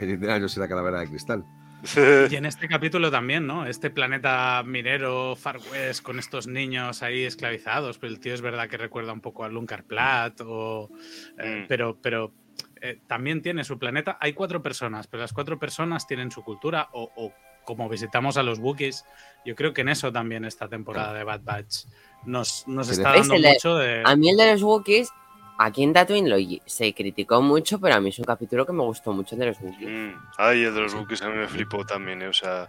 en 0.00 0.10
Indiana 0.10 0.34
Jones 0.38 0.56
y 0.56 0.60
la 0.60 0.68
calavera 0.68 0.98
de 1.00 1.08
cristal. 1.08 1.44
Y 2.30 2.34
en 2.36 2.46
este 2.46 2.68
capítulo 2.68 3.10
también, 3.10 3.46
¿no? 3.46 3.66
Este 3.66 3.90
planeta 3.90 4.62
minero 4.66 5.36
Far 5.36 5.58
West 5.72 6.02
con 6.02 6.18
estos 6.18 6.46
niños 6.46 7.02
ahí 7.02 7.24
esclavizados. 7.24 7.98
Pero 7.98 8.12
el 8.12 8.20
tío 8.20 8.34
es 8.34 8.40
verdad 8.40 8.68
que 8.68 8.76
recuerda 8.76 9.12
un 9.12 9.20
poco 9.20 9.44
a 9.44 9.48
Luncar 9.48 9.84
Platt, 9.84 10.40
o, 10.44 10.90
eh, 11.38 11.62
Mm. 11.62 11.68
pero, 11.68 11.96
pero 12.02 12.32
eh, 12.80 13.00
también 13.06 13.42
tiene 13.42 13.64
su 13.64 13.78
planeta. 13.78 14.18
Hay 14.20 14.32
cuatro 14.32 14.62
personas, 14.62 15.06
pero 15.06 15.22
las 15.22 15.32
cuatro 15.32 15.58
personas 15.58 16.06
tienen 16.06 16.30
su 16.30 16.42
cultura 16.42 16.88
o, 16.92 17.10
o 17.16 17.32
como 17.64 17.88
visitamos 17.88 18.36
a 18.36 18.42
los 18.42 18.58
Wookiees. 18.58 19.04
Yo 19.44 19.54
creo 19.54 19.72
que 19.72 19.82
en 19.82 19.90
eso 19.90 20.10
también 20.12 20.44
esta 20.44 20.68
temporada 20.68 21.12
de 21.12 21.22
Bad 21.24 21.42
Batch 21.42 21.84
nos, 22.24 22.66
nos 22.66 22.88
¿Quieres- 22.88 22.98
está 22.98 23.12
dando 23.12 23.34
mucho 23.48 23.76
de... 23.76 24.02
A 24.04 24.16
mí 24.16 24.30
el 24.30 24.36
de 24.36 24.52
los 24.52 24.62
Wookiees, 24.62 25.10
aquí 25.58 25.82
en 25.82 25.92
Tatooine 25.92 26.28
lo, 26.28 26.36
se 26.66 26.94
criticó 26.94 27.42
mucho, 27.42 27.78
pero 27.80 27.96
a 27.96 28.00
mí 28.00 28.08
es 28.10 28.18
un 28.18 28.24
capítulo 28.24 28.64
que 28.64 28.72
me 28.72 28.82
gustó 28.82 29.12
mucho 29.12 29.34
el 29.34 29.40
de 29.40 29.46
los 29.46 29.60
Wookiees. 29.60 29.90
Mm. 29.90 30.18
Ay, 30.38 30.62
el 30.64 30.74
de 30.74 30.80
los 30.80 30.94
buques 30.94 31.20
a 31.22 31.28
mí 31.28 31.36
me 31.36 31.48
flipó 31.48 31.84
también, 31.84 32.22
eh, 32.22 32.28
o 32.28 32.32
sea, 32.32 32.68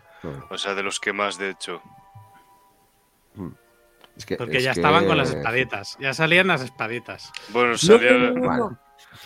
o 0.49 0.57
sea, 0.57 0.73
de 0.75 0.83
los 0.83 0.99
que 0.99 1.13
más, 1.13 1.37
de 1.37 1.51
hecho. 1.51 1.81
es 4.17 4.25
que- 4.25 4.35
Porque 4.35 4.57
es 4.57 4.63
ya 4.63 4.73
que- 4.73 4.79
estaban 4.81 5.05
con 5.05 5.17
las 5.17 5.33
espaditas. 5.33 5.97
Ya 5.99 6.13
salían 6.13 6.47
las 6.47 6.61
espaditas. 6.61 7.31
Bueno, 7.49 7.69
No, 7.71 7.77
salía... 7.77 8.11
no, 8.11 8.19
no, 8.19 8.33
no. 8.33 8.39
Bueno. 8.41 8.79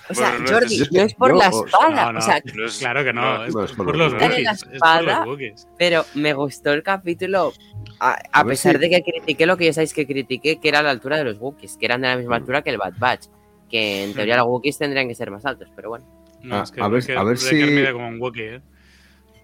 O 0.10 0.14
sea, 0.14 0.30
Bueno, 0.32 0.46
no 0.46 0.52
Jordi, 0.52 0.82
es- 0.82 0.92
no 0.92 1.02
es 1.02 1.14
por 1.16 1.36
la 1.36 1.48
espada. 1.48 2.12
No, 2.12 2.20
O 2.20 2.22
sea, 2.22 2.38
es- 2.38 2.78
Claro 2.78 3.04
que 3.04 3.12
no, 3.14 3.22
no, 3.22 3.46
es, 3.46 3.56
no 3.56 3.64
es 3.64 3.72
por 3.74 3.86
por 3.88 3.96
los 3.98 4.12
los 4.14 4.22
Wookiees. 4.22 4.30
Wookiees. 4.30 4.46
La 4.46 4.52
Es 4.52 4.60
por 4.64 4.68
los 4.70 4.76
espada. 4.76 5.26
Wookiees. 5.26 5.68
pero 5.78 6.06
me 6.14 6.34
gustó 6.34 6.72
el 6.74 6.84
capítulo. 6.84 7.54
A, 8.00 8.12
a 8.12 8.20
A 8.32 8.44
ver 8.44 8.52
pesar 8.54 8.74
si- 8.76 8.80
de 8.82 8.90
que 8.90 9.04
critiqué 9.04 9.46
lo 9.46 9.58
que 9.58 9.66
ya 9.66 9.74
sabéis 9.74 9.94
que 9.94 10.06
critiqué, 10.06 10.60
que 10.60 10.68
era 10.70 10.80
a 10.80 10.84
la 10.84 10.92
altura 10.92 11.18
de 11.18 11.24
los 11.24 11.38
Wookiees, 11.40 11.78
que 11.78 11.86
eran 11.86 12.02
de 12.02 12.08
la 12.10 12.18
misma 12.18 12.38
Mm. 12.38 12.42
altura 12.42 12.62
que 12.62 12.70
el 12.70 12.78
Bad 12.78 12.94
Batch. 12.98 13.26
Que 13.74 14.04
en 14.04 14.14
teoría 14.14 14.38
los 14.38 14.46
Wookiees 14.46 14.78
tendrían 14.78 15.08
que 15.08 15.16
ser 15.16 15.32
más 15.32 15.44
altos, 15.48 15.68
pero 15.76 15.90
bueno. 15.90 16.06
No, 16.44 16.58
Ah, 16.58 16.62
es 16.64 16.72
que, 16.72 16.80
a 16.80 16.88
ver- 16.88 17.00
es 17.00 17.08
que 17.08 17.18
a 17.18 17.24
ver 17.24 17.38
si- 17.40 17.56
mide 17.56 17.92
como 17.92 18.08
un 18.08 18.22
Wookiee, 18.22 18.56
¿eh? 18.58 18.62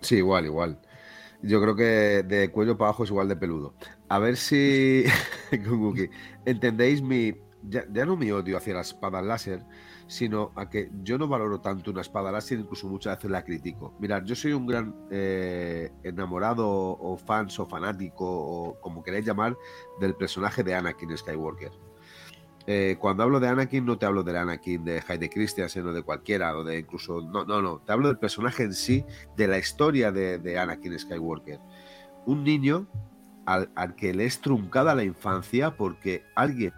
Sí, 0.02 0.18
igual, 0.18 0.46
igual. 0.46 0.80
Yo 1.42 1.60
creo 1.60 1.76
que 1.76 2.22
de 2.24 2.52
cuello 2.52 2.78
para 2.78 2.90
abajo 2.90 3.06
es 3.06 3.10
igual 3.10 3.28
de 3.28 3.36
peludo. 3.38 3.74
A 4.08 4.20
ver 4.20 4.38
si 4.38 5.04
entendéis 6.46 7.02
mi. 7.02 7.34
Ya, 7.64 7.84
no 8.06 8.16
mi 8.16 8.32
odio 8.32 8.56
hacia 8.56 8.76
las 8.76 8.90
espadas 8.90 9.26
láser, 9.26 9.64
sino 10.08 10.52
a 10.56 10.70
que 10.70 10.90
yo 11.02 11.18
no 11.18 11.28
valoro 11.28 11.60
tanto 11.60 11.90
una 11.92 12.02
espada 12.02 12.32
láser, 12.32 12.60
incluso 12.60 12.88
muchas 12.88 13.18
veces 13.18 13.32
la 13.32 13.44
critico. 13.44 13.96
Mirad, 14.00 14.24
yo 14.26 14.36
soy 14.36 14.54
un 14.54 14.66
gran 14.68 14.96
eh, 15.12 15.90
enamorado 16.04 16.68
o 16.70 17.18
fans 17.18 17.60
o 17.60 17.66
fanático, 17.66 18.26
o 18.26 18.80
como 18.80 19.02
queréis 19.04 19.26
llamar, 19.26 19.58
del 20.00 20.14
personaje 20.16 20.64
de 20.64 20.76
Anakin 20.76 21.18
Skywalker. 21.18 21.72
Eh, 22.68 22.98
cuando 22.99 23.23
hablo 23.23 23.40
de 23.40 23.48
Anakin, 23.48 23.86
no 23.86 23.98
te 23.98 24.06
hablo 24.06 24.23
del 24.23 24.38
Anakin 24.38 24.84
de 24.84 25.03
Hayde 25.07 25.30
Christensen 25.30 25.88
o 25.88 25.94
de 25.94 26.03
cualquiera, 26.03 26.56
o 26.56 26.64
de 26.64 26.80
incluso. 26.80 27.22
No, 27.22 27.45
no, 27.45 27.61
no. 27.61 27.80
Te 27.80 27.94
hablo 27.94 28.07
del 28.07 28.19
personaje 28.19 28.64
en 28.64 28.73
sí, 28.73 29.06
de 29.36 29.48
la 29.48 29.57
historia 29.57 30.11
de, 30.11 30.60
Anakin 30.60 30.98
Skywalker. 30.99 31.60
Un 32.26 32.44
niño 32.44 32.88
al, 33.45 33.95
que 33.95 34.14
le 34.14 34.26
es 34.26 34.41
truncada 34.41 34.94
la 34.94 35.03
infancia 35.03 35.76
porque 35.76 36.23
alguien 36.36 36.73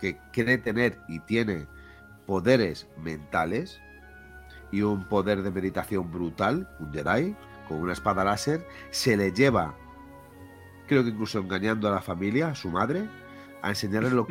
que 0.00 0.18
quiere 0.32 0.58
tener 0.58 0.98
y 1.08 1.20
tiene 1.20 1.66
poderes 2.26 2.88
mentales 2.98 3.80
y 4.72 4.82
un 4.82 5.08
poder 5.08 5.42
de 5.42 5.52
meditación 5.52 6.10
brutal, 6.10 6.68
un 6.80 6.92
Jedi, 6.92 7.36
con 7.68 7.78
una 7.78 7.92
espada 7.92 8.24
láser, 8.24 8.66
se 8.90 9.16
le 9.16 9.32
lleva, 9.32 9.76
creo 10.88 11.04
que 11.04 11.10
incluso 11.10 11.38
engañando 11.38 11.88
a 11.88 11.92
la 11.92 12.02
familia, 12.02 12.48
a 12.48 12.54
su 12.54 12.68
madre, 12.68 13.08
a 13.66 13.70
enseñarle 13.70 14.10
los, 14.10 14.28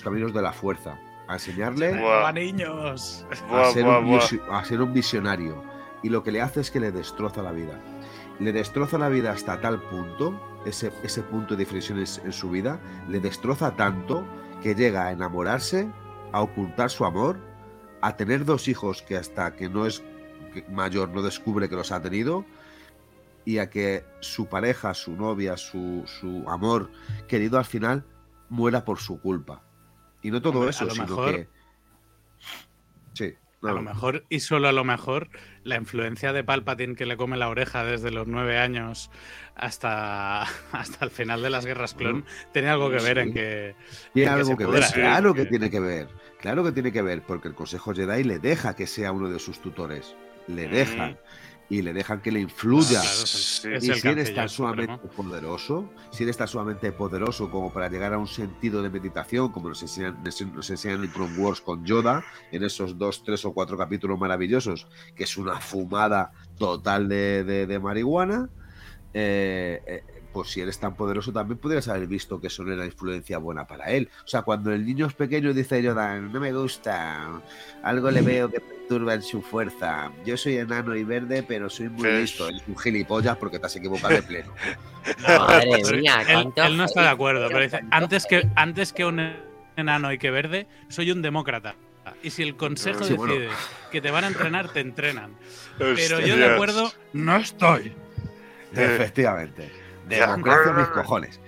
caminos 0.00 0.32
de 0.32 0.40
la 0.40 0.50
fuerza, 0.50 0.98
a 1.26 1.34
enseñarle 1.34 2.02
a, 2.02 2.32
niños. 2.32 3.26
A, 3.50 3.70
ser 3.70 3.86
un, 3.86 4.18
a 4.50 4.64
ser 4.64 4.80
un 4.80 4.94
visionario. 4.94 5.62
Y 6.02 6.08
lo 6.08 6.22
que 6.22 6.32
le 6.32 6.40
hace 6.40 6.62
es 6.62 6.70
que 6.70 6.80
le 6.80 6.90
destroza 6.90 7.42
la 7.42 7.52
vida. 7.52 7.78
Le 8.40 8.50
destroza 8.50 8.96
la 8.96 9.10
vida 9.10 9.32
hasta 9.32 9.60
tal 9.60 9.82
punto, 9.82 10.40
ese, 10.64 10.90
ese 11.02 11.20
punto 11.20 11.54
de 11.54 11.64
inflexión 11.64 11.98
en 11.98 12.32
su 12.32 12.48
vida, 12.48 12.80
le 13.08 13.20
destroza 13.20 13.76
tanto 13.76 14.26
que 14.62 14.74
llega 14.74 15.08
a 15.08 15.12
enamorarse, 15.12 15.86
a 16.32 16.40
ocultar 16.40 16.88
su 16.88 17.04
amor, 17.04 17.38
a 18.00 18.16
tener 18.16 18.46
dos 18.46 18.68
hijos 18.68 19.02
que 19.02 19.18
hasta 19.18 19.54
que 19.54 19.68
no 19.68 19.84
es 19.84 20.02
mayor 20.70 21.10
no 21.10 21.20
descubre 21.20 21.68
que 21.68 21.76
los 21.76 21.92
ha 21.92 22.00
tenido, 22.00 22.46
y 23.44 23.58
a 23.58 23.68
que 23.68 24.06
su 24.20 24.46
pareja, 24.46 24.94
su 24.94 25.14
novia, 25.14 25.58
su, 25.58 26.04
su 26.06 26.48
amor 26.48 26.90
querido 27.26 27.58
al 27.58 27.66
final 27.66 28.06
muera 28.48 28.84
por 28.84 28.98
su 28.98 29.20
culpa. 29.20 29.62
Y 30.22 30.30
no 30.30 30.42
todo 30.42 30.68
eso, 30.68 30.88
sino 30.90 31.24
que. 31.26 31.48
Sí. 33.14 33.34
A 33.62 33.72
lo 33.72 33.82
mejor, 33.82 34.24
y 34.28 34.38
solo 34.38 34.68
a 34.68 34.72
lo 34.72 34.84
mejor, 34.84 35.30
la 35.64 35.76
influencia 35.76 36.32
de 36.32 36.44
Palpatine 36.44 36.94
que 36.94 37.06
le 37.06 37.16
come 37.16 37.36
la 37.36 37.48
oreja 37.48 37.84
desde 37.84 38.12
los 38.12 38.28
nueve 38.28 38.56
años 38.56 39.10
hasta, 39.56 40.42
hasta 40.72 41.04
el 41.04 41.10
final 41.10 41.42
de 41.42 41.50
las 41.50 41.66
guerras 41.66 41.94
clon, 41.94 42.24
tiene 42.52 42.68
algo 42.68 42.88
que 42.90 42.98
ver 42.98 43.18
en 43.18 43.32
que. 43.32 43.74
Tiene 44.14 44.30
algo 44.30 44.56
que, 44.56 44.66
ver, 44.66 44.84
claro 44.92 45.34
que 45.34 45.46
tiene 45.46 45.70
que 45.70 45.80
ver. 45.80 46.08
Claro 46.38 46.62
que 46.62 46.70
tiene 46.70 46.92
que 46.92 47.02
ver, 47.02 47.22
porque 47.22 47.48
el 47.48 47.54
Consejo 47.54 47.92
Jedi 47.92 48.22
le 48.22 48.38
deja 48.38 48.76
que 48.76 48.86
sea 48.86 49.10
uno 49.10 49.28
de 49.28 49.40
sus 49.40 49.60
tutores. 49.60 50.14
Le 50.46 50.68
deja. 50.68 51.16
Y 51.70 51.82
le 51.82 51.92
dejan 51.92 52.22
que 52.22 52.32
le 52.32 52.40
influya. 52.40 53.02
y 53.02 53.26
si 53.26 54.08
él 54.08 54.18
está 54.18 54.48
sumamente 54.48 54.96
poderoso, 55.08 55.90
si 56.10 56.24
él 56.24 56.30
está 56.30 56.46
sumamente 56.46 56.92
poderoso 56.92 57.50
como 57.50 57.70
para 57.72 57.88
llegar 57.88 58.14
a 58.14 58.18
un 58.18 58.26
sentido 58.26 58.82
de 58.82 58.88
meditación, 58.88 59.52
como 59.52 59.68
nos 59.68 59.82
enseñan, 59.82 60.16
nos 60.54 60.70
enseñan 60.70 61.04
en 61.04 61.10
Clone 61.10 61.36
Wars 61.36 61.60
con 61.60 61.84
Yoda, 61.84 62.24
en 62.52 62.64
esos 62.64 62.96
dos, 62.96 63.22
tres 63.22 63.44
o 63.44 63.52
cuatro 63.52 63.76
capítulos 63.76 64.18
maravillosos, 64.18 64.86
que 65.14 65.24
es 65.24 65.36
una 65.36 65.60
fumada 65.60 66.32
total 66.56 67.08
de, 67.08 67.44
de, 67.44 67.78
marihuana, 67.78 68.48
eh, 69.12 69.82
eh, 69.86 70.17
pues 70.32 70.50
si 70.50 70.60
él 70.60 70.68
es 70.68 70.78
tan 70.78 70.94
poderoso 70.94 71.32
también 71.32 71.58
podrías 71.58 71.88
haber 71.88 72.06
visto 72.06 72.40
que 72.40 72.48
eso 72.48 72.62
no 72.62 72.72
era 72.72 72.84
influencia 72.84 73.38
buena 73.38 73.66
para 73.66 73.90
él. 73.90 74.08
O 74.24 74.28
sea, 74.28 74.42
cuando 74.42 74.72
el 74.72 74.84
niño 74.84 75.06
es 75.06 75.14
pequeño 75.14 75.52
dice 75.52 75.82
Yoda, 75.82 76.18
no 76.18 76.40
me 76.40 76.52
gusta, 76.52 77.40
algo 77.82 78.10
le 78.10 78.22
veo 78.22 78.50
que 78.50 78.60
perturba 78.60 79.14
en 79.14 79.22
su 79.22 79.42
fuerza. 79.42 80.10
Yo 80.24 80.36
soy 80.36 80.56
enano 80.56 80.94
y 80.94 81.04
verde, 81.04 81.42
pero 81.42 81.68
soy 81.68 81.88
muy 81.88 82.10
listo. 82.10 82.48
Es 82.48 82.62
un 82.66 82.76
gilipollas 82.76 83.36
porque 83.36 83.58
te 83.58 83.66
has 83.66 83.76
equivocado 83.76 84.14
de 84.14 84.22
pleno. 84.22 84.52
Madre 85.28 85.96
mía, 85.96 86.22
él, 86.56 86.76
no 86.76 86.84
está 86.84 87.02
de 87.02 87.08
acuerdo, 87.08 87.48
pero 87.48 87.60
dice, 87.60 87.80
antes 87.90 88.26
que, 88.26 88.48
antes 88.56 88.92
que 88.92 89.04
un 89.04 89.32
enano 89.76 90.12
y 90.12 90.18
que 90.18 90.30
verde, 90.30 90.66
soy 90.88 91.10
un 91.10 91.22
demócrata. 91.22 91.74
Y 92.22 92.30
si 92.30 92.42
el 92.42 92.56
consejo 92.56 93.00
decide 93.00 93.48
que 93.90 94.00
te 94.00 94.10
van 94.10 94.24
a 94.24 94.28
entrenar, 94.28 94.72
te 94.72 94.80
entrenan. 94.80 95.32
Pero 95.78 96.20
yo 96.20 96.36
de 96.36 96.46
acuerdo 96.46 96.90
no 97.12 97.36
estoy. 97.36 97.92
Efectivamente. 98.72 99.70
Democracia 100.16 100.72
mis 100.72 100.88
cojones. 100.94 101.40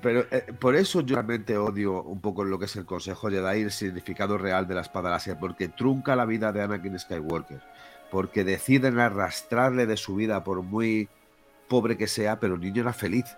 Pero, 0.00 0.20
eh, 0.30 0.52
por 0.58 0.74
eso 0.74 1.02
yo 1.02 1.16
realmente 1.16 1.58
odio 1.58 2.02
un 2.02 2.20
poco 2.20 2.44
lo 2.44 2.58
que 2.58 2.64
es 2.64 2.76
el 2.76 2.86
consejo 2.86 3.28
Jedi 3.28 3.60
y 3.60 3.62
el 3.62 3.70
significado 3.70 4.38
real 4.38 4.66
de 4.66 4.74
la 4.74 4.80
espada 4.80 5.10
láser, 5.10 5.36
porque 5.38 5.68
trunca 5.68 6.16
la 6.16 6.24
vida 6.24 6.52
de 6.52 6.62
Anakin 6.62 6.98
Skywalker, 6.98 7.60
porque 8.10 8.42
deciden 8.42 8.98
arrastrarle 8.98 9.86
de 9.86 9.98
su 9.98 10.14
vida 10.14 10.42
por 10.44 10.62
muy 10.62 11.08
pobre 11.68 11.98
que 11.98 12.06
sea, 12.06 12.40
pero 12.40 12.54
el 12.54 12.60
niño 12.60 12.82
era 12.82 12.92
feliz 12.92 13.36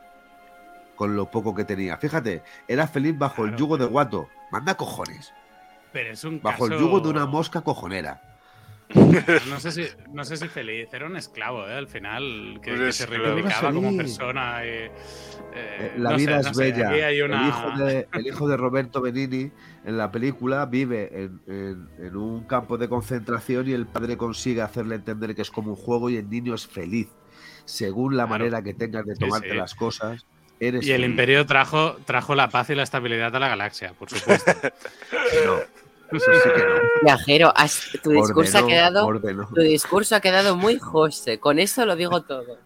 con 0.95 1.17
lo 1.17 1.31
poco 1.31 1.55
que 1.55 1.65
tenía. 1.65 1.97
Fíjate, 1.97 2.43
era 2.67 2.87
feliz 2.87 3.17
bajo 3.17 3.45
el 3.45 3.57
yugo 3.57 3.79
de 3.79 3.87
Guato. 3.87 4.29
Manda 4.51 4.77
cojones. 4.77 5.33
Pero 5.93 6.13
es 6.13 6.25
un 6.25 6.41
bajo 6.43 6.67
el 6.67 6.79
yugo 6.79 7.01
de 7.01 7.09
una 7.09 7.27
mosca 7.27 7.63
cojonera. 7.63 8.28
No 8.95 9.61
sé 9.61 9.71
si, 9.71 9.87
no 10.13 10.25
sé 10.25 10.37
si 10.39 10.49
feliz, 10.49 10.89
era 10.93 11.07
un 11.07 11.17
esclavo, 11.17 11.67
¿eh? 11.67 11.75
al 11.75 11.89
final, 11.89 12.59
que, 12.63 12.91
se 12.93 13.05
reivindicaba 13.05 13.73
como 13.73 13.95
persona. 13.95 14.65
Eh, 14.65 14.91
eh, 15.55 15.93
la 15.99 16.17
vida 16.17 16.41
es 16.41 16.57
bella. 16.57 16.91
el, 17.11 17.17
hijo 17.47 17.71
de, 17.77 18.09
el, 18.13 18.27
hijo 18.27 18.49
de, 18.49 18.57
Roberto 18.57 19.03
Benini 19.03 19.51
en 19.85 19.99
la 19.99 20.11
película 20.11 20.65
vive 20.67 21.11
en, 21.13 21.41
en, 21.99 22.17
un 22.17 22.45
campo 22.45 22.79
de 22.79 22.89
concentración 22.89 23.69
y 23.69 23.73
el 23.73 23.87
padre 23.87 24.17
consigue 24.17 24.63
hacerle 24.63 24.95
entender 24.95 25.35
que 25.35 25.43
es 25.43 25.51
como 25.51 25.71
un 25.71 25.77
juego 25.77 26.09
y 26.09 26.17
el 26.17 26.31
niño 26.31 26.55
es 26.55 26.67
feliz. 26.67 27.09
Según 27.67 28.17
la 28.17 28.27
manera 28.27 28.63
que 28.63 28.73
tengas 28.73 29.05
de 29.05 29.15
tomarte 29.15 29.55
las 29.55 29.75
cosas. 29.75 30.25
Eres 30.61 30.85
y 30.87 30.93
el 30.93 31.05
imperio 31.05 31.47
trajo, 31.47 31.97
trajo 32.05 32.35
la 32.35 32.49
paz 32.49 32.71
y 32.71 32.75
la 32.75 32.83
estabilidad 32.83 33.37
a 33.37 33.39
la 33.39 33.49
galaxia, 33.49 33.93
por 33.93 34.11
supuesto. 34.11 34.51
no. 35.47 35.78
Viajero, 37.03 37.53
tu 38.03 38.11
discurso 38.11 38.59
ha 38.59 38.67
quedado. 38.67 39.21
Tu 39.55 39.61
discurso 39.61 40.17
ha 40.17 40.21
quedado 40.21 40.57
muy 40.57 40.79
José. 40.79 41.39
Con 41.39 41.59
eso 41.59 41.85
lo 41.87 41.97
digo 41.97 42.23
todo. 42.23 42.59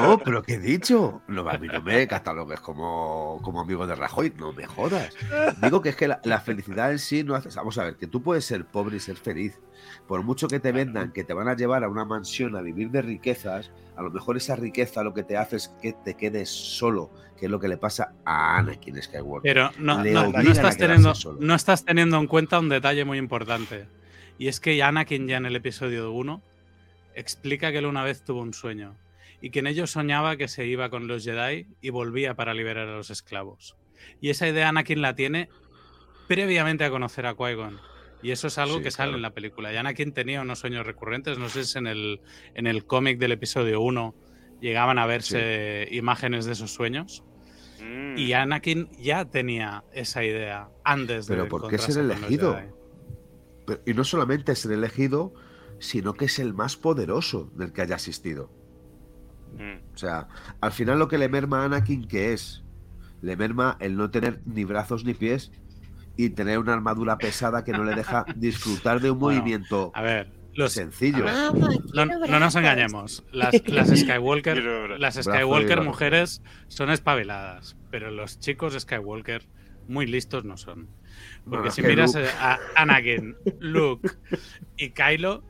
No, 0.00 0.18
pero 0.18 0.42
¿qué 0.42 0.54
he 0.54 0.58
dicho? 0.58 1.22
No, 1.28 1.48
a 1.48 1.58
mí 1.58 1.66
no 1.66 1.80
me 1.82 2.06
catalogues 2.06 2.60
como, 2.60 3.40
como 3.42 3.60
amigo 3.60 3.86
de 3.86 3.94
Rajoy, 3.94 4.32
no 4.36 4.52
me 4.52 4.66
jodas. 4.66 5.14
Digo 5.62 5.80
que 5.80 5.90
es 5.90 5.96
que 5.96 6.08
la, 6.08 6.40
felicidad 6.40 6.92
en 6.92 6.98
sí 6.98 7.24
no 7.24 7.34
hace. 7.34 7.48
Vamos 7.56 7.78
a 7.78 7.84
ver, 7.84 7.96
que 7.96 8.06
tú 8.06 8.22
puedes 8.22 8.44
ser 8.44 8.64
pobre 8.66 8.96
y 8.96 9.00
ser 9.00 9.16
feliz. 9.16 9.58
Por 10.06 10.22
mucho 10.22 10.48
que 10.48 10.60
te 10.60 10.72
vendan 10.72 11.12
que 11.12 11.24
te 11.24 11.32
van 11.32 11.48
a 11.48 11.56
llevar 11.56 11.82
a 11.82 11.88
una 11.88 12.04
mansión 12.04 12.56
a 12.56 12.60
vivir 12.60 12.90
de 12.90 13.02
riquezas, 13.02 13.70
a 13.96 14.02
lo 14.02 14.10
mejor 14.10 14.36
esa 14.36 14.54
riqueza 14.56 15.02
lo 15.02 15.14
que 15.14 15.22
te 15.22 15.36
hace 15.36 15.56
es 15.56 15.68
que 15.80 15.92
te 15.92 16.14
quedes 16.14 16.50
solo, 16.50 17.10
que 17.38 17.46
es 17.46 17.50
lo 17.50 17.58
que 17.58 17.68
le 17.68 17.76
pasa 17.76 18.14
a 18.24 18.58
Anakin 18.58 19.00
Skywalker. 19.02 19.42
Pero 19.42 19.70
no, 19.78 20.04
no, 20.04 20.40
estás, 20.50 20.76
teniendo, 20.76 21.14
no 21.40 21.54
estás 21.54 21.84
teniendo 21.84 22.18
en 22.18 22.26
cuenta 22.26 22.58
un 22.58 22.68
detalle 22.68 23.04
muy 23.04 23.18
importante. 23.18 23.86
Y 24.38 24.48
es 24.48 24.60
que 24.60 24.82
Anakin 24.82 25.26
ya 25.28 25.36
en 25.36 25.46
el 25.46 25.56
episodio 25.56 26.12
1 26.12 26.42
explica 27.14 27.70
que 27.70 27.78
él 27.78 27.86
una 27.86 28.02
vez 28.02 28.24
tuvo 28.24 28.40
un 28.40 28.52
sueño 28.52 28.96
y 29.40 29.50
que 29.50 29.60
en 29.60 29.66
ello 29.66 29.86
soñaba 29.86 30.36
que 30.36 30.48
se 30.48 30.66
iba 30.66 30.90
con 30.90 31.06
los 31.06 31.24
Jedi 31.24 31.66
y 31.80 31.90
volvía 31.90 32.34
para 32.34 32.54
liberar 32.54 32.88
a 32.88 32.96
los 32.96 33.10
esclavos. 33.10 33.76
Y 34.20 34.30
esa 34.30 34.48
idea 34.48 34.68
Anakin 34.68 35.02
la 35.02 35.14
tiene 35.14 35.48
previamente 36.26 36.84
a 36.84 36.90
conocer 36.90 37.26
a 37.26 37.34
Qui-Gon. 37.34 37.78
Y 38.24 38.30
eso 38.30 38.46
es 38.46 38.56
algo 38.56 38.80
que 38.80 38.90
sale 38.90 39.12
en 39.12 39.20
la 39.20 39.34
película. 39.34 39.70
Y 39.70 39.76
Anakin 39.76 40.12
tenía 40.12 40.40
unos 40.40 40.60
sueños 40.60 40.86
recurrentes, 40.86 41.38
no 41.38 41.50
sé 41.50 41.64
si 41.64 41.76
en 41.76 41.86
el, 41.86 42.22
en 42.54 42.66
el 42.66 42.86
cómic 42.86 43.18
del 43.18 43.32
episodio 43.32 43.82
1 43.82 44.14
llegaban 44.62 44.98
a 44.98 45.04
verse 45.04 45.86
imágenes 45.90 46.46
de 46.46 46.52
esos 46.52 46.72
sueños. 46.72 47.22
Mm. 47.82 48.16
Y 48.16 48.32
Anakin 48.32 48.88
ya 48.98 49.26
tenía 49.26 49.84
esa 49.92 50.24
idea 50.24 50.70
antes 50.84 51.26
de... 51.26 51.34
Pero 51.34 51.48
¿por 51.48 51.68
qué 51.68 51.76
ser 51.76 51.98
elegido? 51.98 52.58
y 53.84 53.92
no 53.92 54.04
solamente 54.04 54.54
ser 54.54 54.72
elegido, 54.72 55.34
sino 55.78 56.14
que 56.14 56.24
es 56.24 56.38
el 56.38 56.54
más 56.54 56.76
poderoso 56.78 57.50
del 57.54 57.74
que 57.74 57.82
haya 57.82 57.96
asistido. 57.96 58.50
Mm. 59.58 59.94
O 59.94 59.98
sea, 59.98 60.28
al 60.62 60.72
final 60.72 60.98
lo 60.98 61.08
que 61.08 61.18
le 61.18 61.28
merma 61.28 61.60
a 61.60 61.64
Anakin, 61.66 62.08
¿qué 62.08 62.32
es? 62.32 62.64
Le 63.20 63.36
merma 63.36 63.76
el 63.80 63.96
no 63.96 64.10
tener 64.10 64.40
ni 64.46 64.64
brazos 64.64 65.04
ni 65.04 65.12
pies 65.12 65.52
y 66.16 66.30
tener 66.30 66.58
una 66.58 66.74
armadura 66.74 67.18
pesada 67.18 67.64
que 67.64 67.72
no 67.72 67.84
le 67.84 67.94
deja 67.94 68.24
disfrutar 68.36 69.00
de 69.00 69.10
un 69.10 69.18
movimiento 69.18 69.90
a 69.94 70.02
ver, 70.02 70.30
los, 70.54 70.72
sencillo. 70.72 71.24
Ah, 71.28 71.52
no, 71.94 72.06
nos 72.40 72.54
engañemos. 72.54 73.24
Las, 73.32 73.54
Skywalker, 73.56 74.58
las 74.98 75.16
Skywalker 75.16 75.82
mujeres 75.82 76.42
son 76.68 76.90
espabeladas, 76.90 77.76
pero 77.90 78.10
los 78.10 78.38
chicos 78.38 78.76
Skywalker 78.78 79.46
muy 79.88 80.06
listos 80.06 80.44
no 80.44 80.56
son. 80.56 80.88
Porque 81.48 81.70
si 81.70 81.82
miras 81.82 82.16
a 82.16 82.58
Anakin, 82.76 83.36
Luke 83.60 84.10
y 84.76 84.90
Kylo, 84.90 85.44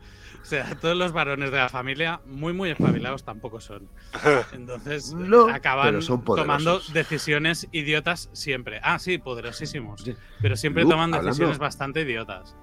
O 0.44 0.46
sea, 0.46 0.74
todos 0.78 0.94
los 0.94 1.12
varones 1.12 1.50
de 1.50 1.56
la 1.56 1.70
familia, 1.70 2.20
muy, 2.26 2.52
muy 2.52 2.68
espabilados 2.70 3.24
tampoco 3.24 3.60
son. 3.62 3.88
Entonces, 4.52 5.14
No, 5.14 5.48
acaban 5.48 6.02
son 6.02 6.22
tomando 6.22 6.80
decisiones 6.92 7.66
idiotas 7.72 8.28
siempre. 8.34 8.78
Ah, 8.82 8.98
sí, 8.98 9.16
poderosísimos. 9.16 10.02
Sí. 10.02 10.14
Pero 10.42 10.54
siempre 10.56 10.82
Luke, 10.82 10.92
toman 10.92 11.14
hablando- 11.14 11.28
decisiones 11.30 11.56
bastante 11.58 12.02
idiotas. 12.02 12.54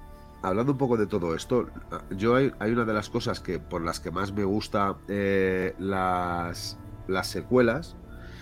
Hablando 0.43 0.71
un 0.73 0.77
poco 0.77 0.95
de 0.95 1.07
todo 1.07 1.35
esto, 1.35 1.69
yo 2.11 2.35
hay, 2.35 2.51
hay 2.59 2.71
una 2.71 2.85
de 2.85 2.93
las 2.93 3.09
cosas 3.09 3.39
que 3.39 3.59
por 3.59 3.83
las 3.83 3.99
que 3.99 4.11
más 4.11 4.31
me 4.31 4.43
gusta 4.43 4.97
eh, 5.07 5.73
las, 5.79 6.77
las 7.07 7.27
secuelas 7.27 7.95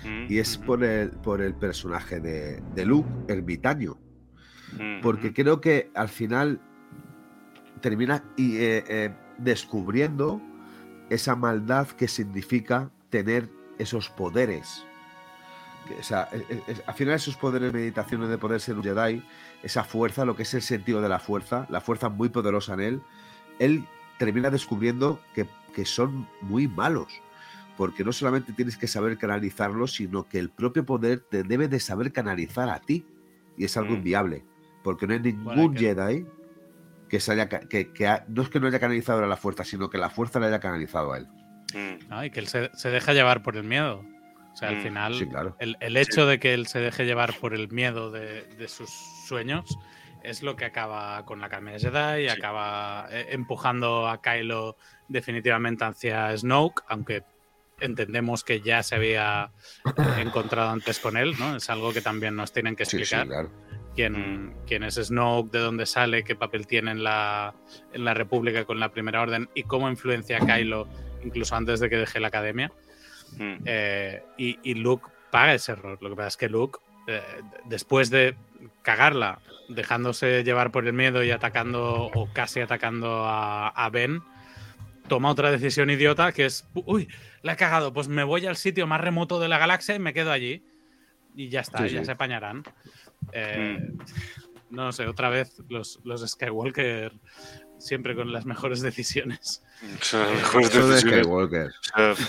Mm, 0.05 0.27
y 0.31 0.39
es 0.39 0.57
por 0.57 0.81
el, 0.85 1.09
por 1.11 1.41
el 1.41 1.53
personaje 1.55 2.21
de, 2.21 2.61
de 2.73 2.85
Luke, 2.85 3.09
ermitaño. 3.27 3.97
mm, 4.79 5.01
Porque 5.01 5.33
creo 5.33 5.59
que 5.59 5.91
al 5.93 6.07
final 6.07 6.61
termina 7.81 8.23
y, 8.37 8.55
eh, 8.59 8.83
eh, 8.87 9.13
descubriendo 9.39 10.41
esa 11.09 11.35
maldad 11.35 11.87
que 11.87 12.07
significa 12.07 12.89
tener 13.09 13.49
esos 13.77 14.09
poderes. 14.09 14.85
O 15.99 16.03
sea, 16.03 16.29
eh, 16.31 16.45
eh, 16.67 16.75
al 16.85 16.93
final 16.93 17.15
esos 17.15 17.35
poderes, 17.35 17.73
meditaciones 17.73 18.29
de 18.29 18.37
poder 18.37 18.61
ser 18.61 18.75
un 18.75 18.83
Jedi, 18.83 19.23
esa 19.63 19.83
fuerza, 19.83 20.23
lo 20.25 20.35
que 20.35 20.43
es 20.43 20.53
el 20.53 20.61
sentido 20.61 21.01
de 21.01 21.09
la 21.09 21.19
fuerza, 21.19 21.65
la 21.69 21.81
fuerza 21.81 22.09
muy 22.09 22.29
poderosa 22.29 22.73
en 22.75 22.79
él, 22.81 23.01
él 23.57 23.85
termina 24.19 24.49
descubriendo 24.51 25.19
que, 25.33 25.47
que 25.73 25.85
son 25.85 26.27
muy 26.41 26.67
malos. 26.67 27.21
Porque 27.75 28.03
no 28.03 28.11
solamente 28.11 28.51
tienes 28.53 28.77
que 28.77 28.87
saber 28.87 29.17
canalizarlo, 29.17 29.87
sino 29.87 30.27
que 30.27 30.37
el 30.37 30.49
propio 30.49 30.85
poder 30.85 31.21
te 31.21 31.43
debe 31.43 31.67
de 31.69 31.79
saber 31.79 32.11
canalizar 32.11 32.69
a 32.69 32.79
ti. 32.81 33.05
Y 33.57 33.63
es 33.65 33.75
algo 33.77 33.93
Mm. 33.93 33.97
inviable. 33.97 34.43
Porque 34.83 35.07
no 35.07 35.13
hay 35.13 35.21
ningún 35.21 35.43
Bueno, 35.45 35.61
hay 35.63 35.69
que- 35.71 35.79
Jedi 35.79 36.25
que, 37.09 37.19
se 37.19 37.31
haya, 37.33 37.49
ca- 37.49 37.61
que, 37.61 37.91
que 37.91 38.07
ha- 38.07 38.23
no 38.29 38.41
es 38.43 38.49
que 38.49 38.59
no 38.59 38.67
haya 38.67 38.79
canalizado 38.79 39.23
a 39.23 39.27
la 39.27 39.35
fuerza, 39.37 39.63
sino 39.63 39.89
que 39.89 39.97
la 39.97 40.09
fuerza 40.09 40.39
le 40.39 40.47
haya 40.47 40.59
canalizado 40.59 41.11
a 41.13 41.17
él. 41.17 41.27
mm, 41.73 42.07
¿no? 42.09 42.23
Y 42.23 42.31
que 42.31 42.39
él 42.39 42.47
se, 42.47 42.69
se 42.73 42.89
deja 42.89 43.13
llevar 43.13 43.43
por 43.43 43.57
el 43.57 43.63
miedo. 43.63 44.05
O 44.53 44.55
sea, 44.55 44.69
al 44.69 44.77
Mm, 44.77 44.81
final, 44.81 45.13
Sí, 45.15 45.27
claro. 45.27 45.55
el, 45.59 45.75
el 45.79 45.97
hecho 45.97 46.25
de 46.25 46.39
que 46.39 46.53
él 46.53 46.67
se 46.67 46.79
deje 46.79 47.05
llevar 47.05 47.33
por 47.39 47.53
el 47.53 47.69
miedo 47.69 48.11
de, 48.11 48.43
de 48.43 48.67
sus 48.67 48.89
sueños 49.27 49.77
es 50.23 50.41
lo 50.43 50.55
que 50.55 50.65
acaba 50.65 51.23
con 51.25 51.39
la 51.39 51.45
Academia 51.47 51.79
Jedi 51.79 52.25
y 52.25 52.29
Sí. 52.29 52.35
acaba 52.37 53.07
eh, 53.11 53.27
empujando 53.29 54.07
a 54.09 54.21
Kylo 54.21 54.75
definitivamente 55.07 55.85
hacia 55.85 56.35
Snoke, 56.35 56.81
aunque 56.87 57.23
entendemos 57.79 58.43
que 58.43 58.59
ya 58.61 58.83
se 58.83 58.95
había 58.95 59.51
eh, 59.85 60.21
encontrado 60.21 60.69
antes 60.71 60.99
con 60.99 61.15
él, 61.15 61.35
¿no? 61.39 61.55
Es 61.55 61.69
algo 61.69 61.93
que 61.93 62.01
también 62.01 62.35
nos 62.35 62.51
tienen 62.51 62.75
que 62.75 62.83
Sí, 62.85 62.97
sí, 62.97 63.03
explicar. 63.03 63.27
claro. 63.27 63.68
Quién, 63.99 64.53
quién 64.65 64.83
es 64.83 64.95
Snoke, 64.95 65.51
de 65.51 65.59
dónde 65.59 65.85
sale, 65.85 66.23
qué 66.23 66.33
papel 66.33 66.65
tiene 66.67 66.91
en 66.91 67.03
la, 67.03 67.53
en 67.91 68.05
la 68.05 68.13
República 68.13 68.63
con 68.63 68.79
la 68.79 68.93
Primera 68.93 69.21
Orden 69.21 69.49
y 69.53 69.63
cómo 69.63 69.89
influencia 69.89 70.37
a 70.37 70.45
Kylo 70.45 70.87
incluso 71.21 71.53
antes 71.57 71.81
de 71.81 71.89
que 71.89 71.97
deje 71.97 72.21
la 72.21 72.29
academia. 72.29 72.71
mm. 73.37 73.55
Eh, 73.65 74.23
y, 74.37 74.57
y 74.63 74.75
Luke 74.75 75.09
paga 75.31 75.53
ese 75.53 75.73
error. 75.73 75.97
Lo 76.01 76.09
que 76.11 76.15
pasa 76.15 76.29
es 76.29 76.37
que 76.37 76.47
Luke, 76.47 76.79
eh, 77.07 77.21
después 77.65 78.09
de 78.09 78.35
cagarla, 78.83 79.39
dejándose 79.67 80.45
llevar 80.45 80.71
por 80.71 80.87
el 80.87 80.93
miedo 80.93 81.21
y 81.21 81.31
atacando 81.31 82.09
o 82.13 82.29
casi 82.31 82.61
atacando 82.61 83.25
a, 83.25 83.67
a 83.67 83.89
Ben, 83.89 84.21
toma 85.09 85.29
otra 85.29 85.51
decisión 85.51 85.89
idiota 85.89 86.31
que 86.31 86.45
es, 86.45 86.65
uy, 86.73 87.09
la 87.41 87.53
he 87.53 87.57
cagado, 87.57 87.91
pues 87.91 88.07
me 88.07 88.23
voy 88.23 88.45
al 88.45 88.55
sitio 88.55 88.87
más 88.87 89.01
remoto 89.01 89.41
de 89.41 89.49
la 89.49 89.57
galaxia 89.57 89.95
y 89.95 89.99
me 89.99 90.13
quedo 90.13 90.31
allí. 90.31 90.63
Y 91.39 91.47
ya 91.49 91.61
está, 91.61 91.87
Sí, 91.87 91.93
ya 91.93 91.99
sí. 92.01 92.05
se 92.05 92.11
apañarán. 92.11 92.63
Eh, 93.31 93.79
No 94.71 94.91
sé, 94.91 95.07
otra 95.07 95.29
vez 95.29 95.55
los, 95.69 95.99
los 96.03 96.21
Skywalker 96.29 97.13
siempre 97.79 98.13
con 98.13 98.31
las 98.33 98.45
mejores 98.45 98.81
decisiones. 98.81 99.63
O 99.99 100.03
sea, 100.03 100.27
mejores 100.29 100.71
decisiones. 100.73 100.99
Skywalker. 101.21 101.67
O 101.67 102.15
sea, 102.15 102.27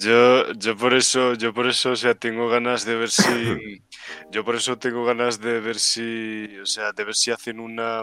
yo, 0.00 0.52
yo 0.54 0.76
por 0.76 0.92
eso, 0.94 1.34
yo 1.34 1.54
por 1.54 1.66
eso, 1.68 1.92
o 1.92 1.96
sea, 1.96 2.14
tengo 2.14 2.48
ganas 2.48 2.84
de 2.84 2.96
ver 2.96 3.10
si, 3.10 3.22
yo 4.32 4.44
por 4.44 4.56
eso 4.56 4.76
tengo 4.78 5.04
ganas 5.04 5.40
de 5.40 5.60
ver 5.60 5.78
si, 5.78 6.58
o 6.60 6.66
sea, 6.66 6.92
de 6.92 7.04
ver 7.04 7.14
si 7.14 7.30
hacen 7.30 7.58
una, 7.60 8.02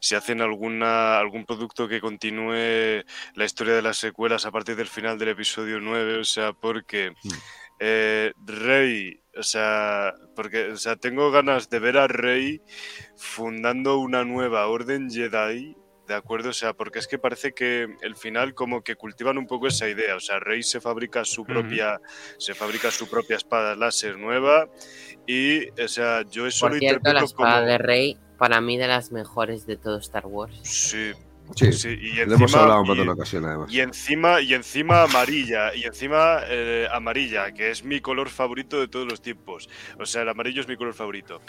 si 0.00 0.14
hacen 0.16 0.40
alguna, 0.42 1.18
algún 1.18 1.46
producto 1.46 1.86
que 1.88 2.00
continúe 2.00 3.02
la 3.34 3.44
historia 3.44 3.74
de 3.74 3.82
las 3.82 3.96
secuelas 3.98 4.44
a 4.46 4.50
partir 4.50 4.74
del 4.76 4.88
final 4.88 5.16
del 5.18 5.28
episodio 5.30 5.78
9, 5.80 6.18
o 6.18 6.24
sea, 6.24 6.52
porque 6.52 7.12
Mm. 7.22 7.28
eh, 7.80 8.32
Rey, 8.44 9.20
o 9.38 9.42
sea, 9.42 10.14
porque, 10.34 10.72
o 10.72 10.76
sea, 10.76 10.96
tengo 10.96 11.30
ganas 11.30 11.68
de 11.68 11.78
ver 11.78 11.98
a 11.98 12.06
Rey 12.06 12.60
fundando 13.16 13.98
una 13.98 14.24
nueva 14.24 14.66
orden 14.66 15.10
Jedi. 15.10 15.76
De 16.06 16.14
acuerdo, 16.14 16.50
o 16.50 16.52
sea, 16.52 16.72
porque 16.72 17.00
es 17.00 17.08
que 17.08 17.18
parece 17.18 17.52
que 17.52 17.88
el 18.00 18.14
final 18.14 18.54
como 18.54 18.82
que 18.84 18.94
cultivan 18.94 19.38
un 19.38 19.48
poco 19.48 19.66
esa 19.66 19.88
idea, 19.88 20.14
o 20.14 20.20
sea, 20.20 20.38
Rey 20.38 20.62
se 20.62 20.80
fabrica 20.80 21.24
su 21.24 21.44
propia, 21.44 22.00
se 22.38 22.54
fabrica 22.54 22.92
su 22.92 23.10
propia 23.10 23.34
espada 23.34 23.74
láser 23.74 24.16
nueva 24.16 24.68
y, 25.26 25.68
o 25.70 25.88
sea, 25.88 26.22
yo 26.22 26.46
eso 26.46 26.66
Por 26.66 26.74
lo 26.74 26.78
cierto, 26.78 27.00
la 27.02 27.10
interpreto 27.10 27.24
espada 27.24 27.54
como, 27.56 27.66
de 27.66 27.78
Rey, 27.78 28.18
para 28.38 28.60
mí 28.60 28.76
de 28.78 28.86
las 28.86 29.10
mejores 29.10 29.66
de 29.66 29.76
todo 29.76 29.98
Star 29.98 30.26
Wars. 30.26 30.56
sí, 30.62 31.12
Sí, 31.54 31.72
sí, 31.72 31.88
y 31.88 32.14
lo 32.16 32.22
hemos 32.34 32.40
encima- 32.42 32.62
hablado 32.62 32.92
en 32.94 33.00
una 33.00 33.12
ocasión, 33.12 33.44
además. 33.44 33.72
Y 33.72 33.80
encima, 33.80 34.40
y 34.40 34.54
encima 34.54 35.02
amarilla, 35.04 35.74
y 35.74 35.84
encima 35.84 36.40
eh, 36.48 36.86
amarilla, 36.92 37.52
que 37.52 37.70
es 37.70 37.84
mi 37.84 38.00
color 38.00 38.28
favorito 38.28 38.80
de 38.80 38.88
todos 38.88 39.06
los 39.06 39.22
tiempos. 39.22 39.68
O 39.98 40.04
sea, 40.06 40.22
el 40.22 40.28
amarillo 40.28 40.60
es 40.60 40.68
mi 40.68 40.76
color 40.76 40.94
favorito. 40.94 41.40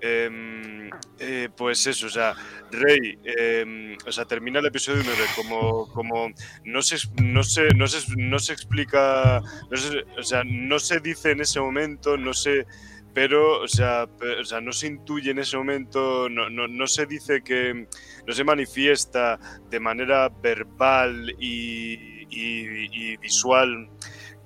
Em, 0.00 0.90
eh, 1.18 1.48
pues 1.56 1.86
eso, 1.86 2.06
o 2.06 2.10
sea, 2.10 2.34
Rey, 2.70 3.18
em, 3.24 3.96
o 4.06 4.12
sea, 4.12 4.24
termina 4.24 4.60
el 4.60 4.66
episodio 4.66 5.02
9 5.04 5.24
como, 5.36 5.88
como 5.92 6.30
no 6.64 6.82
se, 6.82 6.96
no 7.22 7.42
se, 7.42 7.68
no 7.74 7.86
se, 7.86 7.98
no 8.16 8.38
se 8.38 8.52
explica, 8.52 9.40
no 9.70 9.76
se- 9.76 10.04
o 10.18 10.22
sea, 10.22 10.42
no 10.44 10.78
se 10.78 11.00
dice 11.00 11.32
en 11.32 11.40
ese 11.42 11.60
momento, 11.60 12.16
no 12.16 12.32
se, 12.32 12.66
pero, 13.14 13.60
o 13.60 13.68
sea, 13.68 14.06
o 14.40 14.44
sea, 14.44 14.60
no 14.60 14.72
se 14.72 14.86
intuye 14.86 15.30
en 15.30 15.38
ese 15.38 15.56
momento, 15.56 16.28
no, 16.28 16.48
no, 16.50 16.68
no 16.68 16.86
se 16.86 17.06
dice 17.06 17.42
que, 17.42 17.86
no 18.26 18.32
se 18.32 18.44
manifiesta 18.44 19.38
de 19.68 19.80
manera 19.80 20.28
verbal 20.28 21.34
y 21.38 23.16
visual 23.16 23.90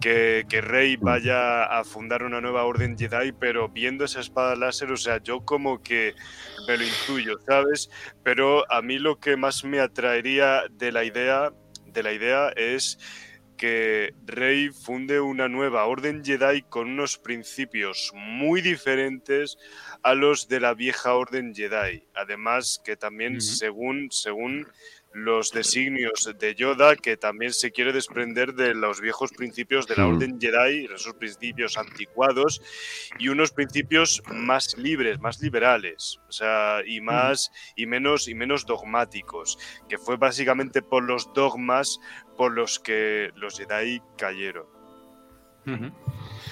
que, 0.00 0.44
que 0.48 0.60
Rey 0.60 0.96
vaya 0.96 1.64
a 1.64 1.84
fundar 1.84 2.24
una 2.24 2.40
nueva 2.40 2.64
orden 2.64 2.96
Jedi, 2.96 3.32
pero 3.32 3.68
viendo 3.68 4.04
esa 4.04 4.20
espada 4.20 4.56
láser, 4.56 4.92
o 4.92 4.96
sea, 4.96 5.18
yo 5.22 5.44
como 5.44 5.82
que 5.82 6.14
me 6.66 6.76
lo 6.76 6.84
intuyo, 6.84 7.38
¿sabes? 7.46 7.90
Pero 8.22 8.70
a 8.70 8.82
mí 8.82 8.98
lo 8.98 9.18
que 9.18 9.36
más 9.36 9.64
me 9.64 9.80
atraería 9.80 10.64
de 10.70 10.92
la 10.92 11.04
idea, 11.04 11.52
de 11.86 12.02
la 12.02 12.12
idea 12.12 12.48
es 12.56 12.98
que 13.56 14.14
Rey 14.26 14.70
funde 14.70 15.20
una 15.20 15.48
nueva 15.48 15.84
orden 15.84 16.24
Jedi 16.24 16.62
con 16.62 16.90
unos 16.90 17.18
principios 17.18 18.12
muy 18.14 18.60
diferentes 18.60 19.58
a 20.02 20.14
los 20.14 20.48
de 20.48 20.60
la 20.60 20.74
vieja 20.74 21.14
orden 21.14 21.54
Jedi. 21.54 22.04
Además 22.14 22.80
que 22.84 22.96
también 22.96 23.40
según, 23.40 24.10
según 24.10 24.66
los 25.14 25.52
designios 25.52 26.28
de 26.38 26.54
Yoda, 26.56 26.96
que 26.96 27.16
también 27.16 27.52
se 27.52 27.70
quiere 27.70 27.92
desprender 27.92 28.52
de 28.54 28.74
los 28.74 29.00
viejos 29.00 29.30
principios 29.30 29.86
de 29.86 29.94
la 29.96 30.06
Hmm. 30.06 30.16
orden 30.16 30.40
Jedi, 30.40 30.86
esos 30.92 31.14
principios 31.14 31.78
anticuados, 31.78 32.60
y 33.18 33.28
unos 33.28 33.52
principios 33.52 34.20
más 34.32 34.76
libres, 34.76 35.20
más 35.20 35.40
liberales, 35.40 36.18
o 36.28 36.32
sea, 36.32 36.80
y 36.84 37.00
más 37.00 37.50
y 37.76 37.86
menos 37.86 38.26
y 38.28 38.34
menos 38.34 38.66
dogmáticos, 38.66 39.56
que 39.88 39.98
fue 39.98 40.16
básicamente 40.16 40.82
por 40.82 41.04
los 41.04 41.32
dogmas 41.32 42.00
por 42.36 42.52
los 42.52 42.80
que 42.80 43.30
los 43.36 43.56
Jedi 43.56 44.02
cayeron. 44.18 44.66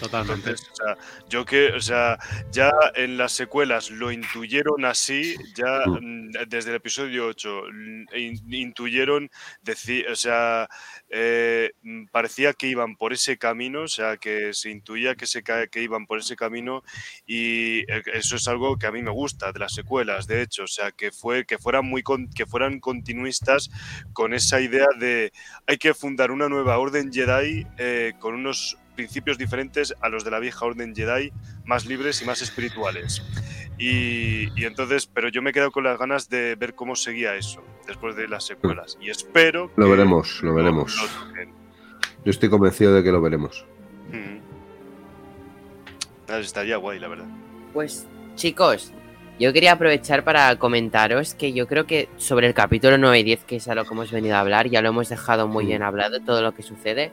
Totalmente. 0.02 0.50
Entonces, 0.50 0.68
o 0.72 0.74
sea, 0.74 0.96
yo 1.28 1.44
que, 1.44 1.68
o 1.68 1.80
sea, 1.80 2.18
ya 2.50 2.72
en 2.96 3.16
las 3.16 3.30
secuelas 3.32 3.90
lo 3.90 4.10
intuyeron 4.10 4.84
así, 4.84 5.36
ya 5.54 5.84
mm, 5.86 6.30
desde 6.48 6.70
el 6.70 6.76
episodio 6.76 7.26
8 7.28 7.62
mm, 7.72 8.04
in- 8.16 8.52
intuyeron, 8.52 9.30
decir, 9.62 10.08
o 10.08 10.16
sea, 10.16 10.68
eh, 11.08 11.70
mm, 11.82 12.06
parecía 12.06 12.52
que 12.52 12.66
iban 12.66 12.96
por 12.96 13.12
ese 13.12 13.38
camino, 13.38 13.82
o 13.82 13.88
sea, 13.88 14.16
que 14.16 14.52
se 14.54 14.70
intuía 14.70 15.14
que, 15.14 15.26
se, 15.26 15.44
que 15.44 15.82
iban 15.82 16.06
por 16.06 16.18
ese 16.18 16.34
camino 16.34 16.82
y 17.24 17.80
eh, 17.90 18.02
eso 18.14 18.34
es 18.34 18.48
algo 18.48 18.76
que 18.78 18.86
a 18.88 18.92
mí 18.92 19.02
me 19.02 19.10
gusta 19.12 19.52
de 19.52 19.60
las 19.60 19.72
secuelas, 19.72 20.26
de 20.26 20.42
hecho, 20.42 20.64
o 20.64 20.66
sea, 20.68 20.90
que, 20.90 21.12
fue, 21.12 21.44
que, 21.46 21.58
fueran, 21.58 21.86
muy 21.86 22.02
con- 22.02 22.28
que 22.30 22.44
fueran 22.46 22.80
continuistas 22.80 23.70
con 24.12 24.34
esa 24.34 24.60
idea 24.60 24.86
de 24.98 25.32
hay 25.68 25.76
que 25.78 25.94
fundar 25.94 26.32
una 26.32 26.48
nueva 26.48 26.78
orden 26.78 27.12
Jedi 27.12 27.64
eh, 27.78 28.14
con 28.18 28.34
unos 28.34 28.78
principios 28.94 29.38
diferentes 29.38 29.94
a 30.00 30.08
los 30.08 30.24
de 30.24 30.30
la 30.30 30.38
vieja 30.38 30.64
orden 30.64 30.94
Jedi, 30.94 31.32
más 31.64 31.86
libres 31.86 32.20
y 32.22 32.24
más 32.24 32.42
espirituales. 32.42 33.22
Y, 33.78 34.48
y 34.60 34.64
entonces, 34.64 35.06
pero 35.06 35.28
yo 35.28 35.42
me 35.42 35.50
he 35.50 35.52
quedado 35.52 35.70
con 35.72 35.84
las 35.84 35.98
ganas 35.98 36.28
de 36.28 36.54
ver 36.56 36.74
cómo 36.74 36.94
seguía 36.94 37.34
eso 37.34 37.62
después 37.86 38.14
de 38.16 38.28
las 38.28 38.44
secuelas. 38.44 38.96
Y 39.00 39.10
espero 39.10 39.70
Lo 39.76 39.86
que 39.86 39.90
veremos, 39.92 40.40
lo 40.42 40.54
veremos. 40.54 40.94
lo. 40.96 41.42
Yo 42.24 42.30
estoy 42.30 42.48
convencido 42.50 42.94
de 42.94 43.02
que 43.02 43.10
lo 43.10 43.20
veremos. 43.20 43.64
Mm. 44.12 44.38
Estaría 46.40 46.76
guay, 46.76 46.98
la 46.98 47.08
verdad. 47.08 47.26
Pues, 47.72 48.06
chicos, 48.36 48.92
Yo 49.40 49.52
quería 49.52 49.72
aprovechar 49.72 50.22
para 50.24 50.54
comentaros 50.56 51.34
que 51.34 51.52
yo 51.52 51.66
creo 51.66 51.84
que 51.86 52.08
sobre 52.18 52.46
el 52.46 52.54
capítulo 52.54 52.96
9 52.98 53.18
y 53.20 53.22
10, 53.24 53.44
que 53.44 53.56
es 53.56 53.66
a 53.66 53.74
lo 53.74 53.84
que 53.84 53.94
hemos 53.94 54.12
venido 54.12 54.36
a 54.36 54.40
hablar, 54.40 54.68
ya 54.68 54.82
lo 54.82 54.90
hemos 54.90 55.08
dejado 55.08 55.48
muy 55.48 55.64
Mm. 55.64 55.68
bien 55.68 55.82
hablado, 55.82 56.20
todo 56.20 56.42
lo 56.42 56.54
que 56.54 56.62
sucede. 56.62 57.10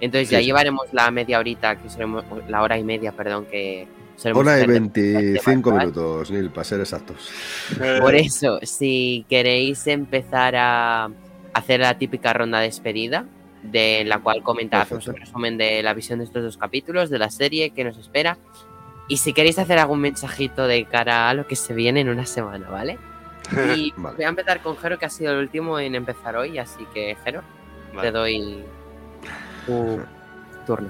Entonces 0.00 0.28
Sí, 0.28 0.32
ya 0.32 0.38
sí. 0.40 0.46
llevaremos 0.46 0.86
la 0.92 1.10
media 1.10 1.38
horita, 1.38 1.76
que 1.76 1.88
solemos, 1.90 2.24
la 2.48 2.62
hora 2.62 2.78
y 2.78 2.84
media, 2.84 3.12
perdón, 3.12 3.46
que 3.46 3.86
solemos 4.16 4.42
Hora 4.42 4.52
y 4.52 4.54
hacer 4.62 4.66
de- 4.68 4.72
25 4.80 5.70
Bad 5.70 5.76
Batch. 5.76 5.86
minutos, 5.86 6.30
Neil, 6.30 6.50
para 6.50 6.64
ser 6.64 6.80
exactos. 6.80 7.30
Por 8.00 8.14
eso, 8.14 8.58
si 8.62 9.24
queréis 9.28 9.86
empezar 9.86 10.54
a 10.56 11.10
hacer 11.52 11.80
la 11.80 11.98
típica 11.98 12.32
ronda 12.32 12.58
de 12.60 12.66
despedida, 12.66 13.24
de 13.62 14.04
la 14.04 14.20
cual 14.20 14.42
comentar 14.42 14.86
Perfecto. 14.86 15.10
un 15.12 15.16
resumen 15.18 15.58
de 15.58 15.82
la 15.82 15.92
visión 15.94 16.20
de 16.20 16.24
estos 16.26 16.42
dos 16.44 16.56
capítulos, 16.56 17.10
de 17.10 17.18
la 17.18 17.28
serie 17.30 17.70
que 17.70 17.82
nos 17.84 17.98
espera, 17.98 18.38
y 19.08 19.16
si 19.16 19.32
queréis 19.32 19.58
hacer 19.58 19.78
algún 19.78 20.00
mensajito 20.00 20.66
de 20.68 20.84
cara 20.84 21.28
a 21.28 21.34
lo 21.34 21.46
que 21.46 21.56
se 21.56 21.74
viene 21.74 22.00
en 22.00 22.08
una 22.08 22.24
semana, 22.26 22.68
¿vale? 22.70 22.98
Y 23.76 23.92
Vale. 23.96 24.16
voy 24.16 24.24
a 24.26 24.28
empezar 24.28 24.60
con 24.60 24.76
Jero, 24.76 24.98
que 24.98 25.06
ha 25.06 25.10
sido 25.10 25.32
el 25.32 25.38
último 25.38 25.78
en 25.80 25.94
empezar 25.94 26.36
hoy, 26.36 26.58
así 26.58 26.84
que 26.94 27.16
Jero, 27.24 27.42
Vale. 27.94 28.08
te 28.08 28.12
doy 28.16 28.62
tu 29.68 30.00
turno. 30.66 30.88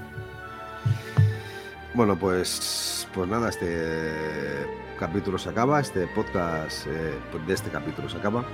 Bueno, 1.95 2.17
pues, 2.17 3.09
pues 3.13 3.29
nada, 3.29 3.49
este 3.49 4.67
capítulo 4.99 5.37
se 5.37 5.49
acaba, 5.49 5.81
este 5.81 6.07
podcast 6.07 6.87
eh, 6.87 7.19
pues 7.33 7.45
de 7.47 7.55
este 7.55 7.71
capítulo 7.71 8.09
se 8.09 8.19
acaba. 8.19 8.45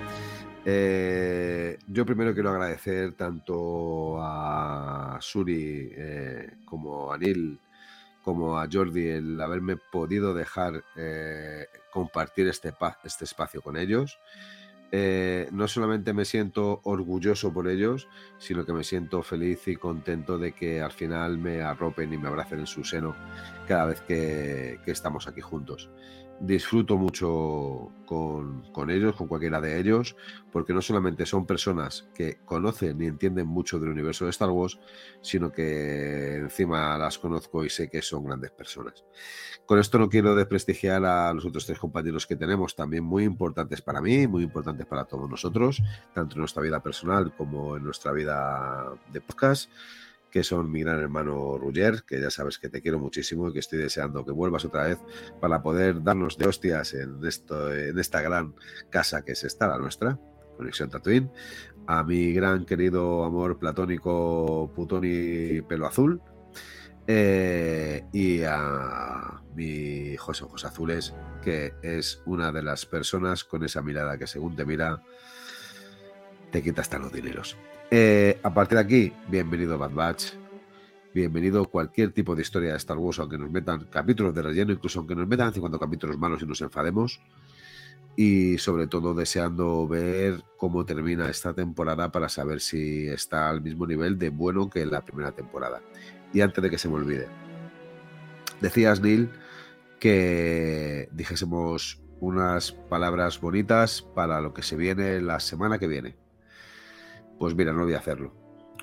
Eh, 0.65 1.79
yo 1.87 2.07
primero 2.07 2.33
quiero 2.33 2.51
agradecer 2.51 3.13
tanto 3.13 4.17
a 4.19 5.19
Suri 5.21 5.91
eh, 5.95 6.55
como 6.65 7.13
a 7.13 7.19
Neil 7.19 7.59
como 8.23 8.59
a 8.59 8.67
Jordi 8.73 9.07
el 9.07 9.39
haberme 9.39 9.77
podido 9.77 10.33
dejar 10.33 10.83
compartir 11.93 12.49
este, 12.49 12.73
este 13.05 13.25
espacio 13.25 13.61
con 13.61 13.77
ellos. 13.77 14.19
Eh, 14.97 15.49
no 15.51 15.66
solamente 15.66 16.12
me 16.12 16.25
siento 16.25 16.81
orgulloso 16.85 17.53
por 17.53 17.66
ellos, 17.66 18.07
sino 18.39 18.65
que 18.65 18.73
me 18.73 18.85
siento 18.85 19.25
feliz 19.25 19.66
y 19.66 19.75
contento 19.75 20.39
de 20.39 20.53
que 20.53 20.83
al 20.83 20.93
final 20.93 21.37
me 21.37 21.62
arropen 21.62 22.12
y 22.12 22.16
me 22.16 22.29
abracen 22.29 22.61
en 22.61 22.69
su 22.69 22.85
seno 22.85 23.16
cada 23.66 23.87
vez 23.87 24.03
que, 24.03 24.79
que 24.85 24.93
estamos 24.93 25.27
aquí 25.27 25.41
juntos. 25.41 25.91
Disfruto 26.40 26.97
mucho 26.97 27.90
con, 28.06 28.62
con 28.73 28.90
ellos, 28.90 29.15
con 29.16 29.28
cualquiera 29.28 29.61
de 29.61 29.78
ellos, 29.78 30.16
porque 30.52 30.74
no 30.74 30.82
solamente 30.82 31.27
son 31.27 31.47
personas 31.47 32.06
que 32.15 32.39
conocen 32.44 33.01
y 33.01 33.06
entienden 33.06 33.47
mucho 33.47 33.78
del 33.78 33.90
universo 33.90 34.24
de 34.24 34.31
Star 34.31 34.51
Wars, 34.51 34.78
sino 35.20 35.51
que 35.51 36.36
encima 36.36 36.98
las 36.98 37.19
conozco 37.19 37.65
y 37.65 37.70
sé 37.70 37.89
que 37.89 38.02
son 38.02 38.24
grandes 38.24 38.51
personas. 38.51 39.05
Con 39.66 39.78
esto 39.78 39.98
no 39.98 40.11
quiero 40.11 40.35
desprestigiar 40.35 41.05
a 41.05 41.32
los 41.32 41.47
otros 41.47 41.65
tres 41.66 41.78
compañeros 41.78 42.27
que 42.27 42.36
tenemos, 42.36 42.77
también 42.77 43.05
muy 43.05 43.24
importantes 43.24 43.81
para 43.81 44.02
mí, 44.02 44.27
muy 44.27 44.43
importantes 44.43 44.86
para 44.86 45.05
todos 45.05 45.31
nosotros, 45.31 45.82
tanto 46.12 46.35
en 46.35 46.40
nuestra 46.40 46.62
vida 46.62 46.82
personal 46.82 47.35
como 47.35 47.77
en 47.77 47.85
nuestra 47.85 48.12
vida 48.12 48.93
de 49.12 49.20
podcast, 49.20 49.70
que 50.35 50.43
son 50.43 50.69
mi 50.69 50.81
gran 50.81 50.98
hermano 50.98 51.56
Ruger, 51.59 52.02
que 52.02 52.20
ya 52.20 52.28
sabes 52.28 52.59
que 52.59 52.69
te 52.69 52.82
quiero 52.82 52.98
muchísimo 52.98 53.48
y 53.48 53.52
que 53.52 53.61
estoy 53.61 53.78
deseando 53.78 54.24
que 54.24 54.32
vuelvas 54.32 54.65
otra 54.65 54.82
vez 54.82 54.98
para 55.40 55.62
poder 55.62 56.02
darnos 56.02 56.36
de 56.36 56.48
hostias 56.48 56.93
en, 56.94 57.24
esto, 57.24 57.73
en 57.73 57.97
esta 58.01 58.20
gran 58.20 58.56
casa 58.90 59.24
que 59.24 59.31
es 59.31 59.44
esta, 59.44 59.69
la 59.69 59.78
nuestra, 59.78 60.19
Conexión 60.56 60.90
Tatooine, 60.90 61.31
a 61.86 62.02
mi 62.02 62.32
gran 62.32 62.66
querido 62.66 63.23
amor 63.23 63.61
platónico 63.61 64.73
Putoni 64.74 65.62
Pelo 65.69 65.86
Azul, 65.86 66.20
eh, 67.06 68.05
y 68.12 68.43
a 68.43 69.40
mi 69.55 70.16
José 70.16 70.47
Ojos 70.47 70.65
Azules, 70.65 71.15
que 71.44 71.74
es 71.81 72.24
una 72.27 72.51
de 72.51 72.65
las 72.65 72.86
personas 72.86 73.44
con 73.44 73.62
esa 73.62 73.82
mirada 73.82 74.19
que 74.19 74.27
según 74.27 74.56
te 74.56 74.65
mira, 74.65 75.01
te 76.51 76.61
quita 76.61 76.81
hasta 76.81 76.98
los 76.98 77.12
dineros. 77.12 77.56
Eh, 77.90 78.39
a 78.43 78.52
partir 78.52 78.78
de 78.78 78.85
aquí, 78.85 79.12
bienvenido 79.28 79.78
Bad 79.78 79.93
Batch, 79.93 80.32
bienvenido 81.12 81.66
cualquier 81.66 82.12
tipo 82.12 82.35
de 82.35 82.43
historia 82.43 82.70
de 82.70 82.78
Star 82.78 82.97
Wars, 82.97 83.19
aunque 83.19 83.39
nos 83.39 83.51
metan 83.51 83.86
capítulos 83.90 84.35
de 84.35 84.43
relleno, 84.43 84.73
incluso 84.73 84.98
aunque 84.98 85.15
nos 85.15 85.28
metan 85.28 85.52
50 85.52 85.78
capítulos 85.78 86.19
malos 86.19 86.43
y 86.43 86.47
nos 86.47 86.61
enfademos. 86.61 87.20
Y 88.16 88.59
sobre 88.59 88.86
todo 88.86 89.12
deseando 89.12 89.89
ver 89.89 90.43
cómo 90.56 90.86
termina 90.86 91.28
esta 91.28 91.52
temporada 91.52 92.12
para 92.12 92.28
saber 92.28 92.61
si 92.61 93.09
está 93.09 93.51
al 93.51 93.61
mismo 93.61 93.86
nivel 93.86 94.19
de 94.19 94.31
bueno 94.31 94.70
que 94.70 94.86
la 94.86 95.05
primera 95.05 95.32
temporada. 95.32 95.82
Y 96.32 96.40
antes 96.40 96.62
de 96.62 96.70
que 96.70 96.78
se 96.78 96.89
me 96.89 96.94
olvide, 96.94 97.28
decías, 98.61 99.01
Neil, 99.01 99.31
que 99.98 101.09
dijésemos 101.12 102.01
unas 102.20 102.73
palabras 102.73 103.40
bonitas 103.40 104.02
para 104.02 104.40
lo 104.40 104.55
que 104.55 104.62
se 104.62 104.77
viene 104.77 105.20
la 105.20 105.40
semana 105.40 105.78
que 105.78 105.89
viene. 105.89 106.24
Pues 107.45 107.55
mira, 107.55 107.75
no 107.75 107.85
voy 107.85 107.93
a 107.93 107.99
hacerlo. 107.99 108.33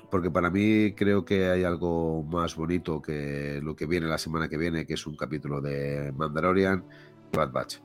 Porque 0.08 0.30
para 0.30 0.48
mí 0.48 0.94
creo 0.94 1.24
que 1.24 1.46
hay 1.46 1.64
algo 1.64 2.22
más 2.22 2.54
bonito 2.54 3.02
que 3.02 3.58
lo 3.60 3.74
que 3.74 3.86
viene 3.86 4.06
la 4.06 4.18
semana 4.18 4.48
que 4.48 4.56
viene, 4.56 4.86
que 4.86 4.94
es 4.94 5.04
un 5.04 5.16
capítulo 5.16 5.60
de 5.60 6.12
Mandalorian 6.12 6.84
Bad 7.32 7.50
Batch. 7.50 7.78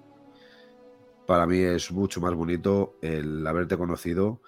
Para 1.25 1.47
mí 1.47 1.57
es 1.57 1.91
mucho 1.91 2.21
más 2.21 2.35
bonito 2.35 2.93
el 3.01 3.47
haberte 3.47 3.75
conocido, 3.75 4.43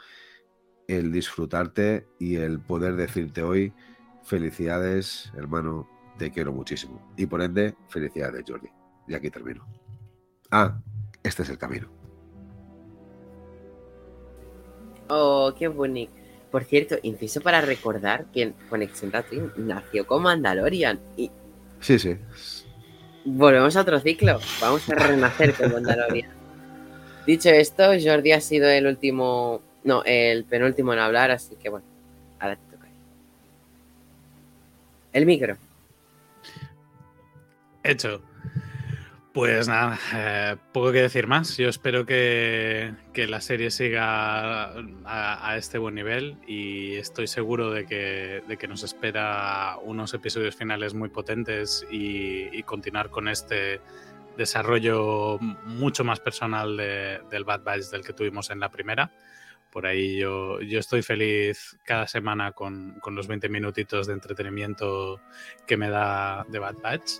el 0.87 1.11
disfrutarte 1.11 2.05
y 2.19 2.35
el 2.35 2.59
poder 2.59 2.95
decirte 2.95 3.41
hoy 3.41 3.73
felicidades, 4.21 5.33
hermano, 5.35 5.89
te 6.19 6.29
quiero 6.29 6.53
muchísimo. 6.53 7.11
Y 7.17 7.25
por 7.25 7.41
ende, 7.41 7.73
felicidades, 7.87 8.43
Jordi. 8.47 8.69
Y 9.07 9.15
aquí 9.15 9.31
termino. 9.31 9.65
Ah, 10.51 10.79
este 11.23 11.41
es 11.41 11.49
el 11.49 11.57
camino. 11.57 11.89
Oh, 15.09 15.51
qué 15.57 15.67
bonito. 15.67 16.18
Por 16.51 16.63
cierto, 16.63 16.95
inciso 17.03 17.41
para 17.41 17.61
recordar 17.61 18.25
que 18.33 18.53
Conexión 18.69 19.11
Tatooine 19.11 19.51
nació 19.57 20.07
con 20.07 20.23
Mandalorian 20.23 20.99
y 21.15 21.29
Sí, 21.79 21.99
sí. 21.99 22.17
volvemos 23.23 23.75
a 23.75 23.81
otro 23.81 23.99
ciclo. 23.99 24.39
Vamos 24.59 24.89
a 24.89 24.95
renacer 24.95 25.53
con 25.53 25.71
Mandalorian. 25.73 26.31
Dicho 27.27 27.49
esto, 27.49 27.91
Jordi 28.03 28.31
ha 28.31 28.41
sido 28.41 28.67
el 28.69 28.87
último, 28.87 29.61
no, 29.83 30.01
el 30.03 30.43
penúltimo 30.45 30.93
en 30.93 30.99
hablar, 30.99 31.29
así 31.29 31.55
que 31.55 31.69
bueno, 31.69 31.85
ahora 32.39 32.55
te 32.55 32.75
toca. 32.75 32.87
El 35.13 35.25
micro. 35.27 35.55
Hecho. 37.83 38.21
Pues 39.33 39.67
nada, 39.67 39.99
eh, 40.15 40.55
poco 40.73 40.91
que 40.91 41.03
decir 41.03 41.27
más. 41.27 41.55
Yo 41.55 41.69
espero 41.69 42.03
que, 42.03 42.93
que 43.13 43.27
la 43.27 43.41
serie 43.41 43.69
siga 43.69 44.73
a, 45.05 45.55
este 45.55 45.77
buen 45.77 45.93
nivel 45.93 46.37
y 46.47 46.95
estoy 46.95 47.27
seguro 47.27 47.69
de 47.71 47.85
que, 47.85 48.43
de 48.47 48.57
que 48.57 48.67
nos 48.67 48.83
espera 48.83 49.77
unos 49.83 50.15
episodios 50.15 50.55
finales 50.55 50.95
muy 50.95 51.09
potentes 51.09 51.85
y, 51.91 52.49
y 52.51 52.63
continuar 52.63 53.11
con 53.11 53.27
este 53.27 53.81
desarrollo 54.35 55.37
mucho 55.39 56.03
más 56.03 56.19
personal 56.19 56.75
de, 56.75 57.21
del 57.29 57.43
Bad 57.43 57.63
Batch 57.63 57.89
del 57.91 58.03
que 58.03 58.13
tuvimos 58.13 58.49
en 58.49 58.59
la 58.59 58.71
primera. 58.71 59.11
Por 59.69 59.85
ahí 59.85 60.17
yo, 60.17 60.59
yo 60.61 60.79
estoy 60.79 61.03
feliz 61.03 61.77
cada 61.83 62.07
semana 62.07 62.53
con, 62.53 62.99
con, 63.01 63.13
los 63.13 63.27
20 63.27 63.49
minutitos 63.49 64.07
de 64.07 64.13
entretenimiento 64.13 65.21
que 65.67 65.77
me 65.77 65.89
da 65.89 66.43
de 66.49 66.57
Bad 66.57 66.77
Batch. 66.81 67.11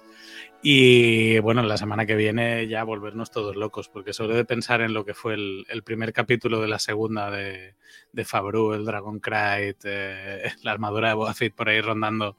Y 0.62 1.40
bueno, 1.40 1.64
la 1.64 1.78
semana 1.78 2.06
que 2.06 2.16
viene 2.16 2.68
ya 2.68 2.84
volvernos 2.84 3.32
todos 3.32 3.56
locos, 3.56 3.88
porque 3.88 4.12
solo 4.12 4.36
de 4.36 4.44
pensar 4.44 4.82
en 4.82 4.94
lo 4.94 5.06
que 5.06 5.14
fue 5.14 5.36
el, 5.36 5.84
primer 5.86 6.12
capítulo 6.12 6.60
de 6.60 6.68
la 6.68 6.80
segunda 6.80 7.32
de, 7.32 7.76
de 8.12 8.28
el 8.76 8.86
Dragon 8.86 9.20
Knight, 9.20 9.78
eh, 9.86 10.52
la 10.64 10.72
armadura 10.72 11.10
de 11.10 11.16
Boba 11.16 11.34
por 11.56 11.70
ahí 11.70 11.80
rondando. 11.80 12.38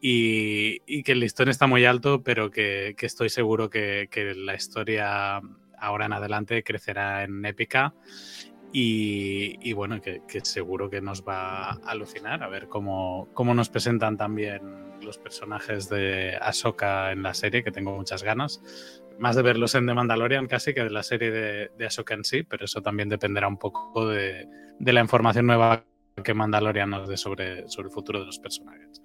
Y, 0.00 0.82
y, 0.86 1.02
que 1.02 1.12
el 1.12 1.20
listón 1.20 1.48
está 1.48 1.66
muy 1.66 1.84
alto, 1.84 2.22
pero 2.22 2.50
que, 2.50 2.94
que 2.96 3.06
estoy 3.06 3.30
seguro 3.30 3.68
que, 3.68 4.08
que 4.10 4.34
la 4.34 4.54
historia 4.54 5.40
ahora 5.76 6.06
en 6.06 6.12
adelante 6.12 6.62
crecerá 6.62 7.24
en 7.24 7.44
épica 7.44 7.94
y, 8.72 9.56
y, 9.60 9.72
bueno, 9.72 10.00
que, 10.00 10.22
que, 10.28 10.40
seguro 10.44 10.90
que 10.90 11.00
nos 11.00 11.22
va 11.26 11.70
a 11.70 11.72
alucinar 11.86 12.42
a 12.42 12.48
ver 12.48 12.68
cómo, 12.68 13.28
cómo, 13.32 13.54
nos 13.54 13.68
presentan 13.68 14.16
también 14.16 14.60
los 15.00 15.18
personajes 15.18 15.88
de 15.88 16.36
Ahsoka 16.40 17.12
en 17.12 17.22
la 17.22 17.34
serie, 17.34 17.64
que 17.64 17.70
tengo 17.70 17.96
muchas 17.96 18.22
ganas. 18.22 18.60
Más 19.18 19.36
de 19.36 19.42
verlos 19.42 19.74
en 19.74 19.86
The 19.86 19.94
Mandalorian 19.94 20.46
casi 20.46 20.74
que 20.74 20.84
de 20.84 20.90
la 20.90 21.02
serie 21.02 21.30
de, 21.30 21.70
de 21.76 21.86
Ahsoka 21.86 22.14
en 22.14 22.24
sí, 22.24 22.42
pero 22.42 22.66
eso 22.66 22.82
también 22.82 23.08
dependerá 23.08 23.48
un 23.48 23.58
poco 23.58 24.06
de, 24.08 24.46
de 24.78 24.92
la 24.92 25.00
información 25.00 25.46
nueva 25.46 25.84
que 26.22 26.34
Mandalorian 26.34 26.90
nos 26.90 27.08
dé 27.08 27.16
sobre, 27.16 27.68
sobre 27.68 27.88
el 27.88 27.94
futuro 27.94 28.20
de 28.20 28.26
los 28.26 28.38
personajes. 28.38 29.02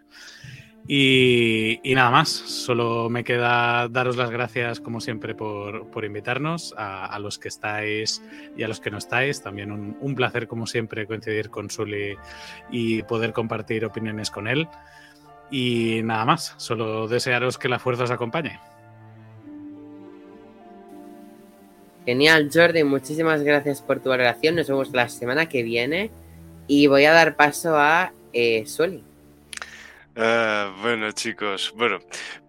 Y, 0.86 1.80
nada 1.96 2.12
más, 2.12 2.30
solo 2.30 3.10
me 3.10 3.24
queda 3.24 3.88
daros 3.88 4.18
las 4.18 4.30
gracias 4.30 4.82
como 4.82 5.00
siempre 5.00 5.34
por, 5.34 5.88
por 5.88 6.04
invitarnos, 6.04 6.76
a, 6.78 7.18
los 7.20 7.40
que 7.40 7.48
estáis 7.48 8.22
y 8.58 8.64
a 8.64 8.68
los 8.68 8.82
que 8.82 8.92
no 8.92 8.98
estáis. 8.98 9.42
También 9.42 9.72
un, 9.72 10.16
placer 10.16 10.48
como 10.48 10.68
siempre 10.68 11.08
coincidir 11.08 11.50
con 11.50 11.70
Sully 11.70 12.18
y 12.70 13.02
poder 13.04 13.32
compartir 13.32 13.86
opiniones 13.86 14.30
con 14.30 14.48
él. 14.48 14.68
Y 15.50 16.02
nada 16.04 16.26
más, 16.26 16.54
solo 16.58 17.08
desearos 17.08 17.58
que 17.58 17.70
la 17.70 17.80
fuerza 17.80 18.04
os 18.04 18.12
acompañe. 18.12 18.60
Genial, 22.06 22.50
Jordi, 22.54 22.84
muchísimas 22.84 23.44
gracias 23.44 23.82
por 23.82 24.02
tu 24.02 24.10
valoración. 24.10 24.56
Nos 24.56 24.68
vemos 24.68 24.92
la 24.92 25.08
semana 25.08 25.48
que 25.48 25.64
viene 25.64 26.12
y 26.68 26.88
voy 26.88 27.06
a 27.06 27.14
dar 27.14 27.38
paso 27.38 27.78
a 27.78 28.12
eh, 28.34 28.66
Sueli. 28.66 29.13
Ah, 30.16 30.72
bueno, 30.84 31.12
chicos, 31.12 31.74
bueno, 31.76 31.98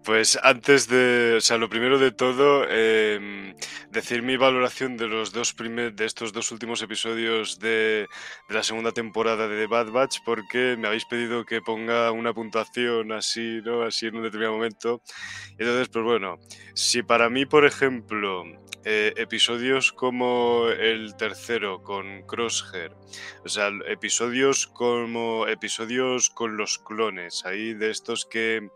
pues 0.03 0.37
antes 0.43 0.87
de, 0.87 1.33
o 1.37 1.41
sea, 1.41 1.57
lo 1.57 1.67
primero 1.67 1.97
de 1.97 2.11
todo, 2.11 2.63
em, 2.69 3.55
decir 3.89 4.21
mi 4.21 4.37
valoración 4.37 4.97
de 4.97 5.07
los 5.07 5.31
dos 5.31 5.53
primer, 5.55 5.95
de 5.95 6.05
estos 6.05 6.31
dos 6.31 6.51
últimos 6.51 6.83
episodios 6.83 7.57
de, 7.57 8.07
de, 8.47 8.53
la 8.53 8.61
segunda 8.61 8.91
temporada 8.91 9.47
de 9.47 9.57
The 9.61 9.65
Bad 9.65 9.89
Batch, 9.89 10.19
porque 10.23 10.77
me 10.77 10.87
habéis 10.87 11.05
pedido 11.05 11.43
que 11.43 11.59
ponga 11.61 12.11
una 12.11 12.33
puntuación 12.33 13.11
así, 13.11 13.61
¿no? 13.65 13.81
Así 13.81 14.05
en 14.05 14.17
un 14.17 14.23
determinado 14.23 14.57
momento. 14.57 15.01
Entonces, 15.57 15.89
pues 15.89 16.05
bueno, 16.05 16.37
si 16.75 17.01
para 17.01 17.31
mí, 17.31 17.47
por 17.47 17.65
ejemplo, 17.65 18.43
eh, 18.85 19.13
episodios 19.17 19.91
como 19.91 20.67
el 20.69 21.15
tercero 21.15 21.81
con 21.81 22.21
Crosshair, 22.27 22.91
o 23.43 23.49
sea, 23.49 23.71
episodios 23.87 24.67
como 24.67 25.47
episodios 25.47 26.29
con 26.29 26.55
los 26.55 26.77
clones, 26.77 27.45
ahí 27.45 27.73
de 27.73 27.89
estos 27.89 28.25
que 28.25 28.69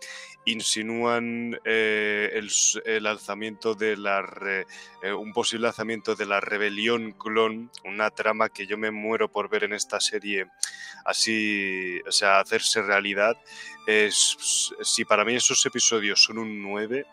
insinúan 0.45 1.59
eh, 1.63 2.41
el, 2.85 3.05
alzamiento 3.05 3.75
de 3.75 3.97
la 3.97 4.21
re, 4.23 4.65
eh, 5.03 5.13
un 5.13 5.31
posible 5.31 5.67
lanzamiento 5.67 6.15
de 6.15 6.25
la 6.25 6.39
rebelión 6.39 7.11
clon, 7.11 7.69
una 7.85 8.09
trama 8.09 8.49
que 8.49 8.65
yo 8.65 8.77
me 8.77 8.91
muero 8.91 9.31
por 9.31 9.49
ver 9.49 9.65
en 9.65 9.73
esta 9.73 9.99
serie 9.99 10.47
así, 11.05 11.99
o 12.07 12.11
sea, 12.11 12.39
hacerse 12.39 12.81
realidad. 12.81 13.37
Es, 13.85 14.71
si 14.81 15.05
para 15.05 15.23
mí 15.23 15.35
esos 15.35 15.63
episodios 15.65 16.23
son 16.23 16.39
un 16.39 16.61
9, 16.61 17.05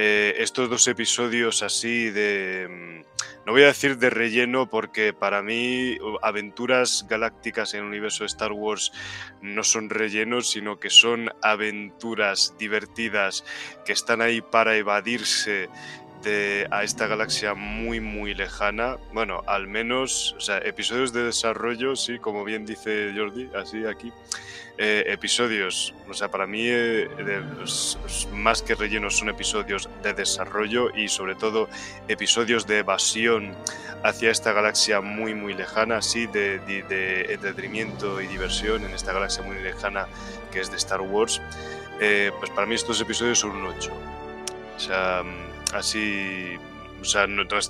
eh, 0.00 0.40
estos 0.40 0.70
dos 0.70 0.86
episodios 0.86 1.64
así 1.64 2.10
de, 2.10 2.68
mm, 2.70 3.44
no 3.46 3.52
voy 3.52 3.64
a 3.64 3.66
decir 3.66 3.98
de 3.98 4.10
relleno 4.10 4.70
porque 4.70 5.12
para 5.12 5.42
mí 5.42 5.98
aventuras 6.22 7.04
galácticas 7.08 7.74
en 7.74 7.80
el 7.80 7.86
universo 7.86 8.22
de 8.22 8.28
Star 8.28 8.52
Wars 8.52 8.92
no 9.42 9.64
son 9.64 9.90
rellenos, 9.90 10.50
sino 10.50 10.78
que 10.78 10.88
son 10.88 11.30
aventuras 11.42 12.54
divertidas 12.60 13.44
que 13.84 13.92
están 13.92 14.22
ahí 14.22 14.40
para 14.40 14.76
evadirse 14.76 15.68
de, 16.28 16.66
a 16.70 16.84
esta 16.84 17.06
galaxia 17.06 17.54
muy 17.54 18.00
muy 18.00 18.34
lejana. 18.34 18.96
Bueno, 19.12 19.42
al 19.46 19.66
menos, 19.66 20.34
o 20.36 20.40
sea, 20.40 20.58
episodios 20.58 21.12
de 21.12 21.24
desarrollo, 21.24 21.96
sí, 21.96 22.18
como 22.18 22.44
bien 22.44 22.66
dice 22.66 23.12
Jordi, 23.16 23.50
así 23.54 23.84
aquí. 23.86 24.12
Eh, 24.80 25.04
episodios, 25.08 25.92
o 26.08 26.14
sea, 26.14 26.28
para 26.30 26.46
mí 26.46 26.62
eh, 26.66 27.08
de, 27.08 27.42
más 28.32 28.62
que 28.62 28.76
rellenos 28.76 29.18
son 29.18 29.28
episodios 29.28 29.88
de 30.04 30.12
desarrollo 30.12 30.94
y 30.94 31.08
sobre 31.08 31.34
todo 31.34 31.68
episodios 32.06 32.64
de 32.64 32.78
evasión 32.78 33.56
hacia 34.04 34.30
esta 34.30 34.52
galaxia 34.52 35.00
muy 35.00 35.34
muy 35.34 35.54
lejana, 35.54 35.96
así 35.96 36.28
de, 36.28 36.60
de, 36.60 36.84
de, 36.84 37.32
entretenimiento 37.34 38.20
y 38.20 38.28
diversión 38.28 38.84
en 38.84 38.92
esta 38.92 39.12
galaxia 39.12 39.42
muy 39.42 39.56
lejana 39.58 40.06
que 40.52 40.60
es 40.60 40.70
de 40.70 40.76
Star 40.76 41.00
Wars. 41.00 41.40
Eh, 42.00 42.30
pues 42.38 42.50
para 42.50 42.64
mí 42.66 42.76
estos 42.76 43.00
episodios 43.00 43.40
son 43.40 43.50
un 43.50 43.66
8. 43.66 43.92
O 44.76 44.80
sea, 44.80 45.24
así 45.72 46.58
o 47.00 47.04
sea, 47.04 47.26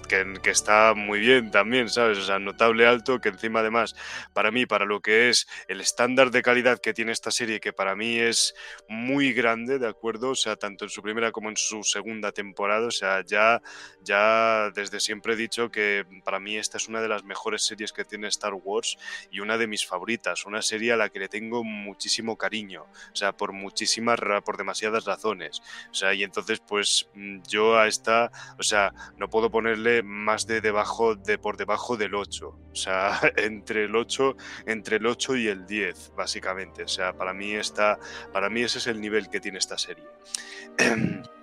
que, 0.09 0.35
que, 0.43 0.51
está 0.51 0.95
muy 0.95 1.21
bien 1.21 1.51
también, 1.51 1.89
¿sabes? 1.89 2.19
O 2.19 2.23
sea, 2.23 2.39
notable 2.39 2.87
alto, 2.87 3.21
que 3.21 3.29
encima 3.29 3.61
además, 3.61 3.95
para 4.33 4.51
mí, 4.51 4.65
para 4.67 4.87
lo 4.87 5.01
que 5.01 5.29
es 5.29 5.47
el 5.69 5.81
estándar 5.81 6.31
de 6.31 6.43
calidad 6.43 6.81
que 6.81 6.95
tiene 6.95 7.13
esta 7.13 7.31
serie, 7.31 7.61
que 7.61 7.73
para 7.73 7.95
mí 7.95 8.19
es 8.19 8.55
muy 8.89 9.33
grande, 9.33 9.79
¿de 9.79 9.87
acuerdo? 9.87 10.31
O 10.31 10.35
sea, 10.35 10.57
tanto 10.57 10.85
en 10.85 10.91
su 10.91 11.03
primera 11.03 11.31
como 11.31 11.51
en 11.51 11.57
su 11.57 11.83
segunda 11.83 12.33
temporada, 12.33 12.87
o 12.87 12.91
sea, 12.91 13.23
ya, 13.25 13.61
ya 14.03 14.71
desde 14.71 14.99
siempre 15.01 15.35
he 15.35 15.37
dicho 15.37 15.71
que 15.71 16.05
para 16.25 16.41
mí 16.41 16.57
esta 16.57 16.79
es 16.79 16.89
una 16.89 17.01
de 17.03 17.09
las 17.09 17.25
mejores 17.25 17.63
series 17.65 17.93
que 17.93 18.05
tiene 18.05 18.29
Star 18.29 18.55
Wars 18.55 18.97
y 19.31 19.41
una 19.41 19.59
de 19.59 19.67
mis 19.67 19.87
favoritas, 19.87 20.47
una 20.47 20.63
serie 20.63 20.93
a 20.93 20.97
la 20.97 21.11
que 21.11 21.19
le 21.19 21.29
tengo 21.29 21.65
muchísimo 21.65 22.37
cariño, 22.37 22.87
o 23.13 23.17
sea, 23.17 23.33
por 23.33 23.53
muchísimas, 23.53 24.19
por 24.45 24.57
demasiadas 24.57 25.05
razones, 25.05 25.61
o 25.91 25.95
sea, 25.95 26.15
y 26.15 26.23
entonces, 26.23 26.61
pues 26.61 27.09
mm, 27.15 27.43
yo 27.47 27.79
a 27.79 27.87
esta, 27.87 28.31
o 28.59 28.63
sea, 28.63 28.93
no 29.19 29.29
puedo 29.29 29.51
ponerle 29.51 30.03
más 30.03 30.47
de 30.47 30.61
debajo 30.61 31.15
de 31.15 31.39
por 31.39 31.57
debajo 31.57 31.97
del 31.97 32.15
8. 32.15 32.49
O 32.49 32.75
sea, 32.75 33.21
entre 33.37 33.85
el 33.85 33.97
8, 33.97 34.37
entre 34.67 34.97
el 34.97 35.07
8 35.07 35.37
y 35.37 35.49
el 35.49 35.67
10, 35.67 36.13
básicamente. 36.17 36.85
O 36.85 36.89
sea, 36.89 37.13
para 37.13 37.33
mí 37.33 37.55
está, 37.55 37.99
para 38.33 38.49
mí 38.49 38.63
ese 38.63 38.79
es 38.79 38.87
el 38.87 39.01
nivel 39.01 39.29
que 39.29 39.41
tiene 39.41 39.59
esta 39.59 39.79
serie. 39.79 40.05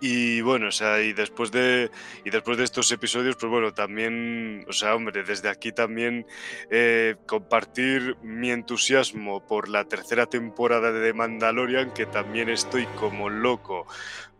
Y 0.00 0.40
bueno, 0.40 0.68
o 0.68 0.70
sea, 0.70 1.02
y 1.02 1.12
después 1.12 1.52
de 1.52 1.90
y 2.24 2.30
después 2.30 2.56
de 2.56 2.64
estos 2.64 2.90
episodios, 2.92 3.36
pues 3.36 3.50
bueno, 3.50 3.74
también, 3.74 4.64
o 4.68 4.72
sea, 4.72 4.94
hombre, 4.94 5.22
desde 5.22 5.50
aquí 5.50 5.70
también 5.70 6.26
eh, 6.70 7.16
compartir 7.26 8.16
mi 8.22 8.50
entusiasmo 8.50 9.46
por 9.46 9.68
la 9.68 9.84
tercera 9.84 10.26
temporada 10.26 10.92
de 10.92 11.06
The 11.06 11.12
Mandalorian, 11.12 11.92
que 11.92 12.06
también 12.06 12.48
estoy 12.48 12.86
como 12.98 13.28
loco 13.28 13.86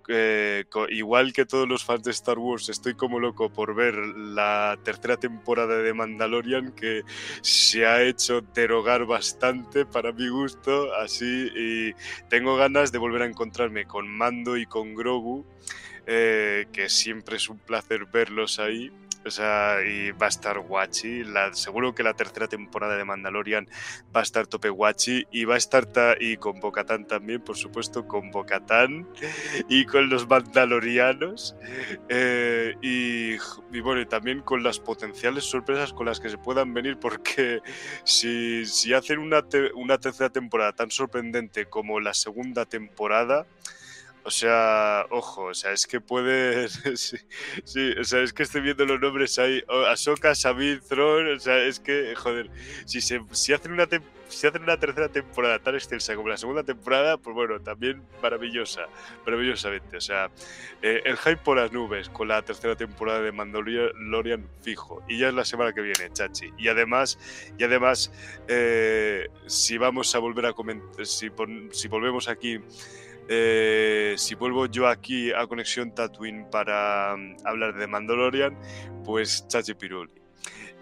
eh, 0.08 0.64
igual 0.90 1.32
que 1.32 1.44
todos 1.44 1.68
los 1.68 1.84
fans 1.84 2.04
de 2.04 2.10
Star 2.10 2.38
Wars, 2.38 2.68
estoy 2.68 2.94
como 2.94 3.18
loco 3.20 3.50
por 3.50 3.74
ver 3.74 3.94
la 3.96 4.78
tercera 4.84 5.16
temporada 5.16 5.78
de 5.78 5.94
Mandalorian 5.94 6.72
que 6.72 7.02
se 7.42 7.86
ha 7.86 8.02
hecho 8.02 8.40
derogar 8.40 9.06
bastante 9.06 9.86
para 9.86 10.12
mi 10.12 10.28
gusto, 10.28 10.94
así 10.94 11.50
y 11.54 11.94
tengo 12.28 12.56
ganas 12.56 12.92
de 12.92 12.98
volver 12.98 13.22
a 13.22 13.26
encontrarme 13.26 13.86
con 13.86 14.08
Mando 14.08 14.56
y 14.56 14.66
con 14.66 14.94
Grogu, 14.94 15.44
eh, 16.06 16.66
que 16.72 16.88
siempre 16.88 17.36
es 17.36 17.48
un 17.48 17.58
placer 17.58 18.06
verlos 18.06 18.58
ahí. 18.58 18.90
O 19.26 19.30
sea, 19.30 19.78
y 19.84 20.12
va 20.12 20.26
a 20.26 20.28
estar 20.28 20.58
guachi. 20.60 21.24
La, 21.24 21.52
seguro 21.52 21.94
que 21.94 22.02
la 22.02 22.14
tercera 22.14 22.46
temporada 22.46 22.96
de 22.96 23.04
Mandalorian 23.04 23.68
va 24.14 24.20
a 24.20 24.22
estar 24.22 24.46
tope 24.46 24.68
guachi. 24.68 25.26
Y 25.30 25.44
va 25.44 25.54
a 25.54 25.58
estar 25.58 25.86
y 26.20 26.36
con 26.36 26.60
Bocatán 26.60 27.06
también, 27.06 27.40
por 27.40 27.56
supuesto, 27.56 28.06
con 28.06 28.30
Bocatán 28.30 29.08
y 29.68 29.84
con 29.86 30.08
los 30.08 30.28
Mandalorianos. 30.28 31.56
Eh, 32.08 32.74
y, 32.82 33.80
bueno, 33.80 34.00
y 34.00 34.06
también 34.06 34.40
con 34.42 34.62
las 34.62 34.78
potenciales 34.78 35.44
sorpresas 35.44 35.92
con 35.92 36.06
las 36.06 36.20
que 36.20 36.28
se 36.28 36.38
puedan 36.38 36.74
venir, 36.74 36.98
porque 36.98 37.60
si, 38.04 38.64
si 38.66 38.92
hacen 38.92 39.18
una, 39.18 39.44
una 39.74 39.98
tercera 39.98 40.30
temporada 40.30 40.72
tan 40.72 40.90
sorprendente 40.90 41.66
como 41.66 42.00
la 42.00 42.14
segunda 42.14 42.64
temporada, 42.66 43.46
o 44.26 44.30
sea, 44.30 45.06
ojo, 45.10 45.44
o 45.44 45.54
sea, 45.54 45.70
es 45.70 45.86
que 45.86 46.00
puede. 46.00 46.68
sí, 46.96 47.92
o 47.98 48.02
sea, 48.02 48.22
es 48.22 48.32
que 48.32 48.42
estoy 48.42 48.60
viendo 48.60 48.84
los 48.84 49.00
nombres 49.00 49.38
ahí. 49.38 49.62
Ahsoka, 49.88 50.34
Sabine, 50.34 50.80
Thrawn, 50.80 51.36
o 51.36 51.38
sea, 51.38 51.58
es 51.62 51.78
que, 51.78 52.12
joder, 52.16 52.50
si, 52.86 53.00
se, 53.00 53.20
si, 53.30 53.52
hacen 53.52 53.70
una 53.72 53.86
si 54.26 54.48
hacen 54.48 54.64
una 54.64 54.80
tercera 54.80 55.08
temporada 55.08 55.60
tan 55.60 55.76
extensa 55.76 56.16
como 56.16 56.28
la 56.28 56.36
segunda 56.36 56.64
temporada, 56.64 57.18
pues 57.18 57.36
bueno, 57.36 57.60
también 57.60 58.02
maravillosa, 58.20 58.88
maravillosamente. 59.24 59.96
O 59.96 60.00
sea, 60.00 60.28
eh, 60.82 61.02
el 61.04 61.16
hype 61.18 61.36
por 61.36 61.58
las 61.58 61.70
nubes 61.70 62.08
con 62.08 62.26
la 62.26 62.42
tercera 62.42 62.74
temporada 62.74 63.20
de 63.20 63.30
Mandalorian 63.30 64.48
fijo. 64.60 65.04
Y 65.08 65.18
ya 65.18 65.28
es 65.28 65.34
la 65.34 65.44
semana 65.44 65.72
que 65.72 65.82
viene, 65.82 66.12
chachi. 66.12 66.52
Y 66.58 66.66
además, 66.66 67.16
y 67.56 67.62
además 67.62 68.10
eh, 68.48 69.28
si 69.46 69.78
vamos 69.78 70.12
a 70.16 70.18
volver 70.18 70.46
a 70.46 70.52
comentar, 70.52 71.06
si, 71.06 71.30
si 71.70 71.86
volvemos 71.86 72.28
aquí 72.28 72.60
eh, 73.28 74.14
si 74.16 74.34
vuelvo 74.34 74.66
yo 74.66 74.86
aquí 74.86 75.32
a 75.32 75.46
Conexión 75.46 75.94
Tatooine 75.94 76.48
para 76.50 77.14
um, 77.14 77.36
hablar 77.44 77.74
de 77.74 77.86
Mandalorian, 77.86 78.56
pues 79.04 79.46
Chachi 79.48 79.74
Piruli. 79.74 80.12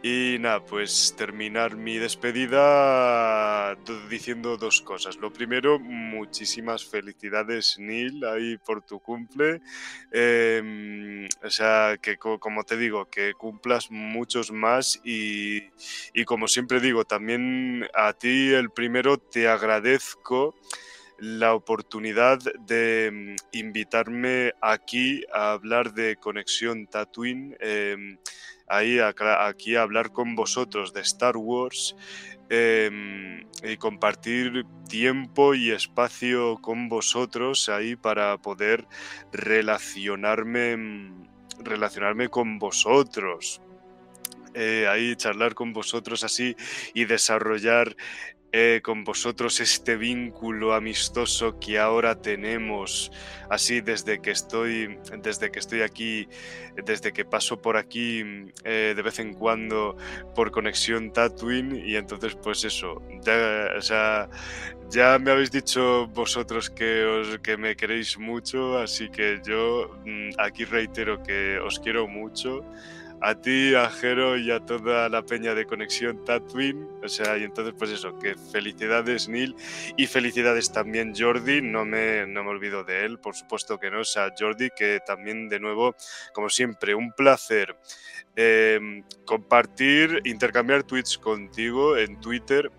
Y 0.03 0.37
nada, 0.39 0.63
pues 0.63 1.15
terminar 1.17 1.77
mi 1.77 1.97
despedida 1.97 3.75
diciendo 4.11 4.59
dos 4.59 4.83
cosas. 4.83 5.17
Lo 5.17 5.33
primero, 5.33 5.79
muchísimas 5.79 6.85
felicidades, 6.85 7.77
Neil, 7.79 8.23
ahí 8.27 8.59
por 8.59 8.83
tu 8.83 9.01
cumple. 9.01 9.63
Eh, 10.13 11.27
o 11.43 11.49
sea, 11.49 11.97
que 12.03 12.19
como 12.19 12.65
te 12.65 12.77
digo, 12.77 13.07
que 13.07 13.33
cumplas 13.33 13.91
muchos 13.91 14.53
más 14.53 15.01
y 15.03 15.71
como 16.27 16.49
siempre 16.49 16.81
digo, 16.81 17.07
también 17.07 17.89
a 17.95 18.13
ti 18.13 18.53
el 18.53 18.71
primero 18.71 19.17
te 19.17 19.49
agradezco 19.49 20.55
la 21.19 21.55
oportunidad 21.55 22.39
de 22.67 23.11
mm, 23.13 23.37
invitarme 23.53 24.53
aquí 24.61 25.23
a 25.33 25.53
hablar 25.53 25.95
de 25.95 26.17
Conexión 26.17 26.87
Tatooine, 26.87 27.57
eh, 27.61 28.19
ahí 28.67 28.99
aquí 28.99 29.77
a 29.77 29.83
hablar 29.83 30.13
con 30.13 30.35
vosotros 30.35 30.93
de 30.93 31.03
Star 31.03 31.37
Wars 31.37 31.95
eh, 32.51 33.45
y 33.63 33.77
compartir 33.77 34.65
tiempo 34.89 35.55
y 35.55 35.71
espacio 35.71 36.59
con 36.61 36.89
vosotros 36.89 37.69
ahí 37.69 37.97
para 37.97 38.37
poder 38.39 38.87
relacionarme, 39.33 40.77
mm, 40.77 41.27
relacionarme 41.61 42.29
con 42.29 42.59
vosotros. 42.59 43.61
Eh, 44.55 44.87
ahí 44.89 45.17
charlar 45.17 45.55
con 45.55 45.73
vosotros 45.73 46.23
así 46.23 46.55
y 46.95 47.07
desarrollar 47.07 47.97
eh, 48.57 48.83
con 48.85 49.03
vosotros 49.03 49.59
este 49.59 49.97
vínculo 49.97 50.75
amistoso 50.75 51.59
que 51.59 51.77
ahora 51.77 52.23
tenemos, 52.23 53.11
así 53.51 53.81
desde 53.81 54.21
que 54.21 54.31
estoy, 54.31 54.97
desde 55.21 55.51
que 55.51 55.59
estoy 55.59 55.83
aquí, 55.83 56.29
desde 56.77 57.13
que 57.13 57.25
paso 57.25 57.61
por 57.61 57.77
aquí 57.77 58.23
eh, 58.63 58.93
de 58.95 59.03
vez 59.03 59.19
en 59.19 59.35
cuando 59.35 59.97
por 60.37 60.53
conexión 60.53 61.13
Tatooine 61.13 61.83
y 61.85 61.97
entonces 61.97 62.37
pues 62.37 62.63
eso, 62.65 63.03
ya, 63.25 64.31
ya 64.89 65.19
me 65.19 65.33
habéis 65.33 65.51
dicho 65.51 66.07
vosotros 66.15 66.71
que, 66.71 67.05
os, 67.05 67.39
que 67.41 67.57
me 67.57 67.75
queréis 67.75 68.17
mucho, 68.21 68.79
así 68.79 69.09
que 69.09 69.41
yo 69.45 69.99
mm, 70.05 70.31
aquí 70.39 70.65
reitero 70.65 71.21
que 71.25 71.59
os 71.59 71.81
quiero 71.81 72.07
mucho 72.07 72.65
a 73.21 73.35
ti, 73.35 73.75
a 73.75 73.89
Jero 73.91 74.37
y 74.37 74.51
a 74.51 74.61
toda 74.61 75.09
la 75.09 75.23
peña 75.23 75.55
de 75.55 75.67
Conexión 75.67 76.25
Tatooine. 76.25 76.87
O 77.03 77.09
sea, 77.09 77.39
y 77.39 77.45
entonces, 77.45 77.75
pues 77.79 77.91
eso, 77.91 78.19
que 78.19 78.35
felicidades, 78.53 79.29
Neil, 79.29 79.55
y 79.97 80.07
felicidades 80.07 80.73
también, 80.73 81.15
Jordi. 81.17 81.63
No 81.63 81.85
me, 81.85 82.27
no 82.27 82.45
me 82.45 82.51
olvido 82.51 82.85
de 82.85 83.05
él, 83.05 83.19
por 83.19 83.35
supuesto 83.35 83.79
que 83.79 83.91
no. 83.91 84.01
O 84.01 84.05
sea, 84.05 84.33
Jordi, 84.39 84.71
que 84.77 85.01
también, 85.07 85.49
de 85.49 85.61
nuevo, 85.61 85.95
como 86.33 86.49
siempre, 86.49 86.95
un 86.95 87.13
placer 87.13 87.77
eh, 88.37 89.03
compartir, 89.25 90.21
intercambiar 90.25 90.83
tweets 90.83 91.19
contigo 91.19 91.97
en 91.97 92.21
Twitter. 92.21 92.71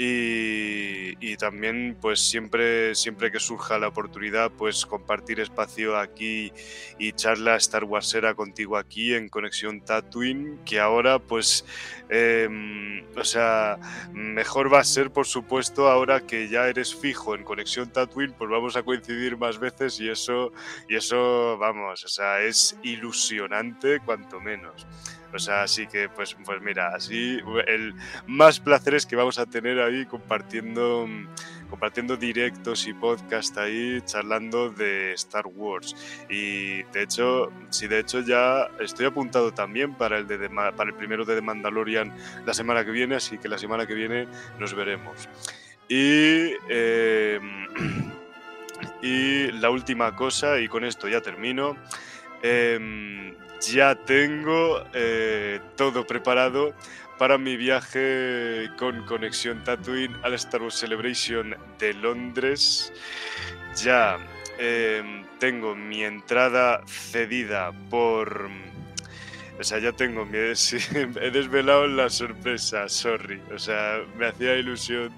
Y, 0.00 1.36
también 1.38 1.96
pues 2.00 2.20
siempre, 2.20 2.94
siempre 2.94 3.32
que 3.32 3.40
surja 3.40 3.78
la 3.78 3.88
oportunidad 3.88 4.50
pues 4.50 4.86
compartir 4.86 5.40
espacio 5.40 5.96
aquí 5.96 6.52
y 6.98 7.12
charla 7.12 7.56
Star 7.56 7.84
Warsera 7.84 8.34
contigo 8.34 8.76
aquí 8.76 9.14
en 9.14 9.28
Conexión 9.28 9.80
Tatooine 9.80 10.58
que 10.64 10.80
ahora 10.80 11.20
pues 11.20 11.64
em, 12.08 13.04
o 13.16 13.22
sea 13.22 13.78
mejor 14.12 14.72
va 14.72 14.80
a 14.80 14.84
ser 14.84 15.12
por 15.12 15.26
supuesto 15.26 15.88
ahora 15.88 16.20
que 16.20 16.48
ya 16.48 16.68
eres 16.68 16.94
fijo 16.94 17.36
en 17.36 17.44
Conexión 17.44 17.92
Tatooine 17.92 18.32
pues 18.32 18.50
vamos 18.50 18.76
a 18.76 18.82
coincidir 18.82 19.36
más 19.36 19.60
veces 19.60 20.00
y 20.00 20.08
eso 20.08 20.52
y 20.88 20.96
eso 20.96 21.56
vamos 21.58 22.04
o 22.04 22.08
sea 22.08 22.40
es 22.40 22.76
ilusionante 22.82 24.00
cuanto 24.00 24.40
menos. 24.40 24.86
O 25.34 25.38
sea, 25.38 25.62
así 25.62 25.86
que, 25.86 26.08
pues, 26.08 26.36
pues 26.44 26.62
mira, 26.62 26.94
así 26.94 27.38
el 27.66 27.94
más 28.26 28.60
placeres 28.60 29.04
que 29.04 29.14
vamos 29.14 29.38
a 29.38 29.46
tener 29.46 29.78
compartiendo, 30.06 31.06
compartiendo 31.70 32.16
directos 32.16 32.86
y 32.86 32.94
podcast 32.94 33.56
ahí, 33.58 34.00
charlando 34.04 34.70
de 34.70 35.12
Star 35.14 35.46
Wars. 35.46 35.94
Y 36.28 36.82
de 36.84 37.02
hecho, 37.02 37.52
sí, 37.70 37.86
de 37.86 38.00
hecho 38.00 38.20
ya 38.20 38.68
estoy 38.80 39.06
apuntado 39.06 39.52
también 39.52 39.94
para 39.94 40.18
el, 40.18 40.26
de, 40.26 40.48
para 40.48 40.90
el 40.90 40.94
primero 40.94 41.24
de 41.24 41.34
The 41.34 41.42
Mandalorian 41.42 42.14
la 42.46 42.54
semana 42.54 42.84
que 42.84 42.90
viene, 42.90 43.16
así 43.16 43.38
que 43.38 43.48
la 43.48 43.58
semana 43.58 43.86
que 43.86 43.94
viene 43.94 44.28
nos 44.58 44.74
veremos. 44.74 45.28
Y... 45.88 46.52
Em, 46.68 47.68
y 49.02 49.50
la 49.52 49.70
última 49.70 50.14
cosa, 50.14 50.60
y 50.60 50.68
con 50.68 50.84
esto 50.84 51.08
ya 51.08 51.20
termino. 51.20 51.76
Eh, 52.42 53.34
ya 53.60 53.94
tengo 53.96 54.84
eh, 54.92 55.60
todo 55.76 56.06
preparado 56.06 56.74
para 57.18 57.36
mi 57.36 57.56
viaje 57.56 58.70
con 58.78 59.04
conexión 59.04 59.64
Tatooine 59.64 60.16
al 60.22 60.34
Star 60.34 60.62
Wars 60.62 60.74
Celebration 60.74 61.56
de 61.78 61.94
Londres. 61.94 62.92
Ya 63.82 64.18
em, 64.58 65.24
tengo 65.38 65.74
mi 65.74 66.04
entrada 66.04 66.82
cedida 66.86 67.72
por... 67.90 68.48
O 69.58 69.64
sea, 69.64 69.78
ya 69.78 69.92
tengo 69.92 70.24
mi... 70.24 70.38
he 70.38 71.30
desvelado 71.30 71.86
la 71.86 72.08
sorpresa, 72.08 72.88
sorry. 72.88 73.40
O 73.54 73.58
sea, 73.58 74.00
me 74.16 74.26
hacía 74.26 74.54
ilusión 74.56 75.12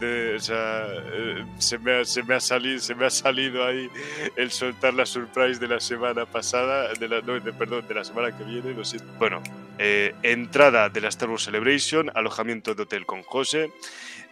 o 0.00 0.38
sea, 0.38 0.86
eh, 1.12 1.44
se, 1.58 1.78
me 1.78 1.92
ha, 1.92 2.40
salido, 2.40 2.78
se 2.78 2.94
me 2.94 3.06
ha 3.06 3.10
salido 3.10 3.66
ahí 3.66 3.90
el 4.36 4.50
soltar 4.50 4.94
la 4.94 5.04
surprise 5.04 5.58
de 5.58 5.66
la 5.66 5.80
semana 5.80 6.24
pasada, 6.24 6.92
de 6.94 7.08
la, 7.08 7.20
de, 7.20 7.52
perdón, 7.52 7.84
de 7.88 7.94
la 7.94 8.04
semana 8.04 8.36
que 8.36 8.44
viene, 8.44 8.74
no 8.74 8.84
sé. 8.84 8.98
Bueno, 9.18 9.42
eh, 9.78 10.14
entrada 10.22 10.88
de 10.88 11.00
la 11.00 11.08
Star 11.08 11.30
Wars 11.30 11.44
Celebration, 11.44 12.10
alojamiento 12.14 12.74
de 12.74 12.82
hotel 12.82 13.06
con 13.06 13.22
José 13.22 13.72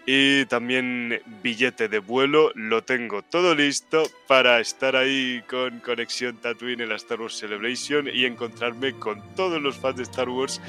y 0.06 0.46
también 0.46 1.20
billete 1.42 1.88
de 1.88 1.98
vuelo. 1.98 2.52
Lo 2.54 2.84
tengo 2.84 3.22
todo 3.22 3.56
listo 3.56 4.04
para 4.28 4.60
estar 4.60 4.94
ahí 4.94 5.42
con 5.48 5.80
Conexión 5.80 6.36
Tatooine 6.36 6.82
en 6.82 6.88
la 6.88 6.94
Star 6.94 7.20
Wars 7.20 7.36
Celebration 7.36 8.08
y 8.08 8.24
encontrarme 8.24 8.92
con 8.92 9.20
todos 9.34 9.60
los 9.60 9.76
fans 9.76 9.96
de 9.96 10.04
Star 10.04 10.28
Wars 10.28 10.60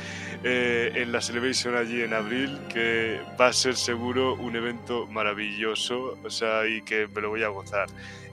eh, 0.44 0.92
en 0.96 1.12
la 1.12 1.22
Celebration 1.22 1.76
allí 1.76 2.02
en 2.02 2.14
abril, 2.14 2.58
que 2.74 3.22
va 3.40 3.48
a 3.48 3.54
ser 3.54 3.76
seguro 3.76 4.34
un 4.36 4.56
evento 4.56 5.06
maravilloso, 5.06 6.18
o 6.24 6.30
sea, 6.32 6.68
y 6.68 6.82
que 6.82 7.08
me 7.08 7.22
lo 7.22 7.30
voy 7.30 7.44
a 7.44 7.50
gozar 7.50 7.88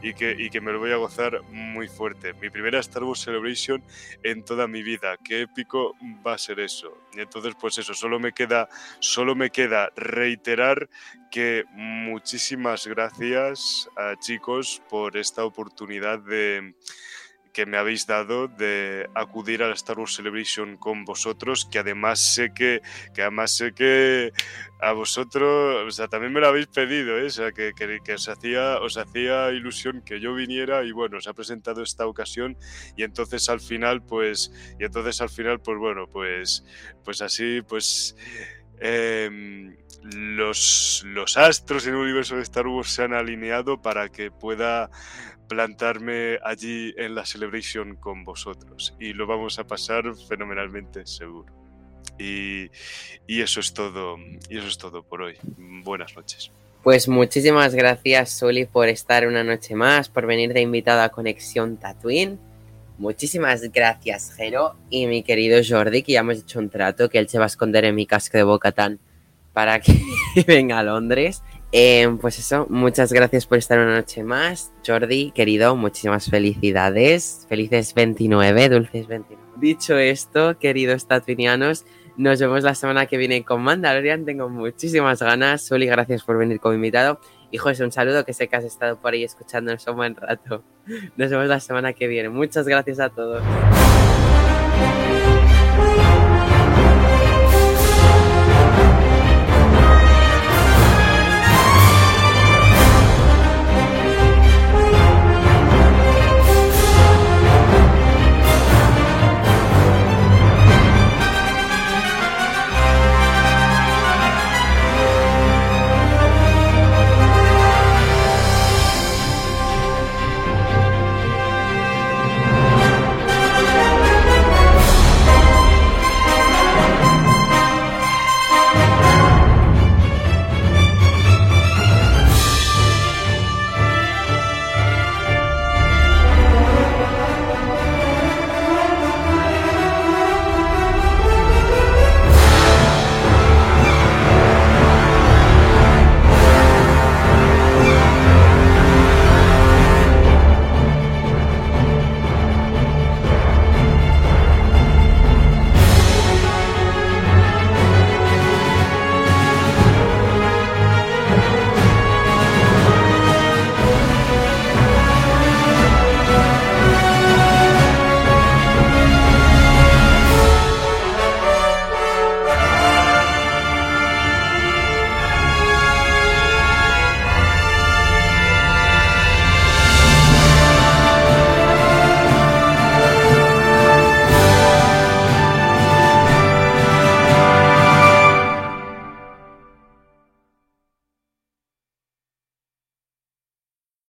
y 0.05 0.51
que, 0.51 0.61
me 0.61 0.71
lo 0.71 0.79
voy 0.79 0.93
a 0.93 0.97
gozar 0.97 1.41
muy 1.51 1.89
fuerte. 1.89 2.35
Mi 2.35 2.51
primera 2.51 2.79
Star 2.81 3.05
Wars 3.05 3.21
Celebration 3.21 3.83
en 4.23 4.45
toda 4.45 4.67
mi 4.67 4.83
vida. 4.83 5.17
Qué 5.25 5.43
épico 5.43 5.97
va 6.25 6.35
a 6.35 6.39
ser 6.39 6.61
eso. 6.61 6.99
Y 7.15 7.21
entonces, 7.21 7.55
pues 7.59 7.79
eso, 7.79 7.95
solo 7.95 8.21
me 8.21 8.33
queda, 8.33 8.69
solo 8.99 9.35
me 9.35 9.49
queda 9.49 9.91
reiterar 9.97 10.91
que 11.31 11.65
muchísimas 11.73 12.87
gracias 12.87 13.89
chicos 14.21 14.83
por 14.91 15.17
esta 15.17 15.45
oportunidad 15.45 16.19
de 16.19 16.75
que 17.55 17.65
me 17.67 17.79
habéis 17.79 18.07
dado 18.07 18.49
de 18.49 19.09
acudir 19.15 19.63
a 19.63 19.69
la 19.69 19.75
Star 19.75 19.99
Wars 19.99 20.17
Celebration 20.17 20.77
con 20.77 21.05
vosotros, 21.05 21.67
que 21.71 21.79
además 21.79 22.35
sé 22.35 22.53
que, 22.53 22.83
que 23.15 23.23
además 23.23 23.57
sé 23.57 23.73
que 23.73 24.33
a 24.81 24.93
vosotros, 24.93 25.87
o 25.87 25.91
sea, 25.93 26.09
también 26.09 26.33
me 26.33 26.41
lo 26.41 26.49
habéis 26.49 26.67
pedido, 26.67 27.17
¿eh? 27.17 27.27
o 27.27 27.31
sea, 27.31 27.53
que, 27.53 27.73
que, 27.75 28.13
os, 28.13 28.29
hacía, 28.29 28.77
hacía 28.77 29.51
ilusión 29.53 30.03
que 30.05 30.21
yo 30.21 30.35
viniera 30.35 30.85
y 30.85 30.91
bueno, 30.91 31.19
os 31.19 31.29
ha 31.29 31.33
presentado 31.33 31.83
esta 31.83 32.07
ocasión 32.07 32.59
y 32.97 33.05
entonces 33.05 33.49
al 33.49 33.61
final, 33.61 34.03
pues, 34.03 34.53
y 34.79 34.85
entonces 34.85 35.21
al 35.21 35.31
final, 35.31 35.61
pues 35.61 35.79
bueno, 35.79 36.09
pues, 36.13 36.65
pues 37.05 37.23
así, 37.23 37.63
pues... 37.63 38.17
Em, 38.81 39.77
los, 40.05 41.03
los 41.07 41.39
astros 41.39 41.87
en 41.87 41.95
el 41.95 42.01
universo 42.01 42.37
de 42.37 42.43
Star 42.43 42.67
Wars 42.67 42.91
se 42.91 43.05
han 43.05 43.15
alineado 43.15 43.81
para 43.81 44.11
que 44.11 44.31
pueda 44.31 44.91
plantarme 45.49 46.39
allí 46.43 46.95
en 46.97 47.15
la 47.15 47.25
celebration 47.25 47.97
con 47.97 48.25
vosotros 48.25 48.95
y 48.99 49.13
lo 49.13 49.27
vamos 49.27 49.59
a 49.59 49.65
pasar 49.65 50.05
fenomenalmente 50.29 51.07
seguro. 51.07 51.53
Y, 52.19 52.71
y, 53.27 53.41
eso 53.41 53.61
es 53.61 53.73
todo, 53.73 54.17
y 54.49 54.59
eso 54.59 54.69
es 54.69 54.79
todo 54.79 55.03
por 55.03 55.23
hoy. 55.23 55.37
Buenas 55.57 56.15
noches. 56.15 56.51
Pues 56.85 57.09
muchísimas 57.09 57.75
gracias, 57.75 58.31
Soli, 58.31 58.67
por 58.67 58.89
estar 58.89 59.27
una 59.27 59.43
noche 59.43 59.75
más, 59.75 60.09
por 60.09 60.27
venir 60.27 60.53
de 60.53 60.61
invitado 60.61 61.01
a 61.01 61.09
Conexión 61.09 61.79
Tatooine. 61.79 62.39
Muchísimas 62.99 63.63
gracias, 63.73 64.33
Jero 64.37 64.77
y 64.89 65.07
mi 65.07 65.25
querido 65.25 65.61
Jordi, 65.67 66.03
que 66.03 66.13
ya 66.13 66.21
hemos 66.21 66.39
hecho 66.39 66.61
un 66.61 66.71
trato 66.71 67.09
que 67.09 67.19
él 67.19 67.29
se 67.29 67.39
va 67.39 67.45
a 67.45 67.47
esconder 67.49 67.85
en 67.87 67.95
mi 67.95 68.07
casco 68.07 68.37
de 68.37 68.45
Bocatán 68.45 69.01
para 69.53 69.81
que 69.81 69.99
venga 70.47 70.79
a 70.79 70.83
Londres. 70.83 71.43
Em, 71.77 72.19
pues 72.19 72.39
eso, 72.39 72.69
muchas 72.71 73.13
gracias 73.13 73.47
por 73.47 73.59
estar 73.59 73.81
una 73.81 73.97
noche 73.97 74.23
más. 74.23 74.73
Jordi, 74.87 75.33
querido, 75.33 75.75
muchísimas 75.75 76.31
felicidades. 76.31 77.47
Felices 77.49 77.95
29, 77.95 78.69
dulces 78.69 79.09
29. 79.09 79.43
Dicho 79.57 79.99
esto, 79.99 80.57
queridos 80.57 81.09
tatuinianos, 81.09 81.85
nos 82.17 82.39
vemos 82.39 82.63
la 82.63 82.77
semana 82.77 83.07
que 83.07 83.17
viene 83.17 83.45
con 83.45 83.61
Mandalorian. 83.63 84.25
Tengo 84.25 84.49
muchísimas 84.49 85.21
ganas. 85.21 85.67
Soli, 85.67 85.87
gracias 85.87 86.23
por 86.23 86.39
venir 86.39 86.61
como 86.61 86.77
invitado. 86.77 87.19
Y 87.51 87.59
José, 87.59 87.83
un 87.83 87.91
saludo 87.91 88.25
que 88.25 88.35
sé 88.35 88.47
que 88.47 88.55
has 88.55 88.65
estado 88.65 89.01
por 89.01 89.13
ahí 89.13 89.25
escuchándonos 89.25 89.85
un 89.89 89.97
buen 89.97 90.15
rato. 90.15 90.63
Nos 91.17 91.29
vemos 91.29 91.49
la 91.49 91.59
semana 91.59 91.93
que 91.93 92.07
viene. 92.07 92.29
Muchas 92.29 92.69
gracias 92.69 93.01
a 93.01 93.09
todos. 93.09 93.43